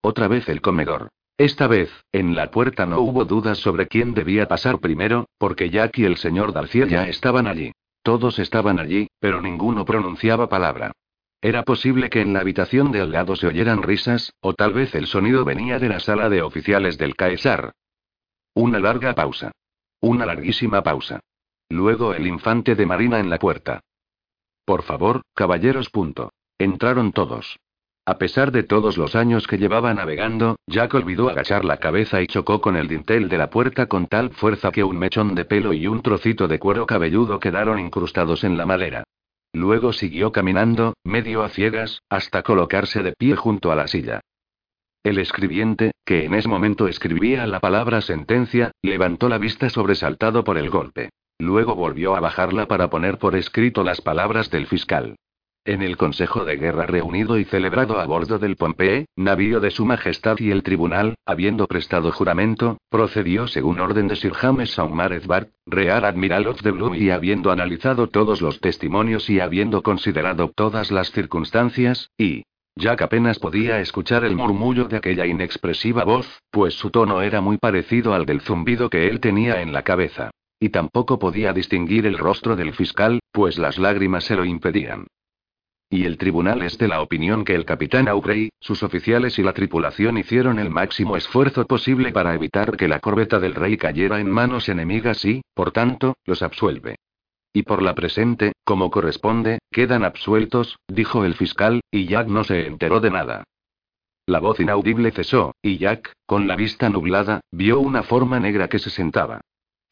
Otra 0.04 0.28
vez 0.28 0.50
el 0.50 0.60
comedor. 0.60 1.08
Esta 1.38 1.66
vez, 1.66 1.90
en 2.12 2.34
la 2.34 2.50
puerta 2.50 2.84
no 2.84 3.00
hubo 3.00 3.24
dudas 3.24 3.56
sobre 3.56 3.88
quién 3.88 4.12
debía 4.12 4.46
pasar 4.46 4.78
primero, 4.78 5.30
porque 5.38 5.70
Jack 5.70 5.96
y 5.96 6.04
el 6.04 6.18
señor 6.18 6.52
Darcier 6.52 6.88
ya 6.88 7.08
estaban 7.08 7.46
allí. 7.46 7.72
Todos 8.02 8.38
estaban 8.38 8.78
allí, 8.78 9.08
pero 9.18 9.40
ninguno 9.40 9.86
pronunciaba 9.86 10.50
palabra. 10.50 10.92
Era 11.40 11.62
posible 11.62 12.10
que 12.10 12.20
en 12.20 12.34
la 12.34 12.40
habitación 12.40 12.92
de 12.92 13.00
al 13.00 13.12
lado 13.12 13.34
se 13.34 13.46
oyeran 13.46 13.82
risas, 13.82 14.34
o 14.42 14.52
tal 14.52 14.74
vez 14.74 14.94
el 14.94 15.06
sonido 15.06 15.42
venía 15.46 15.78
de 15.78 15.88
la 15.88 16.00
sala 16.00 16.28
de 16.28 16.42
oficiales 16.42 16.98
del 16.98 17.16
Caesar. 17.16 17.72
Una 18.52 18.80
larga 18.80 19.14
pausa. 19.14 19.52
Una 20.00 20.26
larguísima 20.26 20.82
pausa. 20.82 21.20
Luego 21.70 22.12
el 22.12 22.26
infante 22.26 22.74
de 22.74 22.84
Marina 22.84 23.20
en 23.20 23.30
la 23.30 23.38
puerta. 23.38 23.80
Por 24.66 24.82
favor, 24.82 25.22
caballeros. 25.34 25.90
Entraron 26.58 27.12
todos. 27.12 27.56
A 28.06 28.18
pesar 28.18 28.52
de 28.52 28.62
todos 28.62 28.98
los 28.98 29.14
años 29.14 29.46
que 29.46 29.56
llevaba 29.56 29.94
navegando, 29.94 30.56
Jack 30.66 30.92
olvidó 30.92 31.30
agachar 31.30 31.64
la 31.64 31.78
cabeza 31.78 32.20
y 32.20 32.26
chocó 32.26 32.60
con 32.60 32.76
el 32.76 32.86
dintel 32.86 33.30
de 33.30 33.38
la 33.38 33.48
puerta 33.48 33.86
con 33.86 34.08
tal 34.08 34.30
fuerza 34.30 34.72
que 34.72 34.84
un 34.84 34.98
mechón 34.98 35.34
de 35.34 35.46
pelo 35.46 35.72
y 35.72 35.86
un 35.86 36.02
trocito 36.02 36.46
de 36.46 36.58
cuero 36.58 36.84
cabelludo 36.84 37.40
quedaron 37.40 37.78
incrustados 37.78 38.44
en 38.44 38.58
la 38.58 38.66
madera. 38.66 39.04
Luego 39.54 39.94
siguió 39.94 40.32
caminando, 40.32 40.92
medio 41.02 41.44
a 41.44 41.48
ciegas, 41.48 42.02
hasta 42.10 42.42
colocarse 42.42 43.02
de 43.02 43.12
pie 43.12 43.36
junto 43.36 43.72
a 43.72 43.76
la 43.76 43.86
silla. 43.86 44.20
El 45.02 45.18
escribiente, 45.18 45.92
que 46.04 46.24
en 46.24 46.34
ese 46.34 46.48
momento 46.48 46.88
escribía 46.88 47.46
la 47.46 47.60
palabra 47.60 48.02
sentencia, 48.02 48.72
levantó 48.82 49.30
la 49.30 49.38
vista 49.38 49.70
sobresaltado 49.70 50.44
por 50.44 50.58
el 50.58 50.68
golpe. 50.68 51.08
Luego 51.38 51.74
volvió 51.74 52.16
a 52.16 52.20
bajarla 52.20 52.66
para 52.66 52.90
poner 52.90 53.18
por 53.18 53.34
escrito 53.34 53.82
las 53.82 54.02
palabras 54.02 54.50
del 54.50 54.66
fiscal. 54.66 55.16
En 55.66 55.80
el 55.80 55.96
Consejo 55.96 56.44
de 56.44 56.56
Guerra 56.56 56.84
reunido 56.84 57.38
y 57.38 57.46
celebrado 57.46 57.98
a 57.98 58.04
bordo 58.04 58.38
del 58.38 58.56
Pompey, 58.56 59.06
navío 59.16 59.60
de 59.60 59.70
Su 59.70 59.86
Majestad 59.86 60.38
y 60.38 60.50
el 60.50 60.62
Tribunal, 60.62 61.14
habiendo 61.24 61.66
prestado 61.66 62.12
juramento, 62.12 62.76
procedió 62.90 63.46
según 63.46 63.80
orden 63.80 64.06
de 64.06 64.16
Sir 64.16 64.34
James 64.34 64.72
Saumarez 64.72 65.26
Bart, 65.26 65.48
Real 65.64 66.04
Admiral 66.04 66.48
of 66.48 66.60
the 66.60 66.70
Blue 66.70 66.94
y 66.94 67.08
habiendo 67.08 67.50
analizado 67.50 68.08
todos 68.10 68.42
los 68.42 68.60
testimonios 68.60 69.30
y 69.30 69.40
habiendo 69.40 69.82
considerado 69.82 70.52
todas 70.54 70.90
las 70.90 71.10
circunstancias, 71.12 72.10
y, 72.18 72.42
Jack 72.76 73.00
apenas 73.00 73.38
podía 73.38 73.80
escuchar 73.80 74.26
el 74.26 74.36
murmullo 74.36 74.84
de 74.84 74.98
aquella 74.98 75.24
inexpresiva 75.24 76.04
voz, 76.04 76.42
pues 76.50 76.74
su 76.74 76.90
tono 76.90 77.22
era 77.22 77.40
muy 77.40 77.56
parecido 77.56 78.12
al 78.12 78.26
del 78.26 78.42
zumbido 78.42 78.90
que 78.90 79.08
él 79.08 79.18
tenía 79.18 79.62
en 79.62 79.72
la 79.72 79.80
cabeza. 79.80 80.30
Y 80.60 80.68
tampoco 80.68 81.18
podía 81.18 81.54
distinguir 81.54 82.04
el 82.04 82.18
rostro 82.18 82.54
del 82.54 82.74
fiscal, 82.74 83.20
pues 83.32 83.56
las 83.56 83.78
lágrimas 83.78 84.24
se 84.24 84.36
lo 84.36 84.44
impedían. 84.44 85.06
Y 85.94 86.06
el 86.06 86.18
tribunal 86.18 86.62
es 86.62 86.76
de 86.76 86.88
la 86.88 87.00
opinión 87.00 87.44
que 87.44 87.54
el 87.54 87.64
capitán 87.64 88.08
Aubrey, 88.08 88.50
sus 88.58 88.82
oficiales 88.82 89.38
y 89.38 89.44
la 89.44 89.52
tripulación 89.52 90.18
hicieron 90.18 90.58
el 90.58 90.68
máximo 90.68 91.16
esfuerzo 91.16 91.64
posible 91.66 92.10
para 92.10 92.34
evitar 92.34 92.76
que 92.76 92.88
la 92.88 92.98
corbeta 92.98 93.38
del 93.38 93.54
rey 93.54 93.76
cayera 93.76 94.18
en 94.18 94.28
manos 94.28 94.68
enemigas 94.68 95.24
y, 95.24 95.42
por 95.54 95.70
tanto, 95.70 96.16
los 96.24 96.42
absuelve. 96.42 96.96
Y 97.52 97.62
por 97.62 97.80
la 97.80 97.94
presente, 97.94 98.54
como 98.64 98.90
corresponde, 98.90 99.60
quedan 99.70 100.02
absueltos, 100.02 100.80
dijo 100.88 101.24
el 101.24 101.34
fiscal, 101.34 101.80
y 101.92 102.06
Jack 102.06 102.26
no 102.26 102.42
se 102.42 102.66
enteró 102.66 102.98
de 102.98 103.12
nada. 103.12 103.44
La 104.26 104.40
voz 104.40 104.58
inaudible 104.58 105.12
cesó, 105.12 105.54
y 105.62 105.78
Jack, 105.78 106.12
con 106.26 106.48
la 106.48 106.56
vista 106.56 106.88
nublada, 106.88 107.40
vio 107.52 107.78
una 107.78 108.02
forma 108.02 108.40
negra 108.40 108.66
que 108.66 108.80
se 108.80 108.90
sentaba. 108.90 109.42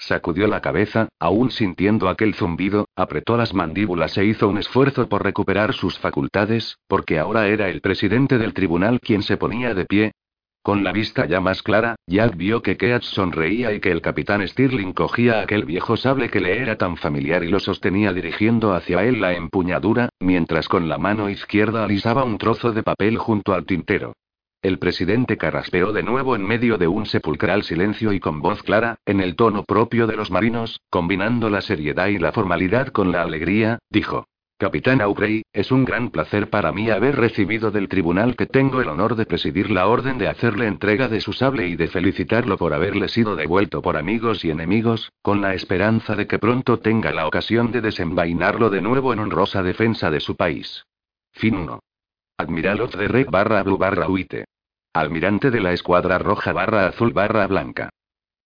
Sacudió 0.05 0.49
la 0.49 0.61
cabeza, 0.61 1.07
aún 1.21 1.53
sintiendo 1.53 2.09
aquel 2.09 2.35
zumbido, 2.35 2.89
apretó 2.97 3.37
las 3.37 3.55
mandíbulas 3.55 4.19
e 4.19 4.25
hizo 4.25 4.49
un 4.49 4.59
esfuerzo 4.59 5.09
por 5.09 5.23
recuperar 5.23 5.75
sus 5.75 5.97
facultades, 5.97 6.79
porque 6.89 7.21
ahora 7.21 7.47
era 7.47 7.69
el 7.69 7.81
presidente 7.81 8.37
del 8.37 8.53
tribunal 8.53 8.99
quien 8.99 9.23
se 9.23 9.37
ponía 9.37 9.75
de 9.75 9.85
pie. 9.85 10.13
Con 10.61 10.83
la 10.83 10.91
vista 10.91 11.27
ya 11.27 11.41
más 11.41 11.63
clara, 11.63 11.95
Jack 12.09 12.37
vio 12.37 12.63
que 12.63 12.77
Keats 12.77 13.07
sonreía 13.07 13.73
y 13.73 13.79
que 13.79 13.93
el 13.93 14.03
capitán 14.03 14.47
Stirling 14.47 14.93
cogía 14.93 15.41
aquel 15.41 15.65
viejo 15.65 15.97
sable 15.97 16.31
que 16.31 16.41
le 16.41 16.61
era 16.61 16.77
tan 16.77 16.97
familiar 16.97 17.45
y 17.45 17.49
lo 17.49 17.61
sostenía 17.61 18.13
dirigiendo 18.13 18.75
hacia 18.75 19.05
él 19.05 19.21
la 19.21 19.35
empuñadura, 19.35 20.09
mientras 20.19 20.69
con 20.69 20.89
la 20.89 20.99
mano 20.99 21.31
izquierda 21.31 21.85
alisaba 21.85 22.25
un 22.25 22.39
trozo 22.39 22.73
de 22.73 22.83
papel 22.83 23.19
junto 23.19 23.55
al 23.55 23.67
tintero. 23.67 24.15
El 24.63 24.79
presidente 24.79 25.37
carraspeó 25.37 25.93
de 25.93 26.05
nuevo 26.05 26.37
en 26.37 26.47
medio 26.47 26.79
de 26.79 26.87
un 26.87 27.05
sepulcral 27.05 27.65
silencio 27.65 28.13
y 28.13 28.21
con 28.21 28.41
voz 28.41 28.63
clara, 28.63 28.97
en 29.05 29.21
el 29.21 29.35
tono 29.35 29.65
propio 29.65 30.07
de 30.07 30.15
los 30.15 30.31
marinos, 30.31 30.81
combinando 30.89 31.51
la 31.51 31.61
seriedad 31.63 32.07
y 32.07 32.19
la 32.19 32.31
formalidad 32.31 32.87
con 32.89 33.11
la 33.11 33.23
alegría, 33.23 33.81
dijo. 33.91 34.29
Capitán 34.59 35.01
Aubrey, 35.01 35.43
es 35.53 35.73
un 35.73 35.85
gran 35.85 36.11
placer 36.11 36.49
para 36.49 36.71
mí 36.71 36.89
haber 36.91 37.17
recibido 37.17 37.73
del 37.73 37.89
tribunal 37.89 38.37
que 38.37 38.47
tengo 38.47 38.81
el 38.81 38.89
honor 38.89 39.17
de 39.17 39.27
presidir 39.27 39.69
la 39.69 39.89
orden 39.89 40.17
de 40.19 40.29
hacerle 40.29 40.69
entrega 40.69 41.09
de 41.09 41.21
su 41.21 41.33
sable 41.33 41.67
y 41.67 41.75
de 41.75 41.89
felicitarlo 41.89 42.57
por 42.57 42.73
haberle 42.73 43.09
sido 43.09 43.35
devuelto 43.35 43.83
por 43.83 43.97
amigos 43.97 44.45
y 44.45 44.51
enemigos, 44.51 45.11
con 45.23 45.41
la 45.41 45.55
esperanza 45.55 46.15
de 46.15 46.29
que 46.29 46.39
pronto 46.39 46.79
tenga 46.79 47.11
la 47.11 47.27
ocasión 47.27 47.73
de 47.73 47.81
desenvainarlo 47.81 48.71
de 48.71 48.81
nuevo 48.81 49.13
en 49.13 49.19
honrosa 49.19 49.65
defensa 49.65 50.13
de 50.13 50.21
su 50.21 50.37
país. 50.37 50.85
Fin 51.33 51.57
1. 51.57 51.81
Admiral 52.39 52.89
Red 52.93 53.27
barra 53.29 53.65
Blue 53.65 53.79
barra 53.79 54.09
Uite. 54.09 54.45
Almirante 54.95 55.51
de 55.51 55.61
la 55.61 55.73
Escuadra 55.73 56.19
Roja 56.19 56.53
barra 56.53 56.87
Azul 56.87 57.15
barra 57.15 57.47
Blanca. 57.47 57.92